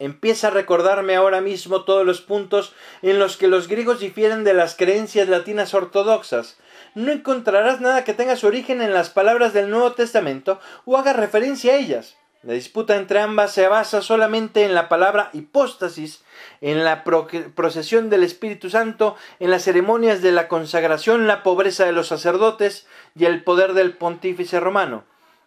Empieza 0.00 0.48
a 0.48 0.50
recordarme 0.50 1.14
ahora 1.14 1.40
mismo 1.40 1.84
todos 1.84 2.04
los 2.04 2.20
puntos 2.20 2.74
en 3.00 3.18
los 3.18 3.36
que 3.36 3.46
los 3.46 3.68
griegos 3.68 4.00
difieren 4.00 4.42
de 4.42 4.52
las 4.52 4.74
creencias 4.74 5.28
latinas 5.28 5.72
ortodoxas. 5.72 6.58
No 6.96 7.12
encontrarás 7.12 7.80
nada 7.80 8.04
que 8.04 8.12
tenga 8.12 8.36
su 8.36 8.48
origen 8.48 8.82
en 8.82 8.92
las 8.92 9.08
palabras 9.08 9.54
del 9.54 9.70
Nuevo 9.70 9.92
Testamento 9.92 10.60
o 10.84 10.96
haga 10.98 11.12
referencia 11.12 11.72
a 11.72 11.76
ellas. 11.76 12.16
La 12.46 12.52
disputa 12.52 12.96
entre 12.96 13.20
ambas 13.20 13.52
se 13.52 13.68
basa 13.68 14.02
solamente 14.02 14.64
en 14.64 14.74
la 14.74 14.90
palabra 14.90 15.30
hipóstasis, 15.32 16.22
en 16.60 16.84
la 16.84 17.02
procesión 17.02 18.10
del 18.10 18.22
Espíritu 18.22 18.68
Santo, 18.68 19.16
en 19.40 19.50
las 19.50 19.62
ceremonias 19.62 20.20
de 20.20 20.30
la 20.30 20.46
consagración, 20.46 21.26
la 21.26 21.42
pobreza 21.42 21.86
de 21.86 21.92
los 21.92 22.08
sacerdotes 22.08 22.86
y 23.16 23.24
el 23.24 23.42
poder 23.42 23.72
del 23.72 23.96
pontífice 23.96 24.60
romano. 24.60 25.04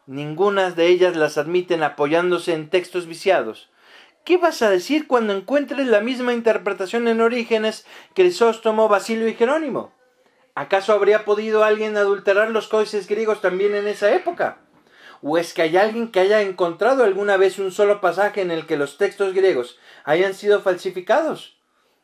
Ninguna 0.08 0.72
de 0.72 0.88
ellas 0.88 1.16
las 1.16 1.38
admiten 1.38 1.84
apoyándose 1.84 2.54
en 2.54 2.68
textos 2.70 3.06
viciados. 3.06 3.70
¿Qué 4.24 4.38
vas 4.38 4.64
a 4.64 4.70
decir 4.72 5.06
cuando 5.06 5.34
encuentres 5.34 5.86
la 5.86 6.02
misma 6.02 6.34
interpretación 6.34 7.08
en 7.08 7.22
Orígenes, 7.22 7.86
Crisóstomo, 8.16 8.88
Basilio 8.88 9.28
y 9.28 9.36
Jerónimo? 9.36 9.94
¿Acaso 10.56 10.94
habría 10.94 11.26
podido 11.26 11.64
alguien 11.64 11.96
adulterar 11.96 12.50
los 12.50 12.68
códices 12.68 13.08
griegos 13.08 13.40
también 13.40 13.76
en 13.76 13.88
esa 13.88 14.12
época? 14.16 14.58
¿O 15.22 15.38
es 15.38 15.54
que 15.54 15.64
hay 15.64 15.78
alguien 15.78 16.12
que 16.12 16.20
haya 16.20 16.42
encontrado 16.42 17.04
alguna 17.04 17.38
vez 17.38 17.60
un 17.60 17.72
solo 17.72 18.02
pasaje 18.02 18.42
en 18.42 18.52
el 18.52 18.66
que 18.66 18.78
los 18.78 18.98
textos 18.98 19.34
griegos 19.34 19.80
hayan 20.04 20.34
sido 20.34 20.62
falsificados? 20.62 21.58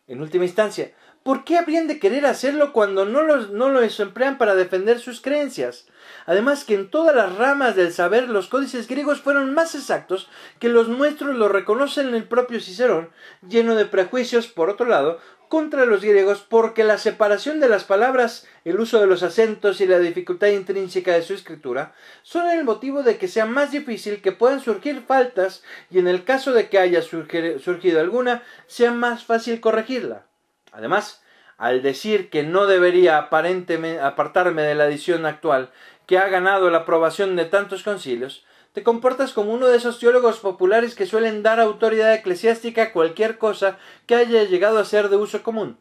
En 0.07 0.21
última 0.21 0.45
instancia, 0.45 0.93
¿por 1.23 1.45
qué 1.45 1.57
habrían 1.57 1.87
de 1.87 1.99
querer 1.99 2.25
hacerlo 2.25 2.73
cuando 2.73 3.05
no 3.05 3.23
los, 3.23 3.51
no 3.51 3.69
los 3.69 3.99
emplean 3.99 4.37
para 4.37 4.55
defender 4.55 4.99
sus 4.99 5.21
creencias? 5.21 5.85
Además 6.25 6.65
que 6.65 6.75
en 6.75 6.89
todas 6.89 7.15
las 7.15 7.37
ramas 7.37 7.75
del 7.75 7.93
saber 7.93 8.27
los 8.27 8.47
códices 8.47 8.87
griegos 8.87 9.21
fueron 9.21 9.53
más 9.53 9.75
exactos 9.75 10.29
que 10.59 10.69
los 10.69 10.89
nuestros 10.89 11.35
lo 11.35 11.47
reconocen 11.47 12.13
el 12.13 12.27
propio 12.27 12.59
Cicerón, 12.59 13.11
lleno 13.47 13.75
de 13.75 13.85
prejuicios, 13.85 14.47
por 14.47 14.69
otro 14.69 14.87
lado, 14.87 15.19
contra 15.53 15.85
los 15.85 16.01
griegos 16.01 16.43
porque 16.49 16.83
la 16.83 16.97
separación 16.97 17.59
de 17.59 17.69
las 17.69 17.83
palabras, 17.83 18.47
el 18.65 18.79
uso 18.79 18.99
de 18.99 19.05
los 19.05 19.21
acentos 19.21 19.81
y 19.81 19.85
la 19.85 19.99
dificultad 19.99 20.47
intrínseca 20.47 21.11
de 21.13 21.21
su 21.21 21.35
escritura 21.35 21.93
son 22.23 22.49
el 22.49 22.63
motivo 22.63 23.03
de 23.03 23.19
que 23.19 23.27
sea 23.27 23.45
más 23.45 23.69
difícil 23.69 24.23
que 24.23 24.31
puedan 24.31 24.61
surgir 24.61 25.03
faltas 25.03 25.61
y 25.91 25.99
en 25.99 26.07
el 26.07 26.23
caso 26.23 26.53
de 26.53 26.69
que 26.69 26.79
haya 26.79 27.03
surgido 27.03 27.99
alguna, 27.99 28.41
sea 28.65 28.89
más 28.93 29.25
fácil 29.25 29.61
corregirla. 29.61 30.25
Además, 30.71 31.21
al 31.59 31.83
decir 31.83 32.31
que 32.31 32.41
no 32.41 32.65
debería 32.65 33.19
aparentemente 33.19 34.01
apartarme 34.01 34.63
de 34.63 34.73
la 34.73 34.87
edición 34.87 35.23
actual 35.27 35.69
que 36.07 36.17
ha 36.17 36.29
ganado 36.29 36.71
la 36.71 36.79
aprobación 36.79 37.35
de 37.35 37.45
tantos 37.45 37.83
concilios, 37.83 38.43
te 38.73 38.81
comportas 38.81 39.33
como 39.33 39.53
uno 39.53 39.67
de 39.67 39.77
esos 39.77 39.99
teólogos 39.99 40.39
populares 40.39 40.95
que 40.95 41.05
suelen 41.05 41.43
dar 41.43 41.59
autoridad 41.59 42.13
eclesiástica 42.13 42.83
a 42.83 42.91
cualquier 42.91 43.37
cosa 43.37 43.77
que 44.07 44.15
haya 44.15 44.43
llegado 44.43 44.79
a 44.79 44.85
ser 44.85 45.09
de 45.09 45.15
uso 45.15 45.43
común. 45.43 45.77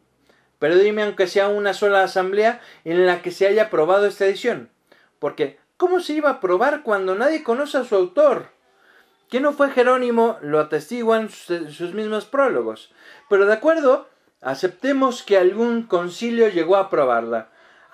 Pero 0.59 0.77
dime 0.77 1.01
aunque 1.01 1.27
sea 1.27 1.49
una 1.49 1.73
sola 1.73 2.03
asamblea 2.03 2.61
en 2.85 3.07
la 3.07 3.23
que 3.23 3.31
se 3.31 3.47
haya 3.47 3.63
aprobado 3.63 4.05
esta 4.05 4.25
edición. 4.25 4.69
Porque, 5.17 5.57
¿cómo 5.75 5.99
se 5.99 6.13
iba 6.13 6.29
a 6.29 6.33
aprobar 6.33 6.83
cuando 6.83 7.15
nadie 7.15 7.43
conoce 7.43 7.79
a 7.79 7.83
su 7.83 7.95
autor? 7.95 8.49
Que 9.27 9.39
no 9.39 9.53
fue 9.53 9.71
Jerónimo 9.71 10.37
lo 10.41 10.59
atestiguan 10.59 11.29
sus 11.29 11.93
mismos 11.93 12.25
prólogos. 12.25 12.93
Pero 13.27 13.47
de 13.47 13.53
acuerdo, 13.53 14.07
aceptemos 14.39 15.23
que 15.23 15.37
algún 15.37 15.83
concilio 15.83 16.47
llegó 16.49 16.75
a 16.75 16.81
aprobarla. 16.81 17.49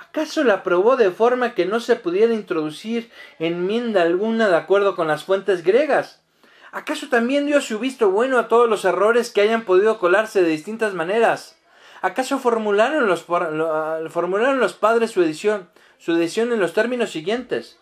¿Acaso 0.10 0.44
la 0.44 0.56
aprobó 0.56 0.98
de 0.98 1.12
forma 1.12 1.54
que 1.54 1.68
no 1.68 1.80
se 1.80 1.96
pudiera 1.96 2.34
introducir 2.34 3.12
enmienda 3.38 4.02
alguna 4.02 4.50
de 4.50 4.56
acuerdo 4.56 4.96
con 4.96 5.08
las 5.08 5.24
fuentes 5.24 5.64
griegas? 5.64 6.24
¿Acaso 6.72 7.10
también 7.10 7.46
dio 7.46 7.62
su 7.62 7.78
visto 7.78 8.10
bueno 8.10 8.40
a 8.40 8.48
todos 8.48 8.68
los 8.68 8.86
errores 8.86 9.30
que 9.32 9.42
hayan 9.42 9.66
podido 9.66 10.00
colarse 10.00 10.42
de 10.42 10.50
distintas 10.50 10.96
maneras? 10.96 11.60
¿Acaso 12.02 12.40
formularon 12.40 13.08
los, 13.08 13.24
formularon 13.24 14.60
los 14.60 14.74
padres 14.74 15.12
su 15.12 15.22
edición, 15.22 15.70
su 16.00 16.14
edición 16.16 16.54
en 16.54 16.60
los 16.60 16.74
términos 16.74 17.12
siguientes? 17.12 17.79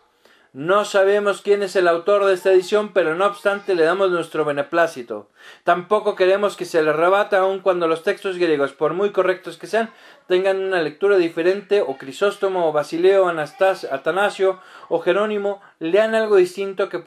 No 0.57 0.85
sabemos 0.85 1.43
quién 1.43 1.61
es 1.61 1.75
el 1.75 1.87
autor 1.87 2.25
de 2.25 2.33
esta 2.33 2.51
edición, 2.51 2.91
pero 2.91 3.13
no 3.13 3.27
obstante 3.27 3.75
le 3.75 3.83
damos 3.83 4.09
nuestro 4.09 4.43
beneplácito. 4.43 5.29
Tampoco 5.63 6.15
queremos 6.15 6.57
que 6.57 6.65
se 6.65 6.81
le 6.81 6.93
rebata 6.93 7.37
aun 7.37 7.59
cuando 7.59 7.87
los 7.87 8.01
textos 8.01 8.39
griegos, 8.39 8.73
por 8.73 8.95
muy 8.95 9.11
correctos 9.11 9.57
que 9.57 9.67
sean, 9.67 9.91
tengan 10.25 10.57
una 10.57 10.81
lectura 10.81 11.17
diferente, 11.17 11.81
o 11.81 11.99
Crisóstomo, 11.99 12.67
o 12.67 12.71
Basileo, 12.71 13.27
Anastasio, 13.27 13.93
Atanasio, 13.93 14.59
o 14.89 14.99
Jerónimo 14.99 15.61
lean 15.77 16.15
algo 16.15 16.37
distinto 16.37 16.89
que, 16.89 17.03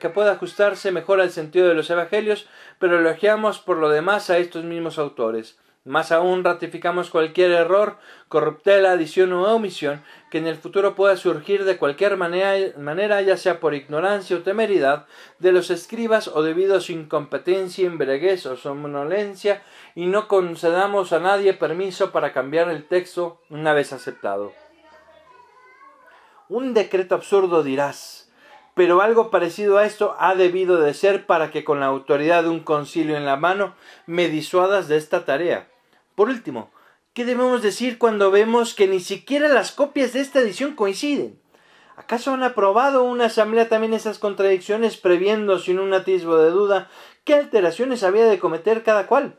que 0.00 0.08
pueda 0.08 0.32
ajustarse 0.32 0.90
mejor 0.90 1.20
al 1.20 1.30
sentido 1.30 1.68
de 1.68 1.74
los 1.74 1.90
evangelios, 1.90 2.48
pero 2.78 3.00
elogiamos 3.00 3.58
por 3.58 3.76
lo 3.76 3.90
demás 3.90 4.30
a 4.30 4.38
estos 4.38 4.64
mismos 4.64 4.96
autores. 4.96 5.58
Más 5.84 6.12
aún 6.12 6.44
ratificamos 6.44 7.10
cualquier 7.10 7.50
error, 7.50 7.98
corruptela, 8.28 8.92
adición 8.92 9.34
o 9.34 9.54
omisión 9.54 10.02
que 10.30 10.38
en 10.38 10.46
el 10.46 10.56
futuro 10.56 10.94
pueda 10.94 11.14
surgir 11.18 11.66
de 11.66 11.76
cualquier 11.76 12.16
manera, 12.16 13.20
ya 13.20 13.36
sea 13.36 13.60
por 13.60 13.74
ignorancia 13.74 14.36
o 14.36 14.40
temeridad 14.40 15.04
de 15.40 15.52
los 15.52 15.68
escribas 15.70 16.28
o 16.28 16.42
debido 16.42 16.74
a 16.74 16.80
su 16.80 16.92
incompetencia, 16.92 17.86
embreguez 17.86 18.46
o 18.46 18.56
somnolencia, 18.56 19.62
y 19.94 20.06
no 20.06 20.26
concedamos 20.26 21.12
a 21.12 21.20
nadie 21.20 21.52
permiso 21.52 22.12
para 22.12 22.32
cambiar 22.32 22.70
el 22.70 22.88
texto 22.88 23.42
una 23.50 23.74
vez 23.74 23.92
aceptado. 23.92 24.52
Un 26.48 26.72
decreto 26.72 27.14
absurdo 27.14 27.62
dirás, 27.62 28.32
pero 28.72 29.02
algo 29.02 29.30
parecido 29.30 29.76
a 29.76 29.84
esto 29.84 30.16
ha 30.18 30.34
debido 30.34 30.78
de 30.78 30.94
ser 30.94 31.26
para 31.26 31.50
que 31.50 31.62
con 31.62 31.80
la 31.80 31.86
autoridad 31.86 32.44
de 32.44 32.48
un 32.48 32.60
concilio 32.60 33.18
en 33.18 33.26
la 33.26 33.36
mano 33.36 33.74
me 34.06 34.28
disuadas 34.30 34.88
de 34.88 34.96
esta 34.96 35.26
tarea. 35.26 35.68
Por 36.14 36.28
último, 36.28 36.70
¿qué 37.12 37.24
debemos 37.24 37.60
decir 37.60 37.98
cuando 37.98 38.30
vemos 38.30 38.74
que 38.74 38.86
ni 38.86 39.00
siquiera 39.00 39.48
las 39.48 39.72
copias 39.72 40.12
de 40.12 40.20
esta 40.20 40.40
edición 40.40 40.76
coinciden? 40.76 41.40
¿Acaso 41.96 42.32
han 42.32 42.42
aprobado 42.42 43.04
una 43.04 43.26
asamblea 43.26 43.68
también 43.68 43.94
esas 43.94 44.18
contradicciones, 44.18 44.96
previendo 44.96 45.58
sin 45.58 45.78
un 45.78 45.92
atisbo 45.92 46.36
de 46.38 46.50
duda 46.50 46.88
qué 47.24 47.34
alteraciones 47.34 48.02
había 48.02 48.26
de 48.26 48.38
cometer 48.38 48.82
cada 48.82 49.06
cual? 49.06 49.38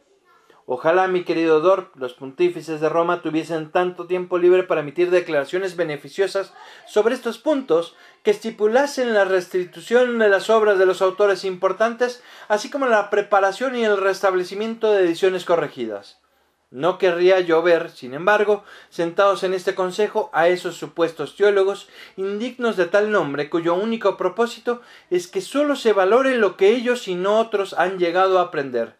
Ojalá, 0.67 1.07
mi 1.07 1.23
querido 1.23 1.61
Dorp, 1.61 1.95
los 1.95 2.13
pontífices 2.13 2.81
de 2.81 2.89
Roma 2.89 3.21
tuviesen 3.21 3.71
tanto 3.71 4.07
tiempo 4.07 4.39
libre 4.39 4.63
para 4.63 4.81
emitir 4.81 5.11
declaraciones 5.11 5.75
beneficiosas 5.75 6.53
sobre 6.87 7.13
estos 7.13 7.37
puntos 7.37 7.95
que 8.23 8.31
estipulasen 8.31 9.13
la 9.13 9.25
restitución 9.25 10.17
de 10.17 10.27
las 10.27 10.49
obras 10.49 10.79
de 10.79 10.87
los 10.87 11.03
autores 11.03 11.45
importantes, 11.45 12.23
así 12.47 12.71
como 12.71 12.87
la 12.87 13.11
preparación 13.11 13.75
y 13.75 13.83
el 13.85 13.97
restablecimiento 13.97 14.91
de 14.91 15.03
ediciones 15.03 15.45
corregidas. 15.45 16.19
No 16.75 16.97
querría 16.97 17.39
yo 17.39 17.61
ver, 17.61 17.89
sin 17.89 18.13
embargo, 18.13 18.65
sentados 18.89 19.45
en 19.45 19.53
este 19.53 19.75
consejo 19.75 20.29
a 20.33 20.49
esos 20.49 20.75
supuestos 20.75 21.37
teólogos 21.37 21.87
indignos 22.17 22.75
de 22.75 22.85
tal 22.85 23.11
nombre 23.11 23.49
cuyo 23.49 23.75
único 23.75 24.17
propósito 24.17 24.81
es 25.09 25.29
que 25.29 25.39
sólo 25.39 25.77
se 25.77 25.93
valore 25.93 26.35
lo 26.35 26.57
que 26.57 26.71
ellos 26.71 27.07
y 27.07 27.15
no 27.15 27.39
otros 27.39 27.75
han 27.75 27.97
llegado 27.97 28.39
a 28.39 28.41
aprender. 28.41 28.97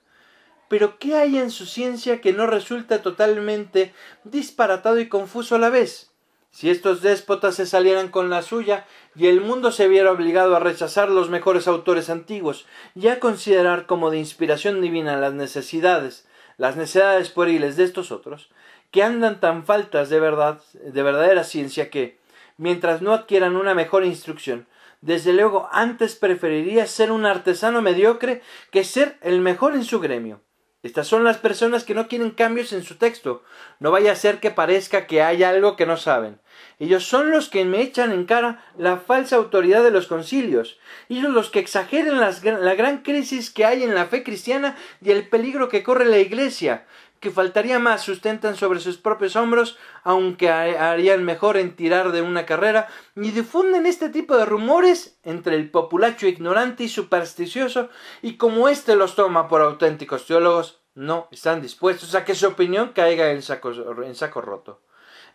Pero 0.69 0.97
¿qué 0.99 1.15
hay 1.15 1.37
en 1.37 1.51
su 1.51 1.65
ciencia 1.65 2.21
que 2.21 2.31
no 2.31 2.47
resulta 2.47 3.01
totalmente 3.01 3.93
disparatado 4.23 5.01
y 5.01 5.09
confuso 5.09 5.55
a 5.55 5.59
la 5.59 5.69
vez? 5.69 6.11
Si 6.51 6.69
estos 6.69 7.01
déspotas 7.01 7.55
se 7.55 7.65
salieran 7.65 8.07
con 8.07 8.29
la 8.29 8.41
suya 8.41 8.85
y 9.17 9.27
el 9.27 9.41
mundo 9.41 9.73
se 9.73 9.89
viera 9.89 10.13
obligado 10.13 10.55
a 10.55 10.61
rechazar 10.61 11.11
los 11.11 11.29
mejores 11.29 11.67
autores 11.67 12.09
antiguos 12.09 12.67
y 12.95 13.09
a 13.09 13.19
considerar 13.19 13.85
como 13.85 14.11
de 14.11 14.19
inspiración 14.19 14.79
divina 14.79 15.17
las 15.17 15.33
necesidades, 15.33 16.25
las 16.57 16.75
necesidades 16.75 17.29
pueriles 17.29 17.75
de 17.77 17.83
estos 17.83 18.11
otros, 18.11 18.49
que 18.91 19.03
andan 19.03 19.39
tan 19.39 19.65
faltas 19.65 20.09
de 20.09 20.19
verdad, 20.19 20.61
de 20.73 21.03
verdadera 21.03 21.43
ciencia 21.43 21.89
que, 21.89 22.17
mientras 22.57 23.01
no 23.01 23.13
adquieran 23.13 23.55
una 23.55 23.73
mejor 23.73 24.05
instrucción, 24.05 24.67
desde 25.01 25.33
luego 25.33 25.67
antes 25.71 26.15
preferiría 26.15 26.87
ser 26.87 27.11
un 27.11 27.25
artesano 27.25 27.81
mediocre 27.81 28.41
que 28.71 28.83
ser 28.83 29.17
el 29.21 29.41
mejor 29.41 29.75
en 29.75 29.83
su 29.83 29.99
gremio. 29.99 30.41
Estas 30.85 31.07
son 31.07 31.23
las 31.23 31.37
personas 31.37 31.83
que 31.83 31.95
no 31.95 32.07
quieren 32.07 32.29
cambios 32.29 32.71
en 32.71 32.83
su 32.83 32.97
texto. 32.97 33.41
No 33.79 33.89
vaya 33.89 34.11
a 34.11 34.15
ser 34.15 34.39
que 34.39 34.51
parezca 34.51 35.07
que 35.07 35.23
hay 35.23 35.41
algo 35.41 35.75
que 35.75 35.87
no 35.87 35.97
saben. 35.97 36.39
Ellos 36.77 37.07
son 37.07 37.31
los 37.31 37.49
que 37.49 37.65
me 37.65 37.81
echan 37.81 38.11
en 38.11 38.25
cara 38.25 38.63
la 38.77 38.97
falsa 38.97 39.35
autoridad 39.35 39.83
de 39.83 39.89
los 39.89 40.05
concilios. 40.05 40.77
Ellos 41.09 41.33
los 41.33 41.49
que 41.49 41.57
exageran 41.57 42.19
la 42.19 42.75
gran 42.75 42.99
crisis 42.99 43.49
que 43.49 43.65
hay 43.65 43.81
en 43.81 43.95
la 43.95 44.05
fe 44.05 44.21
cristiana 44.21 44.77
y 45.01 45.09
el 45.09 45.27
peligro 45.27 45.69
que 45.69 45.81
corre 45.81 46.05
la 46.05 46.19
Iglesia 46.19 46.85
que 47.25 47.31
faltaría 47.31 47.79
más 47.79 48.03
sustentan 48.03 48.55
sobre 48.55 48.79
sus 48.79 48.97
propios 48.97 49.35
hombros, 49.35 49.79
aunque 50.03 50.51
harían 50.51 51.23
mejor 51.23 51.57
en 51.57 51.75
tirar 51.75 52.11
de 52.11 52.21
una 52.21 52.45
carrera, 52.45 52.87
y 53.15 53.31
difunden 53.31 53.87
este 53.87 54.09
tipo 54.09 54.37
de 54.37 54.45
rumores 54.45 55.17
entre 55.23 55.55
el 55.55 55.71
populacho 55.71 56.27
ignorante 56.27 56.83
y 56.83 56.87
supersticioso, 56.87 57.89
y 58.21 58.37
como 58.37 58.69
éste 58.69 58.95
los 58.95 59.15
toma 59.15 59.47
por 59.47 59.63
auténticos 59.63 60.27
teólogos, 60.27 60.81
no 60.93 61.27
están 61.31 61.63
dispuestos 61.63 62.13
a 62.13 62.25
que 62.25 62.35
su 62.35 62.45
opinión 62.45 62.89
caiga 62.89 63.31
en 63.31 63.41
saco, 63.41 63.71
en 64.03 64.13
saco 64.13 64.41
roto. 64.41 64.81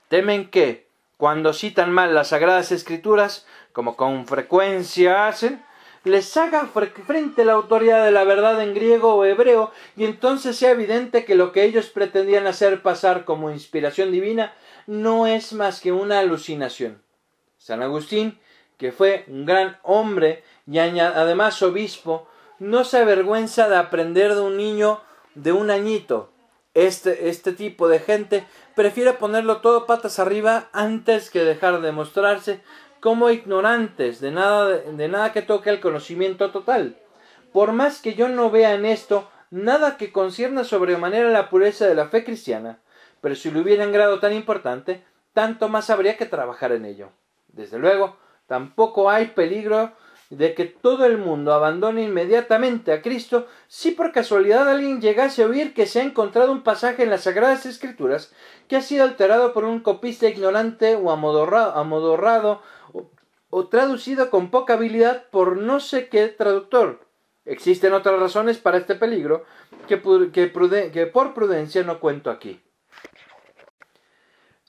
Temen 0.06 0.48
que, 0.48 0.86
cuando 1.16 1.52
citan 1.52 1.90
mal 1.90 2.14
las 2.14 2.28
sagradas 2.28 2.70
escrituras, 2.70 3.48
como 3.72 3.96
con 3.96 4.28
frecuencia 4.28 5.26
hacen, 5.26 5.60
les 6.04 6.36
haga 6.36 6.66
frente 7.06 7.44
la 7.44 7.52
autoridad 7.52 8.04
de 8.04 8.10
la 8.10 8.24
verdad 8.24 8.62
en 8.62 8.74
griego 8.74 9.14
o 9.14 9.24
hebreo 9.24 9.70
y 9.96 10.04
entonces 10.04 10.56
sea 10.56 10.70
evidente 10.70 11.24
que 11.24 11.34
lo 11.34 11.52
que 11.52 11.64
ellos 11.64 11.90
pretendían 11.90 12.46
hacer 12.46 12.82
pasar 12.82 13.24
como 13.24 13.50
inspiración 13.50 14.10
divina 14.10 14.54
no 14.86 15.26
es 15.26 15.52
más 15.52 15.80
que 15.80 15.92
una 15.92 16.20
alucinación. 16.20 17.02
San 17.58 17.82
Agustín, 17.82 18.38
que 18.78 18.92
fue 18.92 19.24
un 19.28 19.44
gran 19.44 19.78
hombre 19.82 20.42
y 20.66 20.78
además 20.78 21.62
obispo, 21.62 22.26
no 22.58 22.84
se 22.84 22.98
avergüenza 22.98 23.68
de 23.68 23.76
aprender 23.76 24.34
de 24.34 24.40
un 24.40 24.56
niño 24.56 25.00
de 25.34 25.52
un 25.52 25.70
añito. 25.70 26.30
Este, 26.72 27.28
este 27.28 27.52
tipo 27.52 27.88
de 27.88 27.98
gente 27.98 28.46
prefiere 28.74 29.12
ponerlo 29.12 29.60
todo 29.60 29.86
patas 29.86 30.18
arriba 30.18 30.68
antes 30.72 31.28
que 31.28 31.44
dejar 31.44 31.80
de 31.80 31.92
mostrarse 31.92 32.62
como 33.00 33.30
ignorantes 33.30 34.20
de 34.20 34.30
nada, 34.30 34.68
de 34.68 35.08
nada 35.08 35.32
que 35.32 35.42
toque 35.42 35.70
el 35.70 35.80
conocimiento 35.80 36.50
total. 36.50 36.96
Por 37.52 37.72
más 37.72 38.00
que 38.00 38.14
yo 38.14 38.28
no 38.28 38.50
vea 38.50 38.74
en 38.74 38.84
esto 38.84 39.28
nada 39.50 39.96
que 39.96 40.12
concierna 40.12 40.64
sobremanera 40.64 41.30
la 41.30 41.50
pureza 41.50 41.86
de 41.86 41.94
la 41.94 42.08
fe 42.08 42.24
cristiana, 42.24 42.78
pero 43.20 43.34
si 43.34 43.50
lo 43.50 43.60
hubiera 43.60 43.84
en 43.84 43.92
grado 43.92 44.20
tan 44.20 44.32
importante, 44.32 45.02
tanto 45.32 45.68
más 45.68 45.90
habría 45.90 46.16
que 46.16 46.26
trabajar 46.26 46.72
en 46.72 46.84
ello. 46.84 47.10
Desde 47.48 47.78
luego, 47.78 48.16
tampoco 48.46 49.10
hay 49.10 49.28
peligro 49.28 49.92
de 50.30 50.54
que 50.54 50.64
todo 50.64 51.06
el 51.06 51.18
mundo 51.18 51.52
abandone 51.52 52.04
inmediatamente 52.04 52.92
a 52.92 53.02
Cristo 53.02 53.48
si 53.66 53.90
por 53.90 54.12
casualidad 54.12 54.68
alguien 54.68 55.00
llegase 55.00 55.42
a 55.42 55.46
oír 55.46 55.74
que 55.74 55.86
se 55.86 56.00
ha 56.00 56.04
encontrado 56.04 56.52
un 56.52 56.62
pasaje 56.62 57.02
en 57.02 57.10
las 57.10 57.22
Sagradas 57.22 57.66
Escrituras 57.66 58.32
que 58.68 58.76
ha 58.76 58.80
sido 58.80 59.02
alterado 59.02 59.52
por 59.52 59.64
un 59.64 59.80
copista 59.80 60.28
ignorante 60.28 60.94
o 60.94 61.10
amodorrado, 61.10 62.62
o, 63.50 63.68
traducido 63.68 64.30
con 64.30 64.50
poca 64.50 64.74
habilidad 64.74 65.26
por 65.30 65.56
no 65.56 65.80
sé 65.80 66.08
qué 66.08 66.28
traductor. 66.28 67.06
Existen 67.44 67.92
otras 67.92 68.18
razones 68.20 68.58
para 68.58 68.78
este 68.78 68.94
peligro 68.94 69.44
que, 69.88 69.96
por 69.96 71.34
prudencia 71.34 71.82
no 71.82 72.00
cuento 72.00 72.30
aquí. 72.30 72.60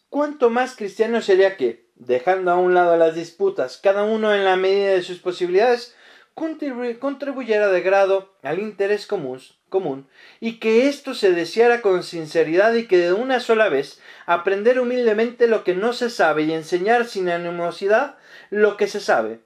¿Cuánto 0.09 0.49
más 0.49 0.75
cristiano 0.75 1.21
sería 1.21 1.57
que, 1.57 1.85
dejando 1.95 2.51
a 2.51 2.57
un 2.57 2.73
lado 2.73 2.97
las 2.97 3.15
disputas, 3.15 3.77
cada 3.77 4.03
uno 4.03 4.33
en 4.33 4.43
la 4.43 4.55
medida 4.55 4.91
de 4.91 5.03
sus 5.03 5.19
posibilidades, 5.19 5.95
contribuyera 6.33 7.67
de 7.67 7.81
grado 7.81 8.33
al 8.41 8.59
interés 8.59 9.05
común, 9.05 9.39
común, 9.69 10.07
y 10.39 10.59
que 10.59 10.87
esto 10.87 11.13
se 11.13 11.33
deseara 11.33 11.81
con 11.81 12.03
sinceridad 12.03 12.73
y 12.73 12.87
que 12.87 12.97
de 12.97 13.13
una 13.13 13.39
sola 13.39 13.69
vez 13.69 14.01
aprender 14.25 14.79
humildemente 14.79 15.47
lo 15.47 15.63
que 15.63 15.75
no 15.75 15.93
se 15.93 16.09
sabe 16.09 16.43
y 16.43 16.53
enseñar 16.53 17.05
sin 17.05 17.29
animosidad 17.29 18.17
lo 18.51 18.77
que 18.77 18.87
se 18.87 18.99
sabe. 18.99 19.39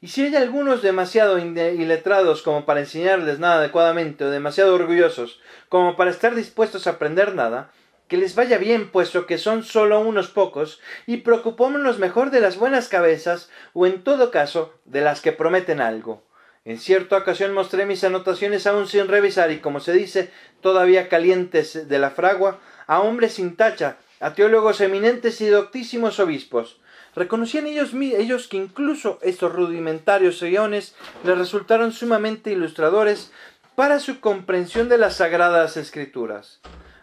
Y 0.00 0.08
si 0.08 0.24
hay 0.24 0.34
algunos 0.34 0.82
demasiado 0.82 1.38
iletrados 1.38 2.42
como 2.42 2.64
para 2.64 2.80
enseñarles 2.80 3.38
nada 3.38 3.56
adecuadamente 3.56 4.24
o 4.24 4.30
demasiado 4.30 4.74
orgullosos 4.74 5.40
como 5.68 5.96
para 5.96 6.10
estar 6.10 6.34
dispuestos 6.34 6.86
a 6.86 6.90
aprender 6.90 7.34
nada, 7.34 7.70
que 8.08 8.16
les 8.16 8.34
vaya 8.34 8.58
bien, 8.58 8.90
puesto 8.90 9.26
que 9.26 9.38
son 9.38 9.62
solo 9.62 10.00
unos 10.00 10.28
pocos, 10.28 10.80
y 11.06 11.18
preocupémonos 11.18 11.98
mejor 11.98 12.30
de 12.30 12.40
las 12.40 12.58
buenas 12.58 12.88
cabezas, 12.88 13.48
o 13.72 13.86
en 13.86 14.04
todo 14.04 14.30
caso, 14.30 14.74
de 14.84 15.00
las 15.00 15.22
que 15.22 15.32
prometen 15.32 15.80
algo. 15.80 16.22
En 16.66 16.78
cierta 16.78 17.16
ocasión 17.16 17.54
mostré 17.54 17.86
mis 17.86 18.04
anotaciones 18.04 18.66
aún 18.66 18.86
sin 18.86 19.08
revisar, 19.08 19.50
y 19.50 19.60
como 19.60 19.80
se 19.80 19.94
dice, 19.94 20.30
todavía 20.60 21.08
calientes 21.08 21.88
de 21.88 21.98
la 21.98 22.10
fragua, 22.10 22.60
a 22.86 23.00
hombres 23.00 23.32
sin 23.34 23.56
tacha, 23.56 23.96
a 24.20 24.34
teólogos 24.34 24.82
eminentes 24.82 25.40
y 25.40 25.46
doctísimos 25.46 26.20
obispos. 26.20 26.81
Reconocían 27.14 27.66
ellos, 27.66 27.92
ellos 27.94 28.48
que 28.48 28.56
incluso 28.56 29.18
estos 29.22 29.52
rudimentarios 29.52 30.42
guiones 30.42 30.94
les 31.24 31.36
resultaron 31.36 31.92
sumamente 31.92 32.52
ilustradores 32.52 33.32
para 33.74 34.00
su 34.00 34.20
comprensión 34.20 34.88
de 34.88 34.98
las 34.98 35.16
sagradas 35.16 35.76
escrituras. 35.76 36.60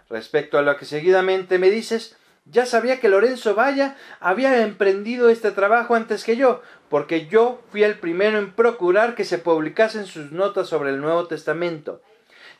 Respecto 0.09 0.57
a 0.57 0.63
lo 0.63 0.75
que 0.77 0.85
seguidamente 0.85 1.59
me 1.59 1.69
dices, 1.69 2.17
ya 2.45 2.65
sabía 2.65 2.99
que 2.99 3.09
Lorenzo 3.09 3.53
Valla 3.53 3.95
había 4.19 4.63
emprendido 4.63 5.29
este 5.29 5.51
trabajo 5.51 5.93
antes 5.93 6.23
que 6.23 6.35
yo, 6.35 6.63
porque 6.89 7.27
yo 7.27 7.61
fui 7.71 7.83
el 7.83 7.99
primero 7.99 8.39
en 8.39 8.51
procurar 8.53 9.13
que 9.13 9.25
se 9.25 9.37
publicasen 9.37 10.07
sus 10.07 10.31
notas 10.31 10.67
sobre 10.67 10.89
el 10.89 10.99
Nuevo 10.99 11.27
Testamento. 11.27 12.01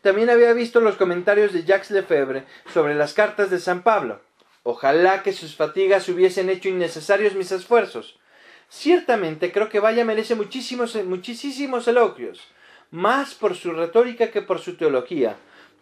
También 0.02 0.30
había 0.30 0.54
visto 0.54 0.80
los 0.80 0.96
comentarios 0.96 1.52
de 1.52 1.64
Jacques 1.64 1.92
Lefebvre 1.92 2.46
sobre 2.72 2.94
las 2.94 3.14
cartas 3.16 3.50
de 3.50 3.60
San 3.60 3.82
Pablo. 3.82 4.22
Ojalá 4.70 5.24
que 5.24 5.34
sus 5.34 5.56
fatigas 5.56 6.08
hubiesen 6.10 6.50
hecho 6.50 6.70
innecesarios 6.70 7.36
mis 7.36 7.52
esfuerzos. 7.52 8.20
Ciertamente 8.70 9.52
creo 9.52 9.70
que 9.70 9.80
Valla 9.80 10.06
merece 10.06 10.36
muchísimos, 10.36 10.96
muchísimos 11.06 11.88
elogios, 11.88 12.40
más 12.92 13.34
por 13.34 13.56
su 13.56 13.72
retórica 13.72 14.32
que 14.32 14.42
por 14.42 14.60
su 14.60 14.78
teología 14.78 15.38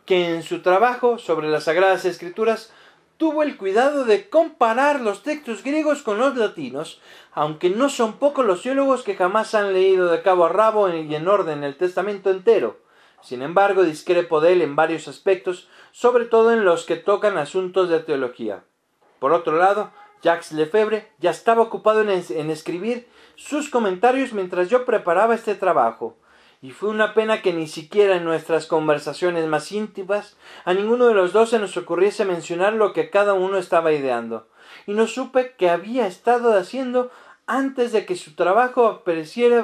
que 0.08 0.34
en 0.34 0.42
su 0.42 0.62
trabajo 0.62 1.18
sobre 1.18 1.50
las 1.50 1.66
Sagradas 1.66 2.06
Escrituras 2.06 2.72
tuvo 3.18 3.44
el 3.44 3.58
cuidado 3.58 4.06
de 4.06 4.30
comparar 4.30 5.02
los 5.02 5.22
textos 5.22 5.64
griegos 5.64 6.02
con 6.02 6.18
los 6.18 6.38
latinos, 6.38 7.02
aunque 7.34 7.70
no 7.70 7.90
son 7.90 8.14
pocos 8.14 8.46
los 8.46 8.62
teólogos 8.62 9.04
que 9.04 9.16
jamás 9.16 9.54
han 9.54 9.74
leído 9.74 10.08
de 10.08 10.22
cabo 10.22 10.46
a 10.46 10.50
rabo 10.50 10.88
y 10.88 11.14
en 11.14 11.28
orden 11.28 11.66
el 11.66 11.76
Testamento 11.76 12.32
entero. 12.32 12.80
Sin 13.22 13.42
embargo, 13.42 13.84
discrepo 13.84 14.40
de 14.40 14.54
él 14.54 14.62
en 14.62 14.78
varios 14.78 15.10
aspectos, 15.10 15.68
sobre 15.92 16.24
todo 16.24 16.54
en 16.54 16.64
los 16.64 16.86
que 16.86 16.96
tocan 16.96 17.38
asuntos 17.38 17.90
de 17.90 18.00
teología. 18.00 18.64
Por 19.20 19.34
otro 19.34 19.58
lado, 19.58 19.92
Jacques 20.22 20.52
Lefebvre 20.52 21.08
ya 21.20 21.32
estaba 21.32 21.62
ocupado 21.62 22.02
en, 22.02 22.10
en 22.10 22.50
escribir 22.50 23.08
sus 23.36 23.70
comentarios 23.70 24.34
mientras 24.34 24.70
yo 24.70 24.86
preparaba 24.86 25.36
este 25.36 25.56
trabajo, 25.56 26.18
y 26.62 26.72
fue 26.72 26.90
una 26.90 27.14
pena 27.14 27.42
que 27.44 27.54
ni 27.54 27.68
siquiera 27.68 28.16
en 28.16 28.26
nuestras 28.26 28.66
conversaciones 28.66 29.46
más 29.46 29.72
íntimas 29.72 30.38
a 30.66 30.74
ninguno 30.74 31.06
de 31.06 31.14
los 31.14 31.34
dos 31.34 31.52
se 31.52 31.60
nos 31.60 31.78
ocurriese 31.78 32.26
mencionar 32.26 32.74
lo 32.74 32.94
que 32.94 33.12
cada 33.12 33.34
uno 33.34 33.58
estaba 33.58 33.92
ideando, 33.92 34.48
y 34.88 34.94
no 34.94 35.06
supe 35.08 35.54
qué 35.58 35.70
había 35.70 36.08
estado 36.08 36.58
haciendo 36.58 37.12
antes 37.46 37.92
de 37.92 38.06
que 38.06 38.16
su 38.16 38.36
trabajo 38.36 39.04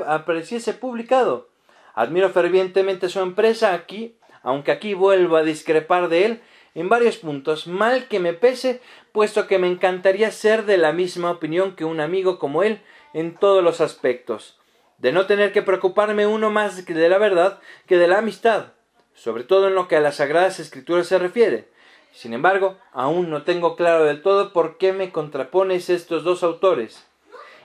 apareciese 0.08 0.74
publicado. 0.74 1.50
Admiro 1.96 2.30
fervientemente 2.30 3.10
su 3.10 3.20
empresa 3.20 3.74
aquí, 3.74 4.16
aunque 4.42 4.72
aquí 4.72 4.94
vuelvo 4.94 5.36
a 5.36 5.44
discrepar 5.44 6.10
de 6.10 6.26
él 6.26 6.42
en 6.76 6.90
varios 6.90 7.18
puntos, 7.18 7.68
mal 7.68 8.08
que 8.08 8.20
me 8.20 8.34
pese, 8.34 8.82
puesto 9.12 9.48
que 9.48 9.60
me 9.60 9.68
encantaría 9.68 10.32
ser 10.32 10.66
de 10.66 10.78
la 10.78 10.92
misma 10.92 11.32
opinión 11.32 11.76
que 11.76 11.86
un 11.86 12.00
amigo 12.00 12.40
como 12.40 12.64
él 12.64 12.82
en 13.14 13.36
todos 13.36 13.64
los 13.64 13.82
aspectos 13.82 14.58
de 15.04 15.12
no 15.12 15.26
tener 15.26 15.52
que 15.52 15.62
preocuparme 15.62 16.28
uno 16.28 16.50
más 16.50 16.86
de 16.86 17.10
la 17.10 17.18
verdad 17.18 17.60
que 17.88 17.98
de 17.98 18.08
la 18.08 18.20
amistad, 18.20 18.68
sobre 19.14 19.44
todo 19.44 19.68
en 19.68 19.76
lo 19.76 19.90
que 19.90 19.98
a 19.98 20.00
las 20.00 20.16
sagradas 20.16 20.62
escrituras 20.62 21.08
se 21.08 21.20
refiere. 21.20 21.68
Sin 22.14 22.34
embargo, 22.34 22.78
aún 22.94 23.30
no 23.30 23.44
tengo 23.44 23.76
claro 23.76 24.06
del 24.06 24.22
todo 24.22 24.54
por 24.54 24.78
qué 24.78 24.94
me 24.94 25.12
contrapones 25.12 25.90
estos 25.90 26.24
dos 26.24 26.42
autores. 26.42 27.06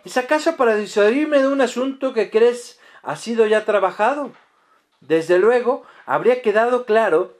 ¿Es 0.04 0.16
acaso 0.16 0.56
para 0.56 0.74
disuadirme 0.74 1.38
de 1.38 1.46
un 1.46 1.60
asunto 1.60 2.12
que 2.12 2.28
crees 2.28 2.80
ha 3.04 3.14
sido 3.14 3.46
ya 3.46 3.64
trabajado? 3.64 4.32
Desde 5.00 5.38
luego, 5.38 5.84
habría 6.06 6.42
quedado 6.42 6.86
claro 6.86 7.36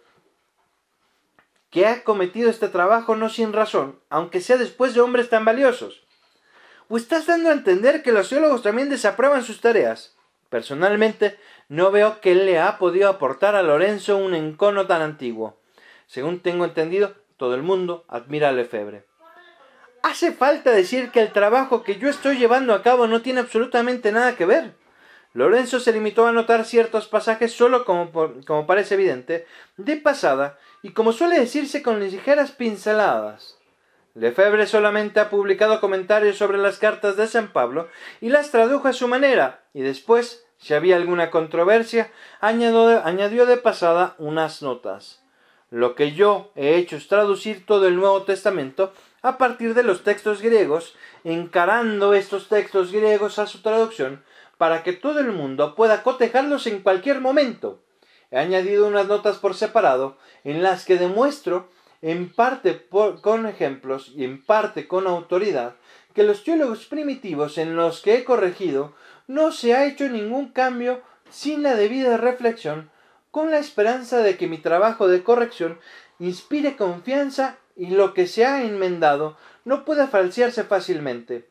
que 1.71 1.87
ha 1.87 2.03
cometido 2.05 2.51
este 2.51 2.69
trabajo 2.69 3.17
no 3.17 3.29
sin 3.29 3.53
razón, 3.53 4.01
aunque 4.11 4.41
sea 4.41 4.57
después 4.57 4.95
de 4.95 5.01
hombres 5.01 5.29
tan 5.29 5.45
valiosos. 5.45 6.03
¿O 6.89 6.97
estás 6.97 7.27
dando 7.27 7.51
a 7.51 7.53
entender 7.53 8.03
que 8.03 8.13
los 8.13 8.29
teólogos 8.29 8.63
también 8.63 8.89
desaprueban 8.89 9.43
sus 9.43 9.61
tareas? 9.61 10.17
Personalmente, 10.49 11.39
no 11.69 11.91
veo 11.91 12.21
que 12.21 12.33
él 12.33 12.47
le 12.47 12.59
ha 12.59 12.79
podido 12.79 13.11
aportar 13.11 13.55
a 13.55 13.63
Lorenzo 13.63 14.17
un 14.17 14.35
encono 14.35 14.87
tan 14.87 15.03
antiguo. 15.03 15.59
Según 16.07 16.41
tengo 16.41 16.65
entendido, 16.65 17.15
todo 17.37 17.55
el 17.55 17.63
mundo 17.63 18.07
admira 18.09 18.49
a 18.49 18.53
Lefebvre. 18.53 19.05
¿Hace 20.03 20.33
falta 20.33 20.71
decir 20.71 21.11
que 21.11 21.21
el 21.21 21.33
trabajo 21.33 21.83
que 21.83 21.99
yo 21.99 22.09
estoy 22.09 22.39
llevando 22.39 22.73
a 22.73 22.83
cabo 22.83 23.07
no 23.07 23.21
tiene 23.21 23.41
absolutamente 23.41 24.11
nada 24.11 24.37
que 24.37 24.47
ver? 24.47 24.73
Lorenzo 25.35 25.81
se 25.81 25.93
limitó 25.93 26.25
a 26.25 26.31
anotar 26.31 26.65
ciertos 26.65 27.07
pasajes 27.07 27.53
solo 27.53 27.85
como, 27.85 28.11
como 28.47 28.67
parece 28.67 28.95
evidente, 28.95 29.47
de 29.77 29.97
pasada, 29.97 30.59
y 30.83 30.91
como 30.91 31.13
suele 31.13 31.39
decirse 31.39 31.83
con 31.83 32.01
ligeras 32.01 32.53
pinceladas. 32.53 33.59
Lefebvre 34.15 34.67
solamente 34.67 35.21
ha 35.21 35.31
publicado 35.31 35.81
comentarios 35.81 36.37
sobre 36.37 36.59
las 36.59 36.79
cartas 36.79 37.17
de 37.17 37.27
San 37.27 37.53
Pablo 37.53 37.89
y 38.21 38.31
las 38.31 38.51
tradujo 38.51 38.89
a 38.89 38.93
su 38.93 39.07
manera, 39.07 39.63
y 39.73 39.83
después, 39.83 40.45
si 40.59 40.75
había 40.75 40.97
alguna 40.97 41.31
controversia, 41.31 42.11
añadió, 42.41 43.47
de 43.47 43.57
pasada 43.59 44.17
unas 44.19 44.61
notas. 44.63 45.23
Lo 45.71 45.95
que 45.95 46.13
yo 46.13 46.51
he 46.57 46.77
hecho 46.77 46.97
es 46.97 47.09
traducir 47.09 47.65
todo 47.67 47.87
el 47.87 47.97
Nuevo 47.97 48.23
Testamento 48.23 48.93
a 49.23 49.39
partir 49.39 49.75
de 49.75 49.83
los 49.83 50.03
textos 50.03 50.43
griegos, 50.43 50.97
encarando 51.23 52.15
estos 52.15 52.49
textos 52.49 52.91
griegos 52.91 53.39
a 53.39 53.47
su 53.47 53.61
traducción, 53.63 54.25
para 54.57 54.83
que 54.83 54.95
todo 54.95 55.21
el 55.21 55.31
mundo 55.31 55.75
pueda 55.77 56.03
cotejarlos 56.03 56.67
en 56.67 56.81
cualquier 56.81 57.21
momento. 57.21 57.81
He 58.31 58.39
añadido 58.39 58.87
unas 58.87 59.07
notas 59.07 59.39
por 59.39 59.55
separado, 59.55 60.19
en 60.45 60.63
las 60.63 60.85
que 60.85 60.97
demuestro 60.97 61.69
en 62.03 62.33
parte 62.33 62.87
con 63.21 63.47
ejemplos 63.47 64.13
y 64.15 64.25
en 64.25 64.45
parte 64.45 64.87
con 64.87 65.07
autoridad, 65.07 65.75
que 66.15 66.23
los 66.23 66.45
teólogos 66.45 66.87
primitivos 66.87 67.59
en 67.59 67.75
los 67.75 68.01
que 68.03 68.17
he 68.17 68.25
corregido 68.25 68.95
no 69.27 69.53
se 69.53 69.75
ha 69.75 69.87
hecho 69.87 70.09
ningún 70.09 70.49
cambio 70.49 71.03
sin 71.31 71.63
la 71.63 71.75
debida 71.75 72.17
reflexión, 72.17 72.91
con 73.31 73.51
la 73.51 73.59
esperanza 73.59 74.19
de 74.19 74.37
que 74.37 74.47
mi 74.47 74.59
trabajo 74.59 75.09
de 75.09 75.23
corrección 75.23 75.79
inspire 76.19 76.77
confianza 76.77 77.59
y 77.77 77.91
lo 77.91 78.15
que 78.15 78.27
se 78.27 78.45
ha 78.45 78.65
enmendado 78.65 79.37
no 79.65 79.85
pueda 79.85 80.09
falsearse 80.09 80.65
fácilmente. 80.65 81.49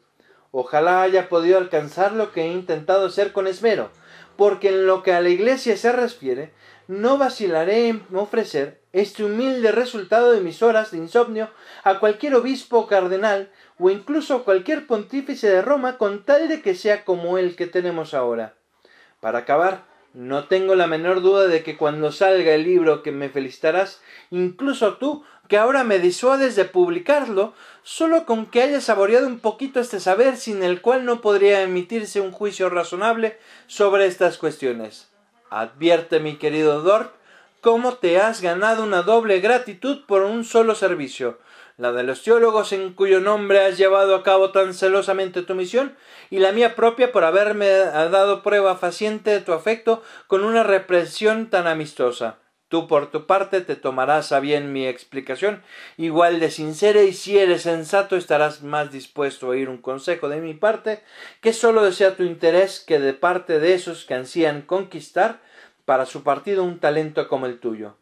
Ojalá 0.51 1.01
haya 1.01 1.29
podido 1.29 1.57
alcanzar 1.57 2.13
lo 2.13 2.31
que 2.31 2.43
he 2.43 2.51
intentado 2.51 3.09
ser 3.09 3.31
con 3.31 3.47
esmero, 3.47 3.91
porque 4.37 4.69
en 4.69 4.87
lo 4.87 5.03
que 5.03 5.13
a 5.13 5.21
la 5.21 5.29
Iglesia 5.29 5.77
se 5.77 5.91
refiere, 5.91 6.51
no 6.87 7.17
vacilaré 7.17 7.89
en 7.89 8.03
ofrecer 8.13 8.81
este 8.93 9.23
humilde 9.23 9.71
resultado 9.71 10.31
de 10.31 10.41
mis 10.41 10.63
horas 10.63 10.91
de 10.91 10.97
insomnio 10.97 11.49
a 11.83 11.99
cualquier 11.99 12.35
obispo 12.35 12.79
o 12.79 12.87
cardenal 12.87 13.51
o 13.77 13.89
incluso 13.89 14.35
a 14.35 14.43
cualquier 14.43 14.87
pontífice 14.87 15.49
de 15.49 15.61
Roma 15.61 15.97
con 15.97 16.23
tal 16.23 16.47
de 16.47 16.61
que 16.61 16.75
sea 16.75 17.03
como 17.03 17.37
el 17.37 17.55
que 17.55 17.67
tenemos 17.67 18.13
ahora. 18.13 18.55
Para 19.19 19.39
acabar, 19.39 19.85
no 20.13 20.45
tengo 20.45 20.75
la 20.75 20.87
menor 20.87 21.21
duda 21.21 21.47
de 21.47 21.61
que 21.61 21.77
cuando 21.77 22.11
salga 22.11 22.53
el 22.53 22.63
libro 22.63 23.03
que 23.03 23.11
me 23.11 23.29
felicitarás, 23.29 24.01
incluso 24.31 24.97
tú, 24.97 25.23
que 25.47 25.57
ahora 25.57 25.83
me 25.83 25.99
disuades 25.99 26.55
de 26.55 26.65
publicarlo, 26.65 27.53
solo 27.83 28.25
con 28.25 28.47
que 28.47 28.61
hayas 28.61 28.85
saboreado 28.85 29.27
un 29.27 29.39
poquito 29.39 29.79
este 29.79 29.99
saber 29.99 30.37
sin 30.37 30.63
el 30.63 30.81
cual 30.81 31.05
no 31.05 31.21
podría 31.21 31.61
emitirse 31.61 32.19
un 32.21 32.31
juicio 32.31 32.69
razonable 32.69 33.37
sobre 33.67 34.07
estas 34.07 34.37
cuestiones. 34.37 35.09
Advierte, 35.49 36.19
mi 36.19 36.35
querido 36.35 36.81
Dort, 36.81 37.13
cómo 37.61 37.93
te 37.93 38.19
has 38.19 38.41
ganado 38.41 38.83
una 38.83 39.01
doble 39.01 39.39
gratitud 39.39 40.05
por 40.05 40.23
un 40.23 40.43
solo 40.43 40.75
servicio, 40.75 41.37
la 41.77 41.93
de 41.93 42.03
los 42.03 42.21
teólogos 42.21 42.73
en 42.73 42.93
cuyo 42.93 43.21
nombre 43.21 43.65
has 43.65 43.77
llevado 43.77 44.15
a 44.15 44.23
cabo 44.23 44.51
tan 44.51 44.73
celosamente 44.73 45.43
tu 45.43 45.55
misión, 45.55 45.95
y 46.29 46.39
la 46.39 46.51
mía 46.51 46.75
propia 46.75 47.11
por 47.11 47.23
haberme 47.23 47.67
dado 47.67 48.43
prueba 48.43 48.75
faciente 48.75 49.31
de 49.31 49.41
tu 49.41 49.53
afecto 49.53 50.03
con 50.27 50.43
una 50.43 50.63
represión 50.63 51.49
tan 51.49 51.65
amistosa. 51.65 52.37
Tú 52.69 52.87
por 52.87 53.11
tu 53.11 53.25
parte 53.25 53.61
te 53.61 53.77
tomarás 53.77 54.33
a 54.33 54.41
bien 54.41 54.73
mi 54.73 54.85
explicación, 54.87 55.63
igual 55.95 56.41
de 56.41 56.51
sincera, 56.51 57.03
y 57.03 57.13
si 57.13 57.37
eres 57.37 57.61
sensato 57.61 58.17
estarás 58.17 58.61
más 58.61 58.91
dispuesto 58.91 59.45
a 59.45 59.49
oír 59.49 59.69
un 59.69 59.77
consejo 59.77 60.27
de 60.27 60.41
mi 60.41 60.53
parte, 60.53 61.01
que 61.39 61.53
sólo 61.53 61.83
desea 61.83 62.17
tu 62.17 62.23
interés 62.23 62.81
que 62.81 62.99
de 62.99 63.13
parte 63.13 63.59
de 63.59 63.73
esos 63.73 64.03
que 64.03 64.15
ansían 64.15 64.63
conquistar 64.63 65.39
para 65.85 66.05
su 66.05 66.23
partido 66.23 66.65
un 66.65 66.79
talento 66.79 67.29
como 67.29 67.45
el 67.45 67.59
tuyo. 67.59 67.95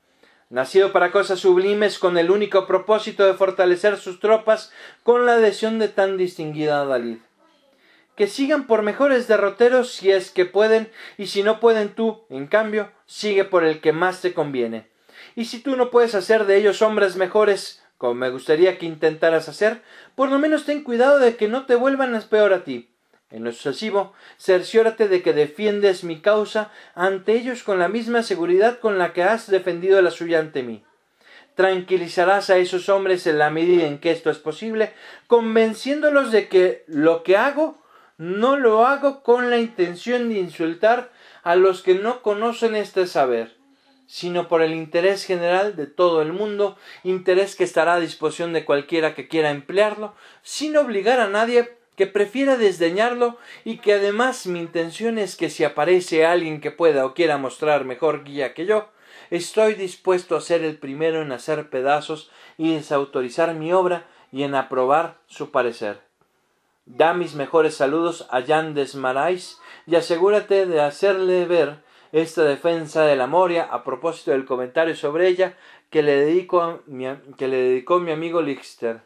Nacido 0.49 0.91
para 0.91 1.11
cosas 1.11 1.39
sublimes 1.39 1.99
con 1.99 2.17
el 2.17 2.31
único 2.31 2.65
propósito 2.65 3.25
de 3.25 3.35
fortalecer 3.35 3.97
sus 3.97 4.19
tropas 4.19 4.71
con 5.03 5.27
la 5.27 5.33
adhesión 5.33 5.77
de 5.77 5.89
tan 5.89 6.17
distinguida 6.17 6.85
Dalid. 6.85 7.17
Que 8.15 8.27
sigan 8.27 8.67
por 8.67 8.81
mejores 8.81 9.27
derroteros 9.27 9.91
si 9.91 10.11
es 10.11 10.31
que 10.31 10.45
pueden, 10.45 10.89
y 11.17 11.27
si 11.27 11.43
no 11.43 11.59
pueden 11.59 11.89
tú, 11.89 12.23
en 12.29 12.47
cambio, 12.47 12.91
sigue 13.05 13.43
por 13.43 13.63
el 13.63 13.81
que 13.81 13.91
más 13.91 14.21
te 14.21 14.33
conviene. 14.33 14.87
Y 15.35 15.45
si 15.45 15.59
tú 15.59 15.75
no 15.75 15.91
puedes 15.91 16.15
hacer 16.15 16.45
de 16.45 16.55
ellos 16.55 16.81
hombres 16.81 17.17
mejores, 17.17 17.83
como 17.97 18.13
me 18.13 18.29
gustaría 18.29 18.77
que 18.77 18.85
intentaras 18.85 19.49
hacer, 19.49 19.81
por 20.15 20.29
lo 20.29 20.39
menos 20.39 20.65
ten 20.65 20.83
cuidado 20.83 21.19
de 21.19 21.35
que 21.35 21.47
no 21.47 21.65
te 21.65 21.75
vuelvan 21.75 22.21
peor 22.29 22.53
a 22.53 22.63
ti. 22.63 22.89
En 23.31 23.43
lo 23.43 23.51
sucesivo, 23.51 24.13
cerciórate 24.39 25.07
de 25.07 25.21
que 25.21 25.33
defiendes 25.33 26.03
mi 26.03 26.21
causa 26.21 26.71
ante 26.93 27.33
ellos 27.33 27.63
con 27.63 27.79
la 27.79 27.89
misma 27.89 28.23
seguridad 28.23 28.79
con 28.79 28.97
la 28.97 29.13
que 29.13 29.23
has 29.23 29.49
defendido 29.49 30.01
la 30.01 30.11
suya 30.11 30.39
ante 30.39 30.63
mí. 30.63 30.85
Tranquilizarás 31.55 32.49
a 32.49 32.57
esos 32.57 32.87
hombres 32.87 33.27
en 33.27 33.39
la 33.39 33.49
medida 33.49 33.87
en 33.87 33.99
que 33.99 34.11
esto 34.11 34.29
es 34.29 34.37
posible, 34.37 34.93
convenciéndolos 35.27 36.31
de 36.31 36.47
que 36.47 36.83
lo 36.87 37.23
que 37.23 37.35
hago 37.35 37.83
no 38.17 38.57
lo 38.57 38.85
hago 38.85 39.23
con 39.23 39.49
la 39.49 39.57
intención 39.57 40.29
de 40.29 40.39
insultar 40.39 41.11
a 41.43 41.55
los 41.55 41.81
que 41.81 41.95
no 41.95 42.21
conocen 42.21 42.75
este 42.75 43.07
saber, 43.07 43.57
sino 44.07 44.47
por 44.47 44.61
el 44.61 44.73
interés 44.73 45.25
general 45.25 45.75
de 45.75 45.87
todo 45.87 46.21
el 46.21 46.31
mundo, 46.31 46.77
interés 47.03 47.55
que 47.55 47.63
estará 47.63 47.95
a 47.95 47.99
disposición 47.99 48.53
de 48.53 48.65
cualquiera 48.65 49.15
que 49.15 49.27
quiera 49.27 49.51
emplearlo, 49.51 50.13
sin 50.43 50.77
obligar 50.77 51.19
a 51.19 51.27
nadie 51.27 51.77
que 51.97 52.07
prefiera 52.07 52.57
desdeñarlo 52.57 53.37
y 53.63 53.77
que 53.77 53.93
además 53.93 54.47
mi 54.47 54.59
intención 54.59 55.17
es 55.17 55.35
que 55.35 55.49
si 55.49 55.63
aparece 55.63 56.25
alguien 56.25 56.61
que 56.61 56.71
pueda 56.71 57.05
o 57.05 57.13
quiera 57.13 57.37
mostrar 57.37 57.85
mejor 57.85 58.23
guía 58.23 58.53
que 58.53 58.65
yo, 58.65 58.89
estoy 59.29 59.73
dispuesto 59.75 60.35
a 60.35 60.41
ser 60.41 60.63
el 60.63 60.77
primero 60.77 61.21
en 61.21 61.31
hacer 61.31 61.69
pedazos 61.69 62.31
y 62.57 62.73
desautorizar 62.73 63.53
mi 63.55 63.73
obra 63.73 64.05
y 64.31 64.43
en 64.43 64.55
aprobar 64.55 65.17
su 65.27 65.51
parecer. 65.51 66.05
Da 66.86 67.16
mis 67.16 67.34
mejores 67.34 67.76
saludos 67.76 68.28
a 68.30 68.44
Jan 68.44 68.76
Desmarais 68.76 69.60
y 69.88 69.95
asegúrate 69.95 70.68
de 70.68 70.82
hacerle 70.82 71.45
ver 71.45 71.78
esta 72.12 72.44
defensa 72.44 73.06
de 73.06 73.16
la 73.16 73.26
Moria 73.26 73.64
a 73.64 73.84
propósito 73.84 74.32
del 74.32 74.45
comentario 74.45 74.95
sobre 74.95 75.28
ella 75.28 75.57
que 75.90 76.03
le, 76.03 76.16
dedico 76.16 76.84
que 77.38 77.48
le 77.48 77.57
dedicó 77.57 77.99
mi 77.99 78.12
amigo 78.12 78.44
Lichter. 78.44 79.02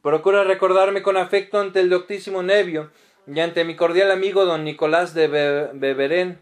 Procura 0.00 0.44
recordarme 0.44 1.02
con 1.02 1.16
afecto 1.16 1.58
ante 1.58 1.80
el 1.80 1.90
doctísimo 1.90 2.44
Nevio 2.44 2.92
y 3.26 3.40
ante 3.40 3.64
mi 3.64 3.74
cordial 3.74 4.12
amigo 4.12 4.44
don 4.44 4.62
Nicolás 4.62 5.12
de 5.12 5.26
Beberén, 5.72 6.40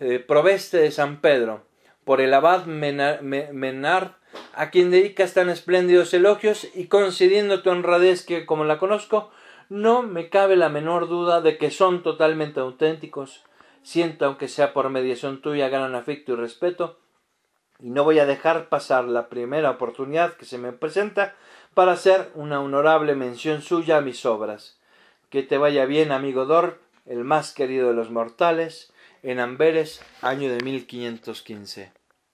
eh, 0.00 0.18
proveste 0.18 0.78
de 0.78 0.90
San 0.92 1.20
Pedro, 1.20 1.62
por 2.04 2.22
el 2.22 2.32
abad 2.32 2.64
Menard, 2.64 4.12
a 4.54 4.70
quien 4.70 4.90
dedicas 4.90 5.34
tan 5.34 5.50
espléndidos 5.50 6.14
elogios 6.14 6.68
y 6.74 6.86
concediendo 6.86 7.62
tu 7.62 7.70
honradez 7.70 8.24
que, 8.24 8.46
como 8.46 8.64
la 8.64 8.78
conozco, 8.78 9.30
no 9.70 10.02
me 10.02 10.28
cabe 10.28 10.56
la 10.56 10.68
menor 10.68 11.08
duda 11.08 11.40
de 11.40 11.56
que 11.56 11.70
son 11.70 12.02
totalmente 12.02 12.58
auténticos. 12.58 13.44
Siento, 13.82 14.26
aunque 14.26 14.48
sea 14.48 14.74
por 14.74 14.90
mediación 14.90 15.40
tuya, 15.40 15.68
gran 15.68 15.94
afecto 15.94 16.32
y 16.32 16.36
respeto, 16.36 16.98
y 17.78 17.90
no 17.90 18.04
voy 18.04 18.18
a 18.18 18.26
dejar 18.26 18.68
pasar 18.68 19.04
la 19.04 19.28
primera 19.28 19.70
oportunidad 19.70 20.34
que 20.34 20.44
se 20.44 20.58
me 20.58 20.72
presenta 20.72 21.36
para 21.72 21.92
hacer 21.92 22.30
una 22.34 22.60
honorable 22.60 23.14
mención 23.14 23.62
suya 23.62 23.98
a 23.98 24.02
mis 24.02 24.26
obras. 24.26 24.78
Que 25.30 25.44
te 25.44 25.56
vaya 25.56 25.86
bien, 25.86 26.10
amigo 26.10 26.46
Dor, 26.46 26.80
el 27.06 27.22
más 27.24 27.54
querido 27.54 27.88
de 27.88 27.94
los 27.94 28.10
mortales, 28.10 28.92
en 29.22 29.38
Amberes, 29.38 30.02
año 30.20 30.50
de 30.50 30.62
1515. 30.64 31.99